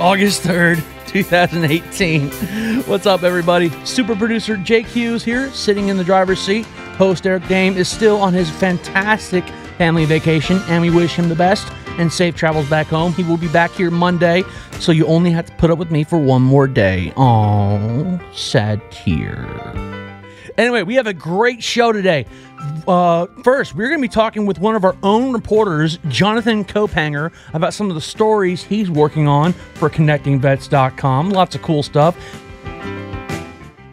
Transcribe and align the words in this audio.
August 0.00 0.44
3rd, 0.44 0.80
2018. 1.08 2.30
What's 2.82 3.04
up, 3.04 3.24
everybody? 3.24 3.68
Super 3.84 4.14
producer 4.14 4.56
Jake 4.56 4.86
Hughes 4.86 5.24
here, 5.24 5.50
sitting 5.50 5.88
in 5.88 5.96
the 5.96 6.04
driver's 6.04 6.40
seat. 6.40 6.66
Host 6.96 7.26
Eric 7.26 7.42
Dehm 7.44 7.74
is 7.74 7.88
still 7.88 8.16
on 8.18 8.32
his 8.32 8.48
fantastic 8.48 9.44
family 9.76 10.04
vacation, 10.04 10.60
and 10.68 10.82
we 10.82 10.90
wish 10.90 11.16
him 11.16 11.28
the 11.28 11.34
best 11.34 11.66
and 11.98 12.12
safe 12.12 12.36
travels 12.36 12.70
back 12.70 12.86
home. 12.86 13.12
He 13.12 13.24
will 13.24 13.36
be 13.36 13.48
back 13.48 13.72
here 13.72 13.90
Monday, 13.90 14.44
so 14.78 14.92
you 14.92 15.04
only 15.06 15.32
have 15.32 15.46
to 15.46 15.52
put 15.54 15.68
up 15.68 15.78
with 15.78 15.90
me 15.90 16.04
for 16.04 16.18
one 16.18 16.42
more 16.42 16.68
day. 16.68 17.12
Oh, 17.16 18.20
sad 18.32 18.80
tear. 18.92 19.48
Anyway, 20.56 20.84
we 20.84 20.94
have 20.94 21.08
a 21.08 21.14
great 21.14 21.62
show 21.62 21.90
today. 21.90 22.24
Uh, 22.86 23.26
first, 23.44 23.74
we're 23.74 23.88
going 23.88 24.00
to 24.00 24.02
be 24.02 24.12
talking 24.12 24.46
with 24.46 24.58
one 24.58 24.74
of 24.74 24.84
our 24.84 24.96
own 25.02 25.32
reporters, 25.32 25.98
Jonathan 26.08 26.64
Kaupanger, 26.64 27.32
about 27.52 27.74
some 27.74 27.88
of 27.88 27.94
the 27.94 28.00
stories 28.00 28.62
he's 28.62 28.90
working 28.90 29.28
on 29.28 29.52
for 29.52 29.90
ConnectingVets.com. 29.90 31.30
Lots 31.30 31.54
of 31.54 31.62
cool 31.62 31.82
stuff. 31.82 32.16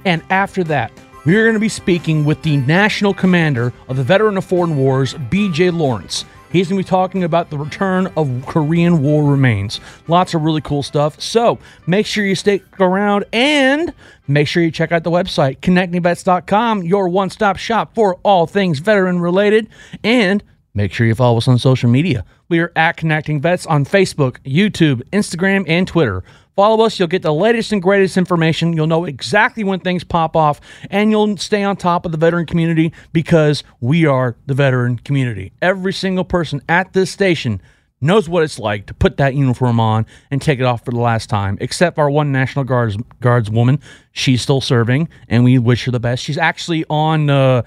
And 0.06 0.24
after 0.30 0.64
that, 0.66 0.92
we're 1.26 1.44
going 1.44 1.56
to 1.56 1.60
be 1.60 1.70
speaking 1.70 2.24
with 2.24 2.42
the 2.44 2.58
national 2.58 3.14
commander 3.14 3.74
of 3.88 3.98
the 3.98 4.04
Veteran 4.04 4.38
of 4.38 4.46
Foreign 4.46 4.78
Wars, 4.78 5.16
BJ 5.16 5.76
Lawrence. 5.76 6.24
He's 6.52 6.70
going 6.70 6.82
to 6.82 6.86
be 6.86 6.90
talking 6.90 7.24
about 7.24 7.50
the 7.50 7.58
return 7.58 8.12
of 8.16 8.46
Korean 8.46 9.02
War 9.02 9.30
remains. 9.30 9.80
Lots 10.08 10.34
of 10.34 10.44
really 10.44 10.62
cool 10.62 10.84
stuff. 10.84 11.20
So 11.20 11.60
make 11.86 12.06
sure 12.06 12.26
you 12.26 12.36
stick 12.36 12.64
around 12.80 13.26
and 13.34 13.94
make 14.28 14.48
sure 14.48 14.64
you 14.64 14.72
check 14.72 14.92
out 14.92 15.04
the 15.04 15.12
website, 15.12 15.60
connectingvets.com, 15.60 16.84
your 16.84 17.10
one 17.10 17.30
stop 17.30 17.58
shop 17.58 17.94
for 17.96 18.16
all 18.24 18.48
things 18.48 18.80
veteran 18.80 19.20
related. 19.20 19.68
And 20.04 20.44
make 20.76 20.94
sure 20.94 21.08
you 21.08 21.16
follow 21.16 21.38
us 21.38 21.48
on 21.48 21.58
social 21.58 21.90
media. 21.90 22.24
We 22.50 22.60
are 22.60 22.72
at 22.76 22.98
Connecting 22.98 23.42
Vets 23.42 23.66
on 23.66 23.86
Facebook, 23.86 24.38
YouTube, 24.46 25.02
Instagram, 25.12 25.66
and 25.68 25.88
Twitter. 25.88 26.24
Follow 26.56 26.86
us, 26.86 27.00
you'll 27.00 27.08
get 27.10 27.22
the 27.22 27.34
latest 27.34 27.74
and 27.74 27.82
greatest 27.82 28.16
information. 28.16 28.74
You'll 28.74 28.88
know 28.88 29.06
exactly 29.06 29.64
when 29.64 29.80
things 29.80 30.04
pop 30.04 30.36
off, 30.36 30.62
and 30.90 31.12
you'll 31.12 31.36
stay 31.38 31.64
on 31.64 31.76
top 31.76 32.06
of 32.06 32.12
the 32.12 32.18
veteran 32.18 32.46
community 32.46 32.94
because 33.12 33.64
we 33.82 34.06
are 34.06 34.38
the 34.46 34.54
veteran 34.54 34.98
community. 35.00 35.52
Every 35.62 35.92
single 35.92 36.24
person 36.24 36.62
at 36.70 36.94
this 36.94 37.12
station 37.12 37.62
knows 38.00 38.30
what 38.30 38.44
it's 38.44 38.60
like 38.60 38.86
to 38.86 38.94
put 38.94 39.18
that 39.18 39.36
uniform 39.36 39.80
on 39.80 40.06
and 40.32 40.42
take 40.42 40.60
it 40.60 40.64
off 40.64 40.86
for 40.86 40.92
the 40.92 41.00
last 41.00 41.30
time, 41.30 41.58
except 41.60 41.98
our 41.98 42.10
one 42.10 42.32
National 42.32 42.64
Guards 42.64 42.98
Guards 43.20 43.50
woman. 43.50 43.82
She's 44.14 44.42
still 44.42 44.62
serving, 44.62 45.10
and 45.28 45.44
we 45.44 45.58
wish 45.58 45.86
her 45.86 45.92
the 45.92 46.00
best. 46.00 46.24
She's 46.24 46.38
actually 46.38 46.86
on. 46.90 47.30
Uh, 47.30 47.64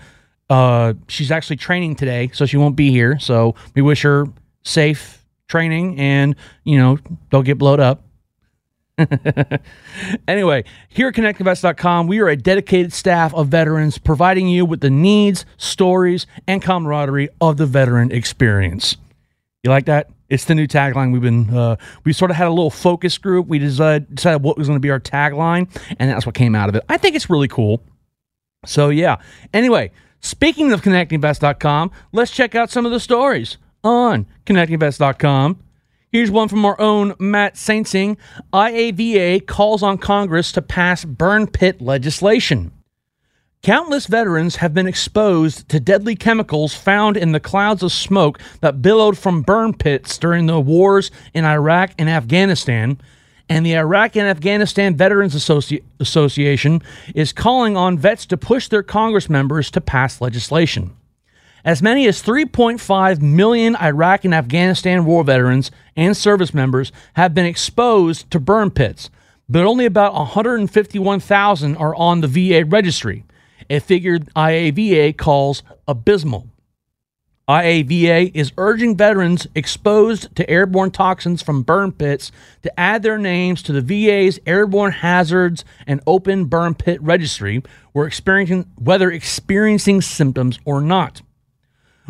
uh, 0.50 0.94
she's 1.08 1.30
actually 1.30 1.56
training 1.56 1.96
today, 1.96 2.30
so 2.32 2.46
she 2.46 2.56
won't 2.56 2.76
be 2.76 2.90
here. 2.90 3.18
So 3.18 3.54
we 3.74 3.82
wish 3.82 4.02
her 4.02 4.26
safe 4.64 5.24
training, 5.48 5.98
and 5.98 6.36
you 6.64 6.78
know, 6.78 6.98
don't 7.30 7.44
get 7.44 7.58
blowed 7.58 7.80
up. 7.80 8.02
anyway, 10.28 10.64
here 10.88 11.08
at 11.08 11.14
ConnectingVets.com, 11.14 12.06
we 12.08 12.18
are 12.20 12.28
a 12.28 12.36
dedicated 12.36 12.92
staff 12.92 13.32
of 13.34 13.48
veterans 13.48 13.96
providing 13.98 14.48
you 14.48 14.64
with 14.64 14.80
the 14.80 14.90
needs, 14.90 15.46
stories, 15.56 16.26
and 16.46 16.62
camaraderie 16.62 17.28
of 17.40 17.56
the 17.56 17.66
veteran 17.66 18.10
experience. 18.10 18.96
You 19.62 19.70
like 19.70 19.86
that? 19.86 20.10
It's 20.28 20.44
the 20.44 20.54
new 20.54 20.66
tagline. 20.66 21.12
We've 21.12 21.22
been, 21.22 21.48
uh, 21.56 21.76
we 22.04 22.12
sort 22.12 22.30
of 22.30 22.36
had 22.36 22.48
a 22.48 22.50
little 22.50 22.70
focus 22.70 23.16
group. 23.18 23.46
We 23.46 23.58
decided, 23.58 24.14
decided 24.14 24.42
what 24.42 24.58
was 24.58 24.66
going 24.66 24.76
to 24.76 24.80
be 24.80 24.90
our 24.90 25.00
tagline, 25.00 25.68
and 25.98 26.10
that's 26.10 26.26
what 26.26 26.34
came 26.34 26.54
out 26.54 26.68
of 26.68 26.74
it. 26.74 26.84
I 26.88 26.96
think 26.96 27.16
it's 27.16 27.30
really 27.30 27.48
cool. 27.48 27.82
So, 28.66 28.88
yeah. 28.88 29.18
Anyway, 29.54 29.92
speaking 30.20 30.72
of 30.72 30.82
ConnectingVets.com, 30.82 31.90
let's 32.12 32.30
check 32.30 32.54
out 32.54 32.70
some 32.70 32.86
of 32.86 32.92
the 32.92 33.00
stories 33.00 33.58
on 33.84 34.26
ConnectingVets.com. 34.46 35.62
Here's 36.10 36.30
one 36.30 36.48
from 36.48 36.64
our 36.64 36.80
own 36.80 37.14
Matt 37.18 37.54
Saintsing. 37.54 38.16
IAVA 38.52 39.46
calls 39.46 39.82
on 39.82 39.98
Congress 39.98 40.52
to 40.52 40.62
pass 40.62 41.04
burn 41.04 41.46
pit 41.46 41.82
legislation. 41.82 42.72
Countless 43.62 44.06
veterans 44.06 44.56
have 44.56 44.72
been 44.72 44.86
exposed 44.86 45.68
to 45.68 45.80
deadly 45.80 46.14
chemicals 46.14 46.74
found 46.74 47.16
in 47.16 47.32
the 47.32 47.40
clouds 47.40 47.82
of 47.82 47.92
smoke 47.92 48.38
that 48.60 48.80
billowed 48.80 49.18
from 49.18 49.42
burn 49.42 49.74
pits 49.74 50.16
during 50.16 50.46
the 50.46 50.60
wars 50.60 51.10
in 51.34 51.44
Iraq 51.44 51.90
and 51.98 52.08
Afghanistan. 52.08 52.98
And 53.48 53.64
the 53.64 53.76
Iraq 53.76 54.16
and 54.16 54.26
Afghanistan 54.26 54.96
Veterans 54.96 55.34
Associ- 55.34 55.82
Association 56.00 56.82
is 57.14 57.32
calling 57.32 57.76
on 57.76 57.98
vets 57.98 58.26
to 58.26 58.36
push 58.36 58.68
their 58.68 58.82
Congress 58.82 59.30
members 59.30 59.70
to 59.70 59.80
pass 59.80 60.20
legislation. 60.20 60.94
As 61.64 61.82
many 61.82 62.06
as 62.06 62.22
3.5 62.22 63.20
million 63.20 63.76
Iraq 63.76 64.24
and 64.24 64.34
Afghanistan 64.34 65.04
war 65.04 65.24
veterans 65.24 65.70
and 65.96 66.16
service 66.16 66.54
members 66.54 66.92
have 67.14 67.34
been 67.34 67.46
exposed 67.46 68.30
to 68.30 68.38
burn 68.38 68.70
pits, 68.70 69.10
but 69.48 69.64
only 69.64 69.84
about 69.84 70.14
151,000 70.14 71.76
are 71.76 71.94
on 71.96 72.20
the 72.20 72.28
VA 72.28 72.64
registry, 72.64 73.24
a 73.68 73.80
figure 73.80 74.18
IAVA 74.18 75.16
calls 75.16 75.62
abysmal. 75.86 76.46
IAVA 77.48 78.30
is 78.34 78.52
urging 78.58 78.94
veterans 78.94 79.46
exposed 79.54 80.36
to 80.36 80.48
airborne 80.50 80.90
toxins 80.90 81.40
from 81.40 81.62
burn 81.62 81.92
pits 81.92 82.30
to 82.62 82.78
add 82.78 83.02
their 83.02 83.16
names 83.16 83.62
to 83.62 83.72
the 83.72 83.80
VA's 83.80 84.38
Airborne 84.44 84.92
Hazards 84.92 85.64
and 85.86 86.02
Open 86.06 86.44
Burn 86.44 86.74
Pit 86.74 87.00
Registry, 87.00 87.62
whether 87.94 89.10
experiencing 89.10 90.02
symptoms 90.02 90.58
or 90.66 90.82
not. 90.82 91.22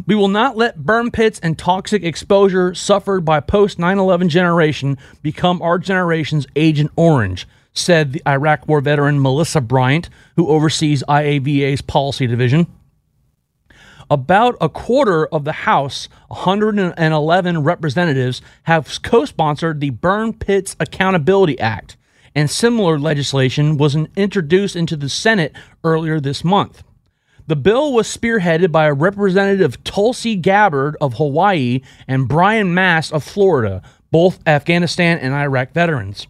We 0.07 0.17
will 0.17 0.29
not 0.29 0.57
let 0.57 0.85
burn 0.85 1.13
pits 1.13 1.39
and 1.41 1.57
toxic 1.57 2.03
exposure 2.03 2.75
suffered 2.75 3.25
by 3.25 3.39
post 3.39 3.79
9 3.79 3.97
11 3.97 4.29
generation 4.29 4.99
become 5.23 5.63
our 5.63 5.79
generation's 5.79 6.49
Agent 6.57 6.91
Orange, 6.97 7.47
said 7.73 8.13
the 8.13 8.23
Iraq 8.27 8.67
War 8.67 8.81
veteran 8.81 9.23
Melissa 9.23 9.61
Bryant, 9.61 10.09
who 10.35 10.49
oversees 10.49 11.05
IAVA's 11.09 11.83
policy 11.83 12.27
division. 12.27 12.67
About 14.11 14.57
a 14.59 14.71
quarter 14.71 15.27
of 15.27 15.45
the 15.45 15.53
House, 15.53 16.09
111 16.29 17.63
representatives, 17.63 18.41
have 18.63 19.03
co 19.03 19.27
sponsored 19.27 19.81
the 19.81 19.91
Burn 19.91 20.33
Pits 20.33 20.75
Accountability 20.81 21.61
Act, 21.61 21.99
and 22.35 22.51
similar 22.51 22.99
legislation 22.99 23.77
was 23.77 23.97
introduced 24.17 24.77
into 24.77 24.97
the 24.97 25.11
Senate 25.11 25.55
earlier 25.85 26.21
this 26.21 26.43
month. 26.43 26.83
The 27.47 27.57
bill 27.57 27.93
was 27.93 28.09
spearheaded 28.09 28.73
by 28.73 28.89
Representative 28.89 29.83
Tulsi 29.85 30.37
Gabbard 30.37 30.97
of 31.03 31.15
Hawaii 31.15 31.81
and 32.07 32.29
Brian 32.29 32.73
Mast 32.73 33.13
of 33.13 33.23
Florida, 33.23 33.83
both 34.11 34.39
Afghanistan 34.47 35.19
and 35.19 35.35
Iraq 35.35 35.73
veterans. 35.73 36.27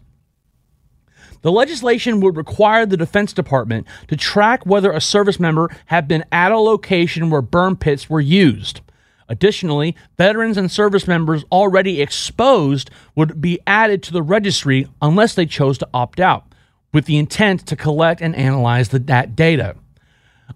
The 1.41 1.51
legislation 1.51 2.19
would 2.19 2.35
require 2.35 2.85
the 2.85 2.97
Defense 2.97 3.31
Department 3.33 3.87
to 4.07 4.17
track 4.17 4.65
whether 4.65 4.91
a 4.91 5.01
service 5.01 5.39
member 5.39 5.69
had 5.85 6.07
been 6.07 6.25
at 6.31 6.51
a 6.51 6.59
location 6.59 7.29
where 7.29 7.41
burn 7.41 7.75
pits 7.75 8.09
were 8.09 8.19
used. 8.21 8.81
Additionally, 9.29 9.95
veterans 10.17 10.57
and 10.57 10.71
service 10.71 11.07
members 11.07 11.45
already 11.51 12.01
exposed 12.01 12.89
would 13.15 13.39
be 13.39 13.59
added 13.67 14.01
to 14.03 14.11
the 14.11 14.23
registry 14.23 14.87
unless 15.01 15.35
they 15.35 15.45
chose 15.45 15.77
to 15.77 15.87
opt 15.93 16.19
out, 16.19 16.45
with 16.91 17.05
the 17.05 17.17
intent 17.17 17.65
to 17.67 17.75
collect 17.75 18.21
and 18.21 18.35
analyze 18.35 18.89
the, 18.89 18.99
that 18.99 19.35
data. 19.35 19.75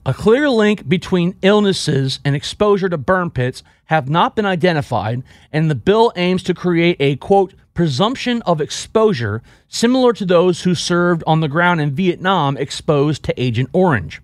A 0.06 0.14
clear 0.14 0.50
link 0.50 0.90
between 0.90 1.38
illnesses 1.42 2.20
and 2.26 2.36
exposure 2.36 2.90
to 2.90 2.98
burn 2.98 3.30
pits 3.30 3.64
have 3.86 4.10
not 4.10 4.36
been 4.36 4.46
identified, 4.46 5.24
and 5.54 5.72
the 5.72 5.76
bill 5.76 6.12
aims 6.18 6.44
to 6.44 6.54
create 6.54 6.98
a 7.00 7.16
quote 7.16 7.54
presumption 7.74 8.42
of 8.42 8.60
exposure 8.60 9.42
similar 9.70 10.12
to 10.12 10.26
those 10.26 10.64
who 10.64 10.76
served 10.76 11.24
on 11.26 11.40
the 11.40 11.48
ground 11.48 11.80
in 11.80 11.96
Vietnam 11.96 12.58
exposed 12.58 13.24
to 13.24 13.42
Agent 13.42 13.70
Orange. 13.72 14.22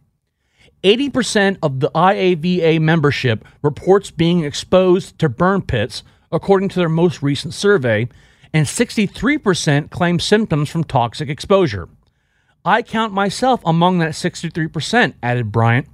80% 0.83 1.57
of 1.63 1.79
the 1.79 1.89
IAVA 1.91 2.81
membership 2.81 3.45
reports 3.61 4.11
being 4.11 4.43
exposed 4.43 5.17
to 5.19 5.29
burn 5.29 5.61
pits, 5.61 6.03
according 6.29 6.67
to 6.69 6.75
their 6.75 6.89
most 6.89 7.23
recent 7.23 7.53
survey, 7.53 8.09
and 8.53 8.65
63% 8.65 9.91
claim 9.91 10.19
symptoms 10.19 10.69
from 10.69 10.83
toxic 10.83 11.29
exposure. 11.29 11.87
I 12.65 12.81
count 12.81 13.13
myself 13.13 13.61
among 13.65 13.99
that 13.99 14.11
63%, 14.11 15.13
added 15.23 15.51
Bryant. 15.51 15.87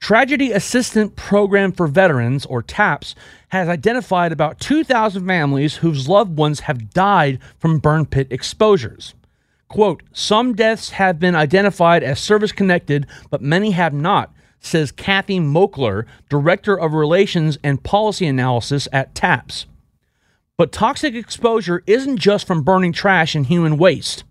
Tragedy 0.00 0.50
Assistant 0.50 1.14
Program 1.14 1.70
for 1.70 1.86
Veterans, 1.86 2.44
or 2.46 2.60
TAPS, 2.60 3.14
has 3.50 3.68
identified 3.68 4.32
about 4.32 4.58
2,000 4.58 5.24
families 5.24 5.76
whose 5.76 6.08
loved 6.08 6.36
ones 6.36 6.60
have 6.60 6.90
died 6.90 7.38
from 7.60 7.78
burn 7.78 8.06
pit 8.06 8.26
exposures. 8.30 9.14
Quote, 9.68 10.02
some 10.12 10.54
deaths 10.54 10.90
have 10.90 11.20
been 11.20 11.36
identified 11.36 12.02
as 12.02 12.18
service 12.18 12.50
connected, 12.50 13.06
but 13.30 13.40
many 13.40 13.70
have 13.70 13.94
not, 13.94 14.34
says 14.58 14.90
Kathy 14.90 15.38
Moakler, 15.38 16.04
Director 16.28 16.78
of 16.78 16.94
Relations 16.94 17.58
and 17.62 17.82
Policy 17.82 18.26
Analysis 18.26 18.88
at 18.92 19.14
TAPS. 19.14 19.66
But 20.56 20.72
toxic 20.72 21.14
exposure 21.14 21.82
isn't 21.86 22.18
just 22.18 22.46
from 22.46 22.62
burning 22.62 22.92
trash 22.92 23.34
and 23.34 23.46
human 23.46 23.78
waste. 23.78 24.24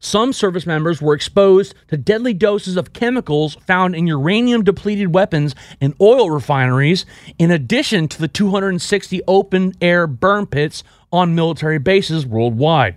Some 0.00 0.32
service 0.32 0.66
members 0.66 1.02
were 1.02 1.14
exposed 1.14 1.74
to 1.88 1.96
deadly 1.96 2.32
doses 2.32 2.76
of 2.76 2.92
chemicals 2.92 3.56
found 3.66 3.96
in 3.96 4.06
uranium 4.06 4.62
depleted 4.62 5.12
weapons 5.12 5.54
and 5.80 5.94
oil 6.00 6.30
refineries, 6.30 7.04
in 7.38 7.50
addition 7.50 8.06
to 8.08 8.20
the 8.20 8.28
260 8.28 9.20
open 9.26 9.74
air 9.80 10.06
burn 10.06 10.46
pits 10.46 10.84
on 11.12 11.34
military 11.34 11.78
bases 11.78 12.24
worldwide. 12.24 12.96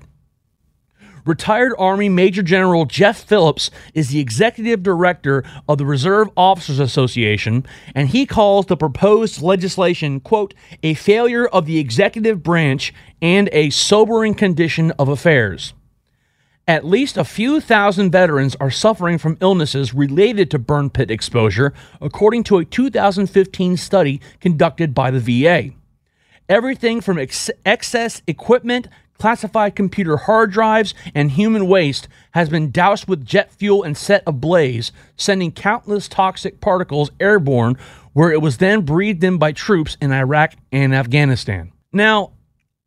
Retired 1.25 1.74
Army 1.77 2.09
Major 2.09 2.42
General 2.42 2.86
Jeff 2.86 3.24
Phillips 3.24 3.69
is 3.94 4.09
the 4.09 4.19
executive 4.19 4.81
director 4.81 5.44
of 5.68 5.77
the 5.77 5.86
Reserve 5.86 6.30
Officers 6.36 6.80
Association, 6.80 7.63
and 7.94 8.09
he 8.09 8.25
calls 8.25 8.65
the 8.65 8.77
proposed 8.77 9.42
legislation, 9.42 10.19
quote, 10.19 10.56
a 10.81 10.95
failure 10.95 11.45
of 11.48 11.68
the 11.68 11.77
executive 11.77 12.42
branch 12.42 12.92
and 13.21 13.50
a 13.51 13.69
sobering 13.69 14.33
condition 14.33 14.92
of 14.98 15.09
affairs. 15.09 15.74
At 16.67 16.85
least 16.85 17.17
a 17.17 17.23
few 17.25 17.59
thousand 17.59 18.11
veterans 18.11 18.55
are 18.59 18.69
suffering 18.69 19.17
from 19.17 19.37
illnesses 19.41 19.93
related 19.93 20.51
to 20.51 20.59
burn 20.59 20.89
pit 20.91 21.09
exposure, 21.09 21.73
according 21.99 22.43
to 22.45 22.59
a 22.59 22.65
2015 22.65 23.77
study 23.77 24.21
conducted 24.39 24.93
by 24.93 25.09
the 25.09 25.19
VA. 25.19 25.71
Everything 26.47 27.01
from 27.01 27.17
ex- 27.17 27.49
excess 27.65 28.21
equipment, 28.27 28.87
classified 29.17 29.75
computer 29.75 30.17
hard 30.17 30.51
drives, 30.51 30.93
and 31.15 31.31
human 31.31 31.67
waste 31.67 32.07
has 32.31 32.47
been 32.47 32.71
doused 32.71 33.07
with 33.07 33.25
jet 33.25 33.51
fuel 33.51 33.81
and 33.81 33.97
set 33.97 34.21
ablaze, 34.27 34.91
sending 35.17 35.51
countless 35.51 36.07
toxic 36.07 36.61
particles 36.61 37.09
airborne, 37.19 37.75
where 38.13 38.31
it 38.31 38.41
was 38.41 38.57
then 38.57 38.81
breathed 38.81 39.23
in 39.23 39.37
by 39.37 39.51
troops 39.51 39.97
in 39.99 40.11
Iraq 40.11 40.53
and 40.71 40.93
Afghanistan. 40.93 41.71
Now, 41.91 42.31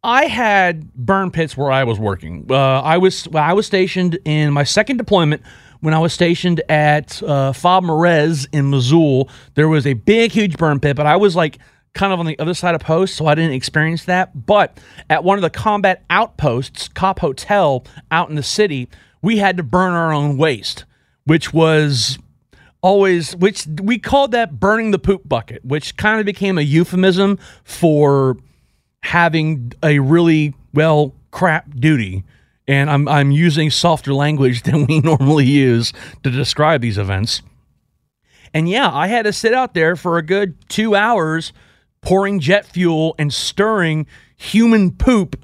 I 0.04 0.26
had 0.26 0.92
burn 0.92 1.30
pits 1.30 1.56
where 1.56 1.72
I 1.72 1.84
was 1.84 1.98
working. 1.98 2.46
Uh, 2.50 2.82
I 2.82 2.98
was 2.98 3.26
I 3.34 3.54
was 3.54 3.66
stationed 3.66 4.18
in 4.26 4.52
my 4.52 4.62
second 4.62 4.98
deployment 4.98 5.42
when 5.80 5.94
I 5.94 5.98
was 5.98 6.12
stationed 6.12 6.62
at 6.68 7.22
uh, 7.22 7.54
FOB 7.54 7.84
Marez 7.84 8.46
in 8.52 8.66
Mosul. 8.66 9.30
There 9.54 9.66
was 9.66 9.86
a 9.86 9.94
big, 9.94 10.30
huge 10.30 10.58
burn 10.58 10.78
pit, 10.78 10.94
but 10.94 11.06
I 11.06 11.16
was 11.16 11.34
like 11.34 11.58
kind 11.94 12.12
of 12.12 12.20
on 12.20 12.26
the 12.26 12.38
other 12.38 12.52
side 12.52 12.74
of 12.74 12.82
post, 12.82 13.16
so 13.16 13.26
I 13.26 13.34
didn't 13.34 13.54
experience 13.54 14.04
that. 14.04 14.46
But 14.46 14.78
at 15.08 15.24
one 15.24 15.38
of 15.38 15.42
the 15.42 15.50
combat 15.50 16.04
outposts, 16.10 16.88
Cop 16.88 17.20
Hotel, 17.20 17.84
out 18.10 18.28
in 18.28 18.34
the 18.34 18.42
city, 18.42 18.90
we 19.22 19.38
had 19.38 19.56
to 19.56 19.62
burn 19.62 19.94
our 19.94 20.12
own 20.12 20.36
waste, 20.36 20.84
which 21.24 21.54
was 21.54 22.18
always 22.82 23.34
which 23.36 23.66
we 23.82 23.98
called 23.98 24.32
that 24.32 24.60
burning 24.60 24.90
the 24.90 24.98
poop 24.98 25.26
bucket, 25.26 25.64
which 25.64 25.96
kind 25.96 26.20
of 26.20 26.26
became 26.26 26.58
a 26.58 26.62
euphemism 26.62 27.38
for 27.64 28.36
having 29.04 29.70
a 29.82 29.98
really 29.98 30.54
well 30.72 31.14
crap 31.30 31.68
duty 31.78 32.24
and 32.66 32.88
I'm 32.88 33.06
I'm 33.06 33.30
using 33.30 33.70
softer 33.70 34.14
language 34.14 34.62
than 34.64 34.86
we 34.86 35.00
normally 35.00 35.44
use 35.44 35.92
to 36.22 36.30
describe 36.30 36.80
these 36.80 36.98
events. 36.98 37.42
And 38.54 38.68
yeah, 38.68 38.90
I 38.90 39.08
had 39.08 39.24
to 39.24 39.32
sit 39.32 39.52
out 39.52 39.74
there 39.74 39.96
for 39.96 40.16
a 40.16 40.22
good 40.22 40.54
2 40.70 40.94
hours 40.94 41.52
pouring 42.00 42.38
jet 42.40 42.64
fuel 42.64 43.14
and 43.18 43.32
stirring 43.32 44.06
human 44.36 44.92
poop 44.92 45.43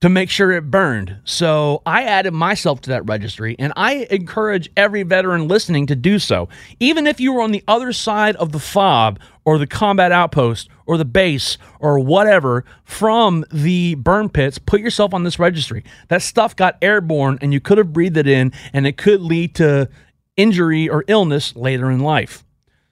to 0.00 0.08
make 0.08 0.30
sure 0.30 0.52
it 0.52 0.70
burned. 0.70 1.18
So 1.24 1.82
I 1.84 2.04
added 2.04 2.32
myself 2.32 2.80
to 2.82 2.90
that 2.90 3.06
registry, 3.06 3.56
and 3.58 3.72
I 3.74 4.06
encourage 4.10 4.70
every 4.76 5.02
veteran 5.02 5.48
listening 5.48 5.86
to 5.86 5.96
do 5.96 6.20
so. 6.20 6.48
Even 6.78 7.06
if 7.06 7.18
you 7.18 7.32
were 7.32 7.42
on 7.42 7.50
the 7.50 7.64
other 7.66 7.92
side 7.92 8.36
of 8.36 8.52
the 8.52 8.60
fob 8.60 9.18
or 9.44 9.58
the 9.58 9.66
combat 9.66 10.12
outpost 10.12 10.68
or 10.86 10.98
the 10.98 11.04
base 11.04 11.58
or 11.80 11.98
whatever 11.98 12.64
from 12.84 13.44
the 13.50 13.96
burn 13.96 14.28
pits, 14.28 14.58
put 14.58 14.80
yourself 14.80 15.12
on 15.12 15.24
this 15.24 15.38
registry. 15.38 15.82
That 16.08 16.22
stuff 16.22 16.54
got 16.54 16.78
airborne, 16.80 17.38
and 17.40 17.52
you 17.52 17.60
could 17.60 17.78
have 17.78 17.92
breathed 17.92 18.16
it 18.16 18.28
in, 18.28 18.52
and 18.72 18.86
it 18.86 18.96
could 18.96 19.20
lead 19.20 19.56
to 19.56 19.88
injury 20.36 20.88
or 20.88 21.04
illness 21.08 21.56
later 21.56 21.90
in 21.90 21.98
life. 21.98 22.44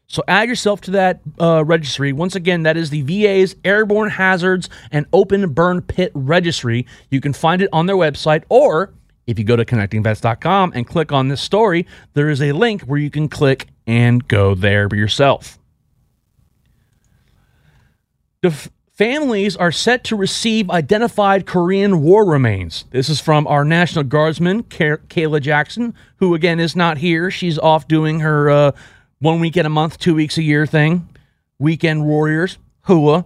So 0.08 0.22
add 0.28 0.48
yourself 0.48 0.80
to 0.82 0.92
that 0.92 1.20
uh, 1.40 1.64
registry. 1.64 2.12
Once 2.12 2.36
again, 2.36 2.62
that 2.62 2.76
is 2.76 2.90
the 2.90 3.02
VA's 3.02 3.56
Airborne 3.64 4.10
Hazards 4.10 4.68
and 4.92 5.06
Open 5.12 5.52
Burn 5.52 5.82
Pit 5.82 6.12
Registry. 6.14 6.86
You 7.10 7.20
can 7.20 7.32
find 7.32 7.60
it 7.60 7.68
on 7.72 7.86
their 7.86 7.96
website, 7.96 8.44
or 8.48 8.94
if 9.26 9.38
you 9.38 9.44
go 9.44 9.56
to 9.56 9.64
connectingvets.com 9.64 10.72
and 10.74 10.86
click 10.86 11.10
on 11.10 11.28
this 11.28 11.40
story, 11.40 11.86
there 12.14 12.30
is 12.30 12.40
a 12.40 12.52
link 12.52 12.82
where 12.82 12.98
you 12.98 13.10
can 13.10 13.28
click 13.28 13.66
and 13.86 14.26
go 14.28 14.54
there 14.54 14.88
yourself. 14.92 15.58
The 18.42 18.70
families 18.92 19.56
are 19.56 19.72
set 19.72 20.04
to 20.04 20.16
receive 20.16 20.70
identified 20.70 21.46
Korean 21.46 22.02
war 22.02 22.24
remains. 22.24 22.84
This 22.90 23.08
is 23.08 23.20
from 23.20 23.46
our 23.48 23.64
National 23.64 24.04
Guardsman, 24.04 24.62
Kayla 24.62 25.40
Jackson, 25.42 25.94
who 26.18 26.34
again 26.34 26.60
is 26.60 26.76
not 26.76 26.98
here. 26.98 27.30
She's 27.30 27.58
off 27.58 27.88
doing 27.88 28.20
her. 28.20 28.48
Uh, 28.48 28.72
one 29.26 29.40
weekend 29.40 29.66
a 29.66 29.70
month, 29.70 29.98
two 29.98 30.14
weeks 30.14 30.38
a 30.38 30.42
year 30.42 30.66
thing. 30.66 31.08
Weekend 31.58 32.06
Warriors, 32.06 32.58
Hooah. 32.86 33.24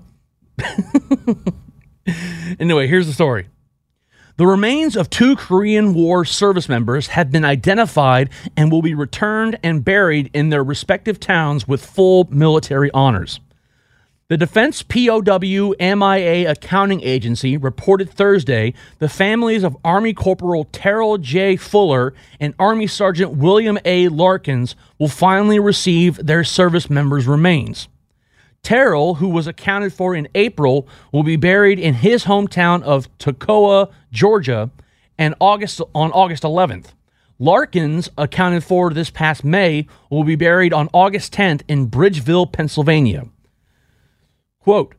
anyway, 2.59 2.87
here's 2.87 3.07
the 3.07 3.13
story. 3.13 3.49
The 4.39 4.47
remains 4.47 4.97
of 4.97 5.11
two 5.11 5.37
Korean 5.37 5.93
War 5.93 6.25
service 6.25 6.71
members 6.71 7.09
have 7.09 7.31
been 7.31 7.45
identified 7.45 8.31
and 8.57 8.73
will 8.73 8.81
be 8.81 8.95
returned 8.95 9.59
and 9.63 9.85
buried 9.85 10.31
in 10.33 10.49
their 10.49 10.65
respective 10.65 11.21
towns 11.21 11.69
with 11.69 11.85
full 11.85 12.27
military 12.31 12.91
honors. 12.93 13.41
The 14.31 14.37
Defense 14.37 14.85
POW 14.85 15.75
MIA 15.81 16.49
Accounting 16.49 17.01
Agency 17.01 17.57
reported 17.57 18.09
Thursday 18.09 18.75
the 19.01 19.09
families 19.09 19.65
of 19.65 19.77
Army 19.85 20.15
Corporal 20.15 20.69
Terrell 20.71 21.19
J. 21.19 21.57
Fuller 21.57 22.15
and 22.39 22.55
Army 22.57 22.87
Sergeant 22.87 23.33
William 23.33 23.77
A. 23.85 24.07
Larkins 24.07 24.77
will 25.01 25.09
finally 25.09 25.59
receive 25.59 26.25
their 26.25 26.45
service 26.45 26.89
members' 26.89 27.27
remains. 27.27 27.89
Terrell, 28.63 29.17
who 29.17 29.27
was 29.27 29.49
accounted 29.49 29.93
for 29.93 30.15
in 30.15 30.29
April, 30.37 30.87
will 31.11 31.25
be 31.25 31.35
buried 31.35 31.81
in 31.81 31.95
his 31.95 32.27
hometown 32.27 32.85
of 32.85 33.09
Toccoa, 33.19 33.91
Georgia, 34.13 34.71
and 35.19 35.35
August 35.41 35.81
on 35.93 36.13
August 36.13 36.45
11th. 36.45 36.93
Larkins, 37.41 38.09
accounted 38.17 38.63
for 38.63 38.93
this 38.95 39.11
past 39.11 39.43
May, 39.43 39.89
will 40.09 40.23
be 40.23 40.37
buried 40.37 40.73
on 40.73 40.89
August 40.93 41.33
10th 41.33 41.63
in 41.67 41.91
Bridgeville, 41.91 42.53
Pennsylvania. 42.53 43.27
Quote, 44.71 44.95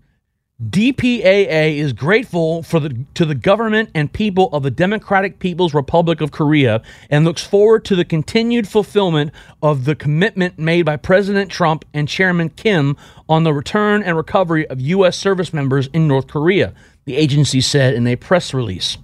DPAA 0.61 1.77
is 1.77 1.93
grateful 1.93 2.61
for 2.61 2.81
the, 2.81 3.05
to 3.13 3.23
the 3.23 3.33
government 3.33 3.89
and 3.95 4.11
people 4.11 4.49
of 4.51 4.63
the 4.63 4.69
Democratic 4.69 5.39
People's 5.39 5.73
Republic 5.73 6.19
of 6.19 6.33
Korea 6.33 6.81
and 7.09 7.23
looks 7.23 7.41
forward 7.41 7.85
to 7.85 7.95
the 7.95 8.03
continued 8.03 8.67
fulfillment 8.67 9.31
of 9.61 9.85
the 9.85 9.95
commitment 9.95 10.59
made 10.59 10.81
by 10.81 10.97
President 10.97 11.49
Trump 11.49 11.85
and 11.93 12.09
Chairman 12.09 12.49
Kim 12.49 12.97
on 13.29 13.45
the 13.45 13.53
return 13.53 14.03
and 14.03 14.17
recovery 14.17 14.67
of 14.67 14.81
U.S. 14.81 15.17
service 15.17 15.53
members 15.53 15.87
in 15.93 16.05
North 16.05 16.27
Korea, 16.27 16.73
the 17.05 17.15
agency 17.15 17.61
said 17.61 17.93
in 17.93 18.05
a 18.07 18.17
press 18.17 18.53
release. 18.53 18.97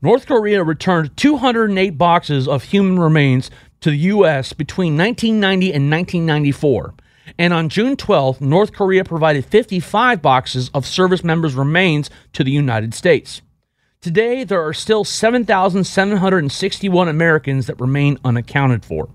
North 0.00 0.26
Korea 0.26 0.62
returned 0.62 1.16
208 1.16 1.98
boxes 1.98 2.46
of 2.46 2.62
human 2.62 3.00
remains 3.00 3.50
to 3.80 3.90
the 3.90 3.96
U.S. 3.96 4.52
between 4.52 4.96
1990 4.96 5.72
and 5.72 5.90
1994. 5.90 6.94
And 7.38 7.52
on 7.52 7.68
June 7.68 7.96
12th, 7.96 8.40
North 8.40 8.72
Korea 8.72 9.04
provided 9.04 9.44
55 9.44 10.22
boxes 10.22 10.70
of 10.72 10.86
service 10.86 11.24
members' 11.24 11.54
remains 11.54 12.08
to 12.32 12.44
the 12.44 12.50
United 12.50 12.94
States. 12.94 13.42
Today, 14.00 14.44
there 14.44 14.64
are 14.64 14.72
still 14.72 15.04
7,761 15.04 17.08
Americans 17.08 17.66
that 17.66 17.80
remain 17.80 18.18
unaccounted 18.24 18.84
for. 18.84 19.08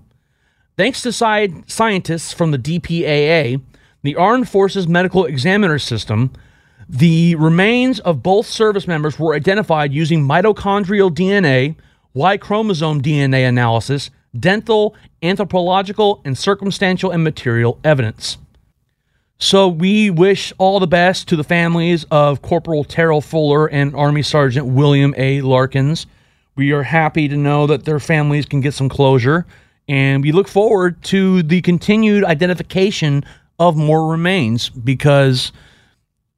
Thanks 0.76 1.02
to 1.02 1.08
sci- 1.08 1.64
scientists 1.66 2.32
from 2.32 2.50
the 2.50 2.58
DPAA, 2.58 3.60
the 4.02 4.16
Armed 4.16 4.48
Forces 4.48 4.88
Medical 4.88 5.24
Examiner 5.24 5.78
System, 5.78 6.32
the 6.88 7.34
remains 7.36 8.00
of 8.00 8.22
both 8.22 8.46
service 8.46 8.86
members 8.86 9.18
were 9.18 9.34
identified 9.34 9.92
using 9.92 10.26
mitochondrial 10.26 11.10
DNA, 11.10 11.76
Y 12.12 12.36
chromosome 12.36 13.00
DNA 13.00 13.48
analysis, 13.48 14.10
dental, 14.38 14.94
anthropological, 15.22 16.20
and 16.24 16.36
circumstantial 16.36 17.10
and 17.10 17.22
material 17.22 17.78
evidence. 17.84 18.38
So 19.38 19.66
we 19.66 20.08
wish 20.08 20.52
all 20.56 20.78
the 20.78 20.86
best 20.86 21.28
to 21.28 21.36
the 21.36 21.44
families 21.44 22.04
of 22.10 22.42
Corporal 22.42 22.84
Terrell 22.84 23.20
Fuller 23.20 23.66
and 23.66 23.94
Army 23.94 24.22
Sergeant 24.22 24.66
William 24.66 25.14
A. 25.16 25.40
Larkins. 25.40 26.06
We 26.54 26.70
are 26.72 26.84
happy 26.84 27.26
to 27.28 27.36
know 27.36 27.66
that 27.66 27.84
their 27.84 27.98
families 27.98 28.46
can 28.46 28.60
get 28.60 28.74
some 28.74 28.88
closure, 28.88 29.46
and 29.88 30.22
we 30.22 30.30
look 30.30 30.46
forward 30.46 31.02
to 31.04 31.42
the 31.42 31.60
continued 31.62 32.24
identification 32.24 33.24
of 33.58 33.76
more 33.76 34.08
remains 34.10 34.68
because, 34.68 35.50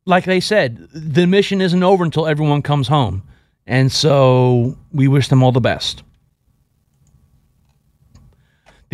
like 0.06 0.24
they 0.24 0.40
said, 0.40 0.88
the 0.92 1.26
mission 1.26 1.60
isn't 1.60 1.82
over 1.82 2.04
until 2.04 2.26
everyone 2.26 2.62
comes 2.62 2.88
home. 2.88 3.22
And 3.66 3.90
so 3.92 4.78
we 4.92 5.08
wish 5.08 5.28
them 5.28 5.42
all 5.42 5.52
the 5.52 5.60
best. 5.60 6.02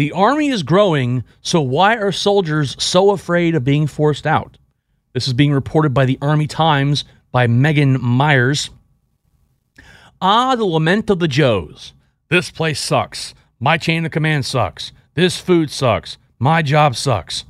The 0.00 0.12
army 0.12 0.49
is 0.49 0.62
growing, 0.62 1.25
so 1.42 1.61
why 1.61 1.95
are 1.99 2.11
soldiers 2.11 2.75
so 2.83 3.11
afraid 3.11 3.54
of 3.54 3.64
being 3.64 3.87
forced 3.87 4.26
out? 4.26 4.57
This 5.12 5.28
is 5.28 5.35
being 5.35 5.52
reported 5.52 5.92
by 5.92 6.07
the 6.07 6.16
Army 6.23 6.47
Times 6.47 7.04
by 7.30 7.47
Meghann 7.47 8.00
Myers. 8.00 8.71
Ah, 10.19 10.57
the 10.57 10.64
lament 10.64 11.11
of 11.11 11.19
the 11.19 11.28
Joes. 11.28 11.92
This 12.30 12.50
place 12.50 12.80
sucks. 12.80 13.35
My 13.59 13.76
chain 13.76 14.07
of 14.07 14.11
command 14.11 14.47
sucks. 14.47 14.92
This 15.16 15.37
food 15.37 15.71
sucks. 15.71 16.16
My 16.38 16.62
job 16.62 16.97
sucks. 16.97 17.45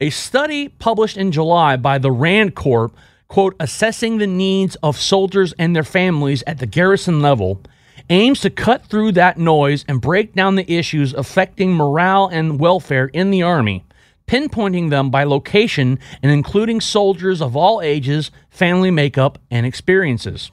A 0.00 0.10
study 0.10 0.68
published 0.68 1.16
in 1.16 1.32
July 1.32 1.76
by 1.76 1.98
the 1.98 2.12
Rand 2.12 2.54
Corp, 2.54 2.94
quote, 3.26 3.56
assessing 3.58 4.18
the 4.18 4.28
needs 4.28 4.76
of 4.84 4.96
soldiers 4.96 5.52
and 5.58 5.74
their 5.74 5.82
families 5.82 6.44
at 6.46 6.58
the 6.58 6.66
garrison 6.66 7.20
level, 7.20 7.60
aims 8.10 8.40
to 8.40 8.50
cut 8.50 8.86
through 8.86 9.12
that 9.12 9.38
noise 9.38 9.84
and 9.88 10.00
break 10.00 10.34
down 10.34 10.54
the 10.54 10.72
issues 10.72 11.12
affecting 11.14 11.74
morale 11.74 12.28
and 12.28 12.60
welfare 12.60 13.06
in 13.06 13.30
the 13.30 13.42
Army, 13.42 13.84
pinpointing 14.26 14.90
them 14.90 15.10
by 15.10 15.24
location 15.24 15.98
and 16.22 16.32
including 16.32 16.80
soldiers 16.80 17.42
of 17.42 17.56
all 17.56 17.80
ages, 17.80 18.30
family 18.50 18.90
makeup, 18.90 19.38
and 19.50 19.66
experiences. 19.66 20.50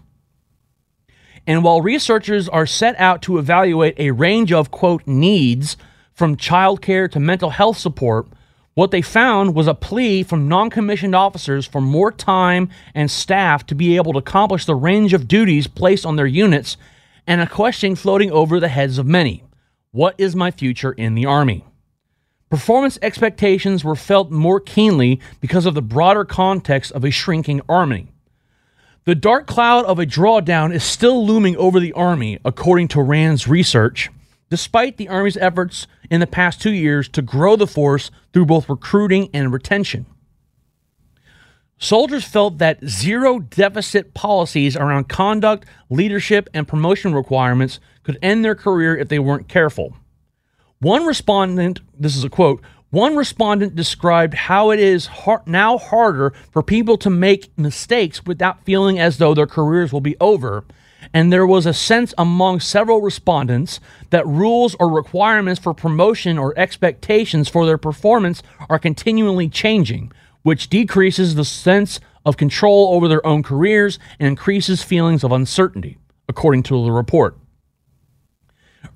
And 1.45 1.63
while 1.63 1.81
researchers 1.81 2.48
are 2.48 2.65
set 2.65 2.98
out 3.00 3.22
to 3.24 3.38
evaluate 3.38 4.00
a 4.00 4.12
range 4.12 4.53
of, 4.53 4.72
quote, 4.72 5.05
needs, 5.05 5.75
from 6.13 6.38
childcare 6.38 7.10
to 7.12 7.19
mental 7.19 7.50
health 7.50 7.77
support, 7.77 8.27
what 8.75 8.91
they 8.91 9.01
found 9.01 9.53
was 9.53 9.67
a 9.67 9.74
plea 9.75 10.24
from 10.24 10.48
non 10.48 10.69
commissioned 10.69 11.15
officers 11.15 11.67
for 11.67 11.81
more 11.81 12.12
time 12.12 12.69
and 12.95 13.12
staff 13.12 13.65
to 13.67 13.75
be 13.75 13.95
able 13.98 14.13
to 14.13 14.19
accomplish 14.19 14.65
the 14.65 14.75
range 14.75 15.13
of 15.13 15.27
duties 15.27 15.67
placed 15.67 16.05
on 16.05 16.15
their 16.15 16.25
units 16.25 16.77
and 17.27 17.42
a 17.42 17.48
question 17.48 17.96
floating 17.96 18.32
over 18.32 18.60
the 18.60 18.68
heads 18.68 18.98
of 18.98 19.06
many 19.06 19.44
What 19.92 20.15
is 20.18 20.36
my 20.36 20.51
future 20.51 20.92
in 20.92 21.15
the 21.15 21.25
Army? 21.25 21.65
Performance 22.50 23.00
expectations 23.01 23.84
were 23.84 23.96
felt 23.96 24.30
more 24.30 24.60
keenly 24.60 25.20
because 25.42 25.65
of 25.65 25.74
the 25.74 25.82
broader 25.82 26.24
context 26.24 26.92
of 26.92 27.03
a 27.03 27.10
shrinking 27.10 27.62
Army. 27.68 28.10
The 29.06 29.15
dark 29.15 29.48
cloud 29.48 29.86
of 29.86 30.00
a 30.00 30.06
drawdown 30.06 30.74
is 30.74 30.84
still 30.84 31.25
looming 31.25 31.58
over 31.58 31.80
the 31.80 31.94
Army, 31.94 32.39
according 32.46 32.89
to 32.89 33.01
Rand's 33.01 33.48
research, 33.48 34.10
despite 34.50 34.98
the 34.98 35.10
Army's 35.10 35.36
efforts 35.38 35.88
in 36.10 36.20
the 36.20 36.27
past 36.27 36.62
two 36.62 36.72
years 36.72 37.10
to 37.10 37.22
grow 37.22 37.56
the 37.56 37.68
force 37.68 38.12
through 38.32 38.46
both 38.46 38.70
recruiting 38.70 39.30
and 39.34 39.51
retention. 39.51 40.06
Soldiers 41.77 42.24
felt 42.24 42.60
that 42.60 42.86
zero 42.86 43.39
deficit 43.39 44.13
policies 44.13 44.77
around 44.77 45.10
conduct, 45.10 45.65
leadership, 45.89 46.50
and 46.53 46.68
promotion 46.68 47.13
requirements 47.13 47.80
could 48.03 48.18
end 48.22 48.46
their 48.46 48.56
career 48.56 48.96
if 48.96 49.10
they 49.10 49.20
weren't 49.20 49.48
careful. 49.48 49.96
One 50.80 51.06
respondent, 51.06 51.82
this 51.98 52.15
is 52.15 52.24
a 52.24 52.30
quote, 52.30 52.62
one 52.89 53.15
respondent 53.15 53.75
described 53.75 54.36
how 54.36 54.70
it 54.70 54.80
is 54.80 55.08
har- 55.08 55.42
now 55.48 55.77
harder 55.77 56.32
for 56.51 56.62
people 56.62 56.96
to 56.98 57.10
make 57.10 57.50
mistakes 57.58 58.24
without 58.24 58.63
feeling 58.65 59.00
as 59.00 59.18
though 59.18 59.34
their 59.34 59.48
careers 59.48 59.92
will 59.92 60.01
be 60.01 60.15
over. 60.22 60.63
And 61.13 61.34
there 61.34 61.48
was 61.48 61.65
a 61.65 61.74
sense 61.74 62.13
among 62.18 62.60
several 62.60 63.01
respondents 63.01 63.80
that 64.12 64.27
rules 64.27 64.75
or 64.80 64.89
requirements 64.89 65.60
for 65.60 65.74
promotion 65.74 66.38
or 66.38 66.58
expectations 66.58 67.50
for 67.50 67.65
their 67.65 67.80
performance 67.80 68.44
are 68.70 68.80
continually 68.80 69.50
changing, 69.50 70.12
which 70.43 70.69
decreases 70.69 71.35
the 71.35 71.45
sense 71.45 72.00
of 72.25 72.38
control 72.38 72.93
over 72.93 73.07
their 73.07 73.25
own 73.25 73.43
careers 73.43 74.00
and 74.19 74.27
increases 74.27 74.83
feelings 74.83 75.23
of 75.23 75.31
uncertainty, 75.31 75.97
according 76.29 76.63
to 76.63 76.85
the 76.85 76.91
report. 76.91 77.38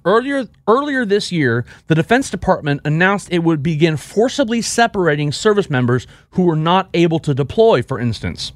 Earlier, 0.05 0.47
earlier 0.67 1.05
this 1.05 1.31
year, 1.31 1.65
the 1.87 1.95
Defense 1.95 2.29
Department 2.29 2.81
announced 2.85 3.29
it 3.31 3.43
would 3.43 3.63
begin 3.63 3.97
forcibly 3.97 4.61
separating 4.61 5.31
service 5.31 5.69
members 5.69 6.07
who 6.31 6.43
were 6.43 6.55
not 6.55 6.89
able 6.93 7.19
to 7.19 7.33
deploy, 7.33 7.81
for 7.81 7.99
instance. 7.99 8.53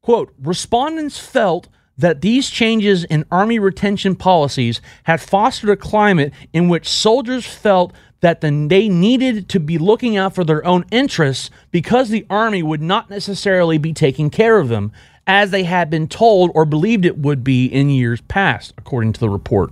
Quote 0.00 0.32
Respondents 0.40 1.18
felt 1.18 1.68
that 1.98 2.20
these 2.20 2.48
changes 2.48 3.04
in 3.04 3.24
Army 3.30 3.58
retention 3.58 4.16
policies 4.16 4.80
had 5.04 5.20
fostered 5.20 5.70
a 5.70 5.76
climate 5.76 6.32
in 6.52 6.68
which 6.68 6.88
soldiers 6.88 7.44
felt 7.44 7.92
that 8.20 8.40
the, 8.40 8.66
they 8.68 8.88
needed 8.88 9.48
to 9.48 9.60
be 9.60 9.78
looking 9.78 10.16
out 10.16 10.34
for 10.34 10.44
their 10.44 10.64
own 10.64 10.84
interests 10.90 11.50
because 11.70 12.08
the 12.08 12.26
Army 12.28 12.62
would 12.62 12.82
not 12.82 13.10
necessarily 13.10 13.78
be 13.78 13.92
taking 13.92 14.30
care 14.30 14.58
of 14.58 14.68
them 14.68 14.92
as 15.26 15.50
they 15.50 15.64
had 15.64 15.90
been 15.90 16.08
told 16.08 16.50
or 16.54 16.64
believed 16.64 17.04
it 17.04 17.18
would 17.18 17.44
be 17.44 17.66
in 17.66 17.88
years 17.88 18.20
past, 18.22 18.74
according 18.76 19.12
to 19.12 19.20
the 19.20 19.30
report. 19.30 19.70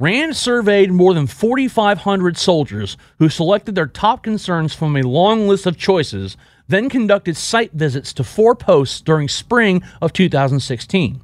Rand 0.00 0.36
surveyed 0.36 0.92
more 0.92 1.12
than 1.12 1.26
4,500 1.26 2.36
soldiers 2.36 2.96
who 3.18 3.28
selected 3.28 3.74
their 3.74 3.88
top 3.88 4.22
concerns 4.22 4.72
from 4.72 4.96
a 4.96 5.02
long 5.02 5.48
list 5.48 5.66
of 5.66 5.76
choices, 5.76 6.36
then 6.68 6.88
conducted 6.88 7.36
site 7.36 7.72
visits 7.72 8.12
to 8.12 8.22
four 8.22 8.54
posts 8.54 9.00
during 9.00 9.28
spring 9.28 9.82
of 10.00 10.12
2016. 10.12 11.20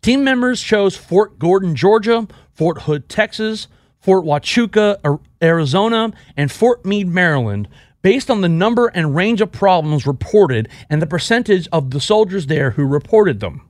Team 0.00 0.24
members 0.24 0.62
chose 0.62 0.96
Fort 0.96 1.38
Gordon, 1.38 1.74
Georgia, 1.74 2.26
Fort 2.54 2.82
Hood, 2.82 3.08
Texas, 3.10 3.68
Fort 4.00 4.24
Huachuca, 4.24 5.20
Arizona, 5.42 6.12
and 6.36 6.50
Fort 6.50 6.84
Meade, 6.84 7.08
Maryland, 7.08 7.68
based 8.02 8.30
on 8.30 8.40
the 8.40 8.48
number 8.48 8.88
and 8.88 9.16
range 9.16 9.40
of 9.40 9.52
problems 9.52 10.06
reported 10.06 10.68
and 10.88 11.02
the 11.02 11.06
percentage 11.06 11.68
of 11.72 11.90
the 11.90 12.00
soldiers 12.00 12.46
there 12.46 12.72
who 12.72 12.86
reported 12.86 13.40
them. 13.40 13.62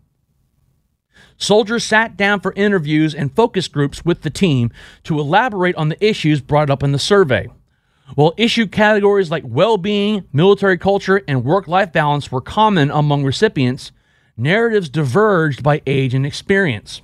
Soldiers 1.37 1.85
sat 1.85 2.17
down 2.17 2.41
for 2.41 2.53
interviews 2.55 3.15
and 3.15 3.35
focus 3.35 3.69
groups 3.69 4.05
with 4.05 4.23
the 4.23 4.31
team 4.31 4.71
to 5.05 5.21
elaborate 5.21 5.77
on 5.77 5.89
the 5.89 6.05
issues 6.05 6.41
brought 6.41 6.69
up 6.69 6.83
in 6.83 6.93
the 6.93 6.99
survey. 6.99 7.49
While 8.15 8.35
issue 8.37 8.67
categories 8.67 9.31
like 9.31 9.45
well 9.47 9.77
being, 9.77 10.25
military 10.33 10.79
culture, 10.79 11.23
and 11.29 11.45
work 11.45 11.69
life 11.69 11.93
balance 11.93 12.33
were 12.33 12.41
common 12.41 12.91
among 12.91 13.25
recipients, 13.25 13.93
narratives 14.37 14.89
diverged 14.89 15.63
by 15.63 15.83
age 15.87 16.15
and 16.15 16.27
experience. 16.27 17.03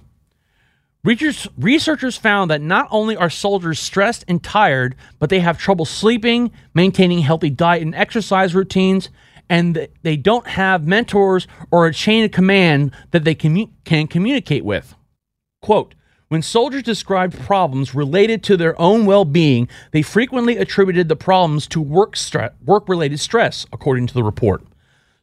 Researchers 1.04 2.16
found 2.16 2.50
that 2.50 2.62
not 2.62 2.88
only 2.90 3.14
are 3.14 3.28
soldiers 3.28 3.78
stressed 3.78 4.24
and 4.26 4.42
tired, 4.42 4.96
but 5.18 5.28
they 5.28 5.40
have 5.40 5.58
trouble 5.58 5.84
sleeping, 5.84 6.50
maintaining 6.72 7.18
healthy 7.18 7.50
diet 7.50 7.82
and 7.82 7.94
exercise 7.94 8.54
routines, 8.54 9.10
and 9.50 9.86
they 10.02 10.16
don't 10.16 10.46
have 10.46 10.86
mentors 10.86 11.46
or 11.70 11.86
a 11.86 11.92
chain 11.92 12.24
of 12.24 12.30
command 12.30 12.92
that 13.10 13.24
they 13.24 13.34
commu- 13.34 13.70
can 13.84 14.06
communicate 14.06 14.64
with. 14.64 14.94
Quote, 15.60 15.94
when 16.28 16.40
soldiers 16.40 16.82
described 16.82 17.38
problems 17.38 17.94
related 17.94 18.42
to 18.44 18.56
their 18.56 18.80
own 18.80 19.04
well 19.04 19.26
being, 19.26 19.68
they 19.92 20.00
frequently 20.00 20.56
attributed 20.56 21.08
the 21.08 21.16
problems 21.16 21.66
to 21.68 21.82
work, 21.82 22.16
stre- 22.16 22.52
work 22.64 22.88
related 22.88 23.20
stress, 23.20 23.66
according 23.72 24.06
to 24.06 24.14
the 24.14 24.24
report. 24.24 24.62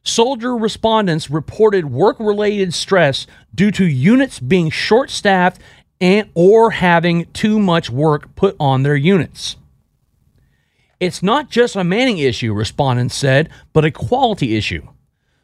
Soldier 0.04 0.56
respondents 0.56 1.30
reported 1.30 1.86
work 1.86 2.18
related 2.18 2.74
stress 2.74 3.26
due 3.54 3.70
to 3.72 3.84
units 3.84 4.40
being 4.40 4.68
short 4.70 5.10
staffed 5.10 5.60
and 6.00 6.28
or 6.34 6.72
having 6.72 7.26
too 7.32 7.60
much 7.60 7.88
work 7.88 8.34
put 8.34 8.56
on 8.58 8.82
their 8.82 8.96
units. 8.96 9.56
It's 10.98 11.22
not 11.22 11.50
just 11.50 11.76
a 11.76 11.84
manning 11.84 12.18
issue, 12.18 12.52
respondents 12.52 13.14
said, 13.14 13.48
but 13.72 13.84
a 13.84 13.90
quality 13.90 14.56
issue. 14.56 14.88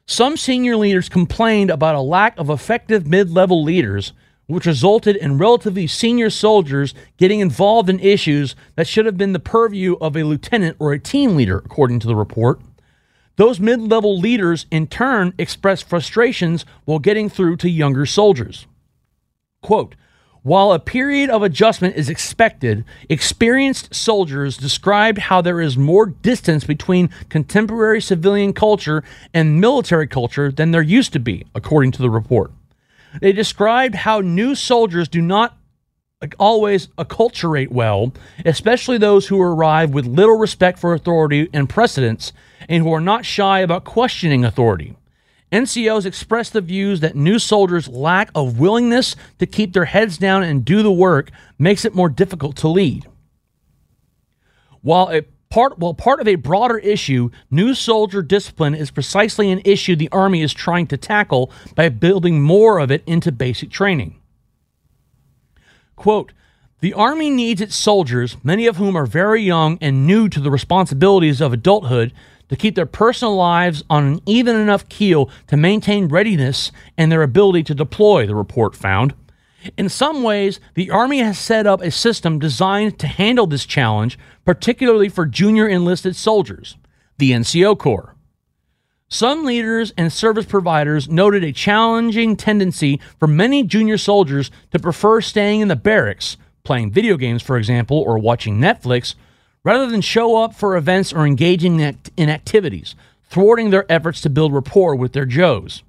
Some 0.07 0.37
senior 0.37 0.77
leaders 0.77 1.09
complained 1.09 1.71
about 1.71 1.95
a 1.95 2.00
lack 2.00 2.37
of 2.38 2.50
effective 2.50 3.07
mid 3.07 3.31
level 3.31 3.62
leaders, 3.62 4.12
which 4.47 4.67
resulted 4.67 5.15
in 5.17 5.38
relatively 5.38 5.87
senior 5.87 6.31
soldiers 6.31 6.95
getting 7.17 7.41
involved 7.41 7.91
in 7.91 8.00
issues 8.00 8.57
that 8.75 8.87
should 8.87 9.07
have 9.07 9.19
been 9.19 9.35
the 9.35 9.38
purview 9.38 9.97
of 10.00 10.17
a 10.17 10.23
lieutenant 10.23 10.77
or 10.79 10.93
a 10.93 10.99
team 10.99 11.37
leader, 11.37 11.59
according 11.59 12.00
to 12.00 12.07
the 12.07 12.17
report. 12.17 12.61
Those 13.38 13.61
mid 13.61 13.80
level 13.80 14.18
leaders, 14.18 14.66
in 14.68 14.88
turn, 14.88 15.33
expressed 15.38 15.88
frustrations 15.88 16.66
while 16.85 16.99
getting 16.99 17.28
through 17.30 17.57
to 17.59 17.71
younger 17.71 18.04
soldiers. 18.04 18.66
Quote, 19.62 19.95
while 20.42 20.73
a 20.73 20.80
period 20.80 21.30
of 21.30 21.42
adjustment 21.42 21.95
is 21.95 22.09
expected, 22.09 22.85
experienced 23.09 23.95
soldiers 23.95 24.57
described 24.57 25.18
how 25.18 25.40
there 25.40 25.61
is 25.61 25.76
more 25.76 26.07
distance 26.07 26.64
between 26.64 27.11
contemporary 27.28 28.00
civilian 28.00 28.52
culture 28.52 29.04
and 29.33 29.61
military 29.61 30.09
culture 30.09 30.50
than 30.50 30.73
there 30.73 30.83
used 30.83 31.12
to 31.12 31.21
be, 31.21 31.47
according 31.54 31.92
to 31.92 32.02
the 32.02 32.11
report. 32.11 32.50
They 33.21 33.33
described 33.33 33.95
how 33.95 34.21
new 34.21 34.57
soldiers 34.57 35.09
do 35.09 35.23
not 35.23 35.57
always 36.40 36.88
acculturate 36.99 37.71
well, 37.71 38.12
especially 38.45 38.99
those 38.99 39.28
who 39.28 39.40
arrive 39.40 39.90
with 39.90 40.07
little 40.07 40.38
respect 40.38 40.80
for 40.80 40.92
authority 40.92 41.49
and 41.52 41.68
precedence 41.68 42.33
and 42.68 42.82
who 42.82 42.92
are 42.92 43.00
not 43.00 43.25
shy 43.25 43.60
about 43.60 43.84
questioning 43.84 44.44
authority. 44.44 44.96
NCOs 45.50 46.04
express 46.04 46.50
the 46.50 46.60
views 46.60 47.00
that 47.00 47.16
new 47.16 47.38
soldiers' 47.38 47.88
lack 47.88 48.30
of 48.34 48.58
willingness 48.58 49.16
to 49.38 49.46
keep 49.46 49.72
their 49.72 49.87
heads 49.87 50.18
down 50.18 50.42
and 50.42 50.64
do 50.64 50.82
the 50.82 50.92
work 50.92 51.30
makes 51.58 51.84
it 51.84 51.94
more 51.94 52.10
difficult 52.10 52.56
to 52.56 52.68
lead. 52.68 53.06
While 54.82 55.08
a 55.10 55.22
part 55.50 55.78
while 55.78 55.94
part 55.94 56.20
of 56.20 56.28
a 56.28 56.34
broader 56.34 56.78
issue, 56.78 57.30
new 57.50 57.72
soldier 57.72 58.22
discipline 58.22 58.75
is 58.75 58.90
precisely 58.90 59.50
an 59.50 59.62
issue 59.64 59.96
the 59.96 60.10
army 60.12 60.42
is 60.42 60.52
trying 60.52 60.87
to 60.88 60.98
tackle 60.98 61.50
by 61.75 61.88
building 61.88 62.42
more 62.42 62.78
of 62.78 62.90
it 62.90 63.02
into 63.06 63.32
basic 63.32 63.70
training. 63.70 64.20
Quote, 65.96 66.32
the 66.80 66.92
Army 66.92 67.28
needs 67.28 67.60
its 67.60 67.75
soldiers, 67.75 68.37
many 68.44 68.66
of 68.66 68.76
whom 68.76 68.94
are 68.94 69.06
very 69.06 69.42
young 69.42 69.78
and 69.80 70.06
new 70.06 70.28
to 70.28 70.38
the 70.38 70.50
responsibilities 70.50 71.40
of 71.40 71.52
adulthood, 71.52 72.12
to 72.49 72.57
keep 72.57 72.75
their 72.75 72.87
personal 72.87 73.37
lives 73.37 73.85
on 73.90 74.05
an 74.05 74.21
even 74.26 74.57
enough 74.57 74.88
keel 74.88 75.31
to 75.47 75.57
maintain 75.57 76.09
readiness 76.09 76.73
and 76.97 77.11
their 77.11 77.23
ability 77.23 77.62
to 77.64 77.75
deploy, 77.75 78.26
the 78.26 78.35
report 78.35 78.75
found. 78.75 79.14
In 79.76 79.88
some 79.88 80.23
ways, 80.23 80.61
the 80.75 80.90
Army 80.90 81.19
has 81.19 81.38
set 81.38 81.67
up 81.67 81.83
a 81.83 81.90
system 81.90 82.38
designed 82.38 82.99
to 83.00 83.07
handle 83.07 83.47
this 83.47 83.67
challenge, 83.67 84.19
particularly 84.45 85.09
for 85.09 85.26
junior 85.26 85.69
enlisted 85.69 86.17
soldiers, 86.17 86.76
the 87.19 87.33
NCO 87.33 87.76
Corps. 87.78 88.14
Some 89.11 89.45
leaders 89.45 89.93
and 89.97 90.12
service 90.12 90.45
providers 90.45 91.09
noted 91.09 91.43
a 91.43 91.52
challenging 91.52 92.37
tendency 92.37 93.00
for 93.19 93.26
many 93.26 93.62
junior 93.62 93.97
soldiers 93.97 94.50
to 94.71 94.78
prefer 94.78 95.21
staying 95.23 95.61
in 95.61 95.69
the 95.69 95.76
barracks, 95.76 96.37
playing 96.62 96.93
video 96.93 97.17
games, 97.17 97.43
for 97.43 97.57
example, 97.57 97.99
or 97.99 98.19
watching 98.19 98.61
Netflix, 98.61 99.14
rather 99.65 99.87
than 99.87 100.00
show 100.00 100.43
up 100.43 100.55
for 100.55 100.77
events 100.77 101.12
or 101.12 101.27
engaging 101.27 101.81
in 101.81 102.31
activities, 102.31 102.95
thwarting 103.29 103.71
their 103.71 103.91
efforts 103.91 104.21
to 104.23 104.31
build 104.31 104.55
rapport 104.55 104.95
with 104.95 105.12
their 105.12 105.27
Joes. 105.27 105.83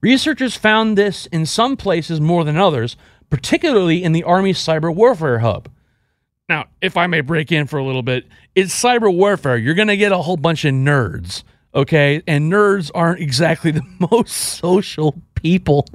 Researchers 0.00 0.56
found 0.56 0.96
this 0.96 1.26
in 1.26 1.44
some 1.44 1.76
places 1.76 2.20
more 2.20 2.44
than 2.44 2.56
others, 2.56 2.96
particularly 3.30 4.04
in 4.04 4.12
the 4.12 4.22
Army's 4.22 4.58
cyber 4.58 4.94
warfare 4.94 5.40
hub. 5.40 5.68
Now, 6.48 6.66
if 6.80 6.96
I 6.96 7.06
may 7.06 7.20
break 7.20 7.52
in 7.52 7.66
for 7.66 7.78
a 7.78 7.84
little 7.84 8.02
bit, 8.02 8.26
it's 8.54 8.72
cyber 8.72 9.12
warfare. 9.12 9.56
You're 9.56 9.74
going 9.74 9.88
to 9.88 9.96
get 9.96 10.12
a 10.12 10.18
whole 10.18 10.36
bunch 10.36 10.64
of 10.64 10.72
nerds, 10.72 11.42
okay? 11.74 12.22
And 12.26 12.52
nerds 12.52 12.90
aren't 12.94 13.20
exactly 13.20 13.70
the 13.72 13.82
most 14.10 14.30
social 14.30 15.20
people. 15.34 15.86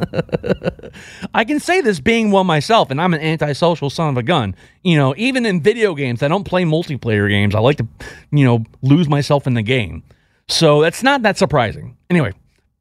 I 1.33 1.43
can 1.43 1.59
say 1.59 1.81
this 1.81 1.99
being 1.99 2.31
one 2.31 2.47
myself, 2.47 2.91
and 2.91 3.01
I'm 3.01 3.13
an 3.13 3.21
antisocial 3.21 3.89
son 3.89 4.09
of 4.09 4.17
a 4.17 4.23
gun. 4.23 4.55
You 4.83 4.97
know, 4.97 5.13
even 5.17 5.45
in 5.45 5.61
video 5.61 5.95
games, 5.95 6.23
I 6.23 6.27
don't 6.27 6.45
play 6.45 6.63
multiplayer 6.63 7.29
games. 7.29 7.55
I 7.55 7.59
like 7.59 7.77
to, 7.77 7.87
you 8.31 8.45
know, 8.45 8.63
lose 8.81 9.09
myself 9.09 9.47
in 9.47 9.53
the 9.53 9.61
game. 9.61 10.03
So 10.47 10.81
that's 10.81 11.03
not 11.03 11.21
that 11.23 11.37
surprising. 11.37 11.97
Anyway, 12.09 12.33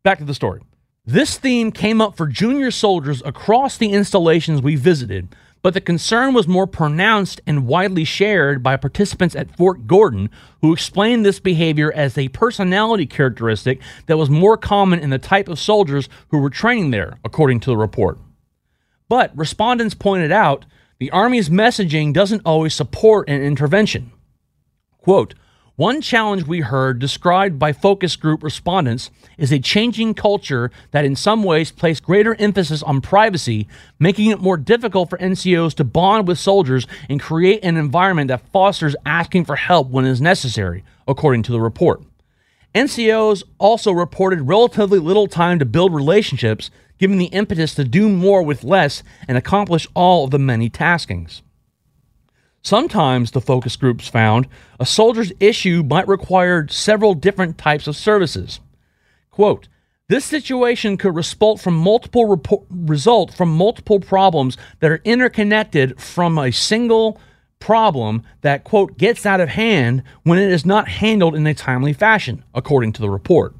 back 0.02 0.18
to 0.18 0.24
the 0.24 0.34
story. 0.34 0.60
This 1.04 1.36
theme 1.36 1.72
came 1.72 2.00
up 2.00 2.16
for 2.16 2.26
junior 2.28 2.70
soldiers 2.70 3.22
across 3.24 3.76
the 3.76 3.90
installations 3.90 4.62
we 4.62 4.76
visited, 4.76 5.34
but 5.62 5.74
the 5.74 5.80
concern 5.80 6.34
was 6.34 6.48
more 6.48 6.66
pronounced 6.66 7.40
and 7.46 7.66
widely 7.66 8.04
shared 8.04 8.62
by 8.62 8.76
participants 8.76 9.36
at 9.36 9.56
Fort 9.56 9.86
Gordon, 9.86 10.28
who 10.60 10.72
explained 10.72 11.24
this 11.24 11.40
behavior 11.40 11.92
as 11.92 12.18
a 12.18 12.28
personality 12.28 13.06
characteristic 13.06 13.80
that 14.06 14.18
was 14.18 14.28
more 14.28 14.56
common 14.56 14.98
in 14.98 15.10
the 15.10 15.18
type 15.18 15.48
of 15.48 15.58
soldiers 15.58 16.08
who 16.28 16.38
were 16.38 16.50
training 16.50 16.90
there, 16.90 17.18
according 17.24 17.60
to 17.60 17.70
the 17.70 17.76
report. 17.76 18.18
But 19.08 19.36
respondents 19.36 19.94
pointed 19.94 20.32
out 20.32 20.66
the 20.98 21.10
Army's 21.10 21.48
messaging 21.48 22.12
doesn't 22.12 22.42
always 22.44 22.74
support 22.74 23.28
an 23.28 23.42
intervention. 23.42 24.12
Quote, 24.98 25.34
one 25.82 26.00
challenge 26.00 26.44
we 26.44 26.60
heard 26.60 27.00
described 27.00 27.58
by 27.58 27.72
focus 27.72 28.14
group 28.14 28.44
respondents 28.44 29.10
is 29.36 29.50
a 29.50 29.58
changing 29.58 30.14
culture 30.14 30.70
that 30.92 31.04
in 31.04 31.16
some 31.16 31.42
ways 31.42 31.72
placed 31.72 32.04
greater 32.04 32.36
emphasis 32.36 32.84
on 32.84 33.00
privacy, 33.00 33.66
making 33.98 34.30
it 34.30 34.38
more 34.38 34.56
difficult 34.56 35.10
for 35.10 35.18
NCOs 35.18 35.74
to 35.74 35.82
bond 35.82 36.28
with 36.28 36.38
soldiers 36.38 36.86
and 37.08 37.20
create 37.20 37.64
an 37.64 37.76
environment 37.76 38.28
that 38.28 38.46
fosters 38.52 38.94
asking 39.04 39.44
for 39.44 39.56
help 39.56 39.88
when 39.88 40.04
it 40.04 40.10
is 40.12 40.20
necessary, 40.20 40.84
according 41.08 41.42
to 41.42 41.50
the 41.50 41.60
report. 41.60 42.00
NCOs 42.76 43.42
also 43.58 43.90
reported 43.90 44.42
relatively 44.42 45.00
little 45.00 45.26
time 45.26 45.58
to 45.58 45.64
build 45.64 45.92
relationships, 45.92 46.70
given 46.98 47.18
the 47.18 47.34
impetus 47.34 47.74
to 47.74 47.82
do 47.82 48.08
more 48.08 48.44
with 48.44 48.62
less 48.62 49.02
and 49.26 49.36
accomplish 49.36 49.88
all 49.94 50.26
of 50.26 50.30
the 50.30 50.38
many 50.38 50.70
taskings. 50.70 51.42
Sometimes, 52.62 53.32
the 53.32 53.40
focus 53.40 53.74
groups 53.76 54.06
found, 54.08 54.46
a 54.78 54.86
soldier's 54.86 55.32
issue 55.40 55.82
might 55.82 56.06
require 56.06 56.68
several 56.68 57.14
different 57.14 57.58
types 57.58 57.88
of 57.88 57.96
services. 57.96 58.60
Quote, 59.30 59.68
this 60.08 60.24
situation 60.24 60.96
could 60.96 61.16
result 61.16 61.60
from 61.60 61.74
multiple 61.74 62.26
report, 62.26 62.64
result 62.70 63.32
from 63.32 63.48
multiple 63.56 63.98
problems 63.98 64.56
that 64.80 64.90
are 64.90 65.00
interconnected 65.04 66.00
from 66.00 66.38
a 66.38 66.52
single 66.52 67.18
problem 67.58 68.22
that 68.42 68.64
quote 68.64 68.98
gets 68.98 69.24
out 69.24 69.40
of 69.40 69.48
hand 69.48 70.02
when 70.24 70.38
it 70.38 70.50
is 70.50 70.66
not 70.66 70.88
handled 70.88 71.34
in 71.34 71.46
a 71.46 71.54
timely 71.54 71.92
fashion, 71.92 72.44
according 72.54 72.92
to 72.92 73.00
the 73.00 73.08
report. 73.08 73.54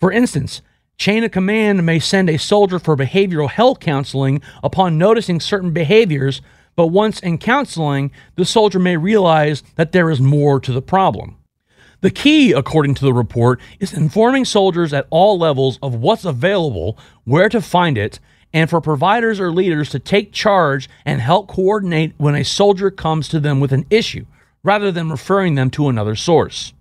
For 0.00 0.10
instance, 0.10 0.60
chain 0.96 1.22
of 1.22 1.30
command 1.30 1.86
may 1.86 1.98
send 1.98 2.28
a 2.28 2.38
soldier 2.38 2.78
for 2.78 2.96
behavioral 2.96 3.50
health 3.50 3.78
counseling 3.78 4.42
upon 4.62 4.98
noticing 4.98 5.38
certain 5.38 5.70
behaviors 5.70 6.42
but 6.76 6.88
once 6.88 7.20
in 7.20 7.38
counseling, 7.38 8.10
the 8.36 8.44
soldier 8.44 8.78
may 8.78 8.96
realize 8.96 9.62
that 9.76 9.92
there 9.92 10.10
is 10.10 10.20
more 10.20 10.58
to 10.60 10.72
the 10.72 10.82
problem. 10.82 11.36
The 12.00 12.10
key, 12.10 12.52
according 12.52 12.94
to 12.94 13.04
the 13.04 13.12
report, 13.12 13.60
is 13.78 13.92
informing 13.92 14.44
soldiers 14.44 14.92
at 14.92 15.06
all 15.10 15.38
levels 15.38 15.78
of 15.82 15.94
what's 15.94 16.24
available, 16.24 16.98
where 17.24 17.48
to 17.48 17.60
find 17.60 17.96
it, 17.96 18.18
and 18.52 18.68
for 18.68 18.80
providers 18.80 19.38
or 19.38 19.52
leaders 19.52 19.88
to 19.90 19.98
take 19.98 20.32
charge 20.32 20.88
and 21.04 21.20
help 21.20 21.48
coordinate 21.48 22.14
when 22.18 22.34
a 22.34 22.44
soldier 22.44 22.90
comes 22.90 23.28
to 23.28 23.38
them 23.38 23.60
with 23.60 23.72
an 23.72 23.86
issue, 23.88 24.26
rather 24.62 24.90
than 24.90 25.10
referring 25.10 25.54
them 25.54 25.70
to 25.70 25.88
another 25.88 26.16
source. 26.16 26.72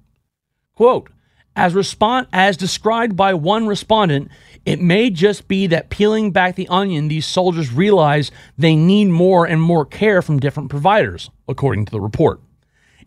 Quote, 0.75 1.09
as, 1.55 1.73
respond, 1.73 2.27
as 2.31 2.57
described 2.57 3.15
by 3.15 3.33
one 3.33 3.67
respondent, 3.67 4.29
it 4.65 4.79
may 4.79 5.09
just 5.09 5.47
be 5.47 5.67
that 5.67 5.89
peeling 5.89 6.31
back 6.31 6.55
the 6.55 6.67
onion, 6.67 7.07
these 7.07 7.25
soldiers 7.25 7.73
realize 7.73 8.31
they 8.57 8.75
need 8.75 9.05
more 9.05 9.45
and 9.45 9.61
more 9.61 9.85
care 9.85 10.21
from 10.21 10.39
different 10.39 10.69
providers, 10.69 11.29
according 11.47 11.85
to 11.85 11.91
the 11.91 11.99
report. 11.99 12.39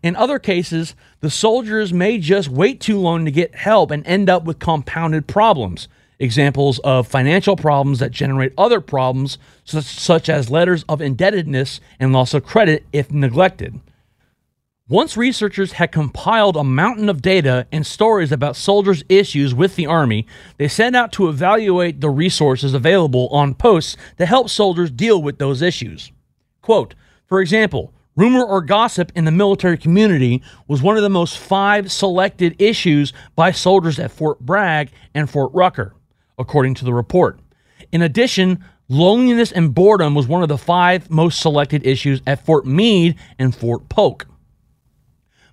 In 0.03 0.15
other 0.15 0.37
cases, 0.37 0.95
the 1.21 1.29
soldiers 1.29 1.91
may 1.91 2.19
just 2.19 2.49
wait 2.49 2.79
too 2.79 2.99
long 2.99 3.25
to 3.25 3.31
get 3.31 3.55
help 3.55 3.89
and 3.89 4.05
end 4.05 4.29
up 4.29 4.43
with 4.43 4.59
compounded 4.59 5.27
problems. 5.27 5.87
Examples 6.19 6.79
of 6.79 7.07
financial 7.07 7.55
problems 7.55 7.99
that 7.99 8.11
generate 8.11 8.53
other 8.57 8.79
problems, 8.79 9.37
such, 9.63 9.85
such 9.85 10.29
as 10.29 10.51
letters 10.51 10.85
of 10.87 11.01
indebtedness 11.01 11.79
and 11.99 12.13
loss 12.13 12.33
of 12.33 12.45
credit 12.45 12.85
if 12.93 13.11
neglected. 13.11 13.79
Once 14.87 15.17
researchers 15.17 15.71
had 15.71 15.91
compiled 15.91 16.55
a 16.55 16.63
mountain 16.63 17.09
of 17.09 17.19
data 17.19 17.65
and 17.71 17.87
stories 17.87 18.31
about 18.31 18.55
soldiers' 18.55 19.03
issues 19.09 19.51
with 19.51 19.75
the 19.75 19.87
Army, 19.87 20.27
they 20.59 20.67
set 20.67 20.93
out 20.93 21.11
to 21.11 21.27
evaluate 21.27 22.01
the 22.01 22.09
resources 22.09 22.75
available 22.75 23.27
on 23.29 23.55
posts 23.55 23.97
to 24.15 24.27
help 24.27 24.47
soldiers 24.47 24.91
deal 24.91 25.19
with 25.19 25.39
those 25.39 25.63
issues. 25.63 26.11
Quote, 26.61 26.93
for 27.25 27.41
example, 27.41 27.95
rumor 28.15 28.45
or 28.45 28.61
gossip 28.61 29.11
in 29.15 29.25
the 29.25 29.31
military 29.31 29.75
community 29.75 30.43
was 30.67 30.83
one 30.83 30.97
of 30.97 31.01
the 31.01 31.09
most 31.09 31.39
five 31.39 31.91
selected 31.91 32.55
issues 32.61 33.11
by 33.35 33.51
soldiers 33.51 33.97
at 33.97 34.11
Fort 34.11 34.39
Bragg 34.39 34.91
and 35.15 35.27
Fort 35.27 35.49
Rucker, 35.55 35.95
according 36.37 36.75
to 36.75 36.85
the 36.85 36.93
report. 36.93 37.39
In 37.91 38.03
addition, 38.03 38.63
loneliness 38.87 39.51
and 39.51 39.73
boredom 39.73 40.13
was 40.13 40.27
one 40.27 40.43
of 40.43 40.49
the 40.49 40.59
five 40.59 41.09
most 41.09 41.39
selected 41.39 41.87
issues 41.87 42.21
at 42.27 42.45
Fort 42.45 42.67
Meade 42.67 43.15
and 43.39 43.55
Fort 43.55 43.89
Polk. 43.89 44.27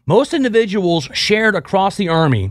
Most 0.06 0.34
individuals 0.34 1.08
shared 1.12 1.54
across 1.54 1.96
the 1.96 2.08
Army, 2.08 2.50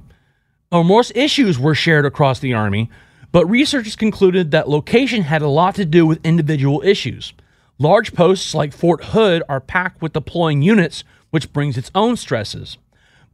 or 0.72 0.86
most 0.86 1.12
issues 1.16 1.60
were 1.60 1.76
shared 1.76 2.06
across 2.06 2.40
the 2.40 2.54
Army, 2.54 2.90
but 3.34 3.46
researchers 3.46 3.98
concluded 3.98 4.52
that 4.52 4.70
location 4.70 5.24
had 5.24 5.42
a 5.42 5.50
lot 5.50 5.76
to 5.76 5.84
do 5.84 6.06
with 6.06 6.26
individual 6.26 6.82
issues. 6.86 7.34
Large 7.78 8.14
posts 8.14 8.56
like 8.56 8.72
Fort 8.72 9.04
Hood 9.06 9.44
are 9.50 9.60
packed 9.60 10.02
with 10.02 10.14
deploying 10.14 10.62
units, 10.62 11.04
which 11.32 11.52
brings 11.52 11.78
its 11.78 11.92
own 11.94 12.16
stresses, 12.16 12.78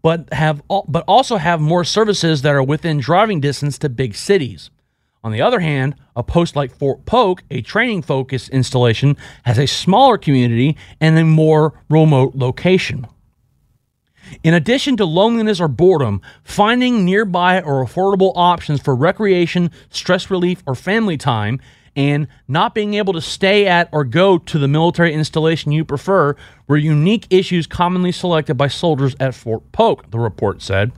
but 0.01 0.33
have 0.33 0.63
but 0.87 1.03
also 1.07 1.37
have 1.37 1.61
more 1.61 1.83
services 1.83 2.41
that 2.41 2.55
are 2.55 2.63
within 2.63 2.99
driving 2.99 3.39
distance 3.39 3.77
to 3.77 3.89
big 3.89 4.15
cities. 4.15 4.71
On 5.23 5.31
the 5.31 5.41
other 5.41 5.59
hand, 5.59 5.93
a 6.15 6.23
post 6.23 6.55
like 6.55 6.75
Fort 6.75 7.05
Polk, 7.05 7.43
a 7.51 7.61
training 7.61 8.01
focused 8.01 8.49
installation, 8.49 9.15
has 9.43 9.59
a 9.59 9.67
smaller 9.67 10.17
community 10.17 10.75
and 10.99 11.19
a 11.19 11.23
more 11.23 11.79
remote 11.87 12.33
location. 12.33 13.05
In 14.43 14.53
addition 14.53 14.97
to 14.97 15.05
loneliness 15.05 15.59
or 15.59 15.67
boredom, 15.67 16.21
finding 16.43 17.05
nearby 17.05 17.61
or 17.61 17.85
affordable 17.85 18.33
options 18.35 18.81
for 18.81 18.95
recreation, 18.95 19.71
stress 19.89 20.29
relief, 20.29 20.63
or 20.65 20.75
family 20.75 21.17
time, 21.17 21.59
and 21.95 22.27
not 22.47 22.75
being 22.75 22.93
able 22.93 23.13
to 23.13 23.21
stay 23.21 23.65
at 23.65 23.89
or 23.91 24.03
go 24.03 24.37
to 24.37 24.59
the 24.59 24.67
military 24.67 25.13
installation 25.13 25.71
you 25.71 25.83
prefer 25.83 26.35
were 26.67 26.77
unique 26.77 27.25
issues 27.31 27.65
commonly 27.65 28.11
selected 28.11 28.55
by 28.55 28.67
soldiers 28.67 29.15
at 29.19 29.33
Fort 29.33 29.71
Polk, 29.71 30.11
the 30.11 30.19
report 30.19 30.61
said. 30.61 30.91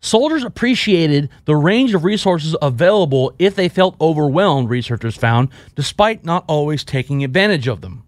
Soldiers 0.00 0.42
appreciated 0.42 1.28
the 1.44 1.54
range 1.54 1.94
of 1.94 2.02
resources 2.02 2.56
available 2.60 3.32
if 3.38 3.54
they 3.54 3.68
felt 3.68 3.94
overwhelmed, 4.00 4.68
researchers 4.68 5.16
found, 5.16 5.48
despite 5.76 6.24
not 6.24 6.44
always 6.48 6.82
taking 6.82 7.22
advantage 7.22 7.68
of 7.68 7.82
them. 7.82 8.02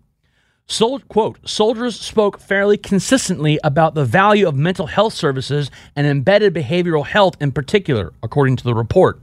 Quote, 0.67 1.39
soldiers 1.49 2.01
spoke 2.01 2.41
fairly 2.41 2.77
consistently 2.77 3.59
about 3.63 3.95
the 3.95 4.05
value 4.05 4.49
of 4.49 4.57
mental 4.57 4.87
health 4.87 5.13
services 5.13 5.71
and 5.95 6.07
embedded 6.07 6.55
behavioral 6.55 7.07
health 7.07 7.37
in 7.41 7.53
particular, 7.53 8.13
according 8.23 8.57
to 8.57 8.65
the 8.65 8.75
report. 8.75 9.21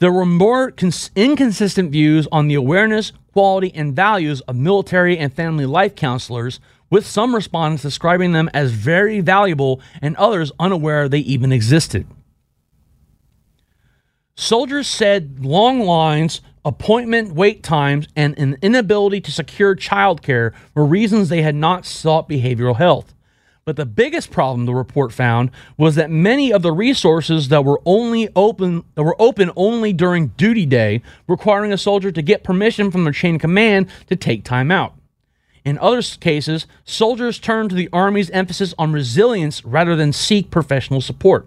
There 0.00 0.12
were 0.12 0.26
more 0.26 0.70
cons- 0.70 1.10
inconsistent 1.14 1.92
views 1.92 2.26
on 2.32 2.48
the 2.48 2.54
awareness, 2.54 3.12
quality, 3.32 3.72
and 3.74 3.94
values 3.94 4.40
of 4.42 4.56
military 4.56 5.16
and 5.16 5.32
family 5.32 5.66
life 5.66 5.94
counselors, 5.94 6.58
with 6.90 7.06
some 7.06 7.34
respondents 7.34 7.84
describing 7.84 8.32
them 8.32 8.50
as 8.52 8.72
very 8.72 9.20
valuable 9.20 9.80
and 10.02 10.16
others 10.16 10.50
unaware 10.58 11.08
they 11.08 11.20
even 11.20 11.52
existed. 11.52 12.06
Soldiers 14.34 14.88
said 14.88 15.44
long 15.44 15.80
lines, 15.80 16.40
appointment 16.64 17.34
wait 17.34 17.62
times, 17.62 18.06
and 18.14 18.38
an 18.38 18.56
inability 18.62 19.20
to 19.22 19.32
secure 19.32 19.74
childcare 19.74 20.52
were 20.74 20.84
reasons 20.84 21.28
they 21.28 21.42
had 21.42 21.54
not 21.54 21.86
sought 21.86 22.28
behavioral 22.28 22.76
health. 22.76 23.14
But 23.64 23.76
the 23.76 23.86
biggest 23.86 24.30
problem 24.30 24.66
the 24.66 24.74
report 24.74 25.12
found 25.12 25.50
was 25.76 25.94
that 25.94 26.10
many 26.10 26.52
of 26.52 26.62
the 26.62 26.72
resources 26.72 27.48
that 27.48 27.64
were 27.64 27.80
only 27.84 28.28
open 28.34 28.84
that 28.94 29.02
were 29.02 29.20
open 29.20 29.50
only 29.54 29.92
during 29.92 30.28
duty 30.28 30.66
day, 30.66 31.02
requiring 31.28 31.72
a 31.72 31.78
soldier 31.78 32.10
to 32.10 32.22
get 32.22 32.42
permission 32.42 32.90
from 32.90 33.04
their 33.04 33.12
chain 33.12 33.36
of 33.36 33.40
command 33.40 33.88
to 34.08 34.16
take 34.16 34.44
time 34.44 34.70
out. 34.70 34.94
In 35.64 35.78
other 35.78 36.02
cases, 36.02 36.66
soldiers 36.84 37.38
turned 37.38 37.70
to 37.70 37.76
the 37.76 37.90
Army's 37.92 38.30
emphasis 38.30 38.74
on 38.78 38.92
resilience 38.92 39.64
rather 39.64 39.94
than 39.94 40.12
seek 40.12 40.50
professional 40.50 41.02
support. 41.02 41.46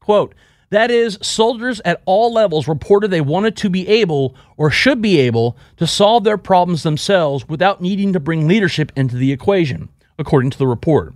Quote, 0.00 0.34
that 0.74 0.90
is, 0.90 1.18
soldiers 1.22 1.80
at 1.84 2.02
all 2.04 2.32
levels 2.32 2.68
reported 2.68 3.10
they 3.10 3.20
wanted 3.20 3.56
to 3.58 3.70
be 3.70 3.86
able, 3.88 4.34
or 4.56 4.70
should 4.70 5.00
be 5.00 5.18
able, 5.20 5.56
to 5.76 5.86
solve 5.86 6.24
their 6.24 6.38
problems 6.38 6.82
themselves 6.82 7.48
without 7.48 7.80
needing 7.80 8.12
to 8.12 8.20
bring 8.20 8.48
leadership 8.48 8.92
into 8.96 9.16
the 9.16 9.32
equation, 9.32 9.88
according 10.18 10.50
to 10.50 10.58
the 10.58 10.66
report. 10.66 11.14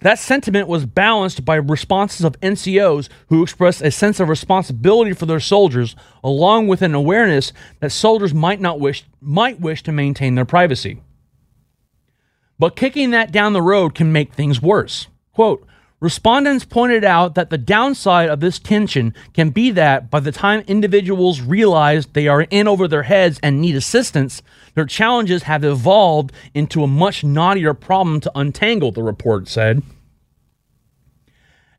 That 0.00 0.18
sentiment 0.18 0.68
was 0.68 0.86
balanced 0.86 1.44
by 1.44 1.56
responses 1.56 2.24
of 2.24 2.38
NCOs 2.40 3.08
who 3.28 3.42
expressed 3.42 3.82
a 3.82 3.90
sense 3.90 4.20
of 4.20 4.28
responsibility 4.28 5.12
for 5.12 5.26
their 5.26 5.40
soldiers, 5.40 5.96
along 6.22 6.68
with 6.68 6.82
an 6.82 6.94
awareness 6.94 7.52
that 7.80 7.90
soldiers 7.90 8.32
might 8.32 8.60
not 8.60 8.78
wish 8.78 9.04
might 9.20 9.60
wish 9.60 9.82
to 9.82 9.92
maintain 9.92 10.36
their 10.36 10.44
privacy. 10.44 11.02
But 12.60 12.76
kicking 12.76 13.10
that 13.10 13.32
down 13.32 13.54
the 13.54 13.62
road 13.62 13.94
can 13.94 14.12
make 14.12 14.34
things 14.34 14.62
worse. 14.62 15.08
Quote, 15.32 15.66
Respondents 16.00 16.64
pointed 16.64 17.04
out 17.04 17.34
that 17.34 17.50
the 17.50 17.58
downside 17.58 18.28
of 18.28 18.38
this 18.38 18.60
tension 18.60 19.12
can 19.34 19.50
be 19.50 19.72
that 19.72 20.10
by 20.10 20.20
the 20.20 20.30
time 20.30 20.62
individuals 20.68 21.40
realize 21.40 22.06
they 22.06 22.28
are 22.28 22.42
in 22.42 22.68
over 22.68 22.86
their 22.86 23.02
heads 23.02 23.40
and 23.42 23.60
need 23.60 23.74
assistance, 23.74 24.40
their 24.74 24.84
challenges 24.84 25.42
have 25.44 25.64
evolved 25.64 26.32
into 26.54 26.84
a 26.84 26.86
much 26.86 27.22
knottier 27.22 27.78
problem 27.78 28.20
to 28.20 28.30
untangle, 28.36 28.92
the 28.92 29.02
report 29.02 29.48
said. 29.48 29.82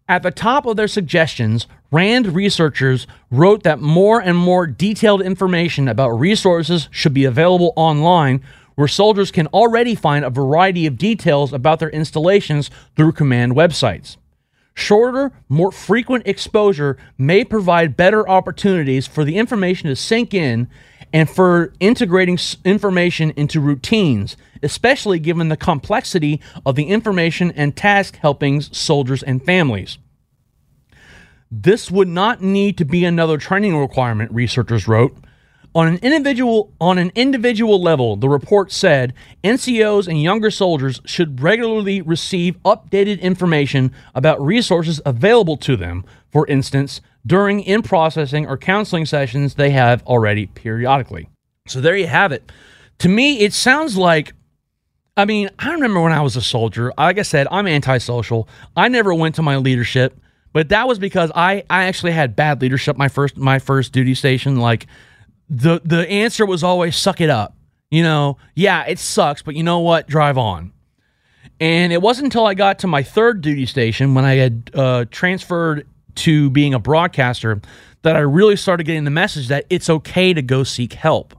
At 0.09 0.23
the 0.23 0.31
top 0.31 0.65
of 0.65 0.75
their 0.75 0.87
suggestions, 0.89 1.67
RAND 1.89 2.35
researchers 2.35 3.07
wrote 3.31 3.63
that 3.63 3.79
more 3.79 4.19
and 4.19 4.35
more 4.35 4.67
detailed 4.67 5.21
information 5.21 5.87
about 5.87 6.09
resources 6.09 6.89
should 6.91 7.13
be 7.13 7.23
available 7.23 7.71
online 7.77 8.43
where 8.79 8.87
soldiers 8.87 9.29
can 9.29 9.45
already 9.47 9.93
find 9.93 10.23
a 10.23 10.29
variety 10.29 10.85
of 10.85 10.97
details 10.97 11.51
about 11.51 11.79
their 11.79 11.89
installations 11.89 12.71
through 12.95 13.11
command 13.11 13.51
websites. 13.51 14.15
Shorter, 14.73 15.33
more 15.49 15.69
frequent 15.73 16.25
exposure 16.25 16.95
may 17.17 17.43
provide 17.43 17.97
better 17.97 18.25
opportunities 18.29 19.05
for 19.05 19.25
the 19.25 19.35
information 19.35 19.89
to 19.89 19.97
sink 19.97 20.33
in 20.33 20.69
and 21.11 21.29
for 21.29 21.73
integrating 21.81 22.39
information 22.63 23.31
into 23.31 23.59
routines, 23.59 24.37
especially 24.63 25.19
given 25.19 25.49
the 25.49 25.57
complexity 25.57 26.39
of 26.65 26.75
the 26.75 26.85
information 26.85 27.51
and 27.57 27.75
task 27.75 28.15
helpings 28.19 28.77
soldiers 28.77 29.21
and 29.21 29.43
families. 29.43 29.97
This 31.51 31.91
would 31.91 32.07
not 32.07 32.41
need 32.41 32.77
to 32.77 32.85
be 32.85 33.03
another 33.03 33.37
training 33.37 33.75
requirement, 33.75 34.31
researchers 34.31 34.87
wrote. 34.87 35.17
On 35.75 35.87
an 35.87 35.97
individual 36.01 36.73
on 36.81 36.97
an 36.97 37.11
individual 37.13 37.81
level, 37.81 38.15
the 38.15 38.27
report 38.27 38.71
said 38.71 39.13
NCOs 39.43 40.07
and 40.07 40.21
younger 40.21 40.49
soldiers 40.49 40.99
should 41.05 41.41
regularly 41.41 42.01
receive 42.01 42.57
updated 42.63 43.21
information 43.21 43.93
about 44.15 44.41
resources 44.41 44.99
available 45.05 45.57
to 45.57 45.75
them. 45.75 46.03
For 46.31 46.47
instance, 46.47 47.01
during 47.25 47.59
in 47.59 47.83
processing 47.83 48.47
or 48.47 48.57
counseling 48.57 49.05
sessions 49.05 49.55
they 49.55 49.69
have 49.69 50.01
already 50.07 50.47
periodically. 50.47 51.29
So 51.67 51.81
there 51.81 51.95
you 51.95 52.07
have 52.07 52.31
it. 52.31 52.51
To 52.99 53.09
me, 53.09 53.41
it 53.41 53.53
sounds 53.53 53.95
like 53.95 54.33
I 55.15 55.25
mean, 55.25 55.49
I 55.59 55.73
remember 55.73 55.99
when 55.99 56.13
I 56.13 56.21
was 56.21 56.35
a 56.35 56.41
soldier, 56.41 56.93
like 56.97 57.19
I 57.19 57.23
said, 57.23 57.45
I'm 57.51 57.67
antisocial. 57.67 58.47
I 58.75 58.87
never 58.87 59.13
went 59.13 59.35
to 59.35 59.41
my 59.41 59.57
leadership, 59.57 60.17
but 60.53 60.69
that 60.69 60.87
was 60.87 60.97
because 60.97 61.29
I, 61.35 61.63
I 61.69 61.83
actually 61.83 62.13
had 62.13 62.37
bad 62.37 62.61
leadership 62.61 62.97
my 62.97 63.09
first 63.09 63.37
my 63.37 63.59
first 63.59 63.91
duty 63.91 64.15
station. 64.15 64.55
Like 64.55 64.87
the 65.49 65.81
the 65.83 66.07
answer 66.09 66.45
was 66.45 66.63
always 66.63 66.95
suck 66.95 67.21
it 67.21 67.29
up. 67.29 67.55
You 67.89 68.03
know, 68.03 68.37
yeah, 68.55 68.85
it 68.85 68.99
sucks, 68.99 69.41
but 69.41 69.55
you 69.55 69.63
know 69.63 69.79
what? 69.79 70.07
Drive 70.07 70.37
on. 70.37 70.73
And 71.59 71.91
it 71.91 72.01
wasn't 72.01 72.25
until 72.25 72.45
I 72.45 72.53
got 72.53 72.79
to 72.79 72.87
my 72.87 73.03
third 73.03 73.41
duty 73.41 73.65
station 73.65 74.13
when 74.13 74.25
I 74.25 74.35
had 74.35 74.71
uh, 74.73 75.05
transferred 75.11 75.87
to 76.15 76.49
being 76.49 76.73
a 76.73 76.79
broadcaster 76.79 77.61
that 78.03 78.15
I 78.15 78.19
really 78.19 78.55
started 78.55 78.85
getting 78.85 79.03
the 79.03 79.11
message 79.11 79.47
that 79.49 79.65
it's 79.69 79.89
okay 79.89 80.33
to 80.33 80.41
go 80.41 80.63
seek 80.63 80.93
help. 80.93 81.35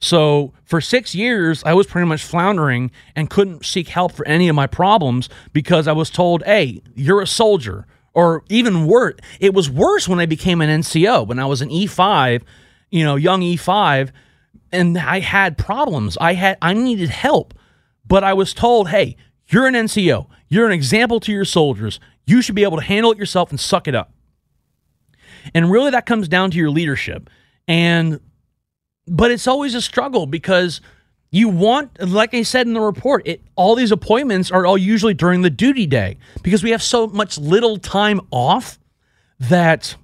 So 0.00 0.52
for 0.64 0.82
six 0.82 1.14
years, 1.14 1.64
I 1.64 1.72
was 1.72 1.86
pretty 1.86 2.06
much 2.06 2.22
floundering 2.22 2.90
and 3.16 3.30
couldn't 3.30 3.64
seek 3.64 3.88
help 3.88 4.12
for 4.12 4.26
any 4.26 4.48
of 4.48 4.56
my 4.56 4.66
problems 4.66 5.30
because 5.54 5.88
I 5.88 5.92
was 5.92 6.10
told, 6.10 6.42
hey, 6.44 6.82
you're 6.94 7.22
a 7.22 7.26
soldier. 7.26 7.86
Or 8.12 8.44
even 8.48 8.86
worse, 8.86 9.14
it 9.40 9.54
was 9.54 9.70
worse 9.70 10.06
when 10.06 10.20
I 10.20 10.26
became 10.26 10.60
an 10.60 10.82
NCO. 10.82 11.26
When 11.26 11.38
I 11.38 11.46
was 11.46 11.62
an 11.62 11.70
E5, 11.70 12.42
you 12.94 13.02
know, 13.02 13.16
young 13.16 13.40
E5, 13.40 14.12
and 14.70 14.96
I 14.96 15.18
had 15.18 15.58
problems. 15.58 16.16
I 16.20 16.34
had 16.34 16.58
I 16.62 16.74
needed 16.74 17.10
help, 17.10 17.52
but 18.06 18.22
I 18.22 18.34
was 18.34 18.54
told, 18.54 18.90
"Hey, 18.90 19.16
you're 19.48 19.66
an 19.66 19.74
NCO. 19.74 20.28
You're 20.48 20.66
an 20.66 20.72
example 20.72 21.18
to 21.20 21.32
your 21.32 21.44
soldiers. 21.44 21.98
You 22.24 22.40
should 22.40 22.54
be 22.54 22.62
able 22.62 22.76
to 22.76 22.84
handle 22.84 23.10
it 23.10 23.18
yourself 23.18 23.50
and 23.50 23.58
suck 23.58 23.88
it 23.88 23.96
up." 23.96 24.12
And 25.52 25.72
really 25.72 25.90
that 25.90 26.06
comes 26.06 26.28
down 26.28 26.52
to 26.52 26.56
your 26.56 26.70
leadership. 26.70 27.28
And 27.66 28.20
but 29.08 29.32
it's 29.32 29.48
always 29.48 29.74
a 29.74 29.82
struggle 29.82 30.26
because 30.26 30.80
you 31.32 31.48
want 31.48 32.00
like 32.00 32.32
I 32.32 32.42
said 32.42 32.68
in 32.68 32.74
the 32.74 32.80
report, 32.80 33.26
it 33.26 33.42
all 33.56 33.74
these 33.74 33.90
appointments 33.90 34.52
are 34.52 34.64
all 34.64 34.78
usually 34.78 35.14
during 35.14 35.42
the 35.42 35.50
duty 35.50 35.88
day 35.88 36.16
because 36.44 36.62
we 36.62 36.70
have 36.70 36.82
so 36.82 37.08
much 37.08 37.38
little 37.38 37.76
time 37.76 38.20
off 38.30 38.78
that 39.40 39.96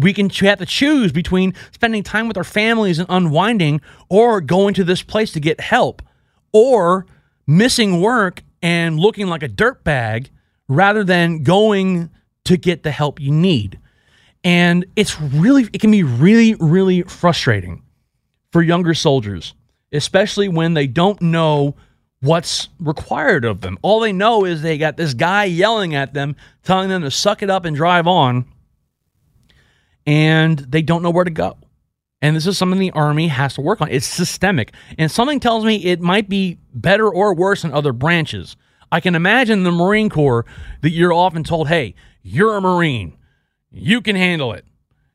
we 0.00 0.12
can 0.12 0.28
have 0.30 0.58
to 0.58 0.66
choose 0.66 1.12
between 1.12 1.54
spending 1.72 2.02
time 2.02 2.28
with 2.28 2.36
our 2.36 2.44
families 2.44 2.98
and 2.98 3.06
unwinding 3.08 3.80
or 4.08 4.40
going 4.40 4.74
to 4.74 4.84
this 4.84 5.02
place 5.02 5.32
to 5.32 5.40
get 5.40 5.60
help 5.60 6.02
or 6.52 7.06
missing 7.46 8.00
work 8.00 8.42
and 8.62 8.98
looking 8.98 9.26
like 9.26 9.42
a 9.42 9.48
dirtbag 9.48 10.28
rather 10.68 11.04
than 11.04 11.42
going 11.42 12.10
to 12.44 12.56
get 12.56 12.82
the 12.82 12.90
help 12.90 13.20
you 13.20 13.30
need. 13.30 13.78
And 14.42 14.84
it's 14.96 15.20
really, 15.20 15.64
it 15.72 15.80
can 15.80 15.90
be 15.90 16.02
really, 16.02 16.54
really 16.56 17.02
frustrating 17.02 17.82
for 18.52 18.62
younger 18.62 18.94
soldiers, 18.94 19.54
especially 19.92 20.48
when 20.48 20.74
they 20.74 20.86
don't 20.86 21.20
know 21.20 21.74
what's 22.20 22.68
required 22.78 23.44
of 23.44 23.60
them. 23.60 23.78
All 23.82 24.00
they 24.00 24.12
know 24.12 24.44
is 24.44 24.62
they 24.62 24.78
got 24.78 24.96
this 24.96 25.14
guy 25.14 25.44
yelling 25.44 25.94
at 25.94 26.14
them, 26.14 26.36
telling 26.62 26.88
them 26.88 27.02
to 27.02 27.10
suck 27.10 27.42
it 27.42 27.50
up 27.50 27.64
and 27.64 27.76
drive 27.76 28.06
on 28.06 28.46
and 30.06 30.58
they 30.58 30.82
don't 30.82 31.02
know 31.02 31.10
where 31.10 31.24
to 31.24 31.30
go. 31.30 31.56
And 32.22 32.34
this 32.34 32.46
is 32.46 32.56
something 32.56 32.78
the 32.78 32.90
Army 32.92 33.28
has 33.28 33.54
to 33.54 33.60
work 33.60 33.80
on. 33.80 33.90
It's 33.90 34.06
systemic. 34.06 34.72
And 34.98 35.10
something 35.10 35.40
tells 35.40 35.64
me 35.64 35.76
it 35.84 36.00
might 36.00 36.28
be 36.28 36.58
better 36.72 37.08
or 37.08 37.34
worse 37.34 37.64
in 37.64 37.72
other 37.72 37.92
branches. 37.92 38.56
I 38.90 39.00
can 39.00 39.14
imagine 39.14 39.62
the 39.62 39.72
Marine 39.72 40.08
Corps 40.08 40.46
that 40.80 40.90
you're 40.90 41.12
often 41.12 41.44
told, 41.44 41.68
hey, 41.68 41.94
you're 42.22 42.56
a 42.56 42.60
Marine, 42.60 43.18
you 43.70 44.00
can 44.00 44.16
handle 44.16 44.52
it. 44.52 44.64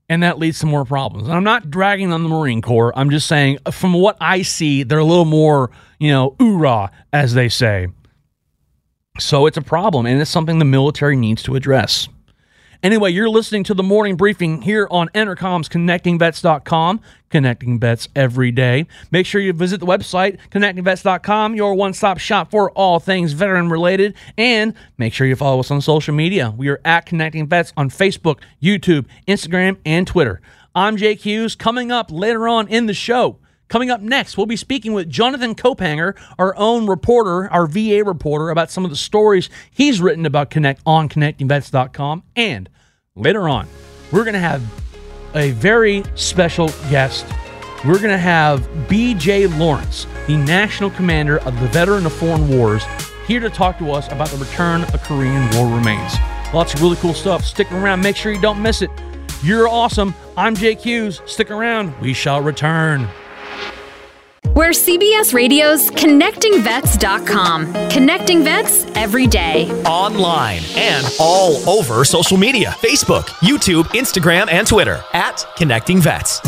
And 0.07 0.23
that 0.23 0.39
leads 0.39 0.59
to 0.59 0.65
more 0.65 0.85
problems. 0.85 1.27
And 1.27 1.35
I'm 1.35 1.43
not 1.43 1.69
dragging 1.69 2.11
on 2.11 2.23
the 2.23 2.29
Marine 2.29 2.61
Corps. 2.61 2.91
I'm 2.95 3.09
just 3.09 3.27
saying, 3.27 3.59
uh, 3.65 3.71
from 3.71 3.93
what 3.93 4.17
I 4.19 4.41
see, 4.41 4.83
they're 4.83 4.97
a 4.99 5.03
little 5.03 5.25
more, 5.25 5.69
you 5.99 6.11
know, 6.11 6.31
oorah, 6.39 6.89
as 7.13 7.35
they 7.35 7.47
say. 7.47 7.87
So 9.19 9.45
it's 9.45 9.57
a 9.57 9.61
problem, 9.61 10.05
and 10.05 10.19
it's 10.19 10.31
something 10.31 10.59
the 10.59 10.65
military 10.65 11.15
needs 11.15 11.43
to 11.43 11.55
address. 11.55 12.07
Anyway, 12.81 13.11
you're 13.11 13.27
listening 13.27 13.61
to 13.61 13.73
the 13.73 13.83
morning 13.83 14.15
briefing 14.15 14.61
here 14.61 14.87
on 14.89 15.09
Entercom's 15.09 15.67
ConnectingVets.com, 15.67 17.01
connecting 17.29 17.77
vets 17.77 18.07
every 18.15 18.51
day. 18.51 18.87
Make 19.11 19.25
sure 19.25 19.41
you 19.41 19.51
visit 19.51 19.81
the 19.81 19.85
website, 19.85 20.37
connectingvets.com, 20.49 21.55
your 21.55 21.75
one 21.75 21.93
stop 21.93 22.19
shop 22.19 22.51
for 22.51 22.71
all 22.71 23.01
things 23.01 23.33
veteran 23.33 23.69
related. 23.69 24.15
And 24.37 24.73
make 24.97 25.13
sure 25.13 25.27
you 25.27 25.35
follow 25.35 25.59
us 25.59 25.71
on 25.71 25.81
social 25.81 26.13
media. 26.13 26.53
We 26.55 26.69
are 26.69 26.79
at 26.85 27.05
Connecting 27.05 27.47
Vets 27.47 27.73
on 27.75 27.89
Facebook, 27.89 28.39
YouTube, 28.63 29.07
Instagram, 29.27 29.75
and 29.85 30.07
Twitter. 30.07 30.39
I'm 30.73 30.95
Jake 30.95 31.19
Hughes. 31.19 31.55
Coming 31.55 31.91
up 31.91 32.09
later 32.09 32.47
on 32.47 32.69
in 32.69 32.85
the 32.85 32.93
show, 32.93 33.39
Coming 33.69 33.91
up 33.91 34.01
next, 34.01 34.35
we'll 34.35 34.47
be 34.47 34.55
speaking 34.55 34.93
with 34.93 35.09
Jonathan 35.09 35.53
Kaupanger, 35.53 36.17
our 36.39 36.55
own 36.57 36.87
reporter, 36.87 37.47
our 37.51 37.67
VA 37.67 38.03
reporter, 38.03 38.49
about 38.49 38.71
some 38.71 38.83
of 38.83 38.89
the 38.89 38.97
stories 38.97 39.47
he's 39.69 40.01
written 40.01 40.25
about 40.25 40.49
Connect 40.49 40.81
on 40.87 41.07
connectingvets.com. 41.07 42.23
And 42.35 42.67
later 43.15 43.47
on, 43.47 43.67
we're 44.11 44.23
going 44.23 44.33
to 44.33 44.39
have 44.39 44.63
a 45.35 45.51
very 45.51 46.03
special 46.15 46.69
guest. 46.89 47.27
We're 47.85 47.99
going 47.99 48.09
to 48.09 48.17
have 48.17 48.61
BJ 48.87 49.55
Lawrence, 49.59 50.07
the 50.25 50.35
national 50.35 50.89
commander 50.89 51.37
of 51.41 51.57
the 51.59 51.67
Veteran 51.67 52.07
of 52.07 52.13
Foreign 52.13 52.49
Wars, 52.49 52.83
here 53.27 53.39
to 53.39 53.51
talk 53.51 53.77
to 53.77 53.91
us 53.91 54.11
about 54.11 54.29
the 54.29 54.37
return 54.37 54.81
of 54.85 55.03
Korean 55.03 55.47
War 55.55 55.77
remains. 55.77 56.15
Lots 56.55 56.73
of 56.73 56.81
really 56.81 56.95
cool 56.95 57.13
stuff. 57.13 57.45
Stick 57.45 57.71
around, 57.71 58.01
make 58.01 58.15
sure 58.15 58.31
you 58.31 58.41
don't 58.41 58.63
miss 58.63 58.81
it. 58.81 58.89
You're 59.43 59.67
awesome. 59.67 60.15
I'm 60.35 60.55
Jake 60.55 60.79
Hughes. 60.79 61.21
Stick 61.27 61.51
around. 61.51 61.97
We 62.01 62.13
shall 62.13 62.41
return. 62.41 63.07
We're 64.55 64.71
CBS 64.71 65.33
Radio's 65.33 65.89
ConnectingVets.com. 65.91 67.73
Connecting 67.89 68.43
vets 68.43 68.85
every 68.95 69.27
day. 69.27 69.69
Online 69.83 70.61
and 70.75 71.05
all 71.19 71.57
over 71.69 72.03
social 72.03 72.37
media 72.37 72.71
Facebook, 72.81 73.27
YouTube, 73.41 73.83
Instagram, 73.89 74.51
and 74.51 74.67
Twitter 74.67 75.03
at 75.13 75.45
Connecting 75.55 76.01
Vets. 76.01 76.41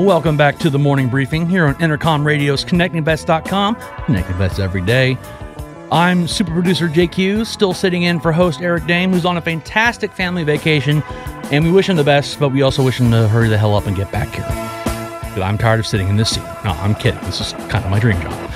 Welcome 0.00 0.38
back 0.38 0.58
to 0.60 0.70
the 0.70 0.78
morning 0.78 1.10
briefing 1.10 1.46
here 1.46 1.66
on 1.66 1.74
Entercom 1.74 2.24
Radio's 2.24 2.64
ConnectingVets.com. 2.64 3.76
Connecting 4.06 4.36
Vets 4.36 4.58
every 4.58 4.80
day. 4.80 5.18
I'm 5.92 6.26
super 6.26 6.52
producer 6.52 6.88
JQ, 6.88 7.44
still 7.44 7.74
sitting 7.74 8.04
in 8.04 8.18
for 8.18 8.32
host 8.32 8.62
Eric 8.62 8.84
Dehm, 8.84 9.12
who's 9.12 9.26
on 9.26 9.36
a 9.36 9.42
fantastic 9.42 10.10
family 10.10 10.42
vacation. 10.42 11.02
And 11.52 11.66
we 11.66 11.70
wish 11.70 11.90
him 11.90 11.96
the 11.96 12.04
best, 12.04 12.40
but 12.40 12.48
we 12.48 12.62
also 12.62 12.82
wish 12.82 12.98
him 12.98 13.10
to 13.10 13.28
hurry 13.28 13.50
the 13.50 13.58
hell 13.58 13.76
up 13.76 13.86
and 13.86 13.94
get 13.94 14.10
back 14.10 14.34
here. 14.34 15.42
I'm 15.44 15.58
tired 15.58 15.80
of 15.80 15.86
sitting 15.86 16.08
in 16.08 16.16
this 16.16 16.30
seat. 16.30 16.44
No, 16.64 16.70
I'm 16.70 16.94
kidding. 16.94 17.20
This 17.24 17.42
is 17.42 17.52
kind 17.68 17.84
of 17.84 17.90
my 17.90 18.00
dream 18.00 18.18
job. 18.22 18.50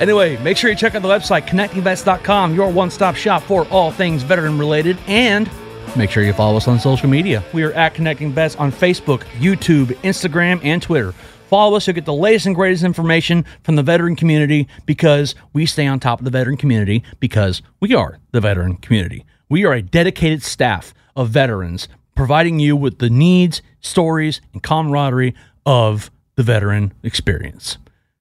Anyway, 0.00 0.38
make 0.38 0.56
sure 0.56 0.70
you 0.70 0.76
check 0.76 0.94
out 0.94 1.02
the 1.02 1.08
website, 1.08 1.46
connectingvets.com, 1.46 2.54
your 2.54 2.70
one 2.70 2.90
stop 2.90 3.16
shop 3.16 3.42
for 3.42 3.68
all 3.68 3.90
things 3.90 4.22
veteran 4.22 4.58
related. 4.58 4.96
And 5.06 5.50
Make 5.94 6.10
sure 6.10 6.22
you 6.22 6.32
follow 6.32 6.56
us 6.56 6.68
on 6.68 6.80
social 6.80 7.08
media. 7.08 7.44
We 7.52 7.62
are 7.62 7.72
at 7.72 7.94
Connecting 7.94 8.32
Vets 8.32 8.56
on 8.56 8.72
Facebook, 8.72 9.20
YouTube, 9.38 9.88
Instagram, 10.02 10.60
and 10.62 10.82
Twitter. 10.82 11.12
Follow 11.48 11.76
us, 11.76 11.86
you'll 11.86 11.94
get 11.94 12.04
the 12.04 12.12
latest 12.12 12.46
and 12.46 12.54
greatest 12.54 12.82
information 12.82 13.44
from 13.62 13.76
the 13.76 13.82
veteran 13.82 14.16
community 14.16 14.66
because 14.84 15.34
we 15.52 15.64
stay 15.64 15.86
on 15.86 16.00
top 16.00 16.18
of 16.18 16.24
the 16.24 16.30
veteran 16.30 16.56
community 16.56 17.04
because 17.20 17.62
we 17.80 17.94
are 17.94 18.18
the 18.32 18.40
veteran 18.40 18.76
community. 18.76 19.24
We 19.48 19.64
are 19.64 19.72
a 19.72 19.82
dedicated 19.82 20.42
staff 20.42 20.92
of 21.14 21.28
veterans 21.28 21.88
providing 22.16 22.58
you 22.58 22.74
with 22.74 22.98
the 22.98 23.10
needs, 23.10 23.62
stories, 23.80 24.40
and 24.52 24.62
camaraderie 24.62 25.34
of 25.64 26.10
the 26.34 26.42
veteran 26.42 26.92
experience. 27.02 27.78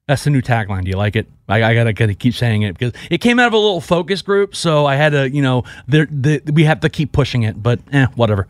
That's 0.08 0.24
the 0.24 0.30
new 0.30 0.42
tagline. 0.42 0.84
Do 0.84 0.90
you 0.90 0.98
like 0.98 1.16
it? 1.16 1.28
I, 1.50 1.64
I 1.64 1.74
gotta, 1.74 1.94
gotta 1.94 2.14
keep 2.14 2.36
saying 2.36 2.62
it 2.62 2.78
because 2.78 2.94
it 3.10 3.20
came 3.20 3.40
out 3.40 3.48
of 3.48 3.54
a 3.54 3.58
little 3.58 3.82
focus 3.82 4.22
group, 4.22 4.56
so 4.56 4.86
I 4.86 4.96
had 4.96 5.14
to, 5.14 5.30
you 5.30 5.42
know, 5.42 5.64
the, 5.88 6.42
we 6.54 6.64
have 6.66 6.82
to 6.82 6.90
keep 6.90 7.12
pushing 7.12 7.44
it. 7.44 7.62
But 7.62 7.80
eh, 7.92 8.06
whatever. 8.16 8.48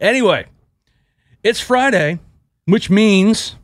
Anyway, 0.00 0.46
it's 1.42 1.60
Friday, 1.60 2.20
which 2.66 2.90
means 2.90 3.56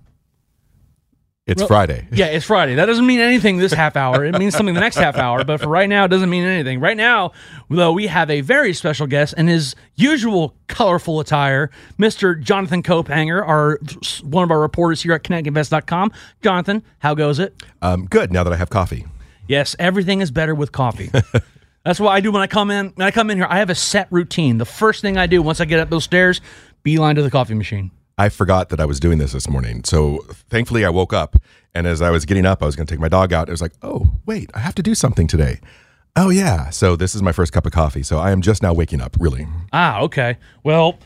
it's 1.48 1.62
Friday. 1.62 2.06
Yeah, 2.12 2.26
it's 2.26 2.44
Friday. 2.44 2.74
That 2.74 2.86
doesn't 2.86 3.06
mean 3.06 3.20
anything 3.20 3.58
this 3.58 3.72
half 3.72 3.96
hour. 3.96 4.24
It 4.24 4.38
means 4.38 4.54
something 4.54 4.74
the 4.74 4.80
next 4.80 4.96
half 4.96 5.16
hour, 5.16 5.44
but 5.44 5.60
for 5.60 5.68
right 5.68 5.88
now, 5.88 6.04
it 6.04 6.08
doesn't 6.08 6.30
mean 6.30 6.44
anything. 6.44 6.80
Right 6.80 6.96
now, 6.96 7.32
though, 7.68 7.92
we 7.92 8.06
have 8.06 8.30
a 8.30 8.40
very 8.40 8.72
special 8.74 9.06
guest 9.06 9.34
in 9.36 9.46
his 9.48 9.74
usual 9.96 10.54
colorful 10.66 11.20
attire, 11.20 11.70
Mr. 11.98 12.40
Jonathan 12.40 12.82
Kaupanger, 12.82 13.46
our 13.46 13.78
one 14.22 14.44
of 14.44 14.50
our 14.50 14.60
reporters 14.60 15.02
here 15.02 15.12
at 15.12 15.22
ConnectingVets.com. 15.22 16.12
Jonathan, 16.42 16.82
how 16.98 17.14
goes 17.14 17.38
it? 17.38 17.54
Um, 17.82 18.06
good. 18.06 18.32
Now 18.32 18.44
that 18.44 18.52
I 18.52 18.56
have 18.56 18.70
coffee. 18.70 19.06
Yes, 19.46 19.74
everything 19.78 20.20
is 20.20 20.30
better 20.30 20.54
with 20.54 20.72
coffee. 20.72 21.10
That's 21.84 22.00
what 22.00 22.10
I 22.10 22.20
do 22.20 22.30
when 22.30 22.42
I 22.42 22.46
come 22.46 22.70
in. 22.70 22.88
When 22.96 23.06
I 23.06 23.10
come 23.10 23.30
in 23.30 23.38
here, 23.38 23.46
I 23.48 23.58
have 23.60 23.70
a 23.70 23.74
set 23.74 24.08
routine. 24.10 24.58
The 24.58 24.66
first 24.66 25.00
thing 25.00 25.16
I 25.16 25.26
do 25.26 25.40
once 25.40 25.60
I 25.60 25.64
get 25.64 25.80
up 25.80 25.88
those 25.88 26.04
stairs, 26.04 26.42
beeline 26.82 27.14
to 27.16 27.22
the 27.22 27.30
coffee 27.30 27.54
machine. 27.54 27.90
I 28.18 28.28
forgot 28.28 28.68
that 28.70 28.80
I 28.80 28.84
was 28.84 28.98
doing 28.98 29.18
this 29.18 29.32
this 29.32 29.48
morning. 29.48 29.84
So 29.84 30.18
thankfully, 30.50 30.84
I 30.84 30.90
woke 30.90 31.12
up, 31.12 31.36
and 31.72 31.86
as 31.86 32.02
I 32.02 32.10
was 32.10 32.24
getting 32.24 32.44
up, 32.44 32.62
I 32.62 32.66
was 32.66 32.74
going 32.74 32.86
to 32.86 32.92
take 32.92 33.00
my 33.00 33.08
dog 33.08 33.32
out. 33.32 33.48
It 33.48 33.52
was 33.52 33.62
like, 33.62 33.72
oh, 33.82 34.10
wait, 34.26 34.50
I 34.54 34.58
have 34.58 34.74
to 34.74 34.82
do 34.82 34.96
something 34.96 35.28
today. 35.28 35.60
Oh, 36.16 36.30
yeah. 36.30 36.70
So 36.70 36.96
this 36.96 37.14
is 37.14 37.22
my 37.22 37.30
first 37.30 37.52
cup 37.52 37.64
of 37.64 37.70
coffee. 37.70 38.02
So 38.02 38.18
I 38.18 38.32
am 38.32 38.42
just 38.42 38.60
now 38.60 38.74
waking 38.74 39.00
up, 39.00 39.16
really. 39.20 39.46
Ah, 39.72 40.00
okay. 40.00 40.36
Well, 40.64 40.98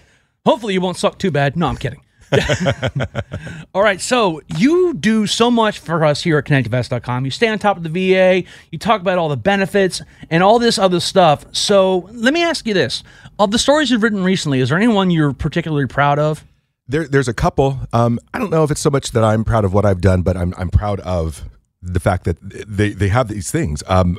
hopefully 0.47 0.73
you 0.73 0.81
won't 0.81 0.97
suck 0.97 1.19
too 1.19 1.31
bad. 1.31 1.55
No, 1.55 1.67
I'm 1.67 1.77
kidding. 1.77 2.01
All 3.75 3.83
right, 3.83 4.01
so 4.01 4.41
you 4.57 4.95
do 4.95 5.27
so 5.27 5.51
much 5.51 5.81
for 5.81 6.03
us 6.07 6.23
here 6.23 6.39
at 6.39 6.47
ConnectingVets.com. 6.47 7.27
You 7.27 7.31
stay 7.31 7.49
on 7.49 7.59
top 7.59 7.77
of 7.77 7.83
the 7.83 7.91
VA, 7.91 8.49
you 8.71 8.79
talk 8.79 9.03
about 9.03 9.19
all 9.19 9.29
the 9.29 9.37
benefits 9.37 10.01
and 10.31 10.43
all 10.43 10.59
this 10.59 10.79
other 10.79 10.99
stuff. 10.99 11.45
So 11.53 12.09
let 12.11 12.33
me 12.33 12.43
ask 12.43 12.67
you 12.67 12.73
this. 12.73 13.03
Of 13.39 13.51
the 13.51 13.59
stories 13.59 13.91
you've 13.91 14.03
written 14.03 14.25
recently, 14.25 14.61
is 14.61 14.71
there 14.71 14.79
anyone 14.79 15.11
you're 15.11 15.35
particularly 15.35 15.87
proud 15.87 16.19
of? 16.19 16.43
There, 16.87 17.07
there's 17.07 17.29
a 17.29 17.35
couple. 17.35 17.81
Um, 17.93 18.19
I 18.35 18.39
don't 18.39 18.51
know 18.51 18.65
if 18.65 18.71
it's 18.71 18.81
so 18.81 18.91
much 18.91 19.13
that 19.13 19.25
I'm 19.25 19.45
proud 19.45 19.65
of 19.65 19.73
what 19.73 19.85
I've 19.85 20.01
done, 20.01 20.23
but 20.23 20.37
I'm, 20.37 20.53
I'm 20.57 20.69
proud 20.69 21.01
of 21.01 21.49
the 21.81 22.01
fact 22.01 22.25
that 22.25 22.39
they, 22.41 22.91
they 22.91 23.09
have 23.09 23.29
these 23.29 23.51
things. 23.51 23.83
Um, 23.87 24.19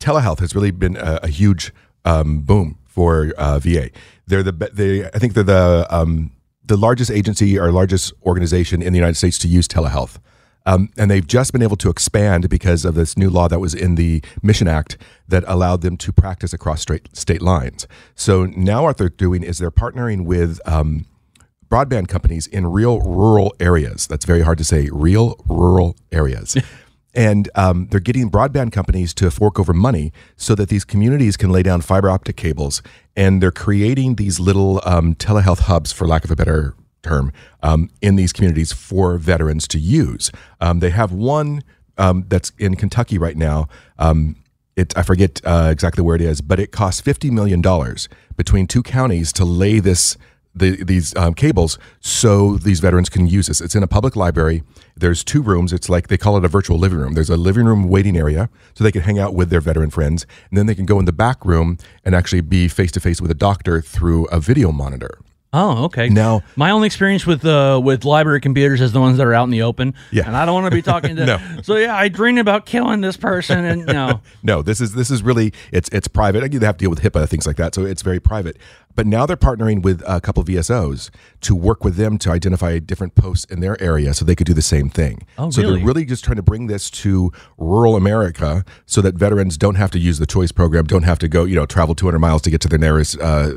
telehealth 0.00 0.40
has 0.40 0.54
really 0.54 0.70
been 0.70 0.96
a, 0.96 1.20
a 1.22 1.28
huge 1.28 1.72
um, 2.04 2.40
boom 2.40 2.78
for 2.84 3.32
uh, 3.38 3.58
VA. 3.58 3.90
They're 4.26 4.42
the 4.42 4.52
they 4.72 5.06
I 5.06 5.18
think 5.18 5.34
they're 5.34 5.42
the 5.42 5.86
um, 5.90 6.32
the 6.64 6.76
largest 6.76 7.10
agency 7.10 7.58
or 7.58 7.72
largest 7.72 8.12
organization 8.24 8.82
in 8.82 8.92
the 8.92 8.98
United 8.98 9.16
States 9.16 9.38
to 9.38 9.48
use 9.48 9.66
telehealth. 9.66 10.18
Um, 10.64 10.90
and 10.96 11.10
they've 11.10 11.26
just 11.26 11.52
been 11.52 11.62
able 11.62 11.76
to 11.76 11.90
expand 11.90 12.48
because 12.48 12.84
of 12.84 12.94
this 12.94 13.16
new 13.16 13.30
law 13.30 13.48
that 13.48 13.58
was 13.58 13.74
in 13.74 13.96
the 13.96 14.22
Mission 14.42 14.68
Act 14.68 14.96
that 15.26 15.42
allowed 15.48 15.80
them 15.80 15.96
to 15.96 16.12
practice 16.12 16.52
across 16.52 16.82
straight, 16.82 17.16
state 17.16 17.42
lines. 17.42 17.88
So 18.14 18.46
now 18.46 18.84
what 18.84 18.96
they're 18.96 19.08
doing 19.08 19.42
is 19.42 19.58
they're 19.58 19.72
partnering 19.72 20.24
with 20.24 20.60
um, 20.64 21.06
broadband 21.72 22.06
companies 22.06 22.46
in 22.46 22.66
real 22.66 23.00
rural 23.00 23.54
areas. 23.58 24.06
That's 24.06 24.26
very 24.26 24.42
hard 24.42 24.58
to 24.58 24.64
say, 24.64 24.90
real 24.92 25.36
rural 25.48 25.96
areas. 26.12 26.54
and 27.14 27.48
um, 27.54 27.88
they're 27.90 27.98
getting 27.98 28.30
broadband 28.30 28.72
companies 28.72 29.14
to 29.14 29.30
fork 29.30 29.58
over 29.58 29.72
money 29.72 30.12
so 30.36 30.54
that 30.54 30.68
these 30.68 30.84
communities 30.84 31.38
can 31.38 31.48
lay 31.50 31.62
down 31.62 31.80
fiber 31.80 32.10
optic 32.10 32.36
cables. 32.36 32.82
And 33.16 33.42
they're 33.42 33.50
creating 33.50 34.16
these 34.16 34.38
little 34.38 34.82
um, 34.84 35.14
telehealth 35.14 35.60
hubs, 35.60 35.92
for 35.92 36.06
lack 36.06 36.24
of 36.24 36.30
a 36.30 36.36
better 36.36 36.74
term, 37.02 37.32
um, 37.62 37.88
in 38.02 38.16
these 38.16 38.34
communities 38.34 38.72
for 38.74 39.16
veterans 39.16 39.66
to 39.68 39.78
use. 39.78 40.30
Um, 40.60 40.80
they 40.80 40.90
have 40.90 41.10
one 41.10 41.62
um, 41.96 42.26
that's 42.28 42.52
in 42.58 42.76
Kentucky 42.76 43.16
right 43.16 43.36
now. 43.36 43.68
Um, 43.98 44.36
it, 44.76 44.96
I 44.96 45.02
forget 45.02 45.40
uh, 45.44 45.68
exactly 45.72 46.04
where 46.04 46.16
it 46.16 46.22
is, 46.22 46.42
but 46.42 46.60
it 46.60 46.70
costs 46.70 47.00
$50 47.00 47.30
million 47.30 47.62
between 48.36 48.66
two 48.66 48.82
counties 48.82 49.32
to 49.34 49.44
lay 49.44 49.80
this 49.80 50.18
the, 50.54 50.82
these 50.82 51.14
um, 51.16 51.34
cables 51.34 51.78
so 52.00 52.56
these 52.56 52.80
veterans 52.80 53.08
can 53.08 53.26
use 53.26 53.46
this. 53.46 53.60
It's 53.60 53.74
in 53.74 53.82
a 53.82 53.86
public 53.86 54.16
library. 54.16 54.62
There's 54.96 55.24
two 55.24 55.42
rooms. 55.42 55.72
It's 55.72 55.88
like 55.88 56.08
they 56.08 56.18
call 56.18 56.36
it 56.36 56.44
a 56.44 56.48
virtual 56.48 56.78
living 56.78 56.98
room. 56.98 57.14
There's 57.14 57.30
a 57.30 57.36
living 57.36 57.64
room 57.64 57.88
waiting 57.88 58.16
area 58.16 58.50
so 58.74 58.84
they 58.84 58.92
can 58.92 59.02
hang 59.02 59.18
out 59.18 59.34
with 59.34 59.50
their 59.50 59.60
veteran 59.60 59.90
friends. 59.90 60.26
And 60.50 60.58
then 60.58 60.66
they 60.66 60.74
can 60.74 60.86
go 60.86 60.98
in 60.98 61.04
the 61.04 61.12
back 61.12 61.44
room 61.44 61.78
and 62.04 62.14
actually 62.14 62.42
be 62.42 62.68
face 62.68 62.92
to 62.92 63.00
face 63.00 63.20
with 63.20 63.30
a 63.30 63.34
doctor 63.34 63.80
through 63.80 64.26
a 64.26 64.40
video 64.40 64.72
monitor. 64.72 65.18
Oh, 65.54 65.84
okay. 65.84 66.08
Now, 66.08 66.42
my 66.56 66.70
only 66.70 66.86
experience 66.86 67.26
with 67.26 67.44
uh, 67.44 67.78
with 67.82 68.06
library 68.06 68.40
computers 68.40 68.80
is 68.80 68.92
the 68.92 69.00
ones 69.00 69.18
that 69.18 69.26
are 69.26 69.34
out 69.34 69.44
in 69.44 69.50
the 69.50 69.62
open. 69.62 69.92
Yeah, 70.10 70.26
and 70.26 70.34
I 70.34 70.46
don't 70.46 70.54
want 70.54 70.72
to 70.72 70.74
be 70.74 70.80
talking 70.80 71.14
to. 71.16 71.26
no. 71.26 71.38
So 71.62 71.76
yeah, 71.76 71.94
I 71.94 72.08
dream 72.08 72.38
about 72.38 72.64
killing 72.64 73.02
this 73.02 73.18
person, 73.18 73.64
and 73.64 73.84
no, 73.84 74.22
no. 74.42 74.62
This 74.62 74.80
is 74.80 74.94
this 74.94 75.10
is 75.10 75.22
really 75.22 75.52
it's 75.70 75.90
it's 75.90 76.08
private. 76.08 76.42
I 76.42 76.48
they 76.48 76.64
have 76.64 76.78
to 76.78 76.82
deal 76.84 76.90
with 76.90 77.02
HIPAA 77.02 77.28
things 77.28 77.46
like 77.46 77.56
that, 77.56 77.74
so 77.74 77.84
it's 77.84 78.00
very 78.00 78.18
private. 78.18 78.56
But 78.94 79.06
now 79.06 79.26
they're 79.26 79.36
partnering 79.36 79.82
with 79.82 80.02
a 80.06 80.20
couple 80.22 80.40
of 80.42 80.48
VSOs 80.48 81.10
to 81.42 81.54
work 81.54 81.84
with 81.84 81.96
them 81.96 82.16
to 82.18 82.30
identify 82.30 82.78
different 82.78 83.14
posts 83.14 83.50
in 83.50 83.60
their 83.60 83.80
area, 83.82 84.14
so 84.14 84.24
they 84.24 84.34
could 84.34 84.46
do 84.46 84.54
the 84.54 84.62
same 84.62 84.88
thing. 84.88 85.26
Oh, 85.36 85.50
so 85.50 85.60
really? 85.60 85.76
they're 85.76 85.86
really 85.86 86.04
just 86.06 86.24
trying 86.24 86.36
to 86.36 86.42
bring 86.42 86.66
this 86.66 86.88
to 86.90 87.30
rural 87.58 87.94
America, 87.96 88.64
so 88.86 89.02
that 89.02 89.16
veterans 89.16 89.58
don't 89.58 89.74
have 89.74 89.90
to 89.90 89.98
use 89.98 90.18
the 90.18 90.26
choice 90.26 90.52
program, 90.52 90.84
don't 90.86 91.02
have 91.02 91.18
to 91.18 91.28
go 91.28 91.44
you 91.44 91.56
know 91.56 91.66
travel 91.66 91.94
200 91.94 92.18
miles 92.18 92.40
to 92.42 92.50
get 92.50 92.62
to 92.62 92.68
their 92.68 92.78
nearest. 92.78 93.20
Uh, 93.20 93.52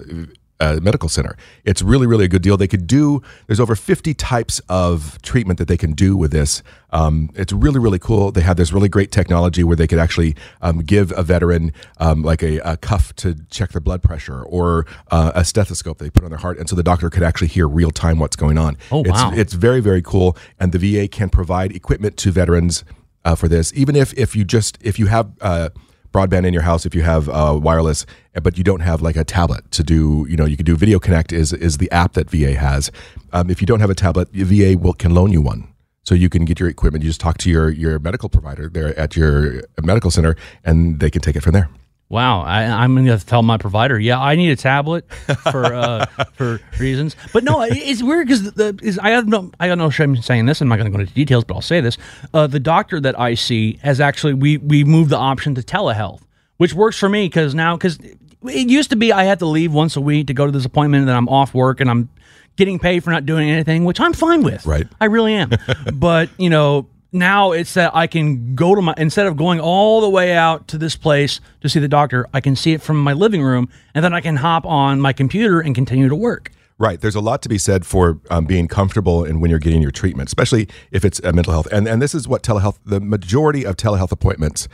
uh, 0.60 0.80
medical 0.82 1.10
center. 1.10 1.38
It's 1.63 1.82
really, 1.82 2.08
really 2.08 2.26
a 2.26 2.28
good 2.28 2.41
deal. 2.41 2.58
They 2.58 2.68
could 2.68 2.88
do, 2.88 3.22
there's 3.48 3.60
over 3.60 3.76
50 3.76 4.13
types 4.13 4.62
of 4.70 5.22
treatment 5.22 5.60
that 5.60 5.68
they 5.68 5.78
can 5.78 5.94
do 5.94 6.15
with 6.15 6.32
this. 6.32 6.63
Um, 6.91 7.30
it's 7.36 7.52
really, 7.52 7.80
really 7.80 8.00
cool. 8.00 8.32
They 8.32 8.41
have 8.41 8.56
this 8.56 8.72
really 8.72 8.88
great 8.88 9.12
technology 9.12 9.63
where 9.63 9.76
they 9.76 9.88
could 9.88 10.00
actually 10.00 10.36
um, 10.62 10.80
give 10.80 11.12
a 11.18 11.24
veteran 11.24 11.74
um, 12.00 12.22
like 12.22 12.41
a, 12.41 12.60
a, 12.60 12.78
cuff 12.78 13.13
to 13.18 13.36
check 13.50 13.72
their 13.72 13.82
blood 13.82 14.02
pressure 14.02 14.44
or 14.44 14.86
uh, 15.12 15.32
a 15.36 15.44
stethoscope 15.44 15.98
they 15.98 16.10
put 16.10 16.24
on 16.24 16.30
their 16.30 16.39
heart. 16.39 16.58
And 16.58 16.70
so 16.70 16.76
the 16.76 16.84
doctor 16.84 17.10
could 17.10 17.24
actually 17.24 17.48
hear 17.48 17.68
real 17.68 17.91
time 17.91 18.20
what's 18.20 18.38
going 18.38 18.58
on. 18.58 18.78
Oh, 18.91 19.02
it's, 19.02 19.10
wow. 19.10 19.32
It's 19.34 19.54
very, 19.54 19.82
very 19.82 20.02
cool. 20.02 20.38
And 20.60 20.72
the 20.72 20.80
VA 20.80 21.08
can 21.08 21.30
provide 21.30 21.74
equipment 21.74 22.15
to 22.18 22.32
veterans 22.32 22.86
uh, 23.26 23.36
for 23.36 23.48
this, 23.48 23.74
even 23.76 23.96
if, 23.96 24.13
if 24.13 24.36
you 24.36 24.46
just, 24.46 24.78
if 24.82 25.00
you 25.00 25.08
have, 25.08 25.32
uh, 25.41 25.70
broadband 26.15 26.45
in 26.45 26.54
your 26.54 26.63
house 26.63 26.86
if 26.86 26.95
you 26.95 27.01
have 27.01 27.28
uh, 27.30 27.60
wireless, 27.62 28.06
but 28.41 28.58
you 28.58 28.63
don't 28.63 28.80
have 28.80 29.01
like 29.01 29.17
a 29.17 29.25
tablet 29.25 29.69
to 29.71 29.84
do. 29.84 30.25
You 30.30 30.38
know, 30.38 30.45
you 30.45 30.56
can 30.56 30.65
do 30.65 30.75
Video 30.75 30.99
Connect 30.99 31.34
is 31.34 31.51
is 31.51 31.78
the 31.78 31.91
app 31.91 32.13
that 32.13 32.30
VA 32.30 32.56
has. 32.56 32.91
Um, 33.34 33.49
if 33.49 33.62
you 33.62 33.67
don't 33.67 33.82
have 33.82 33.89
a 33.89 33.95
tablet, 33.95 34.30
VA 34.32 34.78
will 34.78 34.93
can 34.93 35.13
loan 35.13 35.32
you 35.32 35.41
one. 35.41 35.67
So 36.04 36.15
you 36.15 36.30
can 36.30 36.45
get 36.45 36.60
your 36.60 36.69
equipment. 36.69 37.04
You 37.04 37.10
just 37.10 37.19
talk 37.19 37.38
to 37.39 37.49
your 37.49 37.69
your 37.69 37.99
medical 37.99 38.30
provider 38.30 38.69
there 38.69 38.97
at 38.97 39.15
your 39.15 39.63
medical 39.82 40.12
center, 40.12 40.36
and 40.63 40.99
they 40.99 41.10
can 41.10 41.21
take 41.21 41.36
it 41.36 41.41
from 41.41 41.54
there. 41.54 41.69
Wow, 42.08 42.41
I, 42.41 42.63
I'm 42.65 42.94
going 42.94 43.08
to 43.08 43.26
tell 43.26 43.41
my 43.41 43.58
provider. 43.58 44.00
Yeah, 44.00 44.20
I 44.20 44.36
need 44.36 44.52
a 44.52 44.56
tablet 44.56 45.12
for 45.52 45.65
uh, 45.65 46.06
for 46.34 46.60
reasons. 46.80 47.15
But 47.34 47.44
no, 47.44 47.62
it's 47.62 48.04
weird 48.04 48.28
because 48.28 48.52
the, 48.54 48.80
is 48.84 49.00
I 49.00 49.10
have 49.10 49.28
no 49.28 49.52
I 49.60 49.68
have 49.68 49.78
no 49.80 49.89
shame 49.89 50.15
saying 50.18 50.46
this. 50.46 50.62
I'm 50.62 50.68
not 50.68 50.76
going 50.76 50.91
to 50.91 50.96
go 50.96 51.02
into 51.02 51.13
details, 51.13 51.44
but 51.44 51.56
I'll 51.56 51.62
say 51.62 51.82
this: 51.82 51.98
uh, 52.34 52.46
the 52.46 52.60
doctor 52.60 53.00
that 53.00 53.20
I 53.20 53.34
see 53.34 53.80
has 53.82 54.00
actually 54.00 54.36
we 54.36 54.58
we 54.58 54.84
moved 54.84 55.10
the 55.10 55.18
option 55.18 55.56
to 55.56 55.63
telehealth, 55.63 56.22
which 56.58 56.76
works 56.76 56.98
for 56.98 57.10
me 57.10 57.26
because 57.26 57.56
now 57.56 57.76
because 57.76 57.98
it 57.98 58.70
used 58.70 58.91
to 58.91 58.96
be 58.96 59.12
I 59.12 59.24
had 59.24 59.39
to 59.39 59.48
leave 59.48 59.74
once 59.74 59.96
a 59.96 60.02
week 60.02 60.28
to 60.28 60.36
go 60.36 60.46
to 60.46 60.52
this 60.52 60.65
appointment, 60.65 61.02
and 61.02 61.10
then 61.10 61.15
I'm 61.15 61.28
off 61.28 61.56
work 61.56 61.82
and 61.82 61.89
I'm 61.89 62.10
getting 62.56 62.78
paid 62.78 63.04
for 63.04 63.10
not 63.10 63.26
doing 63.26 63.50
anything, 63.50 63.84
which 63.84 64.00
I'm 64.00 64.13
fine 64.13 64.44
with. 64.44 64.63
Right, 64.68 64.88
I 65.02 65.06
really 65.06 65.34
am. 65.34 65.50
but 65.94 66.30
you 66.38 66.52
know 66.52 66.88
now 67.15 67.51
it's 67.54 67.73
that 67.73 67.95
I 67.95 68.08
can 68.08 68.54
go 68.54 68.75
to 68.75 68.82
my 68.82 68.93
instead 68.97 69.25
of 69.25 69.38
going 69.38 69.60
all 69.60 70.01
the 70.01 70.10
way 70.10 70.36
out 70.36 70.67
to 70.67 70.78
this 70.78 70.95
place 70.95 71.39
to 71.62 71.69
see 71.69 71.80
the 71.80 71.88
doctor, 71.88 72.28
I 72.34 72.41
can 72.41 72.56
see 72.56 72.73
it 72.73 72.82
from 72.82 72.99
my 72.99 73.13
living 73.13 73.41
room, 73.41 73.69
and 73.93 74.04
then 74.04 74.13
I 74.13 74.21
can 74.21 74.36
hop 74.36 74.65
on 74.65 75.01
my 75.01 75.13
computer 75.13 75.60
and 75.60 75.73
continue 75.73 76.10
to 76.10 76.15
work. 76.15 76.51
Right. 76.78 76.99
There's 76.99 77.15
a 77.15 77.21
lot 77.21 77.41
to 77.43 77.49
be 77.49 77.58
said 77.58 77.86
for 77.86 78.19
um, 78.30 78.45
being 78.45 78.67
comfortable 78.67 79.23
and 79.23 79.41
when 79.41 79.49
you're 79.49 79.60
getting 79.60 79.82
your 79.82 79.91
treatment, 79.91 80.28
especially 80.28 80.67
if 80.91 81.06
it's 81.06 81.19
a 81.21 81.32
mental 81.32 81.54
health. 81.54 81.67
And 81.71 81.88
and 81.88 82.01
this 82.01 82.13
is 82.13 82.28
what 82.28 82.43
telehealth. 82.43 82.78
The 82.86 82.99
majority 82.99 83.65
of 83.65 83.78
telehealth 83.78 84.12
appointments. 84.12 84.67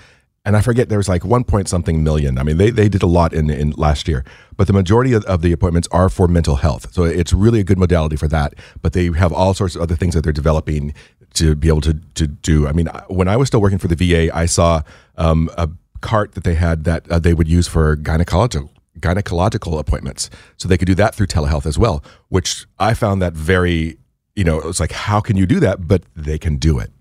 And 0.43 0.57
I 0.57 0.61
forget 0.61 0.89
there 0.89 0.97
was 0.97 1.07
like 1.07 1.23
one 1.23 1.43
point 1.43 1.69
something 1.69 2.03
million. 2.03 2.39
I 2.39 2.43
mean, 2.43 2.57
they, 2.57 2.71
they 2.71 2.89
did 2.89 3.03
a 3.03 3.07
lot 3.07 3.31
in, 3.31 3.51
in 3.51 3.71
last 3.71 4.07
year, 4.07 4.25
but 4.57 4.65
the 4.65 4.73
majority 4.73 5.13
of, 5.13 5.23
of 5.25 5.43
the 5.43 5.51
appointments 5.51 5.87
are 5.91 6.09
for 6.09 6.27
mental 6.27 6.55
health. 6.55 6.91
So 6.93 7.03
it's 7.03 7.31
really 7.31 7.59
a 7.59 7.63
good 7.63 7.77
modality 7.77 8.15
for 8.15 8.27
that. 8.29 8.55
But 8.81 8.93
they 8.93 9.11
have 9.11 9.31
all 9.31 9.53
sorts 9.53 9.75
of 9.75 9.83
other 9.83 9.95
things 9.95 10.15
that 10.15 10.23
they're 10.23 10.33
developing 10.33 10.95
to 11.35 11.55
be 11.55 11.67
able 11.67 11.81
to 11.81 11.93
to 12.15 12.27
do. 12.27 12.67
I 12.67 12.71
mean, 12.71 12.87
when 13.07 13.27
I 13.27 13.37
was 13.37 13.47
still 13.47 13.61
working 13.61 13.77
for 13.79 13.87
the 13.87 13.95
VA, 13.95 14.35
I 14.35 14.45
saw 14.45 14.81
um, 15.17 15.49
a 15.57 15.69
cart 16.01 16.33
that 16.33 16.43
they 16.43 16.55
had 16.55 16.83
that 16.85 17.09
uh, 17.11 17.19
they 17.19 17.33
would 17.33 17.47
use 17.47 17.67
for 17.67 17.95
gynecological 17.95 18.69
gynecological 18.99 19.79
appointments, 19.79 20.29
so 20.57 20.67
they 20.67 20.77
could 20.77 20.87
do 20.87 20.95
that 20.95 21.15
through 21.15 21.27
telehealth 21.27 21.65
as 21.65 21.77
well. 21.79 22.03
Which 22.29 22.65
I 22.79 22.93
found 22.93 23.21
that 23.21 23.33
very, 23.33 23.97
you 24.35 24.43
know, 24.43 24.59
it 24.59 24.65
was 24.65 24.79
like, 24.79 24.91
how 24.91 25.19
can 25.21 25.37
you 25.37 25.45
do 25.45 25.59
that? 25.61 25.87
But 25.87 26.03
they 26.15 26.37
can 26.37 26.57
do 26.57 26.79
it. 26.79 26.91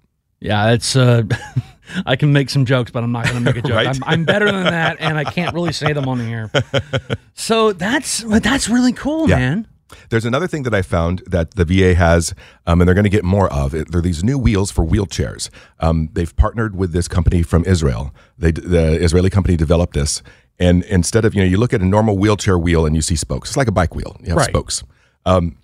Yeah, 0.41 0.71
it's. 0.73 0.97
Uh, 0.97 1.23
I 2.07 2.15
can 2.15 2.33
make 2.33 2.51
some 2.51 2.65
jokes, 2.67 2.93
but 2.93 3.03
I'm 3.03 3.11
not 3.11 3.25
going 3.25 3.37
to 3.37 3.41
make 3.41 3.57
a 3.57 3.63
joke. 3.69 3.73
Right? 3.77 3.89
I'm, 3.89 4.03
I'm, 4.07 4.25
better 4.25 4.47
than 4.47 4.63
that, 4.63 4.99
and 5.01 5.19
I 5.19 5.25
can't 5.25 5.53
really 5.53 5.73
say 5.73 5.93
them 5.93 6.09
on 6.09 6.19
the 6.19 6.25
air. 6.25 6.51
So 7.35 7.73
that's 7.73 8.19
that's 8.19 8.69
really 8.69 8.93
cool, 8.93 9.29
Yeah. 9.29 9.39
man. 9.39 9.67
There's 10.11 10.25
another 10.25 10.47
thing 10.47 10.63
that 10.65 10.75
I 10.75 10.83
found 10.83 11.23
that 11.27 11.53
the 11.55 11.65
VA 11.65 11.95
has, 11.95 12.35
um, 12.67 12.81
and 12.81 12.87
they're 12.89 12.95
going 12.95 13.05
to 13.05 13.11
get 13.11 13.25
more 13.25 13.53
of. 13.53 13.75
It, 13.75 13.91
they're 13.91 14.01
these 14.01 14.23
new 14.25 14.39
wheels 14.39 14.71
for 14.71 14.85
wheelchairs. 14.85 15.51
Um, 15.81 16.09
they've 16.13 16.35
partnered 16.37 16.77
with 16.77 16.93
this 16.93 17.09
company 17.09 17.43
from 17.43 17.65
Israel. 17.65 18.15
They, 18.39 18.53
the 18.53 18.95
Israeli 19.03 19.31
company 19.31 19.57
developed 19.57 19.95
this, 19.95 20.23
and 20.59 20.83
instead 20.85 21.25
of 21.25 21.35
you 21.35 21.43
know, 21.43 21.49
you 21.49 21.57
look 21.57 21.73
at 21.73 21.81
a 21.81 21.87
normal 21.87 22.19
wheelchair 22.19 22.59
wheel 22.59 22.87
and 22.87 22.95
you 22.95 23.03
see 23.03 23.17
spokes. 23.17 23.51
It's 23.51 23.57
like 23.57 23.69
a 23.69 23.73
bike 23.73 23.95
wheel. 23.95 24.17
You 24.21 24.29
have 24.31 24.39
Right. 24.39 24.49
spokes. 24.49 24.83
Um, 25.27 25.57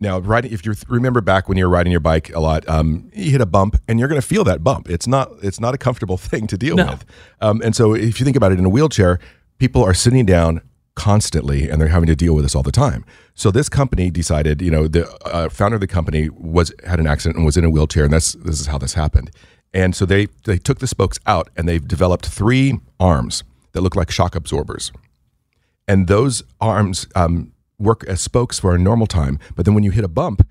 now, 0.00 0.18
riding 0.18 0.52
if 0.52 0.66
you 0.66 0.74
remember 0.88 1.20
back 1.20 1.48
when 1.48 1.56
you 1.56 1.64
were 1.64 1.70
riding 1.70 1.90
your 1.90 2.00
bike 2.00 2.34
a 2.34 2.40
lot, 2.40 2.68
um, 2.68 3.10
you 3.14 3.30
hit 3.30 3.40
a 3.40 3.46
bump 3.46 3.76
and 3.88 3.98
you're 3.98 4.08
going 4.08 4.20
to 4.20 4.26
feel 4.26 4.44
that 4.44 4.62
bump. 4.62 4.90
It's 4.90 5.06
not 5.06 5.30
it's 5.42 5.60
not 5.60 5.72
a 5.74 5.78
comfortable 5.78 6.16
thing 6.30 6.46
to 6.48 6.58
deal 6.58 6.76
No. 6.76 6.86
with. 6.86 7.04
Um, 7.40 7.62
and 7.64 7.74
so, 7.76 7.94
if 7.94 8.18
you 8.20 8.24
think 8.24 8.36
about 8.36 8.52
it, 8.52 8.58
in 8.58 8.64
a 8.64 8.68
wheelchair, 8.68 9.18
people 9.58 9.82
are 9.84 9.94
sitting 9.94 10.26
down 10.26 10.60
constantly 10.96 11.68
and 11.68 11.80
they're 11.80 11.88
having 11.88 12.06
to 12.06 12.16
deal 12.16 12.34
with 12.34 12.44
this 12.44 12.54
all 12.54 12.62
the 12.62 12.72
time. 12.72 13.04
So 13.34 13.50
this 13.50 13.68
company 13.68 14.10
decided, 14.10 14.62
you 14.62 14.70
know, 14.70 14.86
the 14.86 15.10
uh, 15.26 15.48
founder 15.48 15.74
of 15.76 15.80
the 15.80 15.86
company 15.86 16.28
was 16.28 16.72
had 16.86 17.00
an 17.00 17.06
accident 17.06 17.36
and 17.36 17.44
was 17.44 17.56
in 17.56 17.64
a 17.64 17.70
wheelchair, 17.70 18.04
and 18.04 18.12
that's 18.12 18.34
this 18.34 18.60
is 18.60 18.66
how 18.66 18.78
this 18.78 18.94
happened. 18.94 19.30
And 19.72 19.94
so 19.96 20.06
they 20.06 20.28
they 20.44 20.58
took 20.58 20.78
the 20.78 20.86
spokes 20.86 21.18
out 21.26 21.50
and 21.56 21.68
they've 21.68 21.86
developed 21.86 22.26
three 22.26 22.78
arms 23.00 23.42
that 23.72 23.80
look 23.80 23.96
like 23.96 24.10
shock 24.10 24.36
absorbers 24.36 24.92
and 25.86 26.06
those 26.06 26.42
arms 26.60 27.06
um, 27.14 27.52
work 27.78 28.04
as 28.04 28.20
spokes 28.20 28.58
for 28.58 28.74
a 28.74 28.78
normal 28.78 29.06
time. 29.06 29.38
But 29.54 29.64
then 29.64 29.74
when 29.74 29.84
you 29.84 29.90
hit 29.90 30.04
a 30.04 30.08
bump, 30.08 30.46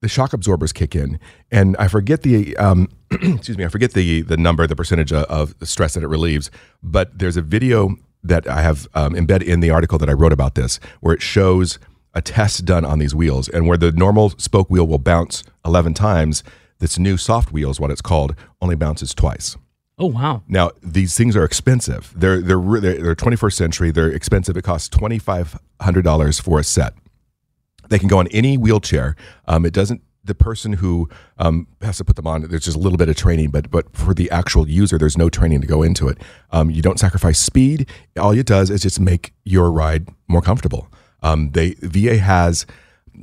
the 0.00 0.08
shock 0.08 0.32
absorbers 0.32 0.72
kick 0.72 0.94
in, 0.94 1.18
and 1.50 1.76
I 1.76 1.88
forget 1.88 2.22
the 2.22 2.56
um, 2.56 2.88
excuse 3.10 3.58
me, 3.58 3.64
I 3.64 3.68
forget 3.68 3.92
the 3.94 4.22
the 4.22 4.36
number, 4.36 4.66
the 4.66 4.76
percentage 4.76 5.12
of, 5.12 5.24
of 5.24 5.68
stress 5.68 5.94
that 5.94 6.04
it 6.04 6.08
relieves. 6.08 6.50
But 6.82 7.18
there's 7.18 7.36
a 7.36 7.42
video 7.42 7.96
that 8.22 8.48
I 8.48 8.62
have 8.62 8.88
um, 8.94 9.14
embedded 9.14 9.48
in 9.48 9.60
the 9.60 9.70
article 9.70 9.98
that 9.98 10.08
I 10.08 10.12
wrote 10.12 10.32
about 10.32 10.54
this, 10.54 10.80
where 11.00 11.14
it 11.14 11.22
shows 11.22 11.78
a 12.14 12.22
test 12.22 12.64
done 12.64 12.84
on 12.84 12.98
these 12.98 13.14
wheels, 13.14 13.48
and 13.48 13.66
where 13.66 13.76
the 13.76 13.92
normal 13.92 14.30
spoke 14.30 14.70
wheel 14.70 14.86
will 14.86 14.98
bounce 14.98 15.44
11 15.64 15.94
times. 15.94 16.42
This 16.78 16.98
new 16.98 17.16
soft 17.16 17.52
wheel 17.52 17.70
is 17.70 17.80
what 17.80 17.90
it's 17.90 18.00
called, 18.00 18.34
only 18.60 18.76
bounces 18.76 19.14
twice. 19.14 19.56
Oh 19.98 20.06
wow. 20.06 20.42
Now 20.46 20.70
these 20.80 21.16
things 21.16 21.36
are 21.36 21.44
expensive. 21.44 22.12
They're 22.14 22.40
they're 22.40 22.58
re- 22.58 22.80
they're, 22.80 23.02
they're 23.02 23.14
21st 23.16 23.52
century. 23.52 23.90
They're 23.90 24.10
expensive. 24.10 24.56
It 24.56 24.62
costs 24.62 24.88
twenty 24.88 25.18
five 25.18 25.58
hundred 25.80 26.02
dollars 26.02 26.38
for 26.38 26.60
a 26.60 26.64
set. 26.64 26.94
They 27.88 27.98
can 27.98 28.08
go 28.08 28.18
on 28.18 28.28
any 28.28 28.56
wheelchair. 28.56 29.16
Um, 29.46 29.66
it 29.66 29.72
doesn't. 29.72 30.02
The 30.28 30.34
person 30.34 30.74
who 30.74 31.08
um, 31.38 31.66
has 31.82 31.96
to 31.98 32.04
put 32.04 32.16
them 32.16 32.26
on, 32.26 32.42
there's 32.42 32.64
just 32.64 32.76
a 32.76 32.80
little 32.80 32.98
bit 32.98 33.08
of 33.08 33.16
training, 33.16 33.50
but 33.50 33.70
but 33.70 33.94
for 33.96 34.14
the 34.14 34.30
actual 34.30 34.68
user, 34.68 34.98
there's 34.98 35.18
no 35.18 35.28
training 35.28 35.60
to 35.62 35.66
go 35.66 35.82
into 35.82 36.08
it. 36.08 36.18
Um, 36.52 36.70
you 36.70 36.82
don't 36.82 36.98
sacrifice 36.98 37.38
speed. 37.38 37.88
All 38.18 38.32
it 38.32 38.46
does 38.46 38.70
is 38.70 38.82
just 38.82 39.00
make 39.00 39.32
your 39.44 39.70
ride 39.72 40.08
more 40.28 40.42
comfortable. 40.42 40.88
Um, 41.22 41.50
they 41.50 41.74
VA 41.80 42.18
has 42.18 42.66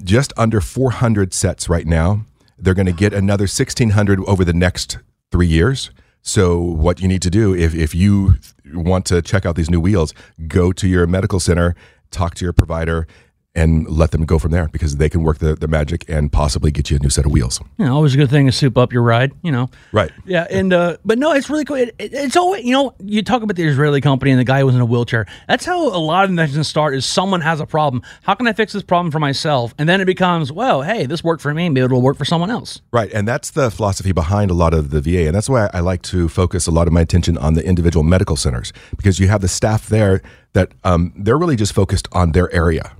just 0.04 0.34
under 0.36 0.60
400 0.62 1.34
sets 1.34 1.70
right 1.70 1.86
now. 1.86 2.26
They're 2.58 2.74
going 2.74 2.86
to 2.86 2.92
get 2.92 3.14
another 3.14 3.44
1,600 3.44 4.20
over 4.26 4.44
the 4.44 4.54
next 4.54 4.98
three 5.32 5.48
years. 5.48 5.92
So 6.22 6.60
what 6.60 7.00
you 7.00 7.08
need 7.08 7.22
to 7.22 7.30
do 7.30 7.54
if, 7.56 7.76
if 7.76 7.94
you 7.94 8.36
want 8.74 9.06
to 9.08 9.22
check 9.22 9.46
out 9.46 9.56
these 9.56 9.70
new 9.70 9.80
wheels, 9.80 10.14
go 10.48 10.72
to 10.72 10.88
your 10.88 11.06
medical 11.06 11.40
center, 11.40 11.76
talk 12.10 12.34
to 12.36 12.46
your 12.46 12.54
provider, 12.54 13.08
and 13.56 13.88
let 13.90 14.12
them 14.12 14.26
go 14.26 14.38
from 14.40 14.52
there 14.52 14.68
because 14.68 14.98
they 14.98 15.10
can 15.10 15.24
work 15.24 15.38
the, 15.40 15.56
the 15.56 15.68
magic 15.68 16.04
and 16.10 16.32
possibly 16.32 16.72
get 16.72 16.90
you 16.92 16.98
a 16.98 17.00
new 17.00 17.10
set 17.10 17.26
of 17.26 17.32
wheels. 17.32 17.60
Know, 17.78 17.94
always 17.94 18.14
a 18.14 18.18
good 18.18 18.30
thing 18.30 18.46
to 18.48 18.52
soup 18.52 18.78
up 18.78 18.92
your 18.92 19.02
ride. 19.04 19.32
You 19.44 19.52
know. 19.52 19.70
Right. 19.92 20.12
Yeah, 20.26 20.46
and 20.50 20.74
uh, 20.74 20.98
but 21.06 21.18
no, 21.18 21.32
it's 21.34 21.50
really 21.50 21.66
cool. 21.66 21.78
It, 21.78 21.96
it- 22.00 22.14
it's 22.14 22.36
always 22.38 22.64
you 22.66 22.72
know 22.72 22.94
you 23.00 23.22
talk 23.24 23.42
about 23.44 23.56
the 23.56 23.64
Israeli 23.64 24.02
company 24.02 24.32
and 24.32 24.40
the 24.40 24.44
guy 24.44 24.60
who 24.60 24.66
was 24.66 24.76
in 24.76 24.82
a 24.82 24.86
wheelchair. 24.86 25.26
That's 25.48 25.66
how 25.66 25.88
a 25.88 25.98
lot 25.98 26.24
of 26.24 26.30
inventions 26.30 26.68
start. 26.68 26.96
Is 26.96 27.06
someone 27.06 27.42
has 27.42 27.60
a 27.60 27.66
problem? 27.66 28.02
How 28.24 28.34
can 28.36 28.48
I 28.48 28.54
fix 28.54 28.74
this 28.74 28.84
problem 28.84 29.12
for 29.12 29.20
myself? 29.20 29.74
And 29.78 29.88
then 29.88 30.02
it 30.02 30.06
becomes, 30.06 30.52
well, 30.52 30.82
hey, 30.82 31.06
this 31.06 31.24
worked 31.24 31.42
for 31.42 31.54
me. 31.54 31.70
Maybe 31.70 31.86
it'll 31.86 32.02
work 32.02 32.18
for 32.18 32.26
someone 32.26 32.50
else. 32.50 32.82
Right. 32.92 33.12
And 33.14 33.28
that's 33.28 33.52
the 33.52 33.70
philosophy 33.72 34.12
behind 34.12 34.52
a 34.52 34.54
lot 34.54 34.74
of 34.74 34.90
the 34.90 35.02
VA. 35.02 35.28
And 35.28 35.36
that's 35.36 35.50
why 35.50 35.70
I 35.74 35.80
like 35.82 36.02
to 36.04 36.28
focus 36.30 36.68
a 36.68 36.72
lot 36.72 36.88
of 36.88 36.94
my 36.94 37.02
attention 37.02 37.38
on 37.38 37.54
the 37.54 37.66
individual 37.66 38.04
medical 38.04 38.36
centers 38.36 38.72
because 38.98 39.20
you 39.20 39.28
have 39.28 39.42
the 39.42 39.48
staff 39.48 39.88
there 39.88 40.22
that 40.54 40.72
um, 40.84 41.14
they're 41.18 41.38
really 41.38 41.56
just 41.56 41.74
focused 41.74 42.08
on 42.12 42.32
their 42.32 42.54
area. 42.54 42.92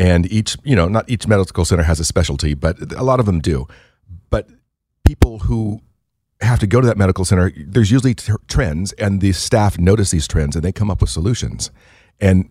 And 0.00 0.32
each, 0.32 0.56
you 0.64 0.74
know, 0.74 0.88
not 0.88 1.10
each 1.10 1.28
medical 1.28 1.66
center 1.66 1.82
has 1.82 2.00
a 2.00 2.06
specialty, 2.06 2.54
but 2.54 2.90
a 2.94 3.02
lot 3.02 3.20
of 3.20 3.26
them 3.26 3.38
do. 3.38 3.68
But 4.30 4.48
people 5.04 5.40
who 5.40 5.82
have 6.40 6.58
to 6.60 6.66
go 6.66 6.80
to 6.80 6.86
that 6.86 6.96
medical 6.96 7.26
center, 7.26 7.52
there's 7.54 7.90
usually 7.90 8.14
t- 8.14 8.32
trends, 8.48 8.92
and 8.94 9.20
the 9.20 9.32
staff 9.32 9.78
notice 9.78 10.10
these 10.10 10.26
trends 10.26 10.56
and 10.56 10.64
they 10.64 10.72
come 10.72 10.90
up 10.90 11.02
with 11.02 11.10
solutions. 11.10 11.70
And 12.18 12.48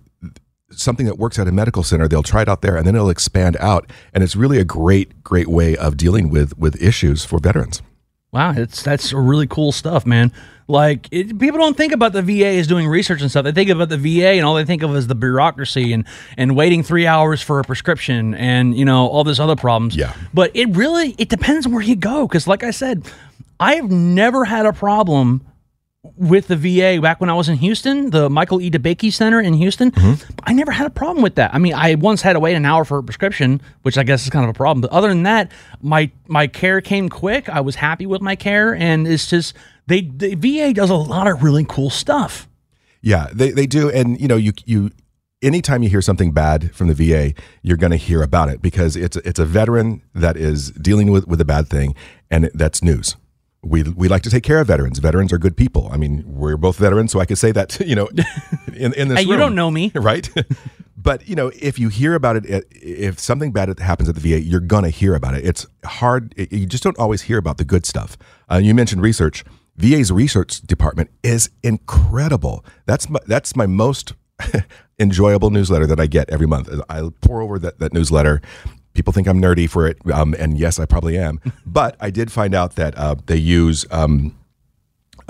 something 0.70 1.08
that 1.08 1.18
works 1.18 1.40
at 1.40 1.48
a 1.48 1.52
medical 1.52 1.82
center, 1.82 2.08
they'll 2.08 2.22
try 2.22 2.44
it 2.44 2.48
out 2.48 2.62
there 2.62 2.78
and 2.78 2.86
then 2.86 2.94
it'll 2.94 3.10
expand 3.10 3.58
out. 3.60 3.92
And 4.14 4.24
it's 4.24 4.36
really 4.36 4.60
a 4.60 4.64
great, 4.64 5.24
great 5.24 5.48
way 5.48 5.76
of 5.76 5.98
dealing 5.98 6.30
with 6.30 6.56
with 6.56 6.80
issues 6.80 7.26
for 7.26 7.40
veterans. 7.40 7.82
Wow, 8.32 8.54
it's 8.56 8.84
that's 8.84 9.12
really 9.12 9.48
cool 9.48 9.72
stuff, 9.72 10.06
man. 10.06 10.32
Like 10.68 11.08
it, 11.12 11.40
people 11.40 11.58
don't 11.58 11.76
think 11.76 11.94
about 11.94 12.14
the 12.14 12.22
VA 12.22 12.60
as 12.60 12.68
doing 12.68 12.88
research 12.88 13.22
and 13.22 13.32
stuff. 13.32 13.44
They 13.44 13.52
think 13.52 13.72
about 13.72 13.90
the 13.90 13.98
VA 13.98 14.34
and 14.34 14.46
all 14.46 14.54
they 14.54 14.66
think 14.66 14.84
of 14.84 14.96
is 14.96 15.08
the 15.08 15.16
bureaucracy 15.16 15.94
and 15.94 16.06
and 16.38 16.56
waiting 16.56 16.84
three 16.84 17.08
hours 17.08 17.42
for 17.42 17.60
a 17.60 17.64
prescription 17.64 18.36
and 18.36 18.78
you 18.78 18.86
know 18.86 19.08
all 19.08 19.24
this 19.24 19.40
other 19.40 19.56
problems. 19.56 19.96
Yeah. 19.96 20.14
But 20.32 20.52
it 20.54 20.68
really 20.76 21.16
it 21.18 21.30
depends 21.30 21.66
on 21.66 21.72
where 21.72 21.82
you 21.82 21.96
go 21.96 22.28
because, 22.28 22.46
like 22.46 22.64
I 22.64 22.70
said, 22.70 23.12
I 23.60 23.76
have 23.76 23.90
never 23.90 24.46
had 24.46 24.68
a 24.68 24.74
problem 24.74 25.42
with 26.16 26.48
the 26.48 26.56
VA 26.56 27.02
back 27.02 27.20
when 27.20 27.30
I 27.30 27.34
was 27.34 27.50
in 27.50 27.58
Houston, 27.58 28.12
the 28.12 28.30
Michael 28.30 28.62
E. 28.62 28.72
DeBakey 28.72 29.12
Center 29.12 29.42
in 29.42 29.54
Houston. 29.54 29.92
Mm-hmm. 29.92 30.40
I 30.44 30.54
never 30.54 30.72
had 30.72 30.88
a 30.88 30.90
problem 30.90 31.22
with 31.22 31.36
that. 31.36 31.54
I 31.54 31.58
mean, 31.58 31.74
I 31.74 31.96
once 31.96 32.22
had 32.22 32.34
to 32.34 32.40
wait 32.40 32.56
an 32.56 32.66
hour 32.66 32.86
for 32.86 33.00
a 33.00 33.04
prescription, 33.04 33.62
which 33.82 33.98
I 33.98 34.04
guess 34.04 34.24
is 34.24 34.30
kind 34.30 34.46
of 34.46 34.50
a 34.50 34.54
problem. 34.54 34.82
But 34.82 34.92
other 34.92 35.10
than 35.10 35.24
that, 35.24 35.52
my 35.82 36.10
my 36.28 36.48
care 36.48 36.80
came 36.80 37.10
quick. 37.10 37.50
I 37.50 37.60
was 37.60 37.76
happy 37.76 38.06
with 38.06 38.22
my 38.22 38.36
care, 38.36 38.74
and 38.74 39.08
it's 39.08 39.28
just 39.28 39.56
they 39.88 40.02
the 40.02 40.36
VA 40.36 40.74
does 40.74 40.90
a 40.90 40.96
lot 40.96 41.28
of 41.28 41.44
really 41.44 41.66
cool 41.68 41.90
stuff. 41.90 42.48
Yeah, 43.02 43.28
they, 43.34 43.52
they 43.52 43.66
do. 43.66 43.90
And, 43.90 44.20
you 44.20 44.28
know, 44.28 44.36
you, 44.36 44.54
you, 44.66 44.92
anytime 45.42 45.84
you 45.84 45.90
hear 45.90 46.02
something 46.02 46.32
bad 46.32 46.74
from 46.76 46.88
the 46.88 46.94
VA, 46.94 47.34
you're 47.62 47.78
going 47.78 47.92
to 47.92 47.98
hear 47.98 48.22
about 48.22 48.50
it 48.50 48.62
because 48.62 48.96
it's, 48.96 49.18
it's 49.18 49.40
a 49.40 49.46
veteran 49.46 50.02
that 50.14 50.38
is 50.38 50.72
dealing 50.72 51.12
with, 51.12 51.28
with 51.28 51.40
a 51.40 51.46
bad 51.46 51.68
thing 51.68 51.96
and 52.30 52.52
that's 52.54 52.84
news. 52.84 53.16
We, 53.62 53.84
we 53.84 54.08
like 54.08 54.24
to 54.24 54.30
take 54.30 54.44
care 54.44 54.60
of 54.62 54.68
veterans. 54.68 55.00
Veterans 55.00 55.34
are 55.34 55.38
good 55.38 55.58
people. 55.58 55.90
I 55.92 55.98
mean, 55.98 56.24
we're 56.26 56.56
both 56.58 56.78
veterans, 56.78 57.12
so 57.12 57.20
I 57.20 57.26
could 57.26 57.38
say 57.38 57.52
that, 57.52 57.80
you 57.86 57.96
know, 57.96 58.08
in, 58.74 58.94
in 58.94 59.10
this 59.10 59.24
you 59.26 59.32
room, 59.32 59.40
don't 59.40 59.56
know 59.56 59.70
me. 59.70 59.92
right? 59.96 60.30
but 60.96 61.28
you 61.28 61.36
know, 61.36 61.52
if 61.60 61.78
you 61.78 61.90
hear 61.90 62.14
about 62.16 62.38
it, 62.38 62.46
if 62.72 63.20
something 63.20 63.52
bad 63.52 63.78
happens 63.80 64.08
at 64.10 64.16
the 64.16 64.22
VA, 64.22 64.40
you're 64.42 64.60
gonna 64.62 64.90
hear 64.90 65.14
about 65.16 65.34
it. 65.36 65.46
It's 65.46 65.66
hard. 65.86 66.34
it- 66.38 66.52
You 66.54 66.66
just 66.66 66.84
don't 66.84 66.98
always 66.98 67.24
hear 67.24 67.38
about 67.38 67.58
the 67.58 67.66
good 67.66 67.86
stuff. 67.86 68.18
Uh, 68.52 68.58
you 68.58 68.74
mentioned 68.74 69.02
research. 69.02 69.44
VA's 69.78 70.12
research 70.12 70.62
department 70.62 71.10
is 71.24 71.50
incredible. 71.64 72.66
That's 72.86 73.10
my, 73.10 73.20
that's 73.28 73.56
my 73.56 73.66
most 73.66 74.14
enjoyable 75.00 75.50
newsletter 75.50 75.88
that 75.88 76.00
I 76.00 76.06
get 76.08 76.30
every 76.30 76.48
month. 76.48 76.70
I 76.90 77.10
pore 77.22 77.42
over 77.42 77.58
that, 77.60 77.80
that 77.80 77.94
newsletter. 77.94 78.42
People 79.00 79.14
think 79.14 79.28
I'm 79.30 79.40
nerdy 79.42 79.70
for 79.70 79.88
it, 79.88 79.98
um, 80.12 80.36
and 80.38 80.58
yes, 80.58 80.78
I 80.78 80.86
probably 80.86 81.18
am. 81.18 81.40
but 81.66 81.96
I 82.02 82.10
did 82.10 82.34
find 82.34 82.54
out 82.54 82.76
that 82.76 82.98
uh, 82.98 83.16
they 83.28 83.38
use 83.38 83.86
um, 83.92 84.36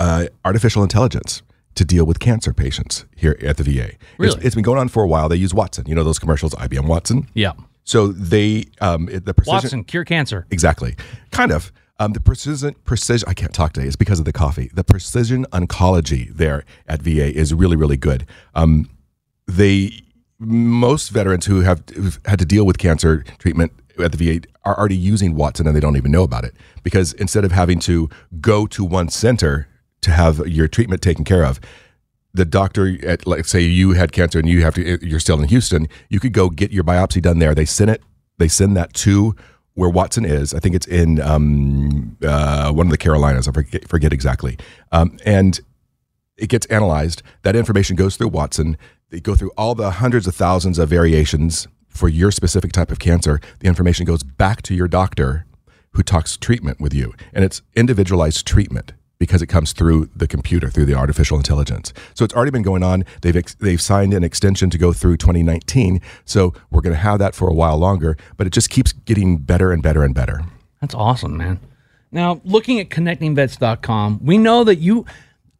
uh, 0.00 0.26
artificial 0.44 0.82
intelligence 0.82 1.42
to 1.76 1.84
deal 1.84 2.04
with 2.04 2.18
cancer 2.18 2.52
patients 2.52 3.06
here 3.14 3.38
at 3.42 3.58
the 3.58 3.62
VA. 3.62 3.70
It's- 3.84 3.96
Really? 4.18 4.40
it's 4.44 4.56
been 4.56 4.64
going 4.64 4.80
on 4.80 4.88
for 4.88 5.04
a 5.04 5.06
while. 5.06 5.28
They 5.28 5.36
use 5.36 5.54
Watson. 5.54 5.86
You 5.86 5.94
know 5.94 6.02
those 6.02 6.18
commercials, 6.18 6.52
IBM 6.56 6.86
Watson. 6.88 7.28
Yeah, 7.34 7.52
So 7.84 8.08
they 8.08 8.64
um, 8.80 9.08
it- 9.08 9.24
the 9.24 9.34
precision 9.34 9.54
Watson 9.54 9.84
cure 9.84 10.04
cancer. 10.04 10.46
exactly 10.50 10.96
kind 11.30 11.52
of 11.52 11.70
um, 12.00 12.12
the 12.12 12.20
precision 12.20 12.74
precision. 12.84 13.28
I 13.28 13.34
can't 13.34 13.54
talk 13.54 13.74
today. 13.74 13.86
It's 13.86 13.94
because 13.94 14.18
of 14.18 14.24
the 14.24 14.32
coffee. 14.32 14.68
The 14.74 14.82
precision 14.82 15.46
oncology 15.52 16.34
there 16.34 16.64
at 16.88 17.02
VA 17.02 17.32
is 17.32 17.54
really 17.54 17.76
really 17.76 17.96
good. 17.96 18.26
Um, 18.56 18.90
they 19.46 19.92
most 20.40 21.10
veterans 21.10 21.46
who 21.46 21.60
have 21.60 21.82
had 22.24 22.38
to 22.38 22.46
deal 22.46 22.64
with 22.64 22.78
cancer 22.78 23.22
treatment 23.38 23.72
at 24.02 24.12
the 24.12 24.18
VA 24.18 24.46
are 24.64 24.76
already 24.78 24.96
using 24.96 25.34
Watson 25.34 25.66
and 25.66 25.76
they 25.76 25.80
don't 25.80 25.96
even 25.96 26.10
know 26.10 26.22
about 26.22 26.44
it 26.44 26.54
because 26.82 27.12
instead 27.14 27.44
of 27.44 27.52
having 27.52 27.78
to 27.80 28.08
go 28.40 28.66
to 28.66 28.84
one 28.84 29.10
center 29.10 29.68
to 30.00 30.10
have 30.10 30.38
your 30.48 30.66
treatment 30.66 31.02
taken 31.02 31.24
care 31.24 31.44
of, 31.44 31.60
the 32.32 32.44
doctor 32.44 32.96
at 33.06 33.26
like 33.26 33.44
say 33.44 33.60
you 33.60 33.92
had 33.92 34.12
cancer 34.12 34.38
and 34.38 34.48
you 34.48 34.62
have 34.62 34.74
to 34.74 34.98
you're 35.06 35.20
still 35.20 35.40
in 35.40 35.48
Houston, 35.48 35.88
you 36.08 36.18
could 36.18 36.32
go 36.32 36.48
get 36.48 36.70
your 36.70 36.84
biopsy 36.84 37.20
done 37.20 37.38
there. 37.38 37.54
They 37.54 37.66
send 37.66 37.90
it 37.90 38.02
they 38.38 38.48
send 38.48 38.76
that 38.76 38.94
to 38.94 39.36
where 39.74 39.90
Watson 39.90 40.24
is. 40.24 40.54
I 40.54 40.58
think 40.58 40.74
it's 40.74 40.86
in 40.86 41.20
um, 41.20 42.16
uh, 42.22 42.72
one 42.72 42.86
of 42.86 42.90
the 42.90 42.98
Carolinas. 42.98 43.46
I 43.46 43.52
forget, 43.52 43.86
forget 43.88 44.12
exactly. 44.12 44.58
Um, 44.92 45.18
and 45.24 45.60
it 46.36 46.48
gets 46.48 46.66
analyzed. 46.66 47.22
That 47.42 47.54
information 47.54 47.96
goes 47.96 48.16
through 48.16 48.28
Watson. 48.28 48.76
They 49.10 49.20
go 49.20 49.34
through 49.34 49.50
all 49.56 49.74
the 49.74 49.90
hundreds 49.90 50.26
of 50.26 50.34
thousands 50.34 50.78
of 50.78 50.88
variations 50.88 51.66
for 51.88 52.08
your 52.08 52.30
specific 52.30 52.72
type 52.72 52.92
of 52.92 53.00
cancer. 53.00 53.40
The 53.58 53.66
information 53.66 54.06
goes 54.06 54.22
back 54.22 54.62
to 54.62 54.74
your 54.74 54.88
doctor 54.88 55.46
who 55.92 56.02
talks 56.04 56.36
treatment 56.36 56.80
with 56.80 56.94
you. 56.94 57.12
And 57.32 57.44
it's 57.44 57.62
individualized 57.74 58.46
treatment 58.46 58.92
because 59.18 59.42
it 59.42 59.48
comes 59.48 59.72
through 59.72 60.08
the 60.14 60.28
computer, 60.28 60.70
through 60.70 60.86
the 60.86 60.94
artificial 60.94 61.36
intelligence. 61.36 61.92
So 62.14 62.24
it's 62.24 62.32
already 62.32 62.52
been 62.52 62.62
going 62.62 62.84
on. 62.84 63.04
They've, 63.20 63.36
ex- 63.36 63.56
they've 63.56 63.80
signed 63.80 64.14
an 64.14 64.22
extension 64.22 64.70
to 64.70 64.78
go 64.78 64.92
through 64.92 65.16
2019. 65.18 66.00
So 66.24 66.54
we're 66.70 66.80
going 66.80 66.94
to 66.94 67.00
have 67.00 67.18
that 67.18 67.34
for 67.34 67.48
a 67.48 67.52
while 67.52 67.76
longer, 67.76 68.16
but 68.36 68.46
it 68.46 68.52
just 68.52 68.70
keeps 68.70 68.92
getting 68.92 69.38
better 69.38 69.72
and 69.72 69.82
better 69.82 70.04
and 70.04 70.14
better. 70.14 70.42
That's 70.80 70.94
awesome, 70.94 71.36
man. 71.36 71.58
Now, 72.12 72.40
looking 72.44 72.80
at 72.80 72.88
connectingvets.com, 72.88 74.20
we 74.22 74.38
know 74.38 74.64
that 74.64 74.76
you 74.76 75.04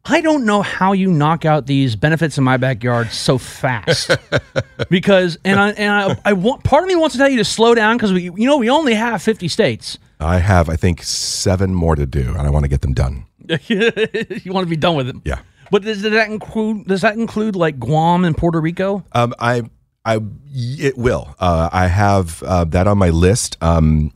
I 0.05 0.21
don't 0.21 0.45
know 0.45 0.61
how 0.61 0.93
you 0.93 1.11
knock 1.11 1.45
out 1.45 1.67
these 1.67 1.95
benefits 1.95 2.37
in 2.37 2.43
my 2.43 2.57
backyard 2.57 3.11
so 3.11 3.37
fast. 3.37 4.09
because 4.89 5.37
and 5.45 5.59
I 5.59 5.69
and 5.71 5.91
I, 5.91 6.29
I 6.31 6.33
want 6.33 6.63
part 6.63 6.83
of 6.83 6.87
me 6.87 6.95
wants 6.95 7.13
to 7.13 7.19
tell 7.19 7.29
you 7.29 7.37
to 7.37 7.45
slow 7.45 7.75
down 7.75 7.97
because 7.97 8.11
we 8.11 8.23
you 8.23 8.47
know 8.47 8.57
we 8.57 8.69
only 8.69 8.93
have 8.95 9.21
50 9.21 9.47
states. 9.47 9.97
I 10.19 10.37
have, 10.37 10.69
I 10.69 10.75
think, 10.75 11.01
seven 11.01 11.73
more 11.73 11.95
to 11.95 12.05
do, 12.05 12.29
and 12.29 12.41
I 12.41 12.49
want 12.49 12.63
to 12.63 12.69
get 12.69 12.81
them 12.81 12.93
done. 12.93 13.25
you 13.67 14.53
want 14.53 14.65
to 14.65 14.69
be 14.69 14.77
done 14.77 14.95
with 14.95 15.09
it. 15.09 15.15
Yeah. 15.25 15.39
But 15.71 15.83
does, 15.83 16.01
does 16.01 16.11
that 16.11 16.29
include 16.29 16.85
does 16.87 17.01
that 17.01 17.15
include 17.15 17.55
like 17.55 17.79
Guam 17.79 18.25
and 18.25 18.37
Puerto 18.37 18.59
Rico? 18.59 19.05
Um, 19.13 19.33
I, 19.39 19.63
I, 20.03 20.19
it 20.53 20.97
will. 20.97 21.33
Uh, 21.39 21.69
I 21.71 21.87
have 21.87 22.43
uh, 22.43 22.65
that 22.65 22.87
on 22.87 22.97
my 22.97 23.09
list. 23.09 23.57
Um, 23.61 24.11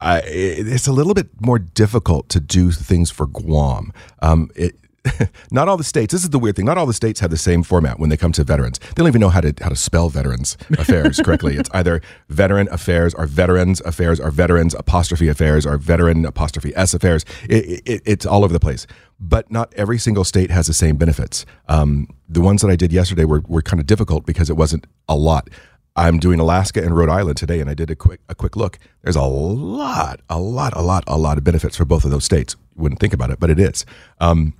I, 0.00 0.22
it's 0.24 0.86
a 0.86 0.92
little 0.92 1.14
bit 1.14 1.28
more 1.40 1.58
difficult 1.58 2.28
to 2.30 2.40
do 2.40 2.70
things 2.70 3.10
for 3.10 3.26
Guam. 3.26 3.92
Um, 4.20 4.50
it, 4.54 4.76
not 5.50 5.68
all 5.68 5.76
the 5.76 5.84
states. 5.84 6.12
This 6.12 6.24
is 6.24 6.30
the 6.30 6.38
weird 6.38 6.56
thing. 6.56 6.66
Not 6.66 6.76
all 6.78 6.86
the 6.86 6.92
states 6.92 7.20
have 7.20 7.30
the 7.30 7.38
same 7.38 7.62
format 7.62 7.98
when 7.98 8.10
they 8.10 8.16
come 8.16 8.32
to 8.32 8.44
veterans. 8.44 8.78
They 8.78 8.94
don't 8.96 9.08
even 9.08 9.20
know 9.20 9.30
how 9.30 9.40
to 9.40 9.54
how 9.60 9.68
to 9.68 9.76
spell 9.76 10.08
veterans 10.08 10.56
affairs 10.72 11.20
correctly. 11.24 11.56
It's 11.56 11.70
either 11.72 12.02
veteran 12.28 12.68
affairs 12.70 13.14
or 13.14 13.26
veterans 13.26 13.80
affairs 13.82 14.20
or 14.20 14.30
veterans 14.30 14.74
apostrophe 14.74 15.28
affairs 15.28 15.66
or 15.66 15.78
veteran 15.78 16.24
apostrophe 16.24 16.74
s 16.76 16.92
affairs. 16.94 17.24
It, 17.48 17.82
it, 17.86 18.02
it's 18.04 18.26
all 18.26 18.44
over 18.44 18.52
the 18.52 18.60
place. 18.60 18.86
But 19.18 19.50
not 19.50 19.72
every 19.76 19.98
single 19.98 20.24
state 20.24 20.50
has 20.50 20.66
the 20.66 20.72
same 20.72 20.96
benefits. 20.96 21.44
Um, 21.68 22.08
the 22.28 22.40
ones 22.40 22.62
that 22.62 22.70
I 22.70 22.76
did 22.76 22.92
yesterday 22.92 23.24
were 23.24 23.42
were 23.48 23.62
kind 23.62 23.80
of 23.80 23.86
difficult 23.86 24.26
because 24.26 24.50
it 24.50 24.56
wasn't 24.56 24.86
a 25.08 25.16
lot. 25.16 25.48
I'm 25.96 26.18
doing 26.18 26.38
Alaska 26.38 26.82
and 26.82 26.96
Rhode 26.96 27.08
Island 27.08 27.36
today, 27.36 27.60
and 27.60 27.68
I 27.68 27.74
did 27.74 27.90
a 27.90 27.96
quick 27.96 28.20
a 28.28 28.34
quick 28.34 28.54
look. 28.54 28.78
There's 29.02 29.16
a 29.16 29.22
lot, 29.22 30.20
a 30.28 30.38
lot, 30.38 30.74
a 30.76 30.82
lot, 30.82 31.04
a 31.06 31.18
lot 31.18 31.38
of 31.38 31.44
benefits 31.44 31.76
for 31.76 31.84
both 31.84 32.04
of 32.04 32.10
those 32.10 32.24
states. 32.24 32.54
You 32.76 32.82
wouldn't 32.82 33.00
think 33.00 33.12
about 33.12 33.30
it, 33.30 33.40
but 33.40 33.50
it 33.50 33.58
is. 33.58 33.84
Um, 34.20 34.54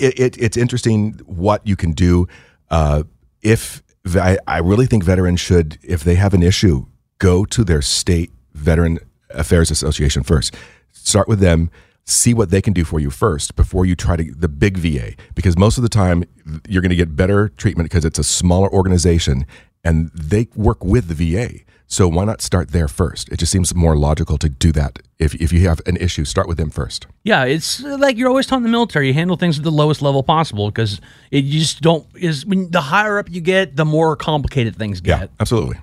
it, 0.00 0.18
it, 0.18 0.38
it's 0.38 0.56
interesting 0.56 1.20
what 1.26 1.66
you 1.66 1.76
can 1.76 1.92
do 1.92 2.28
uh, 2.70 3.02
if 3.42 3.82
I, 4.14 4.38
I 4.46 4.58
really 4.58 4.86
think 4.86 5.04
veterans 5.04 5.40
should, 5.40 5.78
if 5.82 6.02
they 6.02 6.14
have 6.14 6.34
an 6.34 6.42
issue, 6.42 6.86
go 7.18 7.44
to 7.44 7.64
their 7.64 7.82
state 7.82 8.30
veteran 8.54 8.98
affairs 9.30 9.70
association 9.70 10.22
first. 10.22 10.54
Start 10.92 11.28
with 11.28 11.40
them. 11.40 11.70
See 12.04 12.32
what 12.32 12.50
they 12.50 12.62
can 12.62 12.72
do 12.72 12.84
for 12.84 13.00
you 13.00 13.10
first 13.10 13.54
before 13.54 13.84
you 13.84 13.94
try 13.94 14.16
to 14.16 14.32
the 14.34 14.48
big 14.48 14.78
VA 14.78 15.12
because 15.34 15.58
most 15.58 15.76
of 15.76 15.82
the 15.82 15.90
time 15.90 16.24
you're 16.66 16.80
going 16.80 16.90
to 16.90 16.96
get 16.96 17.14
better 17.14 17.50
treatment 17.50 17.90
because 17.90 18.04
it's 18.04 18.18
a 18.18 18.24
smaller 18.24 18.72
organization 18.72 19.44
and 19.84 20.10
they 20.14 20.48
work 20.54 20.82
with 20.82 21.08
the 21.08 21.14
VA. 21.14 21.60
So 21.90 22.06
why 22.06 22.24
not 22.26 22.42
start 22.42 22.72
there 22.72 22.86
first? 22.86 23.30
It 23.30 23.38
just 23.38 23.50
seems 23.50 23.74
more 23.74 23.96
logical 23.96 24.36
to 24.38 24.48
do 24.50 24.72
that. 24.72 24.98
If, 25.18 25.34
if 25.36 25.52
you 25.54 25.66
have 25.68 25.80
an 25.86 25.96
issue, 25.96 26.26
start 26.26 26.46
with 26.46 26.58
them 26.58 26.68
first. 26.68 27.06
Yeah, 27.24 27.44
it's 27.44 27.80
like 27.82 28.18
you're 28.18 28.28
always 28.28 28.46
taught 28.46 28.58
in 28.58 28.62
the 28.62 28.68
military. 28.68 29.08
You 29.08 29.14
handle 29.14 29.38
things 29.38 29.56
at 29.56 29.64
the 29.64 29.70
lowest 29.72 30.02
level 30.02 30.22
possible 30.22 30.70
because 30.70 31.00
it 31.30 31.44
you 31.44 31.58
just 31.60 31.80
don't 31.80 32.06
is 32.14 32.44
when 32.44 32.70
the 32.70 32.82
higher 32.82 33.18
up 33.18 33.30
you 33.30 33.40
get, 33.40 33.74
the 33.76 33.86
more 33.86 34.16
complicated 34.16 34.76
things 34.76 35.00
get. 35.00 35.20
Yeah, 35.20 35.26
absolutely. 35.40 35.78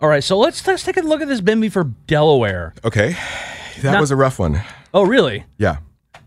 All 0.00 0.08
right, 0.08 0.22
so 0.22 0.38
let's 0.38 0.64
let's 0.66 0.84
take 0.84 0.96
a 0.96 1.02
look 1.02 1.20
at 1.20 1.26
this 1.26 1.40
Bimby 1.40 1.70
for 1.70 1.84
Delaware. 2.06 2.72
Okay. 2.84 3.16
That 3.82 3.92
Now- 3.94 4.00
was 4.00 4.12
a 4.12 4.16
rough 4.16 4.38
one. 4.38 4.62
Oh, 4.94 5.04
really? 5.04 5.44
Yeah. 5.58 5.78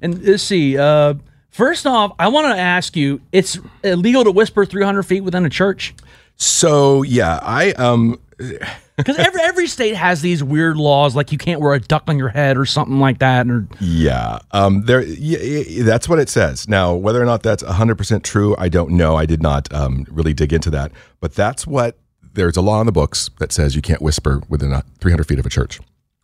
And 0.01 0.21
let's 0.23 0.43
see. 0.43 0.77
Uh, 0.77 1.15
first 1.49 1.87
off, 1.87 2.11
I 2.19 2.27
want 2.27 2.53
to 2.53 2.61
ask 2.61 2.95
you: 2.97 3.21
It's 3.31 3.57
illegal 3.83 4.25
to 4.25 4.31
whisper 4.31 4.65
300 4.65 5.03
feet 5.03 5.21
within 5.21 5.45
a 5.45 5.49
church 5.49 5.95
So 6.35 7.03
yeah, 7.03 7.39
I 7.41 7.71
um 7.73 8.19
because 8.97 9.17
every 9.17 9.41
every 9.41 9.67
state 9.67 9.95
has 9.95 10.21
these 10.21 10.43
weird 10.43 10.77
laws, 10.77 11.15
like 11.15 11.31
you 11.31 11.37
can't 11.37 11.61
wear 11.61 11.73
a 11.73 11.79
duck 11.79 12.03
on 12.07 12.17
your 12.17 12.29
head 12.29 12.57
or 12.57 12.65
something 12.65 12.99
like 12.99 13.19
that. 13.19 13.47
Or 13.47 13.67
yeah 13.79 14.39
um 14.51 14.83
there 14.85 15.01
yeah, 15.01 15.83
that's 15.83 16.09
what 16.09 16.19
it 16.19 16.29
says. 16.29 16.67
Now 16.67 16.93
whether 16.93 17.21
or 17.21 17.25
not 17.25 17.43
that's 17.43 17.63
hundred 17.63 17.95
percent 17.97 18.23
true, 18.23 18.55
I 18.57 18.69
don't 18.69 18.91
know. 18.91 19.15
I 19.15 19.25
did 19.25 19.41
not 19.41 19.73
um, 19.73 20.05
really 20.09 20.33
dig 20.33 20.53
into 20.53 20.69
that, 20.71 20.91
but 21.19 21.33
that's 21.33 21.65
what 21.65 21.97
there's 22.33 22.57
a 22.57 22.61
law 22.61 22.79
in 22.79 22.85
the 22.85 22.91
books 22.91 23.29
that 23.39 23.51
says 23.51 23.75
you 23.75 23.81
can't 23.81 24.01
whisper 24.01 24.41
within 24.49 24.81
300 24.99 25.23
feet 25.23 25.39
of 25.39 25.45
a 25.45 25.49
church, 25.49 25.79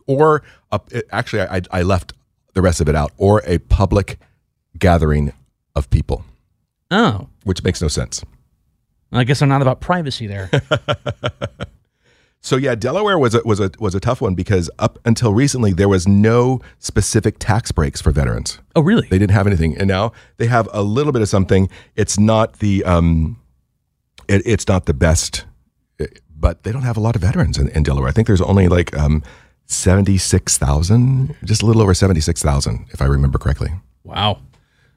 or 0.06 0.42
up. 0.72 0.92
It, 0.92 1.06
actually, 1.12 1.42
I, 1.42 1.62
I 1.70 1.82
left 1.82 2.12
the 2.54 2.62
rest 2.62 2.80
of 2.80 2.88
it 2.88 2.94
out, 2.94 3.12
or 3.16 3.42
a 3.46 3.58
public 3.58 4.18
gathering 4.78 5.32
of 5.74 5.88
people, 5.90 6.24
oh, 6.90 7.28
which 7.44 7.62
makes 7.62 7.80
no 7.80 7.88
sense. 7.88 8.24
I 9.12 9.24
guess 9.24 9.42
I'm 9.42 9.48
not 9.48 9.62
about 9.62 9.80
privacy 9.80 10.26
there. 10.26 10.50
So 12.42 12.56
yeah, 12.56 12.74
Delaware 12.74 13.18
was 13.18 13.34
a, 13.34 13.42
was 13.44 13.60
a 13.60 13.70
was 13.78 13.94
a 13.94 14.00
tough 14.00 14.22
one 14.22 14.34
because 14.34 14.70
up 14.78 14.98
until 15.04 15.34
recently 15.34 15.72
there 15.74 15.88
was 15.90 16.08
no 16.08 16.60
specific 16.78 17.36
tax 17.38 17.70
breaks 17.70 18.00
for 18.00 18.12
veterans. 18.12 18.58
oh, 18.74 18.80
really? 18.80 19.06
They 19.08 19.18
didn't 19.18 19.32
have 19.32 19.46
anything, 19.46 19.76
and 19.76 19.86
now 19.86 20.12
they 20.38 20.46
have 20.46 20.68
a 20.72 20.82
little 20.82 21.12
bit 21.12 21.20
of 21.20 21.28
something. 21.28 21.68
It's 21.96 22.18
not 22.18 22.60
the 22.60 22.82
um, 22.84 23.38
it, 24.26 24.42
it's 24.46 24.66
not 24.66 24.86
the 24.86 24.94
best, 24.94 25.44
eh, 26.00 26.06
but 26.34 26.62
they 26.62 26.72
don't 26.72 26.82
have 26.82 26.96
a 26.96 27.00
lot 27.00 27.14
of 27.14 27.20
veterans 27.20 27.58
in, 27.58 27.68
in 27.68 27.82
Delaware. 27.82 28.08
I 28.08 28.12
think 28.12 28.26
there's 28.26 28.40
only 28.40 28.68
like 28.68 28.96
um, 28.96 29.22
seventy 29.66 30.16
six 30.16 30.56
thousand, 30.56 31.36
just 31.44 31.62
a 31.62 31.66
little 31.66 31.82
over 31.82 31.92
seventy 31.92 32.20
six 32.20 32.42
thousand, 32.42 32.86
if 32.90 33.02
I 33.02 33.04
remember 33.04 33.38
correctly. 33.38 33.68
Wow. 34.02 34.40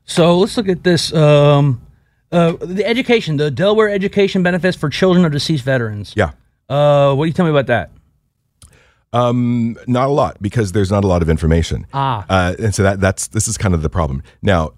So 0.06 0.38
let's 0.40 0.56
look 0.56 0.70
at 0.70 0.86
this. 0.86 1.14
Um, 1.14 1.86
uh, 2.34 2.58
the 2.60 2.86
education, 2.86 3.38
the 3.38 3.52
Delaware 3.52 3.90
education 3.90 4.44
benefits 4.44 4.76
for 4.76 4.90
children 4.90 5.24
of 5.26 5.32
deceased 5.32 5.64
veterans. 5.64 6.14
Yeah. 6.16 6.32
Uh, 6.68 7.14
what 7.14 7.26
do 7.26 7.28
you 7.28 7.34
tell 7.34 7.46
me 7.46 7.52
about 7.52 7.68
that? 7.68 7.92
Um, 9.14 9.78
not 9.86 10.08
a 10.08 10.12
lot 10.12 10.42
because 10.42 10.72
there's 10.72 10.92
not 10.92 11.04
a 11.04 11.08
lot 11.08 11.22
of 11.22 11.30
information. 11.30 11.86
Ah. 11.94 12.26
Uh, 12.28 12.56
and 12.58 12.74
so 12.74 12.82
that 12.82 13.00
that's 13.00 13.28
this 13.28 13.48
is 13.48 13.58
kind 13.58 13.76
of 13.76 13.84
the 13.84 13.90
problem. 13.90 14.24
Now, 14.42 14.74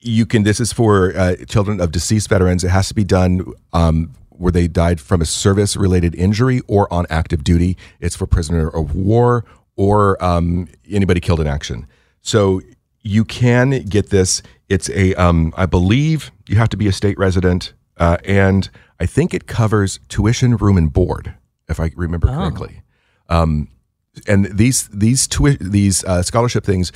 you 0.00 0.26
can. 0.26 0.44
This 0.44 0.60
is 0.60 0.72
for 0.72 1.16
uh, 1.16 1.36
children 1.48 1.80
of 1.80 1.90
deceased 1.90 2.28
veterans. 2.28 2.62
It 2.62 2.68
has 2.70 2.86
to 2.88 2.94
be 2.94 3.04
done 3.04 3.52
um, 3.72 4.14
where 4.30 4.52
they 4.52 4.68
died 4.68 5.00
from 5.00 5.20
a 5.20 5.26
service-related 5.26 6.14
injury 6.14 6.60
or 6.68 6.92
on 6.92 7.04
active 7.10 7.42
duty. 7.42 7.76
It's 7.98 8.14
for 8.14 8.28
prisoner 8.28 8.68
of 8.68 8.94
war 8.94 9.44
or 9.74 10.22
um, 10.22 10.68
anybody 10.88 11.18
killed 11.18 11.40
in 11.40 11.48
action. 11.48 11.86
So 12.20 12.60
you 13.08 13.24
can 13.24 13.70
get 13.84 14.10
this. 14.10 14.42
It's 14.68 14.90
a. 14.90 15.14
Um, 15.14 15.54
I 15.56 15.64
believe 15.64 16.30
you 16.46 16.56
have 16.56 16.68
to 16.68 16.76
be 16.76 16.86
a 16.88 16.92
state 16.92 17.18
resident, 17.18 17.72
uh, 17.96 18.18
and 18.24 18.68
I 19.00 19.06
think 19.06 19.32
it 19.32 19.46
covers 19.46 19.98
tuition, 20.08 20.56
room, 20.56 20.76
and 20.76 20.92
board, 20.92 21.34
if 21.68 21.80
I 21.80 21.90
remember 21.96 22.26
correctly. 22.28 22.82
Um, 23.30 23.68
and 24.26 24.46
these 24.46 24.88
these 24.88 25.26
tui- 25.26 25.56
these 25.58 26.04
uh, 26.04 26.22
scholarship 26.22 26.64
things, 26.64 26.92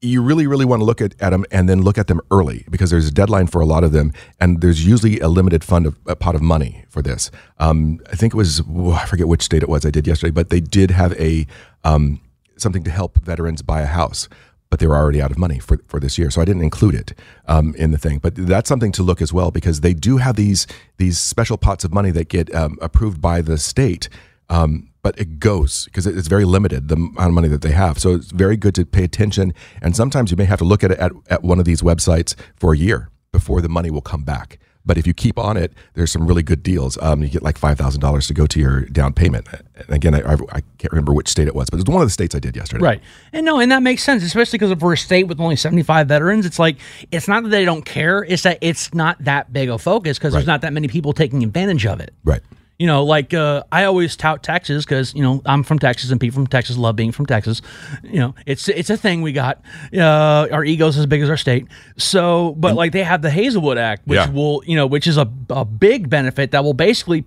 you 0.00 0.22
really 0.22 0.46
really 0.46 0.64
want 0.64 0.80
to 0.80 0.84
look 0.84 1.02
at, 1.02 1.14
at 1.20 1.30
them 1.30 1.44
and 1.50 1.68
then 1.68 1.82
look 1.82 1.98
at 1.98 2.06
them 2.06 2.22
early 2.30 2.64
because 2.70 2.90
there's 2.90 3.08
a 3.08 3.12
deadline 3.12 3.46
for 3.46 3.60
a 3.60 3.66
lot 3.66 3.84
of 3.84 3.92
them, 3.92 4.14
and 4.40 4.62
there's 4.62 4.86
usually 4.86 5.20
a 5.20 5.28
limited 5.28 5.62
fund 5.62 5.84
of 5.84 5.98
a 6.06 6.16
pot 6.16 6.34
of 6.34 6.40
money 6.40 6.86
for 6.88 7.02
this. 7.02 7.30
Um, 7.58 8.00
I 8.10 8.16
think 8.16 8.32
it 8.32 8.36
was 8.36 8.62
whoa, 8.62 8.92
I 8.92 9.04
forget 9.04 9.28
which 9.28 9.42
state 9.42 9.62
it 9.62 9.68
was 9.68 9.84
I 9.84 9.90
did 9.90 10.06
yesterday, 10.06 10.30
but 10.30 10.48
they 10.48 10.60
did 10.60 10.90
have 10.90 11.12
a 11.20 11.46
um, 11.84 12.20
something 12.56 12.84
to 12.84 12.90
help 12.90 13.18
veterans 13.22 13.60
buy 13.60 13.82
a 13.82 13.86
house. 13.86 14.26
But 14.70 14.78
they 14.78 14.86
were 14.86 14.96
already 14.96 15.20
out 15.20 15.32
of 15.32 15.38
money 15.38 15.58
for, 15.58 15.80
for 15.88 15.98
this 15.98 16.16
year, 16.16 16.30
so 16.30 16.40
I 16.40 16.44
didn't 16.44 16.62
include 16.62 16.94
it 16.94 17.12
um, 17.46 17.74
in 17.76 17.90
the 17.90 17.98
thing. 17.98 18.18
But 18.18 18.36
that's 18.36 18.68
something 18.68 18.92
to 18.92 19.02
look 19.02 19.20
as 19.20 19.32
well 19.32 19.50
because 19.50 19.80
they 19.80 19.94
do 19.94 20.18
have 20.18 20.36
these 20.36 20.66
these 20.96 21.18
special 21.18 21.58
pots 21.58 21.84
of 21.84 21.92
money 21.92 22.12
that 22.12 22.28
get 22.28 22.54
um, 22.54 22.78
approved 22.80 23.20
by 23.20 23.42
the 23.42 23.58
state 23.58 24.08
um, 24.50 24.88
but 25.02 25.18
it 25.18 25.38
goes 25.38 25.86
because 25.86 26.06
it's 26.06 26.28
very 26.28 26.44
limited 26.44 26.88
the 26.88 26.96
amount 26.96 27.18
of 27.28 27.32
money 27.32 27.48
that 27.48 27.62
they 27.62 27.70
have. 27.70 27.98
So 27.98 28.14
it's 28.14 28.32
very 28.32 28.56
good 28.56 28.74
to 28.74 28.84
pay 28.84 29.04
attention. 29.04 29.54
And 29.80 29.96
sometimes 29.96 30.30
you 30.30 30.36
may 30.36 30.44
have 30.44 30.58
to 30.58 30.64
look 30.64 30.84
at 30.84 30.90
it 30.90 30.98
at, 30.98 31.12
at 31.30 31.42
one 31.42 31.58
of 31.58 31.64
these 31.64 31.80
websites 31.80 32.34
for 32.56 32.74
a 32.74 32.76
year 32.76 33.08
before 33.32 33.62
the 33.62 33.68
money 33.68 33.90
will 33.90 34.02
come 34.02 34.24
back. 34.24 34.58
But 34.84 34.96
if 34.96 35.06
you 35.06 35.12
keep 35.12 35.38
on 35.38 35.56
it, 35.56 35.72
there's 35.94 36.10
some 36.10 36.26
really 36.26 36.42
good 36.42 36.62
deals. 36.62 36.98
Um, 37.02 37.22
you 37.22 37.28
get 37.28 37.42
like 37.42 37.58
five 37.58 37.76
thousand 37.76 38.00
dollars 38.00 38.26
to 38.28 38.34
go 38.34 38.46
to 38.46 38.58
your 38.58 38.80
down 38.82 39.12
payment. 39.12 39.46
And 39.52 39.90
again, 39.90 40.14
I, 40.14 40.32
I, 40.32 40.62
can't 40.78 40.92
remember 40.92 41.12
which 41.12 41.28
state 41.28 41.48
it 41.48 41.54
was, 41.54 41.68
but 41.68 41.78
it 41.78 41.86
was 41.86 41.92
one 41.92 42.02
of 42.02 42.06
the 42.06 42.12
states 42.12 42.34
I 42.34 42.38
did 42.38 42.56
yesterday. 42.56 42.82
Right. 42.82 43.00
And 43.32 43.44
no, 43.44 43.60
and 43.60 43.70
that 43.72 43.82
makes 43.82 44.02
sense, 44.02 44.22
especially 44.22 44.58
because 44.58 44.70
if 44.70 44.80
we're 44.80 44.94
a 44.94 44.98
state 44.98 45.24
with 45.24 45.40
only 45.40 45.56
75 45.56 46.08
veterans, 46.08 46.46
it's 46.46 46.58
like, 46.58 46.76
it's 47.10 47.28
not 47.28 47.42
that 47.42 47.50
they 47.50 47.64
don't 47.64 47.84
care, 47.84 48.24
it's 48.24 48.42
that 48.44 48.58
it's 48.60 48.92
not 48.94 49.22
that 49.24 49.52
big 49.52 49.68
a 49.68 49.78
focus 49.78 50.18
because 50.18 50.32
there's 50.32 50.46
not 50.46 50.62
that 50.62 50.72
many 50.72 50.88
people 50.88 51.12
taking 51.12 51.42
advantage 51.42 51.84
of 51.86 52.00
it. 52.00 52.14
Right. 52.24 52.42
You 52.80 52.86
know, 52.86 53.04
like 53.04 53.34
uh, 53.34 53.62
I 53.70 53.84
always 53.84 54.16
tout 54.16 54.42
Texas 54.42 54.86
because 54.86 55.14
you 55.14 55.22
know 55.22 55.42
I'm 55.44 55.62
from 55.62 55.78
Texas 55.78 56.10
and 56.10 56.18
people 56.18 56.36
from 56.36 56.46
Texas 56.46 56.78
love 56.78 56.96
being 56.96 57.12
from 57.12 57.26
Texas. 57.26 57.60
You 58.02 58.20
know, 58.20 58.34
it's 58.46 58.68
it's 58.70 58.88
a 58.88 58.96
thing 58.96 59.20
we 59.20 59.32
got. 59.32 59.62
Uh, 59.94 60.48
our 60.50 60.64
egos 60.64 60.96
as 60.96 61.04
big 61.04 61.20
as 61.20 61.28
our 61.28 61.36
state. 61.36 61.66
So, 61.98 62.54
but 62.56 62.74
like 62.76 62.92
they 62.92 63.04
have 63.04 63.20
the 63.20 63.30
Hazelwood 63.30 63.76
Act, 63.76 64.06
which 64.06 64.16
Yeah. 64.16 64.30
will 64.30 64.62
you 64.66 64.76
know, 64.76 64.86
which 64.86 65.06
is 65.06 65.18
a 65.18 65.30
a 65.50 65.66
big 65.66 66.08
benefit 66.08 66.52
that 66.52 66.64
will 66.64 66.72
basically 66.72 67.26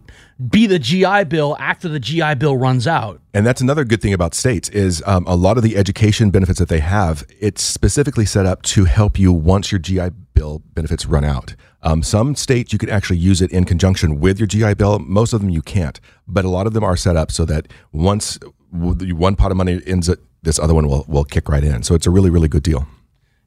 be 0.50 0.66
the 0.66 0.80
GI 0.80 1.26
Bill 1.26 1.56
after 1.60 1.88
the 1.88 2.00
GI 2.00 2.34
Bill 2.36 2.58
runs 2.58 2.88
out. 2.88 3.22
And 3.36 3.46
that's 3.46 3.62
another 3.62 3.84
good 3.86 4.02
thing 4.02 4.14
about 4.14 4.34
states 4.34 4.70
is 4.70 5.04
um, 5.06 5.24
a 5.28 5.36
lot 5.36 5.58
of 5.58 5.64
the 5.64 5.78
education 5.78 6.32
benefits 6.32 6.58
that 6.58 6.70
they 6.70 6.80
have. 6.80 7.24
It's 7.40 7.62
specifically 7.62 8.26
set 8.26 8.48
up 8.48 8.64
to 8.64 8.86
help 8.86 9.20
you 9.20 9.32
once 9.32 9.72
your 9.72 9.78
GI 9.78 10.10
Bill 10.34 10.64
benefits 10.74 11.06
run 11.06 11.24
out. 11.24 11.54
Um, 11.84 12.02
some 12.02 12.36
states 12.36 12.72
you 12.72 12.80
can 12.80 12.90
actually 12.90 13.18
use 13.18 13.42
it 13.42 13.52
in 13.52 13.66
conjunction 13.66 14.20
with 14.20 14.40
your 14.40 14.48
GI 14.48 14.76
Bill. 14.76 15.00
Most 15.00 15.34
of 15.34 15.42
them 15.42 15.50
you 15.50 15.62
can't, 15.62 16.00
but 16.28 16.46
a 16.46 16.50
lot 16.50 16.66
of 16.66 16.74
them 16.74 16.84
are 16.84 16.96
set 16.96 17.16
up 17.16 17.32
so 17.32 17.46
that 17.46 17.68
once 17.92 18.40
one 18.72 19.36
pot 19.36 19.52
of 19.52 19.58
money 19.58 19.82
ends, 19.86 20.10
it, 20.10 20.20
this 20.42 20.58
other 20.60 20.74
one 20.74 20.88
will 20.88 21.06
will 21.08 21.26
kick 21.26 21.50
right 21.50 21.64
in. 21.64 21.84
So 21.84 21.94
it's 21.94 22.08
a 22.08 22.10
really 22.10 22.30
really 22.30 22.48
good 22.48 22.64
deal. 22.64 22.88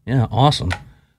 Yeah, 0.04 0.26
awesome. 0.30 0.70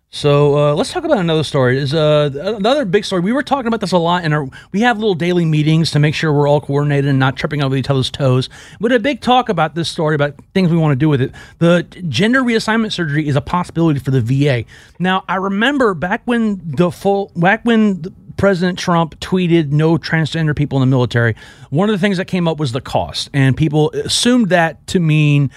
So 0.10 0.58
uh, 0.58 0.74
let's 0.74 0.94
talk 0.94 1.04
about 1.04 1.18
another 1.18 1.44
story. 1.44 1.78
Is 1.78 1.94
uh, 1.94 2.56
another 2.58 2.86
big 2.86 3.04
story. 3.04 3.22
We 3.22 3.34
were 3.34 3.44
talking 3.44 3.68
about 3.68 3.82
this 3.82 3.92
a 3.92 3.98
lot, 3.98 4.24
and 4.24 4.54
we 4.72 4.82
have 4.82 4.98
little 4.98 5.16
daily 5.16 5.44
meetings 5.44 5.92
to 5.92 6.00
make 6.00 6.16
sure 6.16 6.32
we're 6.32 6.48
all 6.48 6.62
coordinated 6.62 7.10
and 7.10 7.20
not 7.20 7.36
tripping 7.36 7.62
over 7.62 7.76
each 7.76 7.90
other's 7.90 8.10
toes. 8.10 8.48
But 8.80 8.94
a 8.94 9.00
big 9.00 9.20
talk 9.20 9.50
about 9.50 9.76
this 9.76 9.90
story 9.90 10.16
about 10.16 10.36
things 10.54 10.70
we 10.70 10.78
want 10.78 10.94
to 10.94 10.96
do 10.96 11.10
with 11.10 11.22
it. 11.22 11.34
The 11.60 11.84
gender 12.08 12.42
reassignment 12.42 12.94
surgery 12.94 13.28
is 13.28 13.36
a 13.36 13.42
possibility 13.42 14.00
for 14.00 14.12
the 14.12 14.22
VA. 14.22 14.64
Now, 14.98 15.26
I 15.28 15.36
remember 15.36 15.94
back 15.94 16.22
when 16.24 16.62
the 16.64 16.90
full 16.90 17.34
back 17.36 17.66
when 17.66 18.04
President 18.38 18.80
Trump 18.80 19.20
tweeted 19.20 19.72
no 19.72 19.98
transgender 19.98 20.56
people 20.56 20.82
in 20.82 20.90
the 20.90 20.96
military. 20.96 21.36
One 21.70 21.90
of 21.90 21.94
the 21.94 22.00
things 22.00 22.16
that 22.16 22.26
came 22.26 22.48
up 22.48 22.60
was 22.60 22.72
the 22.72 22.82
cost, 22.82 23.30
and 23.34 23.58
people 23.58 23.92
assumed 23.92 24.50
that 24.50 24.88
to 24.88 25.02
mean 25.02 25.52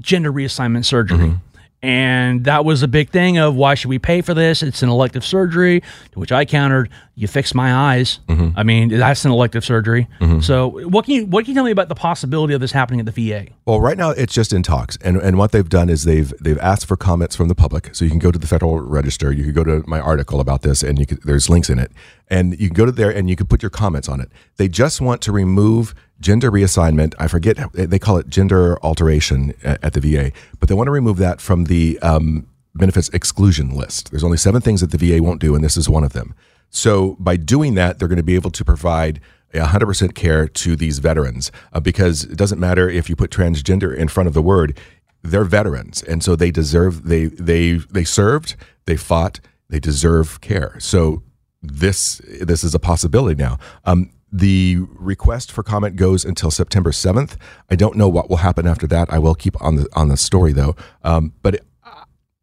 gender 0.00 0.32
reassignment 0.32 0.84
surgery. 0.84 1.34
And 1.80 2.44
that 2.44 2.64
was 2.64 2.82
a 2.82 2.88
big 2.88 3.10
thing 3.10 3.38
of 3.38 3.54
why 3.54 3.74
should 3.74 3.88
we 3.88 4.00
pay 4.00 4.20
for 4.20 4.34
this? 4.34 4.64
It's 4.64 4.82
an 4.82 4.88
elective 4.88 5.24
surgery, 5.24 5.80
to 6.12 6.18
which 6.18 6.32
I 6.32 6.44
countered, 6.44 6.90
you 7.14 7.28
fix 7.28 7.54
my 7.54 7.72
eyes. 7.72 8.18
Mm-hmm. 8.28 8.58
I 8.58 8.64
mean, 8.64 8.88
that's 8.88 9.24
an 9.24 9.30
elective 9.30 9.64
surgery. 9.64 10.08
Mm-hmm. 10.20 10.40
So 10.40 10.88
what 10.88 11.04
can 11.04 11.14
you 11.14 11.26
what 11.26 11.44
can 11.44 11.52
you 11.52 11.54
tell 11.54 11.64
me 11.64 11.70
about 11.70 11.88
the 11.88 11.94
possibility 11.94 12.54
of 12.54 12.60
this 12.60 12.72
happening 12.72 12.98
at 13.00 13.06
the 13.06 13.30
VA? 13.30 13.46
Well, 13.64 13.80
right 13.80 13.96
now 13.96 14.10
it's 14.10 14.32
just 14.32 14.52
in 14.52 14.64
talks, 14.64 14.96
and 15.02 15.16
and 15.18 15.38
what 15.38 15.52
they've 15.52 15.68
done 15.68 15.88
is 15.88 16.02
they've 16.02 16.32
they've 16.40 16.58
asked 16.58 16.86
for 16.86 16.96
comments 16.96 17.36
from 17.36 17.46
the 17.46 17.54
public. 17.54 17.94
So 17.94 18.04
you 18.04 18.10
can 18.10 18.18
go 18.18 18.32
to 18.32 18.38
the 18.38 18.46
Federal 18.46 18.80
Register, 18.80 19.32
you 19.32 19.44
can 19.44 19.52
go 19.52 19.64
to 19.64 19.84
my 19.86 20.00
article 20.00 20.40
about 20.40 20.62
this, 20.62 20.82
and 20.82 20.98
you 20.98 21.06
can, 21.06 21.18
there's 21.24 21.48
links 21.48 21.70
in 21.70 21.78
it, 21.78 21.92
and 22.28 22.58
you 22.58 22.68
can 22.68 22.74
go 22.74 22.86
to 22.86 22.92
there 22.92 23.10
and 23.10 23.30
you 23.30 23.36
can 23.36 23.46
put 23.46 23.62
your 23.62 23.70
comments 23.70 24.08
on 24.08 24.20
it. 24.20 24.30
They 24.56 24.68
just 24.68 25.00
want 25.00 25.20
to 25.22 25.32
remove 25.32 25.94
gender 26.20 26.50
reassignment. 26.50 27.14
I 27.18 27.28
forget 27.28 27.56
they 27.72 27.98
call 27.98 28.16
it 28.16 28.28
gender 28.28 28.78
alteration 28.82 29.54
at, 29.62 29.92
the 29.92 30.00
VA, 30.00 30.32
but 30.58 30.68
they 30.68 30.74
want 30.74 30.88
to 30.88 30.92
remove 30.92 31.18
that 31.18 31.40
from 31.40 31.64
the 31.64 31.98
um, 32.00 32.48
benefits 32.74 33.08
exclusion 33.10 33.74
list. 33.74 34.10
There's 34.10 34.24
only 34.24 34.36
seven 34.36 34.60
things 34.60 34.80
that 34.80 34.90
the 34.90 34.98
VA 34.98 35.22
won't 35.22 35.40
do, 35.40 35.54
and 35.54 35.62
this 35.64 35.76
is 35.76 35.88
one 35.88 36.04
of 36.04 36.12
them. 36.12 36.34
So 36.70 37.16
by 37.18 37.36
doing 37.36 37.74
that, 37.74 37.98
they're 37.98 38.08
going 38.08 38.16
to 38.16 38.22
be 38.22 38.34
able 38.34 38.50
to 38.50 38.64
provide 38.64 39.20
100% 39.54 40.14
care 40.14 40.46
to 40.46 40.76
these 40.76 40.98
veterans 40.98 41.50
uh, 41.72 41.80
because 41.80 42.24
it 42.24 42.36
doesn't 42.36 42.60
matter 42.60 42.88
if 42.88 43.08
you 43.08 43.16
put 43.16 43.30
transgender 43.30 43.96
in 43.96 44.08
front 44.08 44.26
of 44.26 44.34
the 44.34 44.42
word 44.42 44.78
they're 45.22 45.44
veterans 45.44 46.02
and 46.02 46.22
so 46.22 46.36
they 46.36 46.50
deserve 46.50 47.08
they 47.08 47.26
they 47.26 47.72
they 47.72 48.04
served 48.04 48.56
they 48.84 48.96
fought 48.96 49.40
they 49.68 49.80
deserve 49.80 50.40
care 50.40 50.76
so 50.78 51.22
this 51.60 52.20
this 52.40 52.62
is 52.62 52.74
a 52.74 52.78
possibility 52.78 53.40
now 53.40 53.58
um, 53.84 54.10
the 54.30 54.78
request 54.90 55.50
for 55.50 55.62
comment 55.62 55.96
goes 55.96 56.24
until 56.24 56.50
September 56.50 56.90
7th. 56.90 57.36
I 57.70 57.76
don't 57.76 57.96
know 57.96 58.08
what 58.08 58.28
will 58.28 58.38
happen 58.38 58.66
after 58.66 58.86
that. 58.88 59.12
I 59.12 59.18
will 59.18 59.34
keep 59.34 59.60
on 59.62 59.76
the 59.76 59.88
on 59.94 60.08
the 60.08 60.16
story 60.16 60.52
though. 60.52 60.76
Um, 61.02 61.32
but 61.42 61.56
it, 61.56 61.66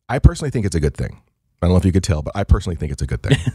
I 0.10 0.20
personally 0.20 0.52
think 0.52 0.66
it's 0.66 0.76
a 0.76 0.80
good 0.80 0.96
thing. 0.96 1.22
I 1.62 1.68
don't 1.68 1.72
know 1.72 1.78
if 1.78 1.86
you 1.86 1.92
could 1.92 2.04
tell, 2.04 2.22
but 2.22 2.36
I 2.36 2.44
personally 2.44 2.76
think 2.76 2.92
it's 2.92 3.02
a 3.02 3.08
good 3.08 3.24
thing. 3.24 3.38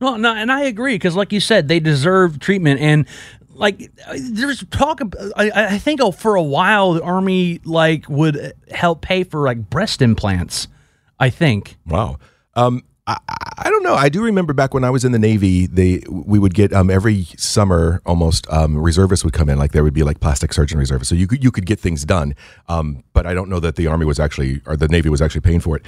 No, 0.00 0.16
no, 0.16 0.32
and 0.32 0.52
I 0.52 0.60
agree 0.62 0.94
because, 0.94 1.16
like 1.16 1.32
you 1.32 1.40
said, 1.40 1.66
they 1.66 1.80
deserve 1.80 2.38
treatment. 2.38 2.80
And 2.80 3.04
like, 3.48 3.90
there's 4.16 4.64
talk. 4.70 5.00
I, 5.34 5.50
I 5.50 5.78
think 5.78 6.00
for 6.14 6.36
a 6.36 6.42
while 6.42 6.92
the 6.92 7.02
army 7.02 7.60
like 7.64 8.08
would 8.08 8.52
help 8.70 9.00
pay 9.00 9.24
for 9.24 9.40
like 9.44 9.68
breast 9.68 10.00
implants. 10.00 10.68
I 11.18 11.30
think. 11.30 11.76
Wow. 11.84 12.18
Um, 12.54 12.84
I, 13.08 13.18
I 13.56 13.70
don't 13.70 13.82
know. 13.82 13.94
I 13.94 14.10
do 14.10 14.22
remember 14.22 14.52
back 14.52 14.74
when 14.74 14.84
I 14.84 14.90
was 14.90 15.04
in 15.04 15.12
the 15.12 15.18
Navy, 15.18 15.66
they 15.66 16.02
we 16.10 16.38
would 16.38 16.52
get 16.54 16.72
um, 16.74 16.90
every 16.90 17.24
summer 17.36 18.02
almost 18.04 18.46
um, 18.52 18.76
reservists 18.76 19.24
would 19.24 19.32
come 19.32 19.48
in. 19.48 19.58
Like 19.58 19.72
there 19.72 19.82
would 19.82 19.94
be 19.94 20.02
like 20.02 20.20
plastic 20.20 20.52
surgeon 20.52 20.78
reservists, 20.78 21.08
so 21.08 21.14
you 21.14 21.26
could 21.26 21.42
you 21.42 21.50
could 21.50 21.64
get 21.64 21.80
things 21.80 22.04
done. 22.04 22.34
Um, 22.68 23.02
but 23.14 23.26
I 23.26 23.32
don't 23.32 23.48
know 23.48 23.60
that 23.60 23.76
the 23.76 23.86
Army 23.86 24.04
was 24.04 24.20
actually 24.20 24.60
or 24.66 24.76
the 24.76 24.88
Navy 24.88 25.08
was 25.08 25.22
actually 25.22 25.40
paying 25.40 25.60
for 25.60 25.76
it. 25.76 25.82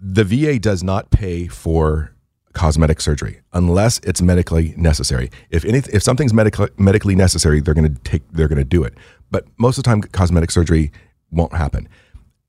The 0.00 0.22
VA 0.22 0.58
does 0.58 0.82
not 0.82 1.10
pay 1.10 1.48
for 1.48 2.14
cosmetic 2.52 3.00
surgery 3.00 3.40
unless 3.52 3.98
it's 4.00 4.20
medically 4.20 4.74
necessary. 4.76 5.30
If 5.48 5.64
any 5.64 5.78
if 5.78 6.02
something's 6.02 6.34
medically 6.34 6.68
medically 6.76 7.14
necessary, 7.14 7.60
they're 7.60 7.74
going 7.74 7.94
to 7.94 8.00
take 8.02 8.22
they're 8.32 8.48
going 8.48 8.58
to 8.58 8.64
do 8.64 8.84
it. 8.84 8.94
But 9.30 9.46
most 9.56 9.78
of 9.78 9.84
the 9.84 9.88
time, 9.88 10.02
cosmetic 10.02 10.50
surgery 10.50 10.92
won't 11.30 11.54
happen. 11.54 11.88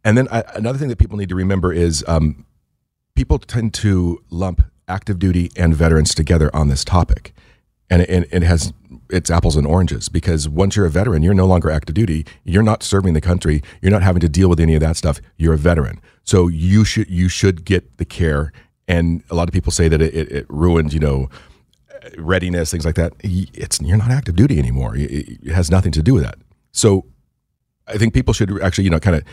And 0.04 0.18
then 0.18 0.28
I, 0.32 0.44
another 0.56 0.80
thing 0.80 0.90
that 0.90 0.98
people 0.98 1.18
need 1.18 1.30
to 1.30 1.36
remember 1.36 1.72
is 1.72 2.04
um, 2.08 2.46
people 3.16 3.40
tend 3.40 3.74
to 3.76 4.24
lump 4.30 4.64
active 4.88 5.20
duty 5.20 5.52
and 5.56 5.76
veterans 5.76 6.14
together 6.14 6.54
on 6.54 6.68
this 6.68 6.84
topic. 6.84 7.34
And 7.90 8.04
it, 8.04 8.30
it 8.32 8.44
has 8.44 8.74
it's 9.10 9.30
apples 9.30 9.58
and 9.58 9.68
oranges 9.68 10.08
because 10.10 10.48
once 10.48 10.76
you're 10.76 10.86
a 10.86 10.90
veteran, 10.90 11.24
you're 11.24 11.34
no 11.34 11.46
longer 11.46 11.70
active 11.70 11.94
duty. 11.94 12.26
You're 12.44 12.64
not 12.64 12.84
serving 12.84 13.14
the 13.14 13.22
country. 13.22 13.62
You're 13.82 13.92
not 13.92 14.04
having 14.04 14.22
to 14.22 14.30
deal 14.30 14.50
with 14.50 14.60
any 14.60 14.76
of 14.76 14.82
that 14.82 14.96
stuff. 14.96 15.20
You're 15.38 15.54
a 15.54 15.58
veteran, 15.58 16.00
so 16.24 16.48
you 16.48 16.86
should 16.86 17.10
you 17.10 17.28
should 17.28 17.66
get 17.66 17.98
the 17.98 18.06
care. 18.06 18.54
And 18.88 19.24
a 19.30 19.36
lot 19.36 19.48
of 19.48 19.54
people 19.54 19.72
say 19.72 19.88
that 19.88 20.02
it, 20.02 20.14
it, 20.14 20.32
it 20.32 20.46
ruined, 20.50 20.94
you 20.94 21.00
know, 21.00 21.30
readiness, 22.18 22.72
things 22.72 22.86
like 22.86 22.96
that. 22.96 23.14
It's 23.24 23.80
you're 23.82 23.98
not 23.98 24.12
active 24.12 24.36
duty 24.36 24.58
anymore. 24.58 24.96
It, 24.96 25.42
it 25.44 25.52
has 25.52 25.70
nothing 25.70 25.92
to 25.94 26.02
do 26.02 26.14
with 26.14 26.24
that. 26.24 26.36
So 26.72 27.06
I 27.88 27.98
think 27.98 28.14
people 28.14 28.34
should 28.34 28.62
actually, 28.62 28.86
you 28.86 28.90
know, 28.90 29.00
kind 29.00 29.18
of 29.18 29.24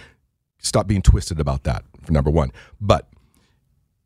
stop 0.58 0.86
being 0.86 1.02
twisted 1.02 1.40
about 1.40 1.64
that 1.64 1.84
for 2.02 2.12
number 2.12 2.30
one. 2.30 2.50
But 2.80 3.07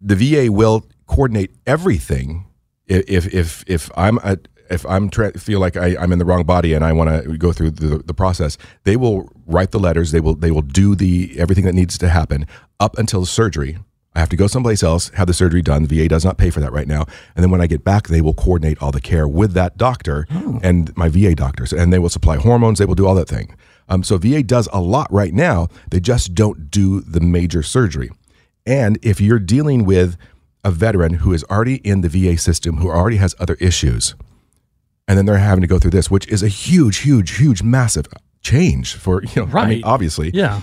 the 0.02 0.16
VA 0.16 0.52
will 0.52 0.84
coordinate 1.06 1.50
everything. 1.66 2.46
If 2.86 3.32
if 3.32 3.64
if 3.66 3.90
I'm 3.96 4.18
a, 4.18 4.38
if 4.68 4.84
I'm 4.86 5.08
tra- 5.08 5.38
feel 5.38 5.60
like 5.60 5.76
I, 5.76 5.96
I'm 5.98 6.12
in 6.12 6.18
the 6.18 6.24
wrong 6.24 6.44
body 6.44 6.72
and 6.72 6.84
I 6.84 6.92
want 6.92 7.24
to 7.24 7.36
go 7.36 7.52
through 7.52 7.72
the, 7.72 7.98
the 7.98 8.14
process, 8.14 8.58
they 8.84 8.96
will 8.96 9.30
write 9.46 9.70
the 9.70 9.78
letters. 9.78 10.10
They 10.10 10.20
will 10.20 10.34
they 10.34 10.50
will 10.50 10.62
do 10.62 10.94
the 10.94 11.34
everything 11.38 11.64
that 11.64 11.74
needs 11.74 11.96
to 11.98 12.08
happen 12.08 12.46
up 12.80 12.98
until 12.98 13.20
the 13.20 13.26
surgery. 13.26 13.78
I 14.14 14.20
have 14.20 14.28
to 14.28 14.36
go 14.36 14.46
someplace 14.46 14.82
else, 14.82 15.08
have 15.10 15.26
the 15.26 15.32
surgery 15.32 15.62
done. 15.62 15.86
The 15.86 16.02
VA 16.02 16.06
does 16.06 16.22
not 16.22 16.36
pay 16.36 16.50
for 16.50 16.60
that 16.60 16.70
right 16.70 16.86
now. 16.86 17.06
And 17.34 17.42
then 17.42 17.50
when 17.50 17.62
I 17.62 17.66
get 17.66 17.82
back, 17.82 18.08
they 18.08 18.20
will 18.20 18.34
coordinate 18.34 18.82
all 18.82 18.92
the 18.92 19.00
care 19.00 19.26
with 19.26 19.54
that 19.54 19.78
doctor 19.78 20.26
and 20.62 20.94
my 20.98 21.08
VA 21.08 21.34
doctors, 21.34 21.72
and 21.72 21.92
they 21.92 21.98
will 21.98 22.10
supply 22.10 22.36
hormones. 22.36 22.78
They 22.78 22.84
will 22.84 22.94
do 22.94 23.06
all 23.06 23.14
that 23.14 23.28
thing. 23.28 23.56
Um, 23.88 24.02
so 24.02 24.18
VA 24.18 24.42
does 24.42 24.68
a 24.72 24.80
lot 24.82 25.10
right 25.10 25.32
now. 25.32 25.68
They 25.90 26.00
just 26.00 26.34
don't 26.34 26.70
do 26.70 27.00
the 27.00 27.20
major 27.20 27.62
surgery. 27.62 28.10
And 28.66 28.98
if 29.02 29.20
you're 29.20 29.38
dealing 29.38 29.84
with 29.84 30.16
a 30.64 30.70
veteran 30.70 31.14
who 31.14 31.32
is 31.32 31.42
already 31.44 31.76
in 31.76 32.02
the 32.02 32.08
VA 32.08 32.36
system, 32.38 32.76
who 32.76 32.88
already 32.88 33.16
has 33.16 33.34
other 33.40 33.54
issues, 33.54 34.14
and 35.08 35.18
then 35.18 35.26
they're 35.26 35.38
having 35.38 35.62
to 35.62 35.66
go 35.66 35.78
through 35.78 35.90
this, 35.90 36.10
which 36.10 36.28
is 36.28 36.42
a 36.42 36.48
huge, 36.48 36.98
huge, 36.98 37.36
huge, 37.38 37.62
massive 37.62 38.06
change 38.40 38.94
for 38.94 39.22
you 39.24 39.30
know. 39.42 39.44
right. 39.46 39.64
I 39.66 39.68
mean, 39.70 39.84
obviously, 39.84 40.30
Yeah. 40.32 40.60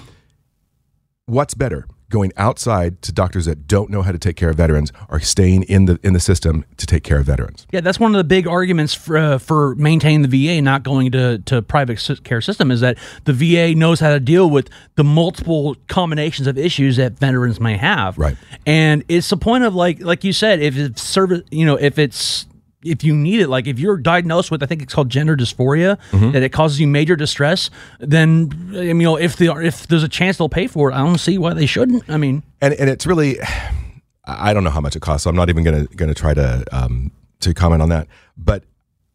what's 1.25 1.53
better 1.53 1.85
going 2.09 2.31
outside 2.37 3.01
to 3.01 3.11
doctors 3.11 3.45
that 3.45 3.67
don't 3.67 3.89
know 3.89 4.01
how 4.01 4.11
to 4.11 4.17
take 4.17 4.35
care 4.35 4.49
of 4.49 4.57
veterans 4.57 4.91
are 5.09 5.19
staying 5.19 5.63
in 5.63 5.85
the 5.85 5.99
in 6.03 6.13
the 6.13 6.19
system 6.19 6.65
to 6.77 6.85
take 6.85 7.03
care 7.03 7.19
of 7.19 7.25
veterans 7.25 7.67
Yeah, 7.71 7.81
that's 7.81 7.99
one 7.99 8.13
of 8.13 8.17
the 8.17 8.23
big 8.23 8.47
arguments 8.47 8.93
for, 8.93 9.17
uh, 9.17 9.37
for 9.37 9.75
maintaining 9.75 10.27
the 10.27 10.47
VA 10.47 10.61
not 10.61 10.83
going 10.83 11.11
to, 11.11 11.39
to 11.39 11.61
private 11.61 11.99
care 12.23 12.41
system 12.41 12.71
is 12.71 12.81
that 12.81 12.97
the 13.25 13.33
VA 13.33 13.75
knows 13.75 13.99
how 13.99 14.11
to 14.11 14.19
deal 14.19 14.49
with 14.49 14.69
the 14.95 15.03
multiple 15.03 15.75
combinations 15.87 16.47
of 16.47 16.57
issues 16.57 16.97
that 16.97 17.13
veterans 17.19 17.59
may 17.59 17.77
have. 17.77 18.17
Right. 18.17 18.37
And 18.65 19.03
it's 19.07 19.29
the 19.29 19.37
point 19.37 19.63
of 19.63 19.75
like 19.75 20.01
like 20.01 20.23
you 20.23 20.33
said, 20.33 20.59
if 20.61 20.77
it's 20.77 21.01
service, 21.01 21.41
you 21.51 21.65
know, 21.65 21.75
if 21.75 21.97
it's 21.97 22.45
if 22.83 23.03
you 23.03 23.15
need 23.15 23.41
it, 23.41 23.49
like 23.49 23.67
if 23.67 23.77
you're 23.79 23.97
diagnosed 23.97 24.51
with, 24.51 24.63
I 24.63 24.65
think 24.65 24.81
it's 24.81 24.93
called 24.93 25.09
gender 25.09 25.35
dysphoria, 25.35 25.97
that 26.31 26.43
it 26.43 26.49
causes 26.49 26.79
you 26.79 26.87
major 26.87 27.15
distress, 27.15 27.69
then 27.99 28.51
you 28.71 28.93
know, 28.93 29.17
if 29.17 29.35
the 29.35 29.47
if 29.61 29.87
there's 29.87 30.03
a 30.03 30.09
chance 30.09 30.37
they'll 30.37 30.49
pay 30.49 30.67
for 30.67 30.89
it, 30.89 30.93
I 30.93 30.99
don't 30.99 31.17
see 31.17 31.37
why 31.37 31.53
they 31.53 31.65
shouldn't. 31.65 32.09
I 32.09 32.17
mean, 32.17 32.43
and 32.61 32.73
and 32.73 32.89
it's 32.89 33.05
really 33.05 33.37
I 34.25 34.53
don't 34.53 34.63
know 34.63 34.69
how 34.69 34.81
much 34.81 34.95
it 34.95 35.01
costs 35.01 35.23
so 35.23 35.29
I'm 35.29 35.35
not 35.35 35.49
even 35.49 35.63
gonna 35.63 35.85
gonna 35.87 36.13
try 36.13 36.33
to 36.33 36.63
um 36.71 37.11
to 37.41 37.53
comment 37.53 37.81
on 37.81 37.89
that. 37.89 38.07
But 38.37 38.63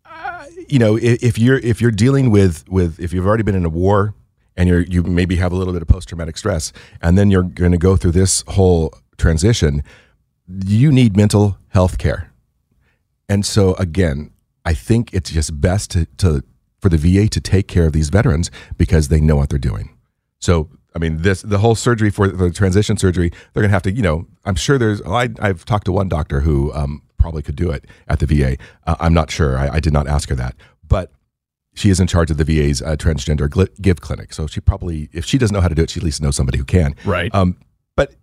uh, 0.04 0.44
you 0.68 0.78
know 0.78 0.96
if, 0.96 1.22
if 1.22 1.38
you're 1.38 1.58
if 1.58 1.80
you're 1.80 1.90
dealing 1.90 2.30
with 2.30 2.64
with 2.68 3.00
if 3.00 3.12
you've 3.12 3.26
already 3.26 3.44
been 3.44 3.54
in 3.54 3.64
a 3.64 3.70
war 3.70 4.14
and 4.56 4.68
you're 4.68 4.80
you 4.80 5.02
maybe 5.02 5.36
have 5.36 5.52
a 5.52 5.56
little 5.56 5.72
bit 5.72 5.82
of 5.82 5.88
post 5.88 6.08
traumatic 6.08 6.36
stress 6.36 6.72
and 7.00 7.16
then 7.16 7.30
you're 7.30 7.42
going 7.42 7.72
to 7.72 7.78
go 7.78 7.96
through 7.96 8.12
this 8.12 8.44
whole 8.48 8.94
transition 9.16 9.82
you 10.66 10.92
need 10.92 11.16
mental 11.16 11.56
health 11.68 11.98
care 11.98 12.30
and 13.28 13.44
so 13.44 13.74
again 13.74 14.30
I 14.64 14.74
think 14.74 15.12
it's 15.12 15.30
just 15.30 15.60
best 15.60 15.90
to, 15.92 16.06
to 16.18 16.42
for 16.80 16.88
the 16.88 16.96
VA 16.96 17.28
to 17.28 17.40
take 17.40 17.68
care 17.68 17.86
of 17.86 17.92
these 17.92 18.08
veterans 18.08 18.50
because 18.76 19.08
they 19.08 19.20
know 19.20 19.36
what 19.36 19.50
they're 19.50 19.58
doing 19.58 19.96
so 20.38 20.70
I 20.96 21.00
mean, 21.00 21.22
this 21.22 21.42
the 21.42 21.58
whole 21.58 21.74
surgery 21.74 22.10
for 22.10 22.28
the 22.28 22.50
transition 22.50 22.96
surgery, 22.96 23.32
they're 23.52 23.62
gonna 23.62 23.72
have 23.72 23.82
to, 23.82 23.90
you 23.90 24.02
know, 24.02 24.26
I'm 24.44 24.54
sure 24.54 24.78
there's. 24.78 25.02
I, 25.02 25.28
I've 25.40 25.64
talked 25.64 25.86
to 25.86 25.92
one 25.92 26.08
doctor 26.08 26.40
who 26.40 26.72
um, 26.72 27.02
probably 27.18 27.42
could 27.42 27.56
do 27.56 27.70
it 27.70 27.86
at 28.06 28.20
the 28.20 28.26
VA. 28.26 28.56
Uh, 28.86 28.94
I'm 29.00 29.14
not 29.14 29.30
sure. 29.30 29.58
I, 29.58 29.76
I 29.76 29.80
did 29.80 29.92
not 29.92 30.06
ask 30.06 30.28
her 30.28 30.36
that, 30.36 30.54
but 30.86 31.10
she 31.74 31.90
is 31.90 31.98
in 31.98 32.06
charge 32.06 32.30
of 32.30 32.36
the 32.36 32.44
VA's 32.44 32.80
uh, 32.80 32.94
transgender 32.96 33.48
gl- 33.48 33.80
give 33.82 34.00
clinic. 34.00 34.32
So 34.32 34.46
she 34.46 34.60
probably, 34.60 35.08
if 35.12 35.24
she 35.24 35.38
doesn't 35.38 35.52
know 35.52 35.60
how 35.60 35.68
to 35.68 35.74
do 35.74 35.82
it, 35.82 35.90
she 35.90 35.98
at 36.00 36.04
least 36.04 36.22
knows 36.22 36.36
somebody 36.36 36.58
who 36.58 36.64
can. 36.64 36.94
Right. 37.04 37.34
Um, 37.34 37.56
but 37.96 38.14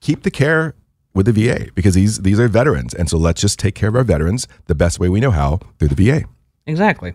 keep 0.00 0.22
the 0.22 0.30
care 0.30 0.74
with 1.16 1.26
the 1.26 1.32
VA 1.32 1.68
because 1.74 1.94
these 1.94 2.18
these 2.18 2.38
are 2.38 2.46
veterans, 2.46 2.94
and 2.94 3.08
so 3.08 3.16
let's 3.16 3.40
just 3.40 3.58
take 3.58 3.74
care 3.74 3.88
of 3.88 3.96
our 3.96 4.04
veterans 4.04 4.46
the 4.66 4.74
best 4.74 5.00
way 5.00 5.08
we 5.08 5.18
know 5.18 5.32
how 5.32 5.58
through 5.78 5.88
the 5.88 5.94
VA. 5.94 6.24
Exactly. 6.66 7.14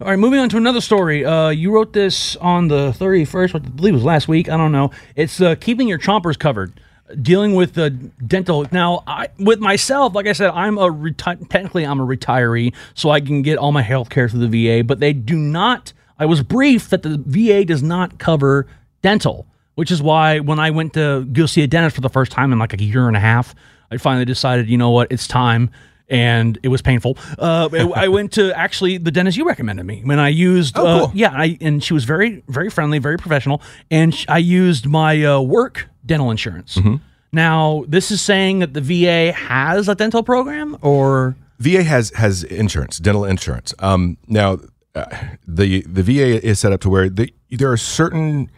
All 0.00 0.08
right, 0.08 0.18
moving 0.18 0.38
on 0.38 0.48
to 0.50 0.56
another 0.56 0.80
story. 0.80 1.24
Uh, 1.24 1.48
you 1.48 1.72
wrote 1.72 1.92
this 1.92 2.36
on 2.36 2.68
the 2.68 2.92
31st, 2.92 3.56
I 3.56 3.58
believe 3.58 3.94
it 3.94 3.96
was 3.96 4.04
last 4.04 4.28
week. 4.28 4.48
I 4.48 4.56
don't 4.56 4.70
know. 4.70 4.92
It's 5.16 5.40
uh, 5.40 5.56
keeping 5.56 5.88
your 5.88 5.98
chompers 5.98 6.38
covered, 6.38 6.80
dealing 7.20 7.56
with 7.56 7.74
the 7.74 7.90
dental. 7.90 8.64
Now, 8.70 9.02
I, 9.08 9.26
with 9.40 9.58
myself, 9.58 10.14
like 10.14 10.28
I 10.28 10.34
said, 10.34 10.50
I'm 10.50 10.78
a 10.78 10.88
reti- 10.88 11.48
technically 11.48 11.84
I'm 11.84 11.98
a 11.98 12.06
retiree, 12.06 12.72
so 12.94 13.10
I 13.10 13.20
can 13.20 13.42
get 13.42 13.58
all 13.58 13.72
my 13.72 13.82
health 13.82 14.08
care 14.08 14.28
through 14.28 14.46
the 14.46 14.68
VA. 14.68 14.84
But 14.84 15.00
they 15.00 15.12
do 15.12 15.36
not. 15.36 15.92
I 16.16 16.26
was 16.26 16.42
briefed 16.44 16.90
that 16.90 17.02
the 17.02 17.20
VA 17.26 17.64
does 17.64 17.82
not 17.82 18.18
cover 18.18 18.68
dental, 19.02 19.48
which 19.78 19.92
is 19.92 20.02
why 20.02 20.40
when 20.40 20.58
I 20.58 20.70
went 20.70 20.94
to 20.94 21.24
go 21.26 21.46
see 21.46 21.62
a 21.62 21.68
dentist 21.68 21.94
for 21.94 22.00
the 22.00 22.08
first 22.08 22.32
time 22.32 22.52
in 22.52 22.58
like 22.58 22.72
a 22.72 22.82
year 22.82 23.06
and 23.06 23.16
a 23.16 23.20
half, 23.20 23.54
I 23.92 23.96
finally 23.96 24.24
decided, 24.24 24.68
you 24.68 24.76
know 24.76 24.90
what, 24.90 25.12
it's 25.12 25.28
time 25.28 25.70
and 26.08 26.58
it 26.64 26.68
was 26.68 26.82
painful. 26.82 27.16
Uh, 27.38 27.68
I 27.94 28.08
went 28.08 28.32
to 28.32 28.52
actually 28.58 28.98
the 28.98 29.12
dentist 29.12 29.36
you 29.36 29.46
recommended 29.46 29.84
me 29.84 30.02
when 30.02 30.18
I 30.18 30.30
used. 30.30 30.76
Oh, 30.76 30.84
uh, 30.84 30.98
cool. 31.06 31.12
yeah, 31.14 31.30
I, 31.32 31.56
and 31.60 31.84
she 31.84 31.94
was 31.94 32.02
very, 32.02 32.42
very 32.48 32.70
friendly, 32.70 32.98
very 32.98 33.18
professional, 33.18 33.62
and 33.88 34.12
sh- 34.12 34.26
I 34.28 34.38
used 34.38 34.88
my 34.88 35.24
uh, 35.24 35.40
work 35.42 35.88
dental 36.04 36.32
insurance. 36.32 36.74
Mm-hmm. 36.74 36.96
Now, 37.30 37.84
this 37.86 38.10
is 38.10 38.20
saying 38.20 38.58
that 38.58 38.74
the 38.74 38.80
VA 38.80 39.30
has 39.30 39.88
a 39.88 39.94
dental 39.94 40.24
program, 40.24 40.76
or 40.82 41.36
VA 41.60 41.84
has 41.84 42.10
has 42.16 42.42
insurance, 42.42 42.98
dental 42.98 43.24
insurance. 43.24 43.74
Um, 43.78 44.16
now, 44.26 44.58
uh, 44.96 45.04
the 45.46 45.82
the 45.82 46.02
VA 46.02 46.44
is 46.44 46.58
set 46.58 46.72
up 46.72 46.80
to 46.80 46.88
where 46.88 47.08
the, 47.08 47.32
there 47.48 47.70
are 47.70 47.76
certain 47.76 48.50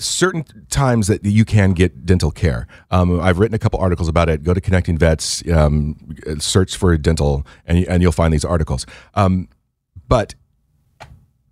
certain 0.00 0.44
times 0.68 1.06
that 1.06 1.24
you 1.24 1.44
can 1.44 1.72
get 1.72 2.06
dental 2.06 2.30
care. 2.30 2.66
Um, 2.90 3.20
I've 3.20 3.38
written 3.38 3.54
a 3.54 3.58
couple 3.58 3.78
articles 3.80 4.08
about 4.08 4.28
it. 4.28 4.42
Go 4.42 4.54
to 4.54 4.60
Connecting 4.60 4.98
Vets, 4.98 5.42
um, 5.50 5.96
search 6.38 6.76
for 6.76 6.96
dental, 6.96 7.46
and 7.66 7.84
and 7.86 8.02
you'll 8.02 8.12
find 8.12 8.32
these 8.32 8.44
articles. 8.44 8.86
Um, 9.14 9.48
but 10.08 10.34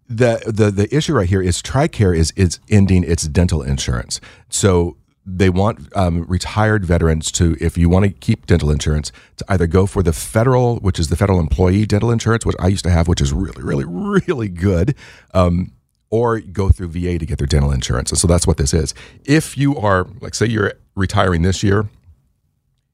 the 0.08 0.42
the 0.46 0.70
the 0.70 0.94
issue 0.94 1.14
right 1.14 1.28
here 1.28 1.42
is 1.42 1.62
TRICARE 1.62 2.16
is 2.16 2.32
is 2.36 2.60
ending 2.70 3.04
its 3.04 3.28
dental 3.28 3.62
insurance. 3.62 4.20
So 4.48 4.96
they 5.30 5.50
want 5.50 5.94
um, 5.94 6.24
retired 6.24 6.86
veterans 6.86 7.30
to, 7.32 7.54
if 7.60 7.76
you 7.76 7.88
want 7.90 8.04
to 8.06 8.10
keep 8.10 8.46
dental 8.46 8.70
insurance, 8.70 9.12
to 9.36 9.44
either 9.48 9.66
go 9.66 9.84
for 9.84 10.02
the 10.02 10.12
federal, 10.12 10.76
which 10.76 10.98
is 10.98 11.08
the 11.08 11.16
federal 11.16 11.38
employee 11.38 11.84
dental 11.84 12.10
insurance, 12.10 12.46
which 12.46 12.56
I 12.58 12.68
used 12.68 12.84
to 12.84 12.90
have, 12.90 13.08
which 13.08 13.20
is 13.20 13.32
really, 13.32 13.62
really, 13.62 13.84
really 13.84 14.48
good, 14.48 14.94
um, 15.34 15.72
or 16.10 16.40
go 16.40 16.70
through 16.70 16.88
VA 16.88 17.18
to 17.18 17.26
get 17.26 17.38
their 17.38 17.46
dental 17.46 17.70
insurance. 17.70 18.10
And 18.10 18.18
so 18.18 18.26
that's 18.26 18.46
what 18.46 18.56
this 18.56 18.72
is. 18.72 18.94
If 19.24 19.58
you 19.58 19.76
are, 19.76 20.06
like, 20.20 20.34
say 20.34 20.46
you're 20.46 20.72
retiring 20.94 21.42
this 21.42 21.62
year, 21.62 21.88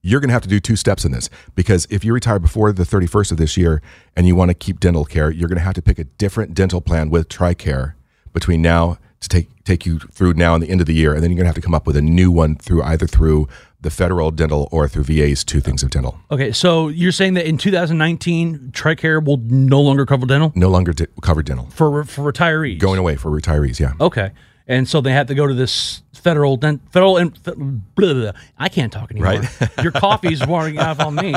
you're 0.02 0.20
going 0.20 0.28
to 0.28 0.34
have 0.34 0.42
to 0.42 0.48
do 0.48 0.60
two 0.60 0.76
steps 0.76 1.04
in 1.04 1.12
this 1.12 1.30
because 1.54 1.86
if 1.88 2.04
you 2.04 2.12
retire 2.12 2.38
before 2.38 2.72
the 2.72 2.82
31st 2.82 3.32
of 3.32 3.38
this 3.38 3.56
year 3.56 3.80
and 4.14 4.26
you 4.26 4.36
want 4.36 4.50
to 4.50 4.54
keep 4.54 4.78
dental 4.78 5.04
care, 5.04 5.30
you're 5.30 5.48
going 5.48 5.58
to 5.58 5.64
have 5.64 5.74
to 5.74 5.82
pick 5.82 5.98
a 5.98 6.04
different 6.04 6.54
dental 6.54 6.82
plan 6.82 7.08
with 7.08 7.28
TRICARE 7.28 7.94
between 8.32 8.60
now 8.60 8.98
to 9.20 9.28
take 9.28 9.48
take 9.64 9.86
you 9.86 9.98
through 9.98 10.34
now 10.34 10.54
and 10.54 10.62
the 10.62 10.68
end 10.68 10.80
of 10.80 10.86
the 10.86 10.94
year, 10.94 11.14
and 11.14 11.22
then 11.22 11.30
you're 11.30 11.36
going 11.36 11.44
to 11.44 11.48
have 11.48 11.54
to 11.54 11.60
come 11.60 11.74
up 11.74 11.86
with 11.86 11.96
a 11.96 12.02
new 12.02 12.30
one 12.30 12.56
through 12.56 12.82
either 12.82 13.06
through 13.06 13.48
the 13.80 13.90
federal 13.90 14.30
dental 14.30 14.68
or 14.72 14.88
through 14.88 15.04
VA's 15.04 15.44
two 15.44 15.60
things 15.60 15.82
of 15.82 15.90
dental. 15.90 16.18
okay, 16.30 16.52
so 16.52 16.88
you're 16.88 17.12
saying 17.12 17.34
that 17.34 17.46
in 17.46 17.58
2019, 17.58 18.70
TRICARE 18.72 19.22
will 19.24 19.36
no 19.38 19.80
longer 19.80 20.06
cover 20.06 20.24
dental 20.26 20.52
No 20.54 20.68
longer 20.70 20.92
covered 21.22 21.46
dental. 21.46 21.66
for 21.70 22.04
for 22.04 22.30
retirees. 22.32 22.78
Going 22.78 22.98
away 22.98 23.16
for 23.16 23.30
retirees, 23.30 23.78
yeah. 23.80 23.92
Okay. 24.00 24.30
And 24.66 24.88
so 24.88 25.00
they 25.00 25.12
have 25.12 25.26
to 25.26 25.34
go 25.34 25.46
to 25.46 25.54
this 25.54 26.02
federal, 26.14 26.56
dent, 26.56 26.80
federal, 26.90 27.14
blah, 27.14 27.54
blah, 27.94 28.14
blah. 28.14 28.32
I 28.58 28.68
can't 28.68 28.92
talk 28.92 29.10
anymore. 29.10 29.40
Right. 29.40 29.68
Your 29.82 29.92
coffee's 29.92 30.44
wearing 30.46 30.78
off 30.78 31.00
on 31.00 31.14
me. 31.14 31.34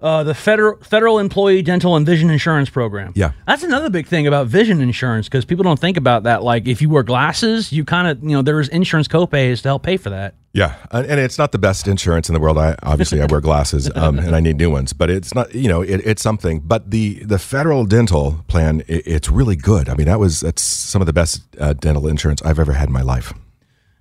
Uh, 0.00 0.22
the 0.22 0.34
federal 0.34 0.76
federal 0.82 1.18
employee 1.18 1.62
dental 1.62 1.96
and 1.96 2.04
vision 2.04 2.30
insurance 2.30 2.68
program. 2.68 3.12
Yeah. 3.14 3.32
that's 3.46 3.62
another 3.62 3.88
big 3.90 4.06
thing 4.06 4.26
about 4.26 4.48
vision 4.48 4.80
insurance 4.80 5.28
because 5.28 5.44
people 5.44 5.62
don't 5.62 5.78
think 5.78 5.96
about 5.96 6.24
that. 6.24 6.42
Like 6.42 6.66
if 6.66 6.82
you 6.82 6.90
wear 6.90 7.02
glasses, 7.02 7.72
you 7.72 7.84
kind 7.84 8.08
of 8.08 8.22
you 8.22 8.30
know 8.30 8.42
there's 8.42 8.68
insurance 8.68 9.08
copays 9.08 9.62
to 9.62 9.68
help 9.68 9.82
pay 9.82 9.96
for 9.96 10.10
that. 10.10 10.34
Yeah, 10.54 10.76
and, 10.92 11.04
and 11.06 11.18
it's 11.18 11.36
not 11.36 11.50
the 11.50 11.58
best 11.58 11.88
insurance 11.88 12.28
in 12.28 12.32
the 12.32 12.38
world. 12.38 12.58
I 12.58 12.76
obviously 12.84 13.20
I 13.20 13.26
wear 13.26 13.40
glasses, 13.42 13.90
um, 13.96 14.20
and 14.20 14.36
I 14.36 14.40
need 14.40 14.56
new 14.56 14.70
ones. 14.70 14.92
But 14.92 15.10
it's 15.10 15.34
not, 15.34 15.52
you 15.52 15.68
know, 15.68 15.82
it, 15.82 16.00
it's 16.06 16.22
something. 16.22 16.60
But 16.60 16.92
the 16.92 17.24
the 17.24 17.40
federal 17.40 17.84
dental 17.86 18.44
plan, 18.46 18.82
it, 18.86 19.04
it's 19.04 19.28
really 19.28 19.56
good. 19.56 19.88
I 19.88 19.94
mean, 19.94 20.06
that 20.06 20.20
was 20.20 20.40
that's 20.40 20.62
some 20.62 21.02
of 21.02 21.06
the 21.06 21.12
best 21.12 21.42
uh, 21.58 21.72
dental 21.72 22.06
insurance 22.06 22.40
I've 22.42 22.60
ever 22.60 22.72
had 22.72 22.88
in 22.88 22.92
my 22.92 23.02
life. 23.02 23.34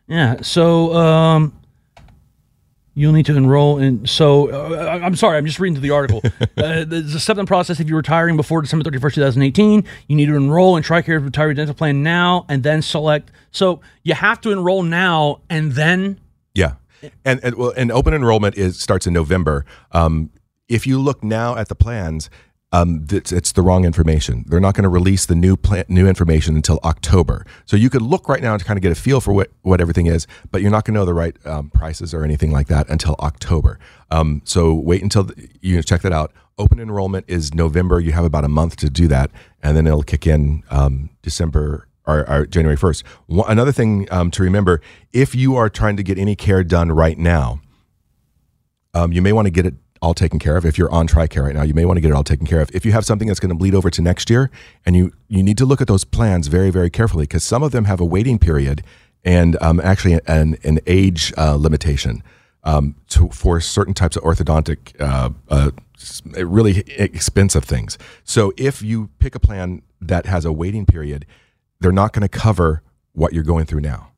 Yeah. 0.08 0.44
So 0.44 0.94
um, 0.94 1.60
you'll 2.94 3.14
need 3.14 3.26
to 3.26 3.36
enroll 3.36 3.80
in. 3.80 4.06
So 4.06 4.52
uh, 4.52 5.00
I'm 5.02 5.16
sorry, 5.16 5.40
I'm 5.40 5.48
just 5.48 5.60
reading 5.60 5.74
through 5.74 5.90
the 5.90 5.96
article. 5.96 6.22
uh, 6.58 6.86
there's 6.86 7.16
a 7.16 7.20
seven 7.20 7.48
process. 7.48 7.80
If 7.80 7.88
you're 7.88 7.98
retiring 7.98 8.38
before 8.38 8.62
December 8.62 8.88
31st, 8.92 9.14
2018, 9.16 9.84
you 10.08 10.16
need 10.16 10.28
to 10.28 10.36
enroll 10.36 10.78
in 10.78 10.84
TRICARE 10.84 11.28
retiree 11.28 11.56
dental 11.56 11.74
plan 11.74 12.04
now, 12.04 12.46
and 12.48 12.62
then 12.62 12.84
select. 12.84 13.32
So 13.50 13.82
you 14.04 14.14
have 14.14 14.40
to 14.42 14.52
enroll 14.52 14.84
now, 14.84 15.42
and 15.50 15.72
then 15.72 16.20
Yeah, 16.54 16.74
and 17.26 17.40
and 17.44 17.56
well, 17.56 17.74
and 17.76 17.92
open 17.92 18.14
enrollment 18.14 18.58
is 18.58 18.80
starts 18.80 19.08
in 19.08 19.14
November. 19.14 19.66
Um, 19.92 20.32
if 20.68 20.88
you 20.88 21.00
look 21.00 21.24
now 21.24 21.56
at 21.56 21.68
the 21.68 21.76
plans, 21.76 22.30
um, 22.74 23.06
it's, 23.12 23.32
it's 23.32 23.52
the 23.52 23.62
wrong 23.62 23.86
information. 23.86 24.46
They're 24.48 24.60
not 24.60 24.74
going 24.74 24.84
to 24.84 24.90
release 24.90 25.28
the 25.28 25.36
new 25.36 25.56
plan, 25.56 25.86
new 25.88 26.08
information 26.08 26.56
until 26.56 26.80
October. 26.84 27.46
So 27.66 27.78
you 27.78 27.90
could 27.92 28.02
look 28.02 28.28
right 28.28 28.42
now 28.42 28.58
to 28.58 28.66
kind 28.66 28.78
of 28.78 28.82
get 28.82 28.92
a 28.92 28.96
feel 28.96 29.22
for 29.22 29.32
what, 29.32 29.52
what 29.62 29.80
everything 29.80 30.08
is, 30.08 30.26
but 30.50 30.64
you're 30.64 30.72
not 30.72 30.84
going 30.84 30.96
to 30.96 31.00
know 31.00 31.06
the 31.06 31.14
right 31.14 31.38
um, 31.46 31.70
prices 31.70 32.16
or 32.16 32.24
anything 32.24 32.52
like 32.52 32.68
that 32.68 32.90
until 32.90 33.16
October. 33.20 33.78
Um, 34.10 34.42
so 34.44 34.74
wait 34.74 35.04
until 35.04 35.26
the, 35.26 35.50
you 35.62 35.84
check 35.84 36.02
that 36.02 36.12
out. 36.12 36.34
Open 36.58 36.80
enrollment 36.80 37.26
is 37.28 37.54
November. 37.54 38.00
You 38.00 38.12
have 38.14 38.26
about 38.26 38.44
a 38.44 38.50
month 38.50 38.76
to 38.78 38.90
do 38.90 39.08
that, 39.08 39.30
and 39.62 39.78
then 39.78 39.86
it'll 39.86 40.02
kick 40.02 40.26
in 40.26 40.64
um, 40.72 41.12
December 41.22 41.88
or, 42.06 42.46
January 42.46 42.78
1st. 42.78 43.04
One, 43.28 43.52
another 43.52 43.72
thing 43.72 44.08
um, 44.12 44.32
to 44.32 44.44
remember 44.44 44.82
if 45.12 45.36
you 45.36 45.56
are 45.56 45.70
trying 45.70 45.98
to 45.98 46.04
get 46.04 46.18
any 46.18 46.36
care 46.36 46.64
done 46.64 46.92
right 46.92 47.18
now, 47.18 47.62
um, 48.94 49.12
you 49.12 49.22
may 49.22 49.32
want 49.32 49.46
to 49.46 49.52
get 49.52 49.66
it 49.66 49.74
all 50.02 50.14
taken 50.14 50.38
care 50.38 50.58
of. 50.58 50.66
If 50.66 50.78
you're 50.78 50.92
on 50.92 51.08
TRICARE 51.08 51.44
right 51.44 51.56
now, 51.56 51.64
you 51.64 51.74
may 51.74 51.86
want 51.86 51.98
to 51.98 52.02
get 52.02 52.10
it 52.10 52.14
all 52.14 52.26
taken 52.26 52.46
care 52.46 52.60
of. 52.60 52.70
If 52.76 52.86
you 52.86 52.92
have 52.92 53.06
something 53.06 53.28
that's 53.28 53.40
going 53.40 53.50
to 53.50 53.56
bleed 53.56 53.74
over 53.74 53.90
to 53.90 54.02
next 54.02 54.30
year, 54.30 54.52
and 54.86 54.96
you 54.96 55.14
you 55.30 55.42
need 55.42 55.58
to 55.58 55.66
look 55.66 55.82
at 55.82 55.88
those 55.88 56.04
plans 56.04 56.48
very 56.48 56.70
very 56.70 56.90
carefully 56.90 57.24
because 57.24 57.44
some 57.44 57.64
of 57.64 57.72
them 57.72 57.86
have 57.86 58.02
a 58.02 58.06
waiting 58.06 58.38
period 58.38 58.84
and 59.24 59.58
um, 59.62 59.80
actually 59.80 60.20
an 60.28 60.58
an 60.64 60.80
age 60.86 61.34
uh, 61.38 61.56
limitation 61.56 62.22
um, 62.66 62.96
to, 63.10 63.30
for 63.30 63.60
certain 63.62 63.94
types 63.94 64.18
of 64.18 64.24
orthodontic. 64.24 65.00
Uh, 65.00 65.30
uh, 65.50 65.72
really 66.46 66.80
expensive 66.98 67.64
things. 67.64 67.98
So 68.26 68.52
if 68.58 68.82
you 68.82 69.10
pick 69.20 69.36
a 69.36 69.40
plan 69.40 69.84
that 70.02 70.26
has 70.26 70.44
a 70.44 70.52
waiting 70.52 70.86
period, 70.86 71.26
they're 71.84 71.92
not 71.92 72.14
going 72.14 72.22
to 72.22 72.30
cover 72.30 72.82
what 73.12 73.34
you're 73.34 73.44
going 73.44 73.66
through 73.66 73.82
now. 73.82 74.12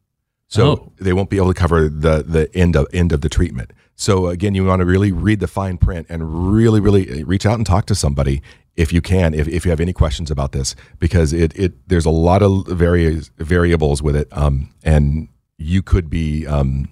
So 0.47 0.67
oh. 0.67 0.93
they 0.99 1.11
won't 1.11 1.29
be 1.29 1.37
able 1.37 1.53
to 1.53 1.59
cover 1.59 1.89
the 1.89 2.23
the 2.23 2.55
end 2.55 2.75
of 2.75 2.87
end 2.93 3.11
of 3.11 3.21
the 3.21 3.29
treatment. 3.29 3.71
So 3.95 4.27
again, 4.27 4.55
you 4.55 4.63
want 4.65 4.81
to 4.81 4.85
really 4.85 5.11
read 5.11 5.39
the 5.39 5.47
fine 5.47 5.77
print 5.77 6.05
and 6.09 6.53
really, 6.53 6.79
really 6.79 7.23
reach 7.23 7.45
out 7.45 7.55
and 7.55 7.65
talk 7.65 7.85
to 7.87 7.95
somebody 7.95 8.41
if 8.75 8.91
you 8.91 9.01
can, 9.01 9.33
if, 9.33 9.47
if 9.47 9.65
you 9.65 9.71
have 9.71 9.79
any 9.79 9.93
questions 9.93 10.29
about 10.29 10.51
this, 10.51 10.75
because 10.99 11.31
it, 11.33 11.57
it 11.57 11.87
there's 11.87 12.05
a 12.05 12.09
lot 12.09 12.43
of 12.43 12.67
various 12.67 13.31
variables 13.37 14.03
with 14.03 14.15
it, 14.15 14.27
um, 14.31 14.69
and 14.83 15.29
you 15.57 15.81
could 15.81 16.09
be 16.09 16.45
um, 16.45 16.89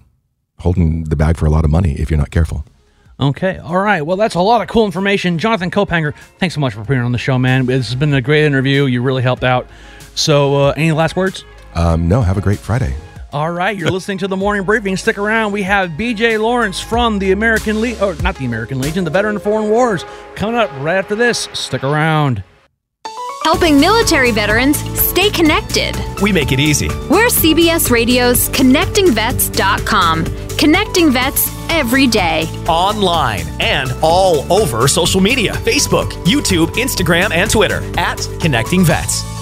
holding 0.58 1.04
the 1.04 1.16
bag 1.16 1.36
for 1.36 1.46
a 1.46 1.50
lot 1.50 1.64
of 1.64 1.70
money 1.70 1.92
if 1.92 2.10
you're 2.10 2.18
not 2.18 2.30
careful. 2.30 2.64
Okay, 3.20 3.58
all 3.58 3.78
right. 3.78 4.02
Well, 4.02 4.16
that's 4.16 4.34
a 4.34 4.40
lot 4.40 4.60
of 4.62 4.68
cool 4.68 4.86
information. 4.86 5.38
Jonathan 5.38 5.70
Kaupanger, 5.70 6.14
thanks 6.38 6.54
so 6.54 6.60
much 6.60 6.74
for 6.74 6.82
being 6.82 7.00
on 7.00 7.12
the 7.12 7.18
show, 7.18 7.38
man. 7.38 7.66
This 7.66 7.86
has 7.86 7.94
been 7.94 8.12
a 8.12 8.20
great 8.20 8.44
interview. 8.44 8.86
You 8.86 9.02
really 9.02 9.22
helped 9.22 9.44
out. 9.44 9.68
So, 10.14 10.56
uh, 10.68 10.74
any 10.76 10.92
last 10.92 11.16
words? 11.16 11.44
Um, 11.74 12.08
no, 12.08 12.22
have 12.22 12.38
a 12.38 12.40
great 12.40 12.58
Friday. 12.58 12.94
All 13.32 13.50
right, 13.50 13.76
you're 13.76 13.90
listening 13.90 14.18
to 14.18 14.28
the 14.28 14.36
morning 14.36 14.62
briefing. 14.62 14.96
Stick 14.96 15.18
around. 15.18 15.50
We 15.50 15.64
have 15.64 15.90
BJ 15.90 16.38
Lawrence 16.40 16.80
from 16.80 17.18
the 17.18 17.32
American 17.32 17.80
Legion, 17.80 18.00
or 18.04 18.14
not 18.22 18.36
the 18.36 18.44
American 18.44 18.80
Legion, 18.80 19.02
the 19.02 19.10
Veteran 19.10 19.34
of 19.34 19.42
Foreign 19.42 19.68
Wars, 19.70 20.04
coming 20.36 20.54
up 20.54 20.70
right 20.78 20.96
after 20.96 21.16
this. 21.16 21.48
Stick 21.52 21.82
around. 21.82 22.44
Helping 23.42 23.80
military 23.80 24.30
veterans 24.30 24.78
stay 24.98 25.30
connected. 25.30 25.96
We 26.22 26.32
make 26.32 26.52
it 26.52 26.60
easy. 26.60 26.86
We're 27.10 27.26
CBS 27.26 27.90
Radio's 27.90 28.48
ConnectingVets.com. 28.50 30.24
Connecting 30.56 31.10
vets 31.10 31.50
every 31.68 32.06
day. 32.06 32.44
Online 32.68 33.44
and 33.60 33.92
all 34.00 34.50
over 34.50 34.86
social 34.86 35.20
media 35.20 35.52
Facebook, 35.54 36.10
YouTube, 36.24 36.68
Instagram, 36.76 37.32
and 37.32 37.50
Twitter 37.50 37.82
at 37.98 38.26
Connecting 38.40 38.84
Vets. 38.84 39.33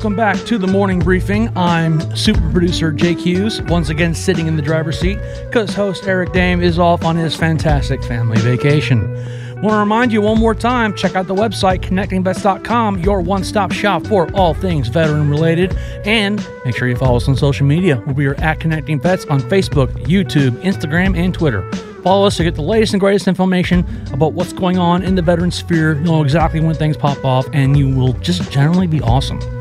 Welcome 0.00 0.16
back 0.16 0.38
to 0.46 0.56
the 0.56 0.66
morning 0.66 0.98
briefing. 0.98 1.54
I'm 1.58 2.00
super 2.16 2.50
producer 2.52 2.90
Jake 2.90 3.18
Hughes, 3.18 3.60
once 3.64 3.90
again 3.90 4.14
sitting 4.14 4.46
in 4.46 4.56
the 4.56 4.62
driver's 4.62 4.98
seat 4.98 5.18
because 5.44 5.74
host 5.74 6.06
Eric 6.06 6.30
Dehm 6.30 6.62
is 6.62 6.78
off 6.78 7.04
on 7.04 7.16
his 7.16 7.36
fantastic 7.36 8.02
family 8.04 8.38
vacation. 8.38 9.12
Want 9.60 9.74
to 9.74 9.76
remind 9.76 10.10
you 10.10 10.22
one 10.22 10.38
more 10.38 10.54
time 10.54 10.96
check 10.96 11.16
out 11.16 11.26
the 11.26 11.34
website 11.34 11.80
connectingvets.com, 11.80 13.00
your 13.00 13.20
one 13.20 13.44
stop 13.44 13.72
shop 13.72 14.06
for 14.06 14.34
all 14.34 14.54
things 14.54 14.88
veteran 14.88 15.28
related. 15.28 15.76
And 16.06 16.42
make 16.64 16.74
sure 16.74 16.88
you 16.88 16.96
follow 16.96 17.18
us 17.18 17.28
on 17.28 17.36
social 17.36 17.66
media. 17.66 17.98
We 18.16 18.24
are 18.24 18.40
at 18.40 18.58
Connecting 18.58 19.00
Vets 19.00 19.26
on 19.26 19.42
Facebook, 19.42 19.88
YouTube, 20.06 20.52
Instagram, 20.62 21.14
and 21.14 21.34
Twitter. 21.34 21.70
Follow 22.02 22.26
us 22.26 22.38
to 22.38 22.42
get 22.42 22.54
the 22.54 22.62
latest 22.62 22.94
and 22.94 23.00
greatest 23.00 23.28
information 23.28 23.80
about 24.14 24.32
what's 24.32 24.54
going 24.54 24.78
on 24.78 25.02
in 25.02 25.14
the 25.14 25.20
veteran 25.20 25.50
sphere. 25.50 25.96
You 25.96 26.04
know 26.04 26.22
exactly 26.22 26.60
when 26.60 26.74
things 26.74 26.96
pop 26.96 27.22
off, 27.22 27.46
and 27.52 27.76
you 27.76 27.94
will 27.94 28.14
just 28.14 28.50
generally 28.50 28.86
be 28.86 29.02
awesome. 29.02 29.59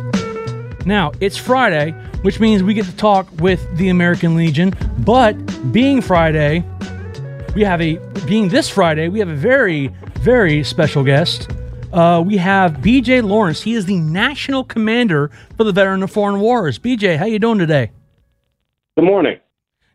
Now, 0.85 1.11
it's 1.19 1.37
Friday, 1.37 1.91
which 2.21 2.39
means 2.39 2.63
we 2.63 2.73
get 2.73 2.85
to 2.85 2.95
talk 2.95 3.27
with 3.39 3.77
the 3.77 3.89
American 3.89 4.35
Legion, 4.35 4.73
but 4.99 5.33
being 5.71 6.01
Friday, 6.01 6.63
we 7.55 7.63
have 7.63 7.81
a 7.81 7.97
being 8.25 8.49
this 8.49 8.69
Friday, 8.69 9.09
we 9.09 9.19
have 9.19 9.29
a 9.29 9.35
very 9.35 9.91
very 10.19 10.63
special 10.63 11.03
guest. 11.03 11.49
Uh, 11.93 12.21
we 12.25 12.37
have 12.37 12.73
BJ 12.73 13.23
Lawrence. 13.23 13.61
He 13.61 13.73
is 13.73 13.85
the 13.85 13.97
national 13.97 14.63
commander 14.63 15.31
for 15.57 15.63
the 15.63 15.71
Veteran 15.71 16.03
of 16.03 16.11
Foreign 16.11 16.39
Wars. 16.39 16.77
BJ, 16.77 17.17
how 17.17 17.25
you 17.25 17.39
doing 17.39 17.57
today? 17.57 17.91
Good 18.95 19.05
morning. 19.05 19.39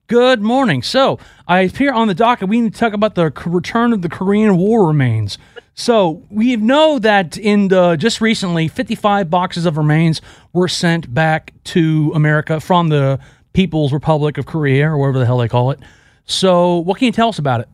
Good 0.07 0.41
morning. 0.41 0.83
So 0.83 1.19
I 1.47 1.61
appear 1.61 1.93
on 1.93 2.09
the 2.09 2.15
docket. 2.15 2.49
We 2.49 2.61
need 2.61 2.75
to 2.75 2.81
talk 2.81 2.95
about 2.95 3.15
the 3.15 3.33
return 3.47 3.93
of 3.93 4.03
the 4.03 4.09
Korean 4.09 4.57
War 4.57 4.87
remains. 4.87 5.39
So 5.75 6.23
we 6.31 6.57
know 6.57 6.99
that 7.01 7.37
in 7.37 7.69
the 7.69 7.97
just 7.97 8.21
recently, 8.21 8.69
55 8.69 9.29
boxes 9.29 9.67
of 9.67 9.77
remains 9.77 10.23
were 10.53 10.69
sent 10.69 11.13
back 11.13 11.53
to 11.65 12.13
America 12.15 12.61
from 12.61 12.89
the 12.89 13.19
People's 13.53 13.93
Republic 13.93 14.39
of 14.39 14.47
Korea, 14.47 14.89
or 14.89 14.99
whatever 14.99 15.19
the 15.19 15.27
hell 15.27 15.39
they 15.39 15.49
call 15.49 15.71
it. 15.71 15.81
So, 16.27 16.79
what 16.79 16.99
can 16.99 17.07
you 17.07 17.13
tell 17.13 17.29
us 17.29 17.39
about 17.39 17.61
it? 17.61 17.69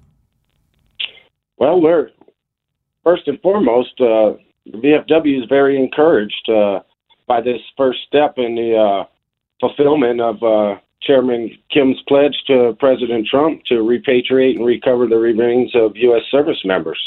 Well, 1.56 1.80
we're 1.80 2.10
first 3.04 3.28
and 3.28 3.40
foremost, 3.40 4.00
uh, 4.00 4.34
the 4.66 5.04
VFW 5.10 5.42
is 5.42 5.48
very 5.48 5.76
encouraged 5.76 6.48
uh, 6.48 6.80
by 7.26 7.40
this 7.40 7.60
first 7.76 8.00
step 8.06 8.34
in 8.36 8.54
the 8.54 8.76
uh, 8.76 9.04
fulfillment 9.60 10.20
of 10.20 10.42
uh, 10.42 10.78
Chairman 11.02 11.56
Kim's 11.70 12.00
pledge 12.06 12.36
to 12.46 12.76
President 12.78 13.26
Trump 13.26 13.64
to 13.64 13.74
repatriate 13.76 14.56
and 14.56 14.66
recover 14.66 15.06
the 15.06 15.16
remains 15.16 15.74
of 15.74 15.96
U.S. 15.96 16.22
service 16.30 16.60
members. 16.64 16.98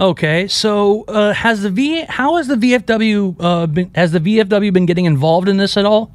Okay, 0.00 0.46
so 0.46 1.02
uh, 1.08 1.32
has 1.32 1.62
the 1.62 1.70
V 1.70 2.04
how 2.08 2.36
has 2.36 2.46
the 2.46 2.54
VFW 2.54 3.36
uh, 3.40 3.66
been 3.66 3.90
has 3.96 4.12
the 4.12 4.20
VFW 4.20 4.72
been 4.72 4.86
getting 4.86 5.06
involved 5.06 5.48
in 5.48 5.56
this 5.56 5.76
at 5.76 5.84
all? 5.84 6.12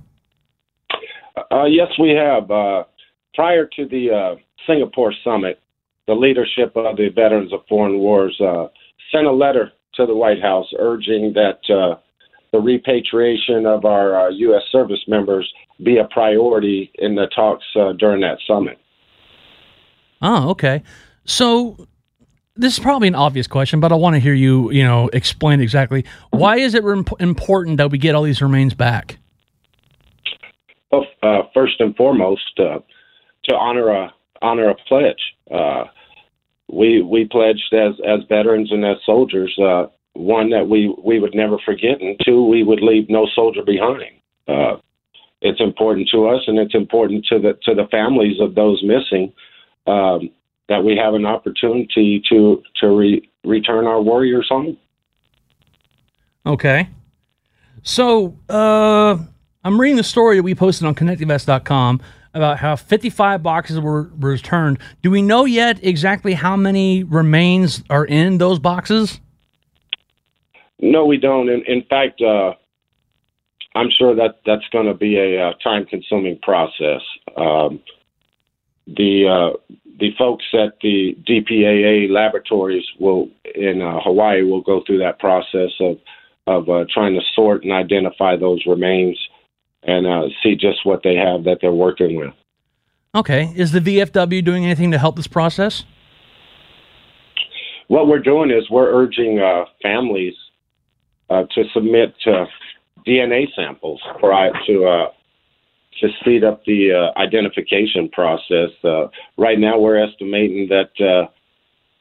Uh, 1.52 1.66
yes, 1.66 1.88
we 2.00 2.12
have. 2.12 2.50
Uh, 2.50 2.86
prior 3.34 3.66
to 3.66 3.86
the 3.86 4.10
uh, 4.10 4.36
Singapore 4.66 5.14
summit, 5.24 5.60
the 6.08 6.14
leadership 6.14 6.72
of 6.78 6.96
the 6.96 7.10
Veterans 7.10 7.52
of 7.52 7.62
Foreign 7.68 8.00
Wars 8.00 8.40
uh, 8.40 8.68
sent 9.12 9.28
a 9.28 9.32
letter 9.32 9.72
to 9.96 10.06
the 10.06 10.16
White 10.16 10.42
House 10.42 10.68
urging 10.80 11.34
that 11.34 11.60
the 11.68 12.60
repatriation 12.60 13.66
of 13.66 13.84
our 13.84 14.32
U.S. 14.32 14.62
service 14.72 15.04
members 15.08 15.52
be 15.84 15.98
a 15.98 16.06
priority 16.06 16.90
in 16.96 17.16
the 17.16 17.28
talks 17.36 17.66
during 17.98 18.22
that 18.22 18.38
summit. 18.48 18.78
Oh, 20.22 20.52
okay. 20.52 20.84
So 21.26 21.88
this 22.56 22.74
is 22.74 22.80
probably 22.80 23.08
an 23.08 23.16
obvious 23.16 23.48
question, 23.48 23.80
but 23.80 23.92
I 23.92 23.96
want 23.96 24.16
to 24.16 24.20
hear 24.20 24.34
you, 24.34 24.72
you 24.72 24.84
know, 24.84 25.10
explain 25.12 25.60
exactly 25.60 26.06
why 26.30 26.58
is 26.58 26.76
it 26.76 26.84
important 27.20 27.78
that 27.78 27.92
we 27.92 27.98
get 27.98 28.16
all 28.16 28.24
these 28.24 28.42
remains 28.42 28.74
back? 28.74 29.18
Well, 30.92 31.06
uh, 31.24 31.44
first 31.54 31.80
and 31.80 31.96
foremost, 31.96 32.60
uh, 32.60 32.80
to 33.46 33.56
honor 33.56 33.90
a 33.90 34.14
honor 34.42 34.70
a 34.70 34.76
pledge. 34.88 35.22
Uh, 35.50 35.86
we 36.72 37.02
we 37.02 37.26
pledged 37.26 37.74
as 37.74 37.94
as 38.08 38.20
veterans 38.30 38.72
and 38.72 38.86
as 38.86 38.98
soldiers, 39.06 39.58
uh, 39.60 39.88
one 40.14 40.52
that 40.52 40.70
we 40.70 40.94
we 41.04 41.20
would 41.20 41.34
never 41.34 41.58
forget, 41.66 42.02
and 42.02 42.20
two 42.24 42.46
we 42.46 42.64
would 42.64 42.82
leave 42.82 43.10
no 43.10 43.28
soldier 43.34 43.64
behind. 43.66 44.12
Uh, 44.48 44.78
it's 45.42 45.60
important 45.60 46.08
to 46.12 46.28
us, 46.28 46.42
and 46.48 46.60
it's 46.60 46.76
important 46.76 47.26
to 47.26 47.40
the 47.40 47.58
to 47.64 47.74
the 47.74 47.88
families 47.90 48.40
of 48.40 48.54
those 48.54 48.84
missing. 48.84 49.34
Um, 49.88 50.30
that 50.70 50.84
we 50.84 50.96
have 50.96 51.14
an 51.14 51.26
opportunity 51.26 52.24
to 52.30 52.62
to 52.82 52.88
re, 52.88 53.30
return 53.44 53.86
our 53.86 54.02
warriors 54.02 54.48
home. 54.50 54.78
Okay, 56.46 56.90
so 57.84 58.38
uh, 58.50 59.18
I'm 59.64 59.80
reading 59.80 59.98
the 59.98 60.04
story 60.04 60.38
that 60.38 60.44
we 60.44 60.56
posted 60.56 60.86
on 60.88 60.96
ConnectingVets.com 60.96 62.02
about 62.34 62.58
how 62.60 62.76
55 62.76 63.44
boxes 63.44 63.80
were 63.80 64.10
returned. 64.18 64.80
Do 65.02 65.12
we 65.12 65.22
know 65.22 65.46
yet 65.46 65.80
exactly 65.84 66.34
how 66.34 66.56
many 66.56 67.04
remains 67.04 67.84
are 67.90 68.06
in 68.06 68.40
those 68.40 68.60
boxes? 68.60 69.20
No, 70.80 71.06
we 71.06 71.18
don't. 71.18 71.48
In, 71.48 71.64
in 71.68 71.84
fact, 71.84 72.22
uh, 72.22 72.54
I'm 73.76 73.90
sure 73.98 74.16
that 74.16 74.42
that's 74.46 74.68
going 74.72 74.88
to 74.88 74.94
be 74.94 75.18
a, 75.18 75.50
uh, 75.50 75.54
time-consuming 75.64 76.40
process. 76.42 77.02
Um, 77.38 77.80
the 78.88 79.28
uh, 79.28 79.76
the 80.00 80.12
folks 80.18 80.46
at 80.54 80.78
the 80.82 81.16
DPAA 81.28 82.10
laboratories 82.10 82.86
will 83.00 83.30
in 83.56 83.82
uh, 83.82 84.00
Hawaii 84.02 84.44
will 84.44 84.62
go 84.62 84.84
through 84.86 85.00
that 85.00 85.20
process 85.20 85.72
of 85.80 85.98
of 86.46 86.70
uh, 86.70 86.86
trying 86.94 87.14
to 87.14 87.22
sort 87.36 87.64
and 87.64 87.72
identify 87.72 88.36
those 88.36 88.62
remains 88.66 89.18
and 89.84 90.06
uh, 90.06 90.24
see 90.42 90.56
just 90.56 90.86
what 90.86 91.02
they 91.04 91.16
have 91.16 91.46
that 91.46 91.60
they're 91.62 91.72
working 91.72 92.18
with. 92.18 92.34
Okay. 93.16 93.54
Is 93.56 93.72
the 93.72 93.80
VFW 93.80 94.44
doing 94.44 94.66
anything 94.66 94.92
to 94.92 94.98
help 94.98 95.16
this 95.16 95.28
process? 95.28 95.86
What 97.88 98.08
we're 98.08 98.20
doing 98.20 98.50
is 98.50 98.70
we're 98.70 98.92
urging 98.92 99.40
uh, 99.40 99.66
families 99.82 100.34
uh, 101.30 101.44
to 101.54 101.64
submit 101.74 102.16
uh, 102.26 102.46
DNA 103.06 103.48
samples 103.56 104.02
for 104.20 104.32
to 104.66 104.86
uh, 104.86 105.08
to 106.04 106.10
speed 106.20 106.44
up 106.44 106.64
the 106.66 106.92
uh, 106.92 107.20
identification 107.20 108.10
process. 108.10 108.70
Uh, 108.84 109.08
right 109.38 109.58
now, 109.58 109.80
we're 109.80 110.04
estimating 110.04 110.68
that 110.70 111.30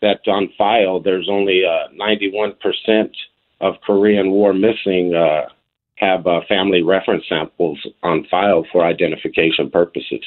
that 0.03 0.19
on 0.27 0.49
file 0.59 1.01
there's 1.01 1.29
only 1.31 1.63
91 1.95 2.55
percent 2.61 3.17
of 3.61 3.75
Korean 3.87 4.31
War 4.33 4.53
missing 4.53 5.15
have 5.97 6.25
family 6.49 6.83
reference 6.83 7.25
samples 7.29 7.79
on 8.03 8.27
file 8.29 8.67
for 8.73 8.85
identification 8.85 9.71
purposes. 9.71 10.25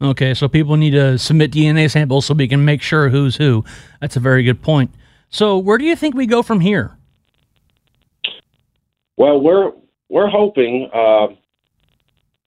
Okay, 0.00 0.34
so 0.34 0.48
people 0.48 0.76
need 0.76 0.92
to 0.92 1.16
submit 1.18 1.52
DNA 1.52 1.90
samples 1.90 2.26
so 2.26 2.34
we 2.34 2.48
can 2.48 2.64
make 2.64 2.82
sure 2.82 3.10
who's 3.10 3.36
who. 3.36 3.64
That's 4.00 4.16
a 4.16 4.20
very 4.20 4.42
good 4.42 4.62
point. 4.62 4.90
So, 5.28 5.58
where 5.58 5.78
do 5.78 5.84
you 5.84 5.94
think 5.94 6.14
we 6.14 6.26
go 6.26 6.42
from 6.42 6.60
here? 6.60 6.96
Well, 9.16 9.40
we're 9.40 9.72
we're 10.08 10.28
hoping 10.28 10.90
uh, 10.92 11.28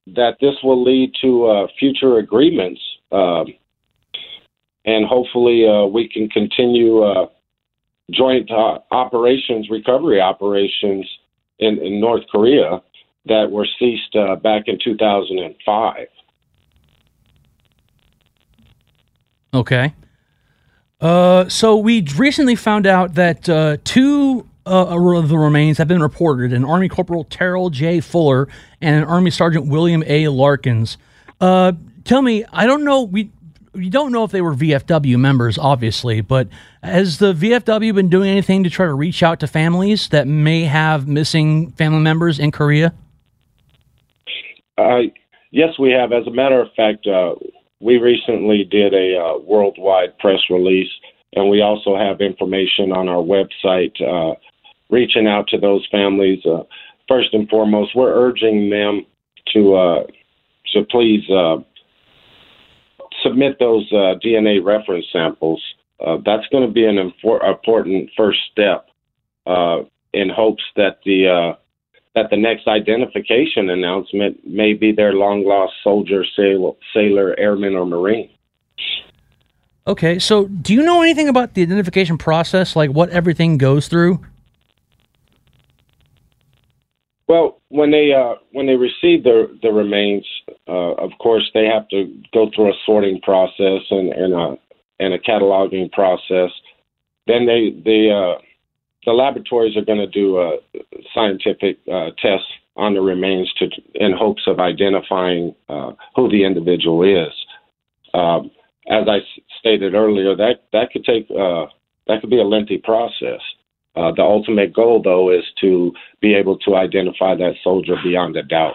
that 0.08 0.38
this 0.40 0.56
will 0.64 0.84
lead 0.84 1.14
to 1.22 1.46
uh, 1.48 1.68
future 1.80 2.18
agreements, 2.18 2.82
uh, 3.12 3.44
and 4.86 5.06
hopefully 5.06 5.68
uh, 5.68 5.86
we 5.86 6.08
can 6.08 6.30
continue 6.30 7.04
uh, 7.04 7.28
joint 8.12 8.50
uh, 8.52 8.80
operations, 8.92 9.70
recovery 9.70 10.22
operations 10.22 11.08
in, 11.60 11.80
in, 11.80 12.00
North 12.00 12.24
Korea 12.32 12.82
that 13.26 13.50
were 13.50 13.68
ceased 13.80 14.14
back 14.44 14.68
in 14.68 14.78
2005. 14.84 16.08
Okay. 19.56 19.94
Uh, 21.00 21.48
so 21.50 21.78
we 21.78 22.02
recently 22.18 22.56
found 22.56 22.86
out 22.86 23.16
that 23.16 23.48
uh, 23.48 23.78
two 23.84 24.48
uh, 24.66 25.18
of 25.18 25.30
the 25.30 25.38
remains 25.38 25.78
have 25.78 25.88
been 25.88 26.02
reported: 26.02 26.54
an 26.54 26.66
Army 26.66 26.90
Corporal 26.90 27.24
Terrell 27.24 27.70
J. 27.70 28.00
Fuller 28.00 28.48
and 28.82 28.96
an 28.96 29.04
Army 29.04 29.32
Sergeant 29.32 29.68
William 29.68 30.04
A. 30.08 30.28
Larkins. 30.28 30.98
Uh, 31.40 31.74
tell 32.04 32.22
me, 32.22 32.46
I 32.52 32.66
don't 32.66 32.84
know. 32.84 33.04
We 33.04 33.32
we 33.74 33.90
don't 33.90 34.12
know 34.12 34.24
if 34.24 34.32
they 34.32 34.42
were 34.42 34.56
VFW 34.56 35.18
members, 35.20 35.58
obviously, 35.58 36.22
but 36.22 36.48
has 36.82 37.18
the 37.18 37.34
VFW 37.34 37.94
been 37.94 38.10
doing 38.10 38.30
anything 38.30 38.64
to 38.64 38.70
try 38.70 38.86
to 38.86 38.94
reach 38.94 39.22
out 39.22 39.40
to 39.42 39.48
families 39.48 40.10
that 40.10 40.28
may 40.28 40.64
have 40.64 41.08
missing 41.08 41.72
family 41.72 42.00
members 42.00 42.40
in 42.40 42.52
Korea? 42.52 42.94
Uh, 44.78 45.02
yes, 45.52 45.78
we 45.78 45.92
have. 45.92 46.12
As 46.12 46.26
a 46.28 46.32
matter 46.32 46.62
of 46.62 46.70
fact, 46.76 47.06
uh, 47.08 47.36
we 47.80 47.98
recently 47.98 48.64
did 48.64 48.94
a 48.94 49.18
uh, 49.18 49.38
worldwide 49.40 50.18
press 50.20 50.40
release, 50.50 50.90
and 51.34 51.50
we 51.50 51.62
also 51.62 51.98
have 51.98 52.22
information 52.22 52.92
on 52.92 53.10
our 53.10 53.24
website 53.24 54.02
uh, 54.02 54.36
reaching 54.90 55.28
out 55.28 55.48
to 55.50 55.58
those 55.58 55.88
families. 55.92 56.46
Uh, 56.46 56.64
first 57.08 57.34
and 57.34 57.50
foremost, 57.50 57.96
we're 57.96 58.14
urging 58.14 58.70
them 58.70 59.06
to 59.54 59.76
uh, 59.76 60.04
to 60.74 60.84
please 60.84 61.30
uh, 61.30 61.58
submit 63.24 63.58
those 63.60 63.88
uh, 63.92 64.16
DNA 64.24 64.64
reference 64.64 65.06
samples. 65.12 65.62
that's 66.26 66.48
going 66.52 66.66
to 66.66 66.74
be 66.74 66.86
an 66.86 66.98
infor- 66.98 67.48
important 67.48 68.10
first 68.18 68.40
step 68.52 68.88
in 70.14 70.30
hopes 70.30 70.64
that 70.76 71.00
the 71.06 71.56
that 72.16 72.30
the 72.30 72.38
next 72.38 72.66
identification 72.66 73.70
announcement 73.70 74.38
may 74.48 74.74
be 74.74 74.94
their 74.94 75.14
long 75.14 75.46
lost 75.46 75.74
soldier, 75.84 76.24
sailor, 76.36 76.72
sailor, 76.94 77.38
airman, 77.38 77.76
or 77.76 77.86
marine. 77.86 78.30
Okay, 79.86 80.18
so 80.18 80.48
do 80.48 80.74
you 80.74 80.82
know 80.82 81.02
anything 81.02 81.28
about 81.28 81.54
the 81.54 81.62
identification 81.62 82.18
process, 82.18 82.76
like 82.76 82.90
what 82.90 83.10
everything 83.10 83.58
goes 83.58 83.88
through? 83.88 84.20
Well, 87.28 87.60
when 87.70 87.92
they 87.92 88.14
uh, 88.14 88.36
when 88.52 88.68
they 88.68 88.76
receive 88.76 89.24
the 89.24 89.58
the 89.62 89.72
remains, 89.72 90.26
uh, 90.68 90.94
of 90.94 91.12
course 91.20 91.50
they 91.54 91.66
have 91.66 91.88
to 91.90 92.14
go 92.34 92.52
through 92.56 92.70
a 92.70 92.78
sorting 92.86 93.20
process 93.22 93.82
and 93.90 94.14
and 94.14 94.34
a 94.34 94.58
and 95.00 95.14
a 95.14 95.20
cataloging 95.20 95.92
process. 95.92 96.52
Then 97.26 97.48
they 97.48 97.72
they 97.84 98.12
uh, 98.12 98.40
the 99.06 99.14
laboratories 99.14 99.76
are 99.76 99.86
going 99.86 100.00
to 100.00 100.08
do 100.08 100.38
a 100.40 100.58
scientific 101.14 101.80
uh, 101.92 102.12
tests 102.22 102.48
on 102.76 102.94
the 102.94 103.02
remains 103.02 103.52
to 103.54 103.70
in 103.96 104.12
hopes 104.12 104.44
of 104.48 104.60
identifying 104.60 105.56
uh, 105.70 105.94
who 106.16 106.30
the 106.30 106.44
individual 106.44 107.04
is. 107.04 107.34
Um, 108.14 108.52
as 108.88 109.08
I 109.08 109.20
stated 109.60 109.96
earlier, 109.96 110.36
that 110.36 110.64
that 110.74 110.92
could 110.92 111.06
take 111.06 111.28
uh, 111.32 111.66
that 112.08 112.22
could 112.22 112.30
be 112.30 112.40
a 112.40 112.44
lengthy 112.44 112.78
process. 112.78 113.42
Uh, 113.96 114.12
the 114.12 114.22
ultimate 114.22 114.74
goal, 114.74 115.02
though, 115.02 115.32
is 115.32 115.44
to 115.62 115.94
be 116.22 116.34
able 116.34 116.58
to 116.60 116.76
identify 116.76 117.34
that 117.36 117.54
soldier 117.64 117.96
beyond 118.04 118.36
a 118.36 118.44
doubt. 118.44 118.74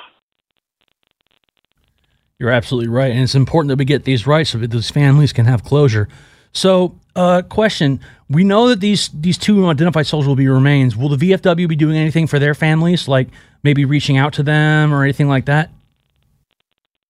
You're 2.38 2.50
absolutely 2.50 2.88
right, 2.88 3.10
and 3.10 3.20
it's 3.20 3.34
important 3.34 3.68
that 3.68 3.76
we 3.76 3.84
get 3.84 4.04
these 4.04 4.26
right 4.26 4.46
so 4.46 4.56
that 4.58 4.70
these 4.70 4.90
families 4.90 5.32
can 5.32 5.44
have 5.44 5.62
closure. 5.62 6.08
So, 6.52 6.98
uh, 7.14 7.42
question: 7.42 8.00
We 8.30 8.44
know 8.44 8.68
that 8.68 8.80
these 8.80 9.10
these 9.12 9.36
two 9.36 9.66
identified 9.66 10.06
soldiers 10.06 10.26
will 10.26 10.36
be 10.36 10.48
remains. 10.48 10.96
Will 10.96 11.10
the 11.10 11.32
VFW 11.32 11.68
be 11.68 11.76
doing 11.76 11.96
anything 11.96 12.26
for 12.26 12.38
their 12.38 12.54
families, 12.54 13.06
like 13.06 13.28
maybe 13.62 13.84
reaching 13.84 14.16
out 14.16 14.32
to 14.34 14.42
them 14.42 14.92
or 14.94 15.04
anything 15.04 15.28
like 15.28 15.44
that? 15.46 15.70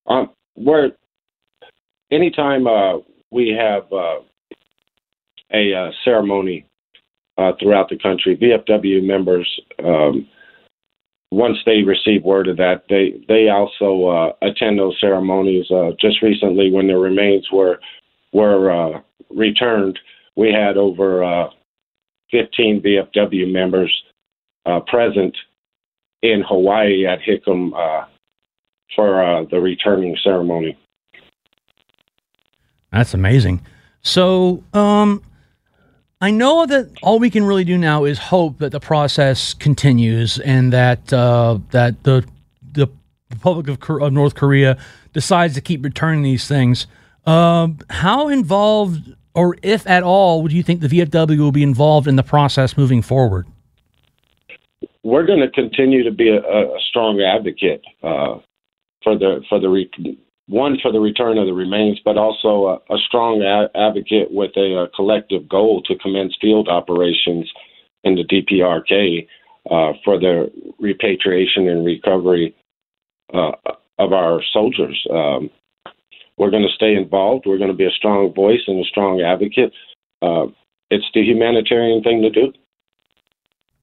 Um, 0.09 0.31
where 0.55 0.91
anytime 2.11 2.67
uh, 2.67 2.99
we 3.31 3.57
have 3.57 3.85
uh, 3.93 4.19
a 5.53 5.75
uh, 5.75 5.91
ceremony 6.05 6.67
uh, 7.41 7.53
throughout 7.59 7.89
the 7.89 7.99
country, 7.99 8.37
VFW 8.37 9.03
members, 9.03 9.49
um, 9.85 10.29
once 11.31 11.59
they 11.65 11.83
receive 11.83 12.25
word 12.25 12.49
of 12.49 12.57
that, 12.57 12.85
they 12.89 13.25
they 13.29 13.49
also 13.49 14.09
uh, 14.09 14.33
attend 14.43 14.79
those 14.79 14.99
ceremonies. 15.01 15.71
Uh, 15.71 15.93
just 16.01 16.23
recently, 16.23 16.71
when 16.71 16.89
the 16.89 16.97
remains 16.97 17.49
were 17.53 17.79
were 18.33 19.03
returned, 19.31 19.99
we 20.37 20.53
had 20.53 20.77
over 20.77 21.23
uh, 21.23 21.51
15 22.31 22.83
VFW 22.83 23.51
members 23.51 23.93
uh, 24.67 24.81
present 24.81 25.37
in 26.23 26.43
Hawaii 26.47 27.07
at 27.07 27.21
Hickam 27.21 27.73
uh, 27.75 28.07
for 28.95 29.25
uh, 29.25 29.45
the 29.51 29.61
returning 29.61 30.17
ceremony. 30.23 30.79
That's 32.93 33.15
amazing. 33.15 33.65
So, 34.03 34.65
um, 34.73 35.23
I 36.23 36.31
know 36.31 36.67
that 36.67 36.91
all 37.03 37.19
we 37.19 37.31
can 37.31 37.45
really 37.45 37.65
do 37.65 37.79
now 37.79 38.05
is 38.05 38.19
hope 38.19 38.59
that 38.59 38.73
the 38.73 38.81
process 38.81 39.55
continues 39.55 40.39
and 40.39 40.71
that 40.73 41.11
uh, 41.13 41.59
that 41.71 42.03
the 42.03 42.27
the 42.73 42.89
Republic 43.31 43.69
of, 43.69 44.03
of 44.03 44.13
North 44.13 44.35
Korea 44.35 44.77
decides 45.15 45.55
to 45.55 45.63
keep 45.63 45.83
returning 45.83 46.23
these 46.23 46.47
things. 46.47 46.87
Um, 47.27 47.79
how 47.89 48.29
involved, 48.29 49.15
or 49.35 49.57
if 49.63 49.87
at 49.87 50.03
all, 50.03 50.43
would 50.43 50.53
you 50.53 50.63
think 50.63 50.81
the 50.81 50.89
VFW 50.89 51.39
will 51.39 51.53
be 51.53 51.63
involved 51.63 52.07
in 52.07 52.17
the 52.17 52.23
process 52.23 52.77
moving 52.77 53.01
forward? 53.01 53.47
We're 55.03 55.25
going 55.25 55.41
to 55.41 55.51
continue 55.51 56.03
to 56.03 56.11
be 56.11 56.29
a, 56.29 56.41
a 56.41 56.79
strong 56.89 57.23
advocate 57.23 57.83
uh, 58.03 58.39
for 59.03 59.17
the 59.17 59.43
for 59.49 59.59
the 59.59 59.71
re- 59.71 59.91
one 60.51 60.79
for 60.83 60.91
the 60.91 60.99
return 60.99 61.39
of 61.39 61.47
the 61.47 61.53
remains, 61.53 62.01
but 62.05 62.19
also 62.19 62.83
a, 62.91 62.95
a 62.95 62.99
strong 63.07 63.41
a- 63.41 63.71
advocate 63.79 64.33
with 64.33 64.51
a, 64.57 64.83
a, 64.83 64.89
collective 64.89 65.49
goal 65.49 65.81
to 65.83 65.97
commence 65.99 66.35
field 66.41 66.69
operations 66.69 67.51
in 68.03 68.17
the 68.17 68.25
DPRK 68.25 69.29
uh, 69.71 69.93
for 70.05 70.19
the 70.19 70.51
repatriation 70.81 71.69
and 71.69 71.87
recovery 71.87 72.55
uh, 73.33 73.53
of 73.99 74.13
our 74.13 74.43
soldiers. 74.53 75.01
Um, 75.11 75.51
we're 76.37 76.51
going 76.51 76.67
to 76.67 76.75
stay 76.75 76.97
involved. 76.97 77.45
We're 77.47 77.59
going 77.59 77.71
to 77.71 77.77
be 77.77 77.87
a 77.87 77.91
strong 77.91 78.35
voice 78.35 78.63
and 78.67 78.85
a 78.85 78.89
strong 78.89 79.21
advocate. 79.21 79.73
Uh, 80.21 80.47
it's 80.91 81.09
the 81.15 81.23
humanitarian 81.23 82.03
thing 82.03 82.23
to 82.23 82.31
do. 82.31 82.53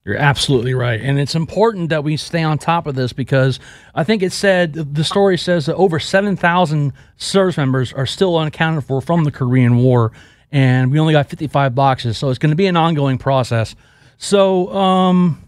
You're 0.08 0.16
absolutely 0.16 0.74
right. 0.74 1.02
And 1.02 1.20
it's 1.20 1.36
important 1.36 1.90
that 1.90 2.02
we 2.02 2.16
stay 2.16 2.42
on 2.42 2.60
top 2.60 2.88
of 2.88 2.96
this 2.96 3.12
because 3.12 3.60
I 3.94 4.06
think 4.06 4.24
it 4.24 4.32
said 4.32 4.72
the 4.72 5.04
story 5.04 5.38
says 5.38 5.66
that 5.66 5.76
over 5.76 6.00
7,000 6.00 6.94
service 7.18 7.58
members 7.58 7.92
are 7.92 8.06
still 8.06 8.38
unaccounted 8.38 8.86
for 8.86 9.02
from 9.02 9.26
the 9.26 9.32
Korean 9.32 9.80
War. 9.80 10.14
And 10.50 10.94
we 10.94 11.00
only 11.00 11.12
got 11.12 11.30
55 11.30 11.76
boxes. 11.76 12.18
So 12.18 12.30
it's 12.30 12.40
going 12.40 12.52
to 12.52 12.56
be 12.56 12.68
an 12.68 12.78
ongoing 12.78 13.18
process. 13.18 13.76
So, 14.18 14.74
um, 14.74 15.44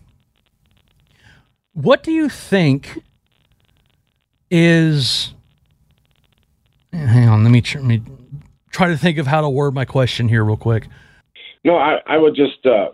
what 1.72 2.03
do 2.03 2.12
you 2.12 2.28
think 2.28 3.01
is 4.51 5.34
hang 6.91 7.30
on, 7.30 7.45
let 7.45 7.51
me, 7.51 7.64
let 7.76 7.86
me 7.86 8.03
try 8.72 8.89
to 8.89 8.97
think 8.97 9.20
of 9.20 9.26
how 9.26 9.39
to 9.39 9.47
word 9.47 9.74
my 9.74 9.86
question 9.86 10.28
here 10.28 10.43
real 10.43 10.57
quick. 10.57 10.88
No, 11.64 11.78
I, 11.78 11.99
I 12.05 12.18
would 12.18 12.36
just, 12.36 12.66
uh, 12.66 12.89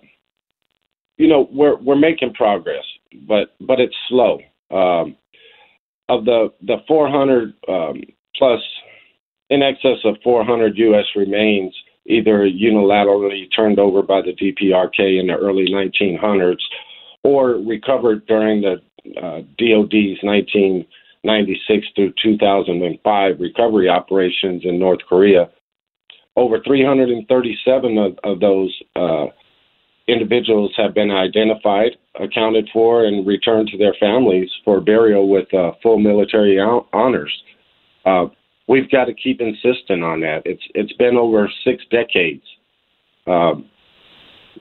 you 1.18 1.28
know, 1.28 1.48
we're 1.52 1.78
we're 1.78 1.96
making 1.96 2.34
progress, 2.34 2.84
but 3.28 3.56
but 3.62 3.80
it's 3.80 3.96
slow. 4.10 4.40
Um, 4.72 5.16
of 6.10 6.26
the 6.26 6.54
the 6.62 6.78
400 6.88 7.54
um, 7.68 8.02
plus, 8.36 8.62
in 9.50 9.64
excess 9.64 9.98
of 10.04 10.18
400 10.24 10.78
U.S. 10.78 11.06
remains 11.16 11.74
either 12.06 12.48
unilaterally 12.48 13.48
turned 13.56 13.80
over 13.80 14.02
by 14.02 14.22
the 14.22 14.34
DPRK 14.34 15.20
in 15.20 15.28
the 15.28 15.34
early 15.34 15.66
1900s 15.68 16.62
or 17.24 17.54
recovered 17.66 18.26
during 18.28 18.62
the 18.62 18.74
uh, 19.18 19.42
DoD's 19.58 20.20
1996 20.22 21.88
through 21.96 22.14
2005 22.22 23.40
recovery 23.40 23.90
operations 23.90 24.62
in 24.66 24.78
North 24.78 25.00
Korea. 25.10 25.50
Over 26.36 26.60
337 26.60 27.98
of, 27.98 28.20
of 28.24 28.40
those 28.40 28.80
uh, 28.96 29.26
individuals 30.08 30.72
have 30.78 30.94
been 30.94 31.12
identified, 31.12 31.92
accounted 32.20 32.70
for, 32.72 33.06
and 33.06 33.26
returned 33.26 33.70
to 33.70 33.78
their 33.78 33.96
families 34.00 34.50
for 34.64 34.80
burial 34.80 35.28
with 35.30 35.52
uh, 35.54 35.72
full 35.82 36.00
military 36.00 36.60
honors. 36.60 37.34
Uh, 38.06 38.28
we've 38.68 38.90
got 38.92 39.06
to 39.06 39.14
keep 39.14 39.42
insisting 39.42 40.04
on 40.04 40.22
that. 40.22 40.42
It's 40.46 40.64
it's 40.74 40.94
been 40.94 41.18
over 41.18 41.50
six 41.64 41.84
decades. 41.90 42.44
Uh, 43.26 43.56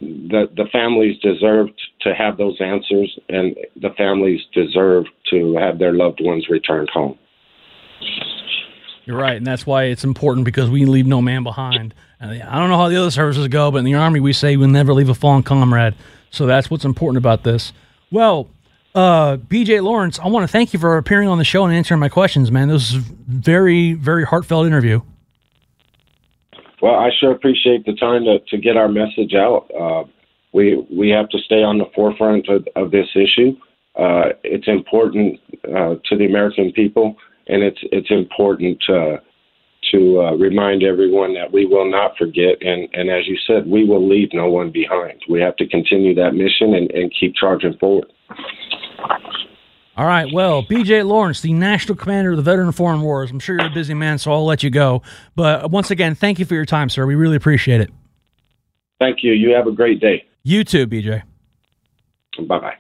the 0.01 0.47
the 0.57 0.67
families 0.73 1.19
deserve 1.21 1.69
to 2.01 2.15
have 2.15 2.37
those 2.37 2.59
answers, 2.61 3.19
and 3.29 3.55
the 3.81 3.91
families 3.97 4.41
deserve 4.53 5.05
to 5.31 5.57
have 5.57 5.79
their 5.79 5.93
loved 5.93 6.21
ones 6.23 6.47
returned 6.49 6.91
home. 6.91 7.19
You're 9.05 9.19
right, 9.19 9.37
and 9.37 9.47
that's 9.47 9.67
why 9.67 9.85
it's 9.85 10.05
important 10.05 10.45
because 10.45 10.71
we 10.71 10.87
leave 10.87 11.07
no 11.07 11.21
man 11.21 11.43
behind. 11.43 11.95
And 12.21 12.43
I 12.43 12.59
don't 12.59 12.71
know 12.71 12.79
how 12.79 12.89
the 12.89 12.97
other 12.97 13.11
services 13.11 13.47
go, 13.49 13.71
but 13.71 13.79
in 13.79 13.85
the 13.85 13.95
Army 13.95 14.21
we 14.21 14.33
say 14.33 14.57
we'll 14.57 14.69
never 14.69 14.95
leave 14.95 15.09
a 15.11 15.15
fallen 15.15 15.43
comrade. 15.43 15.95
So 16.31 16.47
that's 16.47 16.71
what's 16.71 16.85
important 16.85 17.19
about 17.19 17.43
this. 17.43 17.73
Well, 18.11 18.49
uh, 18.95 19.37
BJ 19.37 19.83
Lawrence, 19.83 20.19
I 20.19 20.29
want 20.29 20.45
to 20.45 20.49
thank 20.53 20.73
you 20.73 20.79
for 20.79 20.97
appearing 20.97 21.29
on 21.29 21.39
the 21.39 21.45
show 21.45 21.65
and 21.65 21.75
answering 21.75 22.01
my 22.01 22.09
questions, 22.09 22.51
man. 22.51 22.69
This 22.69 22.95
a 22.95 22.99
very, 22.99 23.93
very 23.93 24.25
heartfelt 24.25 24.67
interview. 24.67 25.01
Well, 26.81 26.95
I 26.95 27.11
sure 27.19 27.33
appreciate 27.33 27.85
the 27.87 27.95
time 27.95 28.25
to, 28.25 28.39
to 28.51 28.59
get 28.59 28.77
our 28.77 28.89
message 28.89 29.35
out. 29.35 29.71
Uh, 29.79 30.05
we 30.53 30.77
we 30.91 31.09
have 31.11 31.29
to 31.31 31.39
stay 31.39 31.63
on 31.63 31.79
the 31.79 31.87
forefront 31.95 32.49
of, 32.49 32.67
of 32.77 32.91
this 32.91 33.09
issue. 33.15 33.57
Uh, 33.97 34.31
it's 34.43 34.69
important 34.69 35.41
uh, 35.65 35.97
to 36.05 36.17
the 36.17 36.27
American 36.27 36.73
people, 36.73 37.17
and 37.47 37.63
it's 37.63 37.81
it's 37.93 38.11
important 38.11 38.83
to 38.87 39.21
to 39.93 40.21
uh, 40.21 40.33
remind 40.33 40.83
everyone 40.83 41.35
that 41.35 41.53
we 41.53 41.67
will 41.67 41.91
not 41.91 42.17
forget. 42.17 42.57
And, 42.63 42.89
and 42.95 43.11
as 43.11 43.27
you 43.27 43.37
said, 43.47 43.67
we 43.67 43.85
will 43.85 44.07
leave 44.09 44.31
no 44.33 44.51
one 44.51 44.71
behind. 44.71 45.21
We 45.29 45.41
have 45.41 45.57
to 45.57 45.69
continue 45.69 46.15
that 46.15 46.33
mission 46.33 46.75
and, 46.75 46.91
and 46.91 47.13
keep 47.19 47.35
charging 47.35 47.77
forward. 47.79 48.11
All 49.97 50.07
right. 50.07 50.27
Well, 50.33 50.63
BJ 50.65 51.07
Lawrence, 51.07 51.41
the 51.41 51.53
National 51.53 51.97
Commander 51.97 52.33
of 52.33 52.37
the 52.37 52.43
Veteran 52.43 52.73
Foreign 52.73 53.03
Wars. 53.03 53.31
I'm 53.31 53.39
sure 53.39 53.57
you're 53.57 53.71
a 53.71 53.75
busy 53.75 53.95
man, 53.95 54.19
so 54.19 54.33
I'll 54.33 54.45
let 54.45 54.63
you 54.63 54.71
go. 54.71 55.03
But 55.37 55.71
once 55.71 55.91
again, 55.91 56.15
thank 56.15 56.39
you 56.39 56.45
for 56.45 56.55
your 56.55 56.65
time, 56.65 56.89
sir. 56.89 57.07
We 57.07 57.15
really 57.15 57.37
appreciate 57.37 57.81
it. 57.81 57.91
Thank 58.99 59.19
you. 59.23 59.33
You 59.33 59.55
have 59.55 59.67
a 59.67 59.73
great 59.73 60.01
day. 60.01 60.25
You 60.43 60.65
too, 60.65 60.87
BJ. 60.87 61.23
Bye 62.49 62.59
bye. 62.59 62.75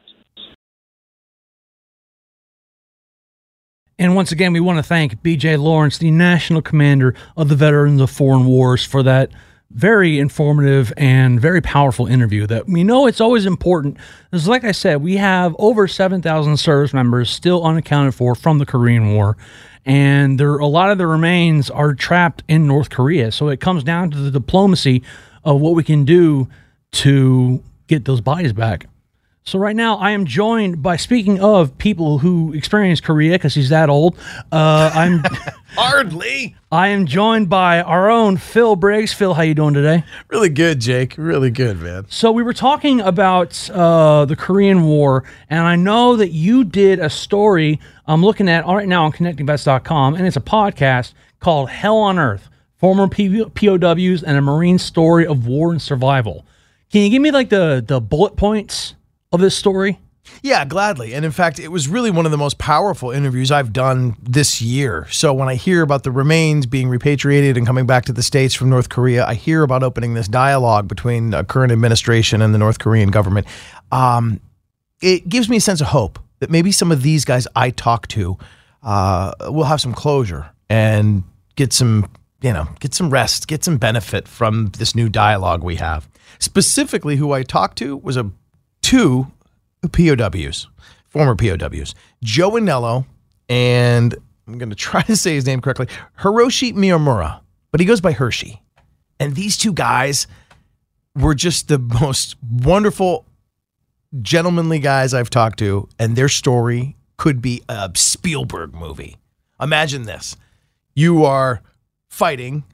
And 3.99 4.17
once 4.17 4.33
again, 4.33 4.53
we 4.53 4.61
want 4.61 4.79
to 4.79 4.83
thank 4.83 5.23
BJ 5.23 5.59
Lawrence, 5.59 5.99
the 5.99 6.11
National 6.11 6.61
Commander 6.61 7.15
of 7.37 7.49
the 7.49 7.55
Veterans 7.55 8.01
of 8.01 8.11
Foreign 8.11 8.45
Wars, 8.45 8.85
for 8.85 9.03
that 9.05 9.31
very 9.71 10.19
informative 10.19 10.93
and 10.97 11.41
very 11.41 11.61
powerful 11.61 12.07
interview 12.07 12.47
that 12.47 12.69
we 12.69 12.85
know 12.85 13.07
it's 13.07 13.21
always 13.21 13.47
important. 13.47 13.97
Because, 14.31 14.49
like 14.49 14.65
I 14.65 14.73
said, 14.73 15.03
we 15.03 15.17
have 15.17 15.55
over 15.59 15.89
7,000 15.89 16.57
service 16.57 16.93
members 16.93 17.31
still 17.31 17.65
unaccounted 17.65 18.15
for 18.15 18.35
from 18.35 18.59
the 18.59 18.67
Korean 18.67 19.15
War. 19.15 19.37
And 19.85 20.41
there, 20.41 20.57
a 20.57 20.67
lot 20.67 20.91
of 20.91 20.99
the 20.99 21.07
remains 21.07 21.71
are 21.71 21.95
trapped 21.95 22.43
in 22.49 22.67
North 22.67 22.91
Korea. 22.91 23.31
So 23.33 23.49
it 23.49 23.61
comes 23.61 23.85
down 23.85 24.11
to 24.13 24.19
the 24.19 24.31
diplomacy 24.31 25.03
of 25.45 25.61
what 25.61 25.75
we 25.75 25.85
can 25.85 26.05
do 26.05 26.49
to 26.93 27.63
get 27.87 28.05
those 28.05 28.21
bodies 28.21 28.53
back. 28.53 28.87
So 29.47 29.59
right 29.59 29.77
now, 29.77 29.97
I 29.99 30.13
am 30.13 30.25
joined 30.25 30.83
by 30.83 30.97
speaking 30.97 31.39
of 31.39 31.77
people 31.77 32.17
who 32.17 32.55
experienced 32.55 33.05
Korea 33.05 33.33
because 33.33 33.55
he's 33.55 33.69
that 33.69 33.91
old. 33.91 34.19
Uh, 34.51 34.91
I'm 34.95 35.23
hardly. 35.77 36.57
I 36.73 36.89
am 36.89 37.05
joined 37.05 37.51
by 37.51 37.83
our 37.83 38.09
own 38.09 38.39
Phil 38.39 38.75
Briggs. 38.75 39.13
Phil, 39.13 39.35
how 39.35 39.43
you 39.43 39.53
doing 39.53 39.75
today? 39.75 40.03
Really 40.29 40.49
good, 40.49 40.81
Jake. 40.81 41.17
Really 41.19 41.51
good, 41.51 41.79
man. 41.83 42.07
So 42.09 42.33
we 42.33 42.43
were 42.43 42.55
talking 42.55 43.03
about 43.03 43.69
uh, 43.69 44.25
the 44.25 44.35
Korean 44.35 44.85
War, 44.85 45.25
and 45.51 45.61
I 45.61 45.77
know 45.77 46.17
that 46.17 46.31
you 46.31 46.65
did 46.65 46.99
a 46.99 47.11
story. 47.11 47.81
I'm 48.07 48.25
looking 48.25 48.49
at 48.49 48.65
right 48.65 48.89
now 48.89 49.05
on 49.05 49.13
ConnectingVets.com, 49.13 50.15
and 50.15 50.27
it's 50.27 50.39
a 50.39 50.41
podcast 50.41 51.13
called 51.41 51.69
"Hell 51.69 51.99
on 51.99 52.19
Earth: 52.19 52.49
Former 52.77 53.09
POWs 53.09 54.23
and 54.23 54.39
a 54.39 54.41
Marine 54.41 54.79
Story 54.79 55.27
of 55.27 55.47
War 55.47 55.71
and 55.71 55.83
Survival." 55.83 56.47
Can 56.91 57.03
you 57.03 57.11
give 57.11 57.21
me 57.21 57.31
like 57.31 57.51
the 57.51 57.85
the 57.87 58.01
bullet 58.01 58.37
points? 58.37 58.95
Of 59.35 59.41
this 59.41 59.57
story? 59.57 59.99
Yeah, 60.43 60.65
gladly. 60.65 61.15
And 61.15 61.25
in 61.25 61.31
fact, 61.31 61.59
it 61.59 61.69
was 61.69 61.87
really 61.89 62.11
one 62.11 62.25
of 62.25 62.33
the 62.33 62.39
most 62.39 62.59
powerful 62.59 63.11
interviews 63.11 63.51
I've 63.51 63.73
done 63.73 64.17
this 64.23 64.61
year. 64.63 65.07
So 65.11 65.35
when 65.35 65.49
I 65.49 65.55
hear 65.55 65.83
about 65.83 66.03
the 66.03 66.11
remains 66.11 66.67
being 66.67 66.89
repatriated 66.89 67.57
and 67.57 67.67
coming 67.67 67.87
back 67.87 68.07
to 68.07 68.13
the 68.13 68.23
States 68.23 68.55
from 68.55 68.71
North 68.71 68.89
Korea, 68.89 69.27
I 69.27 69.35
hear 69.35 69.63
about 69.63 69.83
opening 69.83 70.15
this 70.15 70.29
dialogue 70.29 70.89
between 70.89 71.31
the 71.31 71.45
current 71.45 71.73
administration 71.73 72.41
and 72.41 72.55
the 72.55 72.59
North 72.59 72.79
Korean 72.79 73.11
government. 73.11 73.47
Um, 73.93 74.41
it 75.03 75.29
gives 75.29 75.49
me 75.49 75.59
a 75.59 75.61
sense 75.61 75.81
of 75.81 75.89
hope 75.89 76.19
that 76.41 76.51
maybe 76.51 76.73
some 76.73 76.91
of 76.91 77.03
these 77.03 77.25
guys 77.25 77.47
I 77.55 77.71
talk 77.71 78.07
to 78.09 78.39
uh, 78.83 79.33
will 79.49 79.65
have 79.65 79.81
some 79.81 79.93
closure 79.93 80.51
and 80.71 81.23
get 81.57 81.73
some, 81.73 82.09
you 82.41 82.53
know, 82.53 82.69
get 82.81 82.95
some 82.95 83.11
rest, 83.11 83.47
get 83.47 83.63
some 83.63 83.77
benefit 83.77 84.27
from 84.27 84.71
this 84.79 84.95
new 84.95 85.09
dialogue 85.09 85.63
we 85.63 85.77
have. 85.77 86.09
Specifically, 86.39 87.17
who 87.17 87.33
I 87.33 87.43
talked 87.43 87.79
to 87.79 87.97
was 87.97 88.17
a 88.17 88.31
two 88.85 89.27
POWs, 89.91 90.69
former 91.09 91.35
POWs, 91.35 91.95
Joe 92.23 92.53
Anello 92.53 93.07
and 93.49 94.15
I'm 94.47 94.59
going 94.59 94.71
to 94.71 94.77
try 94.77 95.03
to 95.03 95.17
say 95.17 95.35
his 95.35 95.47
name 95.47 95.61
correctly, 95.61 95.89
Hiroshi 96.21 96.73
Miyamura, 96.75 97.41
but 97.71 97.81
he 97.81 97.87
goes 97.87 98.01
by 98.01 98.13
Hershey. 98.13 98.63
And 99.19 99.35
these 99.35 99.57
two 99.57 99.73
guys 99.73 100.27
were 101.17 101.35
just 101.35 101.69
the 101.69 101.79
most 101.79 102.37
wonderful, 102.43 103.27
gentlemanly 104.21 104.79
guys 104.79 105.15
I've 105.15 105.31
talked 105.31 105.59
to, 105.61 105.89
and 105.99 106.17
their 106.17 106.29
story 106.29 106.97
could 107.17 107.41
be 107.41 107.63
a 107.69 107.91
Spielberg 107.95 108.75
movie. 108.75 109.17
Imagine 109.61 110.03
this 110.03 110.37
you 110.95 111.25
are 111.25 111.63
fighting 112.09 112.65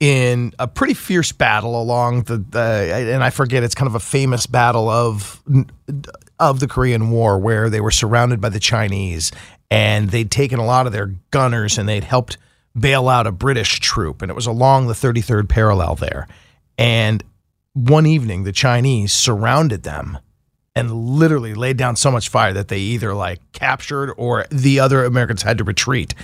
in 0.00 0.54
a 0.58 0.66
pretty 0.66 0.94
fierce 0.94 1.30
battle 1.30 1.80
along 1.80 2.22
the, 2.22 2.42
and 3.12 3.22
I 3.22 3.30
forget 3.30 3.62
it's 3.62 3.74
kind 3.74 3.86
of 3.86 3.94
a 3.94 4.00
famous 4.00 4.46
battle 4.46 4.88
of 4.88 5.42
of 6.40 6.58
the 6.58 6.66
Korean 6.66 7.10
War 7.10 7.38
where 7.38 7.68
they 7.68 7.82
were 7.82 7.90
surrounded 7.90 8.40
by 8.40 8.48
the 8.48 8.58
Chinese 8.58 9.30
and 9.70 10.08
they'd 10.08 10.30
taken 10.30 10.58
a 10.58 10.64
lot 10.64 10.86
of 10.86 10.92
their 10.92 11.14
gunners 11.30 11.76
and 11.76 11.86
they'd 11.86 12.02
helped 12.02 12.38
bail 12.78 13.08
out 13.08 13.26
a 13.26 13.32
British 13.32 13.78
troop. 13.80 14.22
And 14.22 14.30
it 14.30 14.34
was 14.34 14.46
along 14.46 14.86
the 14.86 14.94
33rd 14.94 15.50
parallel 15.50 15.96
there. 15.96 16.26
And 16.78 17.22
one 17.74 18.06
evening 18.06 18.44
the 18.44 18.52
Chinese 18.52 19.12
surrounded 19.12 19.82
them 19.82 20.18
and 20.74 20.92
literally 20.92 21.52
laid 21.52 21.76
down 21.76 21.94
so 21.94 22.10
much 22.10 22.30
fire 22.30 22.54
that 22.54 22.68
they 22.68 22.78
either 22.78 23.12
like 23.12 23.40
captured 23.52 24.14
or 24.16 24.46
the 24.50 24.80
other 24.80 25.04
Americans 25.04 25.42
had 25.42 25.58
to 25.58 25.64
retreat. 25.64 26.14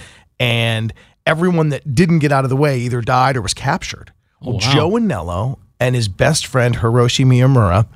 And 0.40 0.94
everyone 1.26 1.68
that 1.70 1.94
didn't 1.94 2.20
get 2.20 2.32
out 2.32 2.44
of 2.44 2.50
the 2.50 2.56
way 2.56 2.78
either 2.78 3.00
died 3.00 3.36
or 3.36 3.42
was 3.42 3.54
captured. 3.54 4.12
Well, 4.40 4.50
oh, 4.50 4.54
wow. 4.54 4.72
Joe 4.72 4.90
Anello 4.92 5.58
and 5.80 5.94
his 5.94 6.08
best 6.08 6.46
friend 6.46 6.76
Hiroshi 6.76 7.24
Miyamura, 7.26 7.86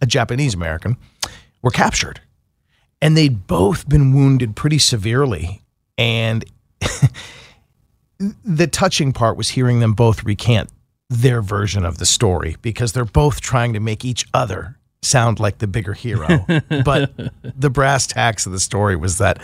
a 0.00 0.06
Japanese 0.06 0.54
American, 0.54 0.96
were 1.62 1.70
captured. 1.70 2.20
And 3.00 3.16
they'd 3.16 3.46
both 3.46 3.88
been 3.88 4.14
wounded 4.14 4.54
pretty 4.56 4.78
severely. 4.78 5.62
And 5.98 6.44
the 8.44 8.66
touching 8.66 9.12
part 9.12 9.36
was 9.36 9.50
hearing 9.50 9.80
them 9.80 9.94
both 9.94 10.24
recant 10.24 10.70
their 11.08 11.40
version 11.40 11.84
of 11.84 11.98
the 11.98 12.06
story 12.06 12.56
because 12.62 12.92
they're 12.92 13.04
both 13.04 13.40
trying 13.40 13.72
to 13.72 13.80
make 13.80 14.04
each 14.04 14.26
other 14.34 14.76
sound 15.02 15.38
like 15.38 15.58
the 15.58 15.66
bigger 15.66 15.92
hero. 15.92 16.44
but 16.84 17.12
the 17.42 17.70
brass 17.70 18.06
tacks 18.06 18.46
of 18.46 18.52
the 18.52 18.60
story 18.60 18.96
was 18.96 19.18
that 19.18 19.40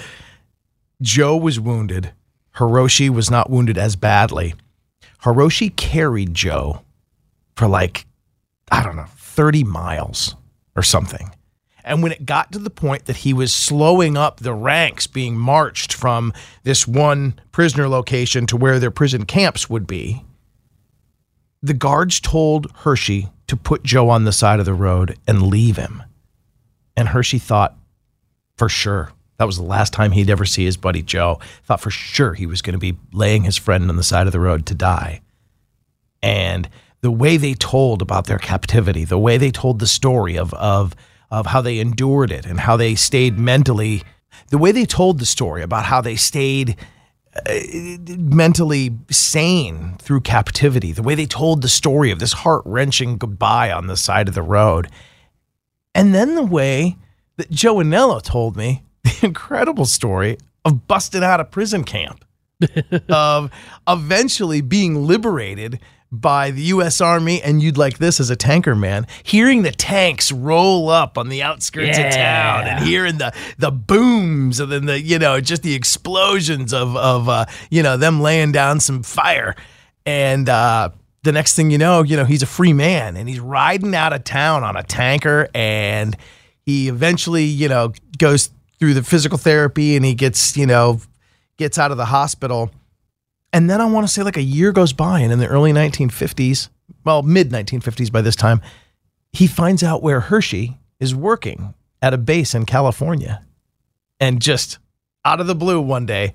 Joe 1.00 1.36
was 1.36 1.60
wounded 1.60 2.12
Hiroshi 2.56 3.08
was 3.08 3.30
not 3.30 3.50
wounded 3.50 3.78
as 3.78 3.96
badly. 3.96 4.54
Hiroshi 5.22 5.74
carried 5.74 6.34
Joe 6.34 6.82
for 7.56 7.66
like, 7.66 8.06
I 8.70 8.82
don't 8.82 8.96
know, 8.96 9.06
30 9.08 9.64
miles 9.64 10.36
or 10.76 10.82
something. 10.82 11.30
And 11.84 12.02
when 12.02 12.12
it 12.12 12.26
got 12.26 12.52
to 12.52 12.58
the 12.58 12.70
point 12.70 13.06
that 13.06 13.18
he 13.18 13.32
was 13.32 13.52
slowing 13.52 14.16
up 14.16 14.38
the 14.38 14.54
ranks 14.54 15.06
being 15.06 15.36
marched 15.36 15.92
from 15.92 16.32
this 16.62 16.86
one 16.86 17.40
prisoner 17.50 17.88
location 17.88 18.46
to 18.46 18.56
where 18.56 18.78
their 18.78 18.90
prison 18.90 19.24
camps 19.24 19.68
would 19.68 19.86
be, 19.86 20.24
the 21.62 21.74
guards 21.74 22.20
told 22.20 22.70
Hershey 22.78 23.28
to 23.48 23.56
put 23.56 23.82
Joe 23.82 24.08
on 24.08 24.24
the 24.24 24.32
side 24.32 24.60
of 24.60 24.66
the 24.66 24.74
road 24.74 25.16
and 25.26 25.42
leave 25.42 25.76
him. 25.76 26.02
And 26.96 27.08
Hershey 27.08 27.38
thought 27.38 27.76
for 28.56 28.68
sure 28.68 29.10
that 29.42 29.46
was 29.46 29.56
the 29.56 29.64
last 29.64 29.92
time 29.92 30.12
he'd 30.12 30.30
ever 30.30 30.44
see 30.44 30.64
his 30.64 30.76
buddy 30.76 31.02
Joe. 31.02 31.40
Thought 31.64 31.80
for 31.80 31.90
sure 31.90 32.34
he 32.34 32.46
was 32.46 32.62
going 32.62 32.74
to 32.74 32.78
be 32.78 32.96
laying 33.12 33.42
his 33.42 33.56
friend 33.56 33.90
on 33.90 33.96
the 33.96 34.04
side 34.04 34.28
of 34.28 34.32
the 34.32 34.38
road 34.38 34.66
to 34.66 34.74
die. 34.76 35.20
And 36.22 36.68
the 37.00 37.10
way 37.10 37.36
they 37.36 37.54
told 37.54 38.02
about 38.02 38.28
their 38.28 38.38
captivity, 38.38 39.04
the 39.04 39.18
way 39.18 39.38
they 39.38 39.50
told 39.50 39.80
the 39.80 39.88
story 39.88 40.38
of 40.38 40.54
of 40.54 40.94
of 41.28 41.46
how 41.46 41.60
they 41.60 41.80
endured 41.80 42.30
it 42.30 42.46
and 42.46 42.60
how 42.60 42.76
they 42.76 42.94
stayed 42.94 43.36
mentally, 43.36 44.04
the 44.50 44.58
way 44.58 44.70
they 44.70 44.84
told 44.84 45.18
the 45.18 45.26
story 45.26 45.60
about 45.60 45.86
how 45.86 46.00
they 46.00 46.14
stayed 46.14 46.76
uh, 47.34 47.58
mentally 48.16 48.96
sane 49.10 49.96
through 49.98 50.20
captivity, 50.20 50.92
the 50.92 51.02
way 51.02 51.16
they 51.16 51.26
told 51.26 51.62
the 51.62 51.68
story 51.68 52.12
of 52.12 52.20
this 52.20 52.32
heart 52.32 52.62
wrenching 52.64 53.18
goodbye 53.18 53.72
on 53.72 53.88
the 53.88 53.96
side 53.96 54.28
of 54.28 54.36
the 54.36 54.42
road, 54.42 54.88
and 55.96 56.14
then 56.14 56.36
the 56.36 56.44
way 56.44 56.96
that 57.38 57.50
Joe 57.50 57.78
Anello 57.78 58.22
told 58.22 58.56
me 58.56 58.84
the 59.20 59.26
incredible 59.26 59.86
story 59.86 60.38
of 60.64 60.86
busting 60.86 61.24
out 61.24 61.40
of 61.40 61.50
prison 61.50 61.84
camp, 61.84 62.24
of 63.08 63.50
eventually 63.88 64.60
being 64.60 65.06
liberated 65.06 65.80
by 66.12 66.50
the 66.50 66.60
U.S. 66.64 67.00
Army, 67.00 67.40
and 67.40 67.62
you'd 67.62 67.78
like 67.78 67.96
this 67.96 68.20
as 68.20 68.28
a 68.28 68.36
tanker 68.36 68.74
man, 68.74 69.06
hearing 69.22 69.62
the 69.62 69.72
tanks 69.72 70.30
roll 70.30 70.90
up 70.90 71.16
on 71.16 71.30
the 71.30 71.42
outskirts 71.42 71.96
of 71.96 72.10
town, 72.10 72.66
and 72.66 72.84
hearing 72.84 73.16
the 73.16 73.32
the 73.56 73.72
booms, 73.72 74.60
and 74.60 74.70
then 74.70 74.84
the 74.84 75.00
you 75.00 75.18
know 75.18 75.40
just 75.40 75.62
the 75.62 75.74
explosions 75.74 76.74
of 76.74 76.96
of 76.96 77.28
uh, 77.30 77.46
you 77.70 77.82
know 77.82 77.96
them 77.96 78.20
laying 78.20 78.52
down 78.52 78.78
some 78.78 79.02
fire, 79.02 79.56
and 80.04 80.50
uh, 80.50 80.90
the 81.22 81.32
next 81.32 81.54
thing 81.54 81.70
you 81.70 81.78
know, 81.78 82.02
you 82.02 82.16
know 82.16 82.26
he's 82.26 82.42
a 82.42 82.46
free 82.46 82.74
man, 82.74 83.16
and 83.16 83.26
he's 83.26 83.40
riding 83.40 83.94
out 83.94 84.12
of 84.12 84.22
town 84.22 84.64
on 84.64 84.76
a 84.76 84.82
tanker, 84.82 85.48
and 85.54 86.14
he 86.66 86.88
eventually 86.88 87.44
you 87.44 87.68
know 87.68 87.92
goes 88.18 88.50
through 88.82 88.94
the 88.94 89.02
physical 89.04 89.38
therapy, 89.38 89.94
and 89.94 90.04
he 90.04 90.14
gets 90.14 90.56
you 90.56 90.66
know 90.66 91.00
gets 91.56 91.78
out 91.78 91.92
of 91.92 91.96
the 91.96 92.06
hospital 92.06 92.72
and 93.52 93.68
then 93.68 93.80
I 93.80 93.84
want 93.86 94.06
to 94.06 94.12
say 94.12 94.22
like 94.22 94.36
a 94.36 94.42
year 94.42 94.72
goes 94.72 94.92
by, 94.92 95.20
and 95.20 95.32
in 95.32 95.38
the 95.38 95.46
early 95.46 95.72
1950s, 95.72 96.68
well, 97.04 97.22
mid 97.22 97.50
1950s 97.50 98.10
by 98.10 98.22
this 98.22 98.36
time, 98.36 98.62
he 99.32 99.46
finds 99.46 99.82
out 99.82 100.02
where 100.02 100.20
Hershey 100.20 100.78
is 100.98 101.14
working 101.14 101.74
at 102.00 102.14
a 102.14 102.18
base 102.18 102.54
in 102.54 102.64
California. 102.64 103.44
And 104.18 104.40
just 104.40 104.78
out 105.24 105.40
of 105.40 105.46
the 105.46 105.54
blue 105.54 105.80
one 105.80 106.06
day, 106.06 106.32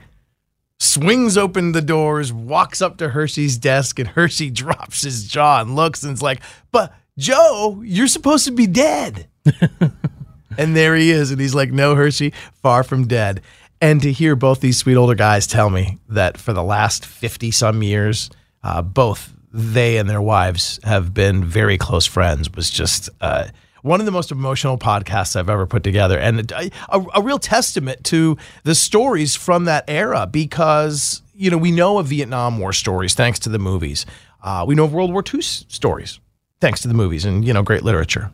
swings 0.79 1.37
open 1.37 1.71
the 1.71 1.81
doors, 1.81 2.31
walks 2.31 2.81
up 2.81 2.97
to 2.97 3.09
Hershey's 3.09 3.57
desk, 3.57 3.97
and 3.97 4.09
Hershey 4.09 4.51
drops 4.51 5.01
his 5.01 5.27
jaw 5.27 5.61
and 5.61 5.75
looks 5.75 6.03
and 6.03 6.13
is 6.13 6.21
like, 6.21 6.41
But 6.71 6.93
Joe, 7.17 7.81
you're 7.83 8.07
supposed 8.07 8.45
to 8.45 8.51
be 8.51 8.67
dead. 8.67 9.27
and 10.57 10.75
there 10.75 10.95
he 10.95 11.11
is. 11.11 11.31
And 11.31 11.39
he's 11.39 11.55
like, 11.55 11.71
No, 11.71 11.95
Hershey, 11.95 12.33
far 12.61 12.83
from 12.83 13.07
dead. 13.07 13.41
And 13.79 14.01
to 14.01 14.11
hear 14.11 14.35
both 14.35 14.59
these 14.59 14.77
sweet 14.77 14.95
older 14.95 15.15
guys 15.15 15.45
tell 15.45 15.69
me 15.69 15.99
that 16.09 16.37
for 16.37 16.51
the 16.53 16.63
last 16.63 17.05
50 17.05 17.51
some 17.51 17.83
years, 17.83 18.29
uh, 18.63 18.81
both 18.81 19.33
they 19.53 19.97
and 19.97 20.09
their 20.09 20.21
wives 20.21 20.79
have 20.83 21.13
been 21.13 21.43
very 21.43 21.77
close 21.77 22.05
friends 22.05 22.51
was 22.53 22.69
just 22.69 23.09
uh, 23.21 23.45
one 23.81 23.99
of 23.99 24.05
the 24.05 24.11
most 24.11 24.31
emotional 24.31 24.77
podcasts 24.77 25.35
I've 25.35 25.49
ever 25.49 25.65
put 25.65 25.83
together. 25.83 26.17
And 26.19 26.51
a, 26.51 26.69
a, 26.89 27.05
a 27.15 27.21
real 27.21 27.39
testament 27.39 28.03
to 28.05 28.37
the 28.63 28.75
stories 28.75 29.35
from 29.35 29.65
that 29.65 29.85
era 29.87 30.27
because, 30.27 31.21
you 31.33 31.49
know, 31.49 31.57
we 31.57 31.71
know 31.71 31.97
of 31.99 32.07
Vietnam 32.07 32.57
War 32.59 32.73
stories 32.73 33.13
thanks 33.13 33.39
to 33.39 33.49
the 33.49 33.59
movies. 33.59 34.05
Uh, 34.43 34.65
we 34.67 34.75
know 34.75 34.85
of 34.85 34.93
World 34.93 35.11
War 35.13 35.23
II 35.33 35.39
s- 35.39 35.65
stories 35.69 36.19
thanks 36.59 36.81
to 36.81 36.87
the 36.87 36.93
movies 36.93 37.25
and, 37.25 37.45
you 37.45 37.53
know, 37.53 37.63
great 37.63 37.83
literature. 37.83 38.31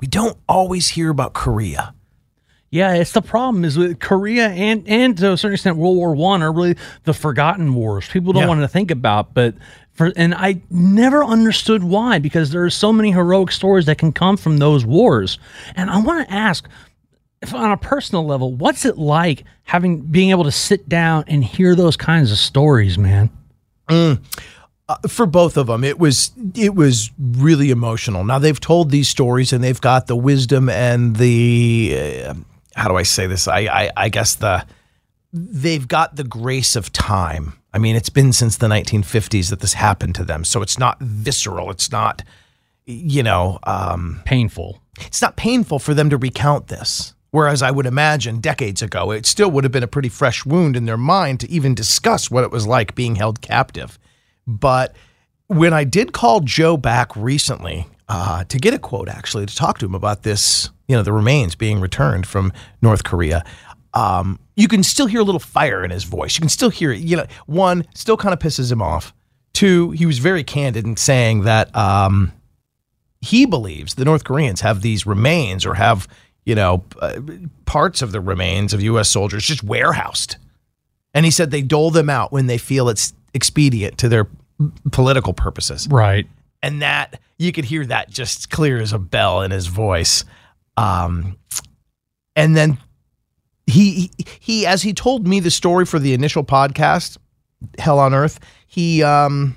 We 0.00 0.06
don't 0.06 0.36
always 0.48 0.88
hear 0.88 1.10
about 1.10 1.32
Korea. 1.32 1.94
Yeah, 2.72 2.94
it's 2.94 3.12
the 3.12 3.22
problem 3.22 3.64
is 3.64 3.76
with 3.76 3.98
Korea 3.98 4.48
and 4.48 4.86
and 4.88 5.16
to 5.18 5.32
a 5.32 5.36
certain 5.36 5.54
extent 5.54 5.76
World 5.76 5.96
War 5.96 6.14
One 6.14 6.40
are 6.42 6.52
really 6.52 6.76
the 7.02 7.12
forgotten 7.12 7.74
wars. 7.74 8.08
People 8.08 8.32
don't 8.32 8.42
Yeah. 8.42 8.48
want 8.48 8.60
to 8.60 8.68
think 8.68 8.92
about, 8.92 9.34
but 9.34 9.54
for 9.92 10.12
and 10.14 10.32
I 10.34 10.60
never 10.70 11.24
understood 11.24 11.82
why 11.82 12.20
because 12.20 12.50
there 12.50 12.62
are 12.62 12.70
so 12.70 12.92
many 12.92 13.10
heroic 13.10 13.50
stories 13.50 13.86
that 13.86 13.98
can 13.98 14.12
come 14.12 14.36
from 14.36 14.58
those 14.58 14.86
wars. 14.86 15.38
And 15.74 15.90
I 15.90 15.98
want 16.00 16.28
to 16.28 16.32
ask, 16.32 16.68
if 17.42 17.52
on 17.52 17.72
a 17.72 17.76
personal 17.76 18.24
level, 18.24 18.54
what's 18.54 18.84
it 18.84 18.96
like 18.98 19.42
having 19.64 19.98
being 20.02 20.30
able 20.30 20.44
to 20.44 20.52
sit 20.52 20.88
down 20.88 21.24
and 21.26 21.42
hear 21.44 21.74
those 21.74 21.96
kinds 21.96 22.30
of 22.30 22.38
stories, 22.38 22.96
man? 22.96 23.30
Mm. 23.88 24.20
Uh, 24.90 24.96
for 25.06 25.24
both 25.24 25.56
of 25.56 25.68
them, 25.68 25.84
it 25.84 26.00
was 26.00 26.32
it 26.56 26.74
was 26.74 27.12
really 27.16 27.70
emotional. 27.70 28.24
Now 28.24 28.40
they've 28.40 28.58
told 28.58 28.90
these 28.90 29.08
stories 29.08 29.52
and 29.52 29.62
they've 29.62 29.80
got 29.80 30.08
the 30.08 30.16
wisdom 30.16 30.68
and 30.68 31.14
the 31.14 32.24
uh, 32.26 32.34
how 32.74 32.88
do 32.88 32.96
I 32.96 33.04
say 33.04 33.28
this? 33.28 33.46
I, 33.46 33.60
I 33.60 33.90
I 33.96 34.08
guess 34.08 34.34
the 34.34 34.66
they've 35.32 35.86
got 35.86 36.16
the 36.16 36.24
grace 36.24 36.74
of 36.74 36.92
time. 36.92 37.52
I 37.72 37.78
mean, 37.78 37.94
it's 37.94 38.08
been 38.08 38.32
since 38.32 38.56
the 38.56 38.66
1950s 38.66 39.50
that 39.50 39.60
this 39.60 39.74
happened 39.74 40.16
to 40.16 40.24
them, 40.24 40.44
so 40.44 40.60
it's 40.60 40.76
not 40.76 40.98
visceral. 40.98 41.70
It's 41.70 41.92
not 41.92 42.24
you 42.84 43.22
know 43.22 43.60
um, 43.62 44.22
painful. 44.24 44.82
It's 45.02 45.22
not 45.22 45.36
painful 45.36 45.78
for 45.78 45.94
them 45.94 46.10
to 46.10 46.16
recount 46.16 46.66
this. 46.66 47.14
Whereas 47.30 47.62
I 47.62 47.70
would 47.70 47.86
imagine 47.86 48.40
decades 48.40 48.82
ago, 48.82 49.12
it 49.12 49.24
still 49.24 49.52
would 49.52 49.62
have 49.62 49.72
been 49.72 49.84
a 49.84 49.94
pretty 49.94 50.08
fresh 50.08 50.44
wound 50.44 50.76
in 50.76 50.86
their 50.86 50.96
mind 50.96 51.38
to 51.40 51.48
even 51.48 51.76
discuss 51.76 52.28
what 52.28 52.42
it 52.42 52.50
was 52.50 52.66
like 52.66 52.96
being 52.96 53.14
held 53.14 53.40
captive. 53.40 54.00
But 54.58 54.96
when 55.46 55.72
I 55.72 55.84
did 55.84 56.12
call 56.12 56.40
Joe 56.40 56.76
back 56.76 57.14
recently 57.16 57.86
uh, 58.08 58.44
to 58.44 58.58
get 58.58 58.74
a 58.74 58.78
quote, 58.78 59.08
actually, 59.08 59.46
to 59.46 59.54
talk 59.54 59.78
to 59.78 59.86
him 59.86 59.94
about 59.94 60.22
this, 60.22 60.70
you 60.88 60.96
know, 60.96 61.02
the 61.02 61.12
remains 61.12 61.54
being 61.54 61.80
returned 61.80 62.26
from 62.26 62.52
North 62.82 63.04
Korea, 63.04 63.44
um, 63.94 64.38
you 64.56 64.68
can 64.68 64.82
still 64.82 65.06
hear 65.06 65.20
a 65.20 65.24
little 65.24 65.40
fire 65.40 65.84
in 65.84 65.90
his 65.90 66.04
voice. 66.04 66.36
You 66.36 66.40
can 66.40 66.48
still 66.48 66.70
hear 66.70 66.92
it. 66.92 67.00
You 67.00 67.18
know, 67.18 67.26
one, 67.46 67.86
still 67.94 68.16
kind 68.16 68.32
of 68.32 68.38
pisses 68.38 68.70
him 68.70 68.82
off. 68.82 69.14
Two, 69.52 69.90
he 69.92 70.06
was 70.06 70.18
very 70.18 70.44
candid 70.44 70.84
in 70.84 70.96
saying 70.96 71.42
that 71.42 71.74
um, 71.74 72.32
he 73.20 73.46
believes 73.46 73.94
the 73.94 74.04
North 74.04 74.24
Koreans 74.24 74.60
have 74.60 74.82
these 74.82 75.06
remains 75.06 75.66
or 75.66 75.74
have, 75.74 76.08
you 76.44 76.54
know, 76.54 76.84
uh, 77.00 77.20
parts 77.66 78.02
of 78.02 78.12
the 78.12 78.20
remains 78.20 78.72
of 78.72 78.82
U.S. 78.82 79.08
soldiers 79.08 79.44
just 79.44 79.62
warehoused. 79.62 80.36
And 81.12 81.24
he 81.24 81.30
said 81.30 81.50
they 81.50 81.62
dole 81.62 81.90
them 81.90 82.08
out 82.08 82.32
when 82.32 82.46
they 82.46 82.58
feel 82.58 82.88
it's 82.88 83.12
expedient 83.34 83.98
to 83.98 84.08
their 84.08 84.28
political 84.92 85.32
purposes. 85.32 85.88
Right. 85.90 86.26
And 86.62 86.82
that 86.82 87.20
you 87.38 87.52
could 87.52 87.64
hear 87.64 87.86
that 87.86 88.10
just 88.10 88.50
clear 88.50 88.80
as 88.80 88.92
a 88.92 88.98
bell 88.98 89.42
in 89.42 89.50
his 89.50 89.66
voice. 89.66 90.24
Um, 90.76 91.38
and 92.36 92.56
then 92.56 92.78
he, 93.66 94.10
he 94.16 94.26
he 94.40 94.66
as 94.66 94.82
he 94.82 94.92
told 94.92 95.26
me 95.26 95.40
the 95.40 95.50
story 95.50 95.86
for 95.86 95.98
the 95.98 96.12
initial 96.12 96.44
podcast, 96.44 97.16
Hell 97.78 97.98
on 97.98 98.14
Earth, 98.14 98.40
he 98.66 99.02
um 99.02 99.56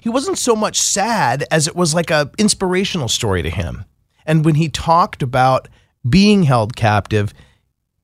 he 0.00 0.08
wasn't 0.08 0.38
so 0.38 0.56
much 0.56 0.80
sad 0.80 1.44
as 1.50 1.66
it 1.66 1.76
was 1.76 1.94
like 1.94 2.10
a 2.10 2.30
inspirational 2.38 3.08
story 3.08 3.42
to 3.42 3.50
him. 3.50 3.84
And 4.26 4.44
when 4.44 4.54
he 4.54 4.68
talked 4.68 5.22
about 5.22 5.68
being 6.08 6.44
held 6.44 6.76
captive, 6.76 7.34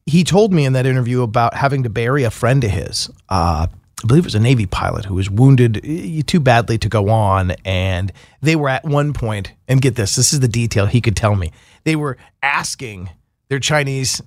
he 0.06 0.24
told 0.24 0.52
me 0.52 0.64
in 0.64 0.74
that 0.74 0.86
interview 0.86 1.22
about 1.22 1.54
having 1.54 1.82
to 1.84 1.90
bury 1.90 2.24
a 2.24 2.30
friend 2.30 2.62
of 2.64 2.70
his. 2.70 3.10
Uh, 3.28 3.68
I 4.02 4.06
believe 4.06 4.24
it 4.24 4.26
was 4.26 4.34
a 4.34 4.40
Navy 4.40 4.66
pilot 4.66 5.04
who 5.04 5.14
was 5.14 5.28
wounded 5.28 5.80
eh, 5.84 6.22
too 6.26 6.40
badly 6.40 6.78
to 6.78 6.88
go 6.88 7.10
on. 7.10 7.52
And 7.64 8.12
they 8.40 8.56
were 8.56 8.68
at 8.68 8.84
one 8.84 9.12
point, 9.12 9.52
and 9.68 9.82
get 9.82 9.96
this, 9.96 10.16
this 10.16 10.32
is 10.32 10.40
the 10.40 10.48
detail 10.48 10.86
he 10.86 11.00
could 11.00 11.16
tell 11.16 11.36
me. 11.36 11.52
They 11.84 11.96
were 11.96 12.16
asking 12.42 13.10
their 13.48 13.58
Chinese 13.58 14.22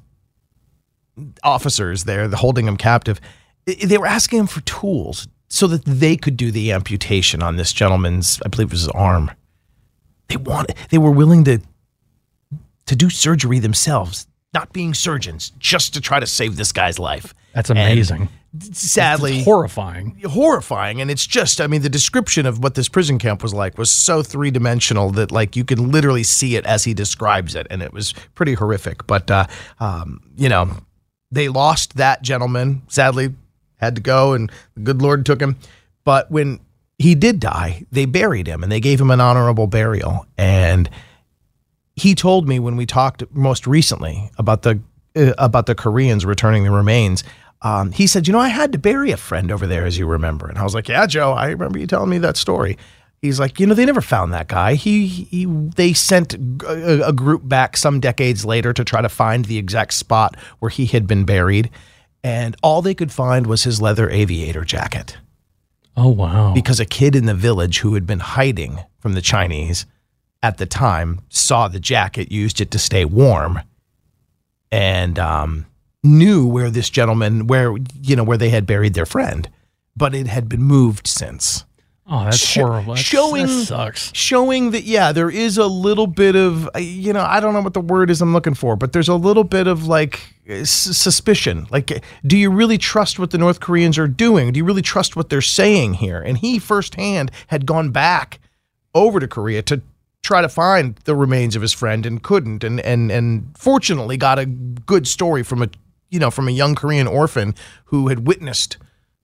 officers 1.43 2.03
there, 2.03 2.27
the 2.27 2.37
holding 2.37 2.67
him 2.67 2.77
captive, 2.77 3.19
eh, 3.67 3.85
they 3.85 3.97
were 3.97 4.07
asking 4.07 4.39
him 4.39 4.47
for 4.47 4.61
tools 4.61 5.27
so 5.49 5.67
that 5.67 5.85
they 5.85 6.17
could 6.17 6.37
do 6.37 6.51
the 6.51 6.71
amputation 6.71 7.43
on 7.43 7.57
this 7.57 7.73
gentleman's, 7.73 8.41
I 8.45 8.49
believe 8.49 8.67
it 8.67 8.71
was 8.71 8.81
his 8.81 8.89
arm. 8.89 9.31
They 10.27 10.37
wanted, 10.37 10.75
they 10.89 10.97
were 10.97 11.11
willing 11.11 11.43
to 11.45 11.59
to 12.85 12.95
do 12.95 13.09
surgery 13.09 13.59
themselves, 13.59 14.27
not 14.53 14.73
being 14.73 14.93
surgeons, 14.93 15.51
just 15.57 15.93
to 15.93 16.01
try 16.01 16.19
to 16.19 16.27
save 16.27 16.57
this 16.57 16.71
guy's 16.71 16.99
life. 16.99 17.33
That's 17.53 17.69
And 17.69 17.79
amazing. 17.79 18.29
Sadly, 18.59 19.37
It's 19.37 19.45
horrifying. 19.45 20.19
horrifying. 20.29 21.01
And 21.01 21.09
it's 21.09 21.25
just, 21.25 21.59
I 21.59 21.67
mean, 21.67 21.81
the 21.81 21.89
description 21.89 22.45
of 22.45 22.59
what 22.61 22.75
this 22.75 22.87
prison 22.87 23.17
camp 23.19 23.41
was 23.41 23.53
like 23.53 23.77
was 23.77 23.91
so 23.91 24.21
three 24.23 24.51
dimensional 24.51 25.09
that, 25.11 25.31
like, 25.31 25.55
you 25.55 25.63
can 25.63 25.91
literally 25.91 26.23
see 26.23 26.55
it 26.55 26.65
as 26.65 26.83
he 26.83 26.93
describes 26.93 27.55
it. 27.55 27.67
And 27.69 27.81
it 27.81 27.93
was 27.93 28.13
pretty 28.35 28.53
horrific. 28.53 29.07
But, 29.07 29.29
uh, 29.31 29.47
um, 29.79 30.21
you 30.37 30.49
know, 30.49 30.69
they 31.31 31.49
lost 31.49 31.95
that 31.95 32.21
gentleman, 32.21 32.83
sadly, 32.87 33.33
had 33.77 33.95
to 33.95 34.01
go, 34.01 34.33
and 34.33 34.51
the 34.75 34.81
good 34.81 35.01
Lord 35.01 35.25
took 35.25 35.41
him. 35.41 35.57
But 36.03 36.29
when 36.29 36.59
he 36.99 37.15
did 37.15 37.39
die, 37.39 37.85
they 37.91 38.05
buried 38.05 38.47
him 38.47 38.61
and 38.63 38.71
they 38.71 38.79
gave 38.79 39.01
him 39.01 39.09
an 39.11 39.19
honorable 39.19 39.67
burial. 39.67 40.25
And 40.37 40.89
he 41.95 42.15
told 42.15 42.47
me 42.47 42.59
when 42.59 42.75
we 42.75 42.85
talked 42.85 43.23
most 43.33 43.65
recently 43.67 44.31
about 44.37 44.61
the 44.61 44.79
uh, 45.15 45.33
about 45.37 45.65
the 45.65 45.75
Koreans 45.75 46.25
returning 46.25 46.63
the 46.63 46.71
remains. 46.71 47.23
Um, 47.63 47.91
he 47.91 48.07
said, 48.07 48.27
"You 48.27 48.33
know, 48.33 48.39
I 48.39 48.49
had 48.49 48.71
to 48.73 48.77
bury 48.77 49.11
a 49.11 49.17
friend 49.17 49.51
over 49.51 49.65
there, 49.65 49.85
as 49.85 49.97
you 49.97 50.05
remember." 50.05 50.47
And 50.47 50.57
I 50.57 50.63
was 50.63 50.75
like, 50.75 50.89
"Yeah, 50.89 51.05
Joe, 51.07 51.31
I 51.31 51.47
remember 51.47 51.79
you 51.79 51.87
telling 51.87 52.09
me 52.09 52.17
that 52.19 52.37
story." 52.37 52.77
He's 53.21 53.39
like, 53.39 53.57
you 53.57 53.65
know, 53.65 53.73
they 53.73 53.85
never 53.85 54.01
found 54.01 54.33
that 54.33 54.49
guy. 54.49 54.73
He, 54.73 55.07
he 55.07 55.45
they 55.45 55.93
sent 55.93 56.33
a, 56.33 57.07
a 57.07 57.13
group 57.13 57.47
back 57.47 57.77
some 57.77 58.01
decades 58.01 58.43
later 58.43 58.73
to 58.73 58.83
try 58.83 59.01
to 59.01 59.07
find 59.07 59.45
the 59.45 59.57
exact 59.57 59.93
spot 59.93 60.35
where 60.59 60.69
he 60.69 60.87
had 60.87 61.07
been 61.07 61.23
buried, 61.23 61.69
and 62.21 62.53
all 62.61 62.81
they 62.81 62.93
could 62.93 63.13
find 63.13 63.47
was 63.47 63.63
his 63.63 63.81
leather 63.81 64.09
aviator 64.09 64.65
jacket. 64.65 65.15
Oh 65.95 66.09
wow! 66.09 66.53
Because 66.53 66.81
a 66.81 66.85
kid 66.85 67.15
in 67.15 67.25
the 67.25 67.33
village 67.33 67.79
who 67.79 67.93
had 67.93 68.05
been 68.05 68.19
hiding 68.19 68.79
from 68.99 69.13
the 69.13 69.21
Chinese 69.21 69.85
at 70.41 70.57
the 70.57 70.65
time 70.65 71.21
saw 71.29 71.69
the 71.69 71.79
jacket, 71.79 72.29
used 72.29 72.59
it 72.59 72.71
to 72.71 72.77
stay 72.77 73.05
warm, 73.05 73.61
and 74.69 75.17
um, 75.17 75.65
knew 76.03 76.45
where 76.47 76.69
this 76.69 76.89
gentleman, 76.89 77.47
where 77.47 77.75
you 78.01 78.15
know, 78.15 78.23
where 78.23 78.37
they 78.37 78.49
had 78.49 78.65
buried 78.65 78.93
their 78.93 79.05
friend, 79.05 79.49
but 79.95 80.13
it 80.13 80.27
had 80.27 80.49
been 80.49 80.61
moved 80.63 81.07
since. 81.07 81.65
Oh, 82.05 82.25
that's 82.25 82.37
Sh- 82.37 82.55
horrible. 82.57 82.95
That's, 82.95 83.05
showing 83.05 83.47
that 83.47 83.65
sucks. 83.65 84.11
showing 84.13 84.71
that 84.71 84.83
yeah 84.83 85.13
there 85.13 85.29
is 85.29 85.57
a 85.57 85.65
little 85.67 86.05
bit 86.05 86.35
of 86.35 86.69
uh, 86.75 86.79
you 86.79 87.13
know 87.13 87.21
i 87.21 87.39
don't 87.39 87.53
know 87.53 87.61
what 87.61 87.73
the 87.73 87.79
word 87.79 88.09
is 88.09 88.21
i'm 88.21 88.33
looking 88.33 88.55
for 88.55 88.75
but 88.75 88.91
there's 88.91 89.07
a 89.07 89.15
little 89.15 89.45
bit 89.45 89.67
of 89.67 89.87
like 89.87 90.35
s- 90.45 90.69
suspicion 90.69 91.65
like 91.71 92.03
do 92.27 92.37
you 92.37 92.51
really 92.51 92.77
trust 92.77 93.19
what 93.19 93.31
the 93.31 93.37
north 93.37 93.61
koreans 93.61 93.97
are 93.97 94.09
doing 94.09 94.51
do 94.51 94.57
you 94.57 94.65
really 94.65 94.81
trust 94.81 95.15
what 95.15 95.29
they're 95.29 95.39
saying 95.41 95.93
here 95.93 96.19
and 96.21 96.39
he 96.39 96.59
firsthand 96.59 97.31
had 97.47 97.65
gone 97.65 97.89
back 97.89 98.41
over 98.93 99.21
to 99.21 99.27
korea 99.27 99.61
to 99.61 99.81
try 100.23 100.41
to 100.41 100.49
find 100.49 100.97
the 101.05 101.15
remains 101.15 101.55
of 101.55 101.61
his 101.61 101.71
friend 101.71 102.05
and 102.05 102.21
couldn't 102.21 102.65
and 102.65 102.81
and 102.81 103.13
and 103.13 103.49
fortunately 103.57 104.17
got 104.17 104.37
a 104.37 104.45
good 104.45 105.07
story 105.07 105.41
from 105.41 105.61
a 105.63 105.69
you 106.13 106.19
know 106.19 106.31
from 106.31 106.47
a 106.47 106.51
young 106.51 106.75
korean 106.75 107.07
orphan 107.07 107.53
who 107.85 108.07
had 108.07 108.27
witnessed 108.27 108.77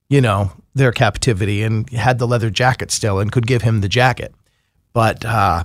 you 0.10 0.22
know, 0.22 0.52
their 0.74 0.92
captivity 0.92 1.64
and 1.64 1.90
had 1.92 2.20
the 2.20 2.28
leather 2.28 2.50
jacket 2.50 2.92
still 2.92 3.20
and 3.20 3.32
could 3.32 3.48
give 3.48 3.62
him 3.62 3.82
the 3.82 3.88
jacket. 3.88 4.34
But 4.92 5.24
uh, 5.24 5.64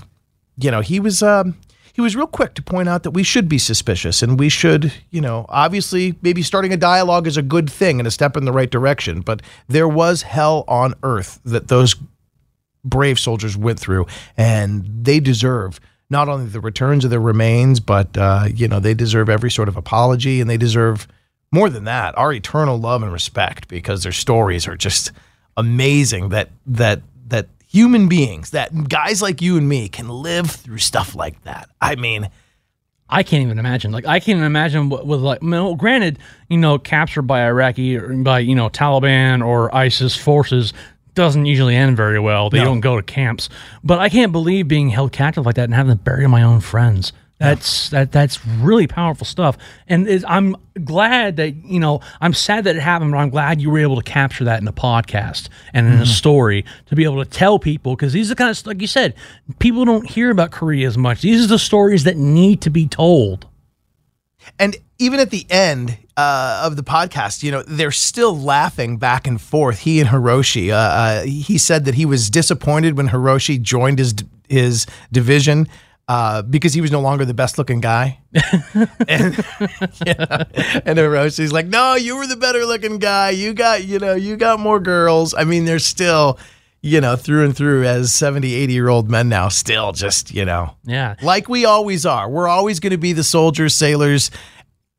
you 0.58 0.70
know, 0.70 0.82
he 0.82 1.00
was 1.00 1.22
um, 1.22 1.56
he 1.94 2.02
was 2.02 2.14
real 2.14 2.26
quick 2.26 2.54
to 2.54 2.62
point 2.62 2.88
out 2.88 3.02
that 3.04 3.12
we 3.12 3.22
should 3.22 3.48
be 3.48 3.58
suspicious 3.58 4.22
and 4.22 4.38
we 4.38 4.50
should, 4.50 4.92
you 5.10 5.20
know, 5.20 5.46
obviously 5.48 6.16
maybe 6.20 6.42
starting 6.42 6.72
a 6.72 6.76
dialogue 6.76 7.26
is 7.26 7.36
a 7.36 7.42
good 7.42 7.70
thing 7.70 7.98
and 7.98 8.06
a 8.06 8.10
step 8.10 8.36
in 8.36 8.44
the 8.44 8.52
right 8.52 8.70
direction. 8.70 9.22
But 9.22 9.40
there 9.66 9.88
was 9.88 10.22
hell 10.22 10.64
on 10.68 10.94
earth 11.02 11.40
that 11.44 11.68
those 11.68 11.96
brave 12.84 13.18
soldiers 13.18 13.56
went 13.56 13.80
through, 13.80 14.06
and 14.36 14.84
they 14.86 15.20
deserve 15.20 15.80
not 16.10 16.28
only 16.28 16.46
the 16.46 16.60
returns 16.60 17.04
of 17.04 17.10
their 17.10 17.20
remains, 17.20 17.80
but 17.80 18.16
uh, 18.16 18.46
you 18.54 18.68
know, 18.68 18.80
they 18.80 18.94
deserve 18.94 19.28
every 19.28 19.50
sort 19.50 19.68
of 19.68 19.76
apology 19.76 20.40
and 20.40 20.48
they 20.48 20.56
deserve 20.56 21.08
more 21.50 21.70
than 21.70 21.84
that, 21.84 22.16
our 22.18 22.32
eternal 22.32 22.78
love 22.78 23.02
and 23.02 23.12
respect 23.12 23.68
because 23.68 24.02
their 24.02 24.12
stories 24.12 24.66
are 24.66 24.76
just 24.76 25.12
amazing 25.56 26.30
that 26.30 26.48
that 26.66 27.00
that 27.28 27.46
human 27.68 28.08
beings, 28.08 28.50
that 28.50 28.88
guys 28.88 29.22
like 29.22 29.40
you 29.40 29.56
and 29.56 29.68
me 29.68 29.88
can 29.88 30.08
live 30.08 30.50
through 30.50 30.78
stuff 30.78 31.14
like 31.14 31.40
that. 31.44 31.68
I 31.80 31.94
mean, 31.94 32.28
I 33.08 33.22
can't 33.22 33.42
even 33.42 33.58
imagine. 33.58 33.92
Like 33.92 34.06
I 34.06 34.18
can't 34.18 34.36
even 34.36 34.44
imagine 34.44 34.88
what 34.88 35.06
with 35.06 35.20
like. 35.20 35.42
No, 35.42 35.74
granted, 35.76 36.18
you 36.48 36.56
know, 36.56 36.78
captured 36.78 37.22
by 37.22 37.46
Iraqi 37.46 37.96
or 37.96 38.12
by 38.14 38.40
you 38.40 38.54
know 38.54 38.68
Taliban 38.68 39.44
or 39.44 39.74
ISIS 39.74 40.16
forces 40.16 40.72
doesn't 41.14 41.46
usually 41.46 41.76
end 41.76 41.96
very 41.96 42.18
well. 42.18 42.50
They 42.50 42.58
No. 42.58 42.64
don't 42.64 42.80
go 42.80 42.96
to 42.96 43.02
camps. 43.02 43.48
But 43.82 43.98
I 43.98 44.08
can't 44.08 44.32
believe 44.32 44.68
being 44.68 44.90
held 44.90 45.12
captive 45.12 45.46
like 45.46 45.54
that 45.56 45.64
and 45.64 45.74
having 45.74 45.96
to 45.96 46.02
bury 46.02 46.26
my 46.26 46.42
own 46.42 46.60
friends. 46.60 47.12
That's 47.38 47.90
that 47.90 48.12
that's 48.12 48.46
really 48.46 48.86
powerful 48.86 49.26
stuff. 49.26 49.58
And 49.88 50.06
is, 50.06 50.24
I'm 50.28 50.56
glad 50.84 51.36
that 51.36 51.54
you 51.64 51.80
know 51.80 52.00
I'm 52.20 52.32
sad 52.32 52.64
that 52.64 52.76
it 52.76 52.80
happened, 52.80 53.10
but 53.10 53.18
I'm 53.18 53.28
glad 53.28 53.60
you 53.60 53.70
were 53.70 53.80
able 53.80 53.96
to 53.96 54.02
capture 54.02 54.44
that 54.44 54.60
in 54.60 54.68
a 54.68 54.72
podcast 54.72 55.48
and 55.72 55.86
in 55.86 55.92
a 55.94 55.96
mm-hmm. 55.96 56.04
story 56.04 56.64
to 56.86 56.94
be 56.94 57.04
able 57.04 57.22
to 57.22 57.28
tell 57.28 57.58
people 57.58 57.96
because 57.96 58.12
these 58.12 58.30
are 58.30 58.34
kind 58.36 58.50
of 58.50 58.66
like 58.66 58.80
you 58.80 58.86
said, 58.86 59.14
people 59.58 59.84
don't 59.84 60.08
hear 60.08 60.30
about 60.30 60.52
Korea 60.52 60.86
as 60.86 60.96
much. 60.96 61.22
These 61.22 61.44
are 61.44 61.48
the 61.48 61.58
stories 61.58 62.04
that 62.04 62.16
need 62.16 62.62
to 62.62 62.70
be 62.70 62.86
told. 62.86 63.46
And 64.58 64.76
even 64.98 65.20
at 65.20 65.30
the 65.30 65.46
end 65.50 65.98
uh, 66.16 66.62
of 66.64 66.76
the 66.76 66.82
podcast, 66.82 67.42
you 67.42 67.50
know, 67.50 67.62
they're 67.66 67.90
still 67.90 68.38
laughing 68.38 68.96
back 68.96 69.26
and 69.26 69.40
forth. 69.40 69.80
He 69.80 70.00
and 70.00 70.08
Hiroshi. 70.08 70.70
Uh, 70.70 70.74
uh, 70.74 71.22
he 71.24 71.58
said 71.58 71.84
that 71.86 71.94
he 71.94 72.06
was 72.06 72.30
disappointed 72.30 72.96
when 72.96 73.08
Hiroshi 73.08 73.60
joined 73.60 73.98
his 73.98 74.14
his 74.48 74.86
division 75.10 75.66
uh, 76.06 76.42
because 76.42 76.74
he 76.74 76.80
was 76.82 76.92
no 76.92 77.00
longer 77.00 77.24
the 77.24 77.34
best 77.34 77.56
looking 77.58 77.80
guy. 77.80 78.18
and, 78.34 79.34
yeah. 80.06 80.44
and 80.84 80.98
Hiroshi's 80.98 81.52
like, 81.52 81.66
"No, 81.66 81.94
you 81.94 82.16
were 82.16 82.26
the 82.26 82.36
better 82.36 82.64
looking 82.66 82.98
guy. 82.98 83.30
You 83.30 83.54
got, 83.54 83.84
you 83.84 83.98
know, 83.98 84.14
you 84.14 84.36
got 84.36 84.60
more 84.60 84.78
girls." 84.80 85.34
I 85.34 85.44
mean, 85.44 85.64
they're 85.64 85.78
still. 85.78 86.38
You 86.86 87.00
know, 87.00 87.16
through 87.16 87.46
and 87.46 87.56
through, 87.56 87.84
as 87.84 88.12
70, 88.12 88.52
80 88.52 88.72
year 88.74 88.90
old 88.90 89.08
men 89.10 89.30
now, 89.30 89.48
still 89.48 89.92
just, 89.92 90.34
you 90.34 90.44
know, 90.44 90.74
Yeah. 90.84 91.14
like 91.22 91.48
we 91.48 91.64
always 91.64 92.04
are. 92.04 92.28
We're 92.28 92.46
always 92.46 92.78
going 92.78 92.90
to 92.90 92.98
be 92.98 93.14
the 93.14 93.24
soldiers, 93.24 93.72
sailors, 93.72 94.30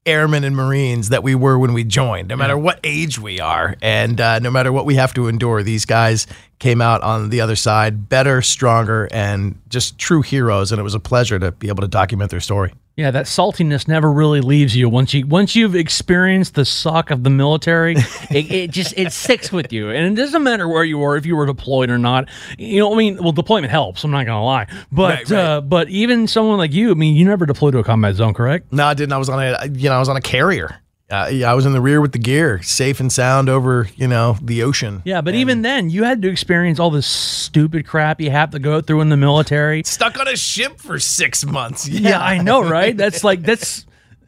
airmen, 0.06 0.44
and 0.44 0.56
marines 0.56 1.10
that 1.10 1.24
we 1.24 1.36
were 1.36 1.58
when 1.58 1.74
we 1.74 1.84
joined, 1.84 2.28
no 2.28 2.36
matter 2.36 2.58
what 2.58 2.80
age 2.84 3.20
we 3.20 3.40
are, 3.40 3.76
and 3.82 4.22
uh, 4.22 4.40
no 4.40 4.52
matter 4.52 4.72
what 4.72 4.86
we 4.86 4.96
have 4.96 5.14
to 5.16 5.28
endure. 5.28 5.64
These 5.64 5.86
guys 5.86 6.28
came 6.60 6.82
out 6.82 7.02
on 7.02 7.30
the 7.30 7.42
other 7.42 7.56
side 7.56 8.08
better, 8.08 8.42
stronger, 8.42 9.08
and 9.12 9.60
just 9.70 9.98
true 9.98 10.22
heroes. 10.22 10.72
And 10.72 10.80
it 10.80 10.84
was 10.84 10.96
a 10.96 11.00
pleasure 11.00 11.40
to 11.40 11.52
be 11.52 11.68
able 11.68 11.82
to 11.82 11.88
document 11.88 12.32
their 12.32 12.40
story. 12.40 12.74
Yeah, 12.98 13.12
that 13.12 13.26
saltiness 13.26 13.90
never 13.90 14.10
really 14.10 14.40
leaves 14.40 14.74
you 14.74 14.88
once 14.88 15.14
you 15.14 15.28
once 15.28 15.54
you've 15.54 15.76
experienced 15.76 16.56
the 16.56 16.64
suck 16.64 17.12
of 17.12 17.24
the 17.24 17.30
military. 17.30 17.96
it, 18.32 18.50
it 18.50 18.72
just 18.72 18.94
it 18.98 19.12
sticks 19.12 19.52
with 19.52 19.74
you, 19.74 19.90
and 19.90 20.18
it 20.18 20.22
doesn't 20.22 20.44
matter 20.44 20.66
where 20.70 20.86
you 20.86 20.98
were, 20.98 21.18
if 21.18 21.26
you 21.26 21.36
were 21.36 21.46
deployed 21.46 21.90
or 21.90 21.98
not. 21.98 22.30
You 22.58 22.80
know, 22.80 22.94
I 22.94 22.98
mean, 22.98 23.22
well, 23.22 23.34
deployment 23.34 23.70
helps. 23.70 24.06
I'm 24.06 24.12
not 24.12 24.26
gonna 24.26 24.46
lie, 24.46 24.68
but 24.94 25.10
Right, 25.10 25.30
right. 25.30 25.40
Uh, 25.40 25.62
but 25.62 25.90
even 25.90 26.26
someone 26.28 26.58
like 26.58 26.72
you, 26.72 26.92
I 26.92 26.94
mean, 26.94 27.16
you 27.18 27.26
never 27.26 27.46
deployed 27.46 27.74
to 27.74 27.80
a 27.80 27.84
combat 27.84 28.16
zone, 28.16 28.34
correct? 28.34 28.72
No, 28.72 28.86
I 28.86 28.94
didn't. 28.94 29.12
I 29.12 29.18
was 29.18 29.28
on 29.28 29.44
a, 29.44 29.68
you 29.74 29.90
know, 29.90 29.96
I 29.96 30.00
was 30.00 30.08
on 30.08 30.16
a 30.16 30.22
carrier. 30.22 30.80
Uh, 31.08 31.30
yeah, 31.32 31.52
I 31.52 31.54
was 31.54 31.68
in 31.68 31.74
the 31.74 31.82
rear 31.82 32.02
with 32.02 32.14
the 32.14 32.20
gear, 32.20 32.64
safe 32.64 33.00
and 33.00 33.12
sound 33.12 33.48
over, 33.48 33.88
you 33.96 34.08
know, 34.08 34.38
the 34.42 34.64
ocean. 34.64 35.04
Yeah, 35.06 35.22
but 35.22 35.36
even 35.36 35.62
then, 35.62 35.92
you 35.92 36.04
had 36.04 36.20
to 36.24 36.30
experience 36.30 36.80
all 36.80 36.90
this 36.90 37.06
stupid 37.06 37.86
crap 37.86 38.20
you 38.20 38.32
have 38.32 38.50
to 38.52 38.60
go 38.60 38.82
through 38.82 39.02
in 39.02 39.10
the 39.10 39.18
military. 39.18 39.84
Stuck 39.86 40.20
on 40.20 40.28
a 40.28 40.36
ship 40.36 40.80
for 40.80 40.98
six 41.00 41.46
months. 41.46 41.88
Yeah, 42.06 42.20
I 42.20 42.40
know, 42.40 42.62
right? 42.68 42.96
That's 42.96 43.24
like 43.24 43.42
that's 43.44 43.86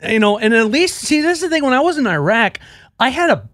you 0.08 0.20
know, 0.20 0.38
and 0.38 0.54
at 0.54 0.68
least 0.68 0.98
see 1.00 1.22
this 1.22 1.40
is 1.40 1.50
the 1.50 1.50
thing. 1.50 1.64
When 1.64 1.74
I 1.74 1.80
was 1.82 1.98
in 1.98 2.06
Iraq, 2.08 2.60
I 3.00 3.10
had 3.10 3.30
a 3.30 3.50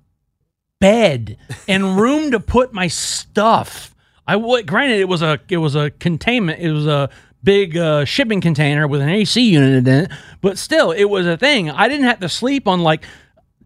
bed 0.79 1.37
and 1.67 1.97
room 1.97 2.31
to 2.31 2.39
put 2.39 2.73
my 2.73 2.87
stuff. 2.87 3.95
I 4.27 4.35
would 4.35 4.67
granted 4.67 4.99
it 4.99 5.07
was 5.07 5.21
a 5.21 5.39
it 5.49 5.57
was 5.57 5.75
a 5.75 5.89
containment. 5.91 6.59
It 6.59 6.71
was 6.71 6.87
a 6.87 7.09
big 7.43 7.77
uh, 7.77 8.05
shipping 8.05 8.41
container 8.41 8.87
with 8.87 9.01
an 9.01 9.09
AC 9.09 9.41
unit 9.41 9.87
in 9.87 9.93
it, 10.05 10.11
but 10.41 10.57
still, 10.57 10.91
it 10.91 11.05
was 11.05 11.25
a 11.27 11.37
thing. 11.37 11.69
I 11.69 11.87
didn't 11.87 12.05
have 12.05 12.19
to 12.21 12.29
sleep 12.29 12.67
on 12.67 12.79
like. 12.81 13.03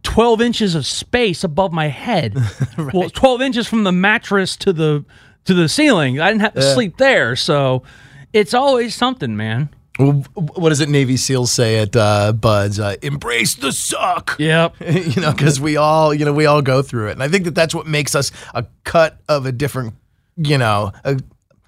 12 0.03 0.41
inches 0.41 0.73
of 0.75 0.85
space 0.85 1.43
above 1.43 1.73
my 1.73 1.87
head. 1.87 2.33
Well, 2.93 3.09
12 3.09 3.41
inches 3.41 3.67
from 3.67 3.83
the 3.83 3.91
mattress 3.91 4.55
to 4.57 4.71
the 4.71 5.03
to 5.45 5.53
the 5.53 5.67
ceiling. 5.67 6.21
I 6.21 6.27
didn't 6.29 6.41
have 6.41 6.53
to 6.53 6.61
Yeah. 6.61 6.73
sleep 6.73 6.97
there. 6.97 7.35
So 7.35 7.83
it's 8.31 8.53
always 8.53 8.95
something, 8.95 9.35
man. 9.35 9.67
What 9.97 10.69
does 10.69 10.79
it 10.79 10.87
Navy 10.87 11.17
SEALs 11.17 11.51
say 11.51 11.79
at 11.79 11.93
uh, 11.95 12.31
BUD/S? 12.31 12.79
Uh, 12.79 12.95
Embrace 13.01 13.55
the 13.55 13.71
suck. 13.73 14.35
Yep. 14.39 14.75
you 14.87 15.21
know, 15.21 15.31
because 15.33 15.59
we 15.59 15.75
all, 15.75 16.13
you 16.13 16.23
know, 16.23 16.31
we 16.31 16.45
all 16.45 16.61
go 16.61 16.81
through 16.81 17.09
it, 17.09 17.13
and 17.13 17.23
I 17.23 17.27
think 17.27 17.43
that 17.45 17.55
that's 17.55 17.75
what 17.75 17.87
makes 17.87 18.15
us 18.15 18.31
a 18.53 18.65
cut 18.85 19.19
of 19.27 19.45
a 19.45 19.51
different, 19.51 19.95
you 20.37 20.57
know, 20.59 20.93
a, 21.03 21.19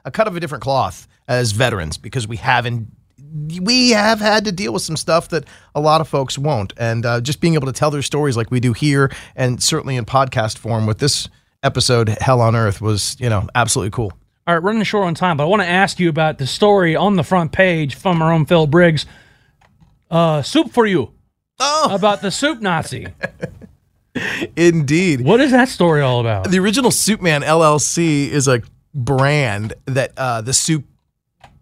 a 0.06 0.12
cut 0.12 0.28
of 0.28 0.38
a 0.38 0.40
different 0.40 0.62
cloth 0.64 1.08
as 1.30 1.54
veterans 1.54 1.98
because 1.98 2.28
we 2.28 2.36
haven't. 2.36 2.88
We 3.62 3.92
have 3.92 4.20
had 4.20 4.46
to 4.46 4.52
deal 4.52 4.74
with 4.74 4.82
some 4.82 4.98
stuff 4.98 5.30
that 5.30 5.46
a 5.76 5.80
lot 5.80 6.02
of 6.02 6.08
folks 6.08 6.36
won't, 6.38 6.74
and 6.78 7.06
uh, 7.06 7.22
just 7.22 7.40
being 7.40 7.54
able 7.54 7.68
to 7.68 7.72
tell 7.72 7.92
their 7.92 8.02
stories 8.02 8.36
like 8.36 8.50
we 8.50 8.60
do 8.60 8.74
here, 8.74 9.12
and 9.36 9.62
certainly 9.62 9.96
in 9.96 10.06
podcast 10.06 10.58
form 10.58 10.88
with 10.88 10.98
this 10.98 11.30
episode, 11.62 12.10
"Hell 12.10 12.42
on 12.42 12.56
Earth," 12.56 12.82
was 12.82 13.16
you 13.20 13.30
know 13.30 13.48
absolutely 13.54 13.92
cool. 13.92 14.12
All 14.48 14.56
right, 14.56 14.64
running 14.64 14.82
short 14.82 15.06
on 15.06 15.14
time, 15.14 15.38
but 15.38 15.44
I 15.44 15.46
want 15.46 15.62
to 15.62 15.68
ask 15.68 16.00
you 16.00 16.10
about 16.10 16.40
the 16.40 16.48
story 16.48 16.96
on 16.96 17.18
the 17.18 17.24
front 17.24 17.52
page 17.52 17.94
from 17.94 18.20
our 18.24 18.34
own 18.34 18.48
Phil 18.48 18.66
Briggs. 18.66 19.06
Uh, 20.10 20.42
soup 20.42 20.72
for 20.72 20.88
you. 20.88 21.14
Oh, 21.60 21.90
about 21.94 22.24
the 22.24 22.32
soup 22.32 22.60
Nazi. 22.62 23.08
Indeed. 24.56 25.22
What 25.22 25.40
is 25.40 25.52
that 25.52 25.70
story 25.70 26.02
all 26.02 26.20
about? 26.20 26.50
The 26.50 26.58
original 26.58 26.90
Soup 26.90 27.22
Man 27.22 27.44
LLC 27.44 28.28
is 28.28 28.48
a 28.48 28.64
brand 28.96 29.76
that 29.86 30.14
uh, 30.18 30.42
the 30.42 30.54
soup 30.54 30.86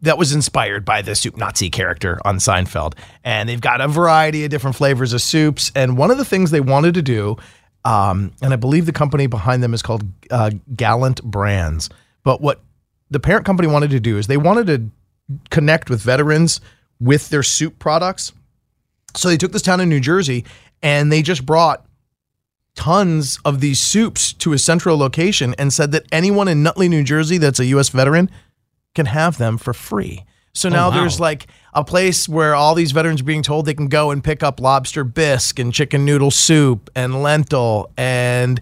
that 0.02 0.18
was 0.18 0.34
inspired 0.34 0.86
by 0.86 1.02
the 1.02 1.16
soup 1.16 1.38
Nazi 1.38 1.70
character 1.70 2.20
on 2.24 2.38
Seinfeld, 2.38 2.94
and 3.24 3.50
they've 3.50 3.62
got 3.62 3.82
a 3.82 3.88
variety 3.88 4.44
of 4.44 4.52
different 4.52 4.76
flavors 4.76 5.14
of 5.14 5.22
soups. 5.22 5.72
And 5.76 5.98
one 5.98 6.12
of 6.12 6.18
the 6.18 6.26
things 6.26 6.52
they 6.52 6.62
wanted 6.62 6.94
to 6.96 7.02
do, 7.02 7.38
um, 7.86 8.32
and 8.42 8.54
I 8.54 8.58
believe 8.58 8.86
the 8.86 8.92
company 8.92 9.28
behind 9.28 9.64
them 9.64 9.74
is 9.74 9.82
called 9.82 10.04
uh, 10.30 10.52
Gallant 10.76 11.24
Brands. 11.24 11.90
But 12.24 12.42
what 12.42 12.62
the 13.10 13.20
parent 13.20 13.46
company 13.46 13.68
wanted 13.68 13.92
to 13.92 14.00
do 14.00 14.18
is 14.18 14.28
they 14.28 14.38
wanted 14.38 14.68
to 14.68 14.90
connect 15.50 15.90
with 15.90 16.02
veterans 16.02 16.62
with 17.00 17.30
their 17.30 17.44
soup 17.44 17.80
products. 17.80 18.34
So 19.16 19.30
they 19.30 19.38
took 19.38 19.52
this 19.52 19.62
town 19.62 19.80
in 19.80 19.90
New 19.90 20.00
Jersey 20.00 20.46
and 20.82 21.12
they 21.12 21.22
just 21.22 21.46
brought 21.46 21.86
tons 22.76 23.40
of 23.44 23.60
these 23.60 23.80
soups 23.80 24.34
to 24.34 24.54
a 24.54 24.60
central 24.60 24.98
location 24.98 25.56
and 25.58 25.74
said 25.74 25.92
that 25.92 26.06
anyone 26.12 26.48
in 26.48 26.62
Nutley, 26.64 26.88
New 26.88 27.04
Jersey 27.04 27.38
that's 27.38 27.60
a 27.60 27.66
U.S. 27.66 27.90
veteran 27.90 28.30
can 28.98 29.06
have 29.06 29.38
them 29.38 29.58
for 29.58 29.74
free. 29.74 30.26
So 30.54 30.68
oh, 30.70 30.72
now 30.72 30.88
Oh, 30.88 30.90
wow. 30.90 31.00
there's 31.00 31.20
like 31.20 31.48
a 31.74 31.84
place 31.84 32.28
where 32.28 32.56
all 32.56 32.74
these 32.76 32.92
veterans 32.92 33.22
are 33.22 33.26
being 33.26 33.44
told 33.44 33.66
they 33.68 33.74
can 33.76 33.88
go 33.88 34.10
and 34.12 34.24
pick 34.24 34.42
up 34.44 34.60
lobster 34.60 35.04
bisque 35.04 35.60
and 35.60 35.72
chicken 35.72 36.04
noodle 36.04 36.32
soup 36.32 36.90
and 36.96 37.22
lentil 37.22 37.92
and 37.96 38.60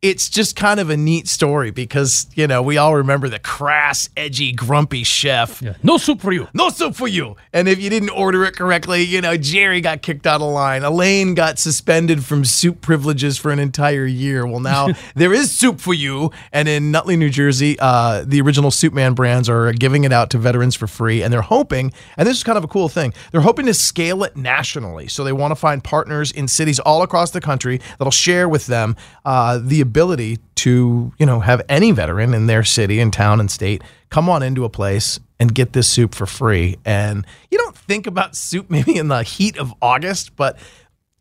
it's 0.00 0.28
just 0.28 0.54
kind 0.54 0.78
of 0.78 0.90
a 0.90 0.96
neat 0.96 1.26
story 1.26 1.72
because 1.72 2.28
you 2.34 2.46
know 2.46 2.62
we 2.62 2.76
all 2.76 2.94
remember 2.94 3.28
the 3.28 3.40
crass, 3.40 4.08
edgy, 4.16 4.52
grumpy 4.52 5.02
chef. 5.02 5.60
Yeah. 5.60 5.74
No 5.82 5.96
soup 5.98 6.20
for 6.20 6.32
you. 6.32 6.46
No 6.54 6.68
soup 6.68 6.94
for 6.94 7.08
you. 7.08 7.36
And 7.52 7.68
if 7.68 7.80
you 7.80 7.90
didn't 7.90 8.10
order 8.10 8.44
it 8.44 8.54
correctly, 8.56 9.02
you 9.02 9.20
know 9.20 9.36
Jerry 9.36 9.80
got 9.80 10.02
kicked 10.02 10.26
out 10.26 10.40
of 10.40 10.52
line. 10.52 10.84
Elaine 10.84 11.34
got 11.34 11.58
suspended 11.58 12.24
from 12.24 12.44
soup 12.44 12.80
privileges 12.80 13.38
for 13.38 13.50
an 13.50 13.58
entire 13.58 14.06
year. 14.06 14.46
Well, 14.46 14.60
now 14.60 14.88
there 15.16 15.32
is 15.32 15.50
soup 15.50 15.80
for 15.80 15.94
you. 15.94 16.30
And 16.52 16.68
in 16.68 16.92
Nutley, 16.92 17.16
New 17.16 17.30
Jersey, 17.30 17.76
uh, 17.80 18.24
the 18.24 18.40
original 18.40 18.70
Soup 18.70 18.92
Man 18.92 19.14
brands 19.14 19.48
are 19.48 19.72
giving 19.72 20.04
it 20.04 20.12
out 20.12 20.30
to 20.30 20.38
veterans 20.38 20.76
for 20.76 20.86
free. 20.86 21.22
And 21.22 21.32
they're 21.32 21.42
hoping, 21.42 21.92
and 22.16 22.28
this 22.28 22.36
is 22.36 22.44
kind 22.44 22.56
of 22.56 22.62
a 22.62 22.68
cool 22.68 22.88
thing, 22.88 23.12
they're 23.32 23.40
hoping 23.40 23.66
to 23.66 23.74
scale 23.74 24.22
it 24.22 24.36
nationally. 24.36 25.08
So 25.08 25.24
they 25.24 25.32
want 25.32 25.50
to 25.50 25.56
find 25.56 25.82
partners 25.82 26.30
in 26.30 26.46
cities 26.46 26.78
all 26.78 27.02
across 27.02 27.32
the 27.32 27.40
country 27.40 27.80
that'll 27.98 28.12
share 28.12 28.48
with 28.48 28.66
them 28.66 28.94
uh, 29.24 29.58
the 29.58 29.87
ability 29.88 30.38
to, 30.56 31.12
you 31.18 31.26
know, 31.26 31.40
have 31.40 31.62
any 31.68 31.92
veteran 31.92 32.34
in 32.34 32.46
their 32.46 32.62
city 32.62 33.00
and 33.00 33.10
town 33.12 33.40
and 33.40 33.50
state 33.50 33.82
come 34.10 34.28
on 34.28 34.42
into 34.42 34.64
a 34.64 34.68
place 34.68 35.18
and 35.40 35.54
get 35.54 35.72
this 35.72 35.88
soup 35.88 36.14
for 36.14 36.26
free. 36.26 36.76
And 36.84 37.26
you 37.50 37.56
don't 37.58 37.76
think 37.76 38.06
about 38.06 38.36
soup 38.36 38.68
maybe 38.76 38.96
in 38.96 39.08
the 39.08 39.22
heat 39.22 39.56
of 39.58 39.72
August, 39.80 40.36
but 40.36 40.58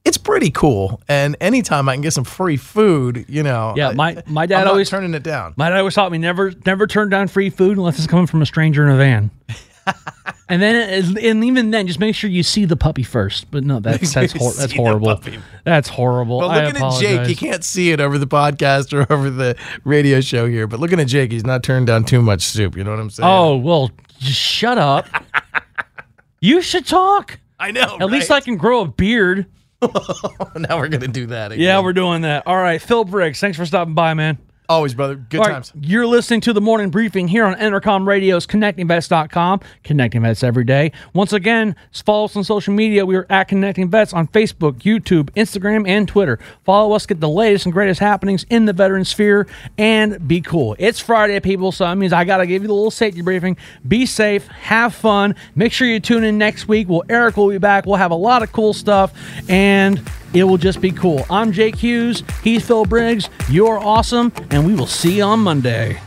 it's 0.03 0.18
pretty 0.18 0.52
cool. 0.52 1.02
And 1.07 1.35
anytime 1.41 1.88
I 1.89 1.95
can 1.95 2.02
get 2.02 2.14
some 2.14 2.23
free 2.23 2.57
food, 2.57 3.26
you 3.27 3.44
know, 3.44 3.73
Yeah, 3.76 3.91
my 3.91 4.22
my 4.27 4.45
dad 4.45 4.60
not 4.64 4.68
always 4.68 4.89
turning 4.89 5.14
it 5.14 5.23
down. 5.23 5.53
My 5.57 5.69
dad 5.69 5.77
always 5.80 5.95
taught 5.95 6.11
me 6.11 6.18
never 6.18 6.52
never 6.65 6.88
turn 6.88 7.10
down 7.10 7.27
free 7.27 7.49
food 7.49 7.77
unless 7.77 7.98
it's 7.98 8.07
coming 8.07 8.27
from 8.27 8.41
a 8.41 8.45
stranger 8.45 8.84
in 8.84 8.89
a 8.94 8.98
van. 8.98 9.31
and 10.50 10.62
then 10.62 11.18
and 11.18 11.44
even 11.44 11.72
then, 11.72 11.88
just 11.88 12.00
make 12.00 12.16
sure 12.16 12.30
you 12.30 12.44
see 12.44 12.66
the 12.66 12.78
puppy 12.78 13.04
first. 13.04 13.50
But 13.52 13.64
no, 13.64 13.80
that's 13.80 14.14
that's 14.14 14.34
hor- 14.34 14.54
that's 14.54 14.74
horrible. 14.74 15.22
That's 15.64 15.90
horrible. 15.90 16.42
I 16.42 16.66
looking 16.66 16.82
at. 16.82 17.00
Jake, 17.00 17.30
you 17.30 17.36
can't 17.36 17.64
see 17.64 17.92
it 17.92 18.00
over 18.00 18.18
the 18.18 18.28
podcast 18.28 18.94
or 18.94 19.12
over 19.14 19.30
the 19.30 19.56
radio 19.84 20.22
show 20.22 20.48
here. 20.48 20.68
But 20.68 20.80
looking 20.80 21.00
at 21.00 21.08
Jake, 21.08 21.32
he's 21.32 21.46
not 21.46 21.64
turned 21.64 21.88
down 21.88 22.06
too 22.06 22.22
much 22.22 22.44
soup. 22.44 22.76
You 22.76 22.84
know 22.84 22.92
what 22.92 23.00
I'm 23.00 23.10
saying? 23.10 23.30
Oh 23.30 23.58
well, 23.58 23.92
just 24.20 24.40
shut 24.40 24.78
up. 24.78 25.08
you 26.42 26.62
should 26.62 26.86
talk. 26.86 27.40
I 27.60 27.72
know. 27.72 27.98
At 28.00 28.08
least 28.08 28.32
I 28.32 28.40
can 28.40 28.58
grow 28.58 28.82
a 28.82 28.88
beard. 28.88 29.46
now 29.82 30.78
we're 30.78 30.88
gonna 30.88 31.08
do 31.08 31.28
that. 31.28 31.52
Again. 31.52 31.64
Yeah, 31.64 31.82
we're 31.82 31.94
doing 31.94 32.22
that. 32.22 32.48
All 32.48 32.58
right, 32.58 32.82
Phil 32.82 33.04
Briggs, 33.04 33.40
thanks 33.40 33.58
for 33.58 33.66
stopping 33.66 33.94
by, 33.94 34.14
man. 34.14 34.38
Always, 34.69 34.94
brother. 34.94 35.15
Good 35.15 35.39
All 35.39 35.45
right, 35.45 35.53
times. 35.53 35.73
you're 35.80 36.06
listening 36.06 36.41
to 36.41 36.53
the 36.53 36.61
morning 36.61 36.89
briefing 36.89 37.27
here 37.27 37.45
on 37.45 37.56
Entercom 37.56 38.06
Radio's 38.06 38.45
ConnectingVets.com, 38.45 39.61
connecting 39.84 40.22
vets 40.22 40.44
every 40.44 40.64
day. 40.64 40.91
Once 41.14 41.34
again, 41.34 41.76
follow 41.91 42.26
us 42.26 42.35
on 42.35 42.44
social 42.44 42.73
media. 42.73 43.06
We 43.06 43.15
are 43.15 43.26
at 43.30 43.48
Connecting 43.48 43.89
Vets 43.89 44.14
on 44.14 44.27
Facebook, 44.27 44.80
YouTube, 44.80 45.30
Instagram, 45.31 45.88
and 45.88 46.07
Twitter. 46.07 46.39
Follow 46.64 46.94
us, 46.95 47.06
get 47.06 47.19
the 47.19 47.30
latest 47.30 47.65
and 47.65 47.73
greatest 47.73 47.99
happenings 47.99 48.45
in 48.49 48.65
the 48.65 48.73
veteran 48.73 49.06
sphere, 49.06 49.48
and 49.77 50.27
be 50.27 50.41
cool. 50.41 50.76
It's 50.80 50.99
Friday, 50.99 51.39
people, 51.39 51.72
so 51.72 51.85
that 51.85 51.95
means 51.95 52.14
I 52.14 52.26
got 52.26 52.38
to 52.38 52.45
give 52.45 52.61
you 52.61 52.68
the 52.68 52.73
little 52.73 52.91
safety 52.91 53.22
briefing. 53.22 53.57
Be 53.88 54.06
safe, 54.06 54.48
have 54.48 54.94
fun. 54.94 55.35
Make 55.56 55.72
sure 55.72 55.88
you 55.88 55.99
tune 55.99 56.23
in 56.23 56.38
next 56.38 56.68
week. 56.68 56.89
Well, 56.89 57.03
Eric 57.10 57.38
will 57.38 57.49
be 57.49 57.57
back. 57.57 57.85
We'll 57.85 57.95
have 57.95 58.11
a 58.11 58.15
lot 58.15 58.44
of 58.44 58.52
cool 58.52 58.73
stuff, 58.73 59.14
and 59.49 60.02
it 60.38 60.44
will 60.44 60.58
just 60.58 60.82
be 60.82 60.92
cool. 60.92 61.26
I'm 61.30 61.52
Jake 61.52 61.76
Hughes. 61.76 62.24
He's 62.44 62.66
Phil 62.66 62.86
Briggs. 62.86 63.30
You're 63.50 63.80
awesome, 63.80 64.32
and 64.52 64.66
we 64.66 64.76
will 64.76 64.88
see 64.88 65.18
you 65.18 65.24
on 65.24 65.40
Monday. 65.40 66.00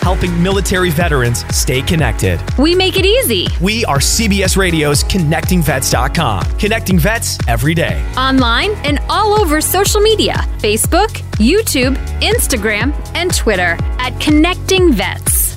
Helping 0.00 0.42
military 0.42 0.90
veterans 0.90 1.46
stay 1.56 1.80
connected. 1.80 2.38
We 2.58 2.74
make 2.74 2.98
it 2.98 3.06
easy. 3.06 3.46
We 3.62 3.86
are 3.86 3.96
CBS 3.96 4.54
Radio's 4.54 5.02
ConnectingVets.com. 5.02 6.58
Connecting 6.58 6.98
vets 6.98 7.38
every 7.48 7.72
day. 7.72 8.04
Online 8.18 8.72
and 8.84 8.98
all 9.08 9.32
over 9.40 9.62
social 9.62 10.02
media 10.02 10.34
Facebook, 10.58 11.08
YouTube, 11.38 11.96
Instagram, 12.20 12.92
and 13.14 13.34
Twitter 13.34 13.78
at 13.98 14.20
Connecting 14.20 14.92
Vets. 14.92 15.56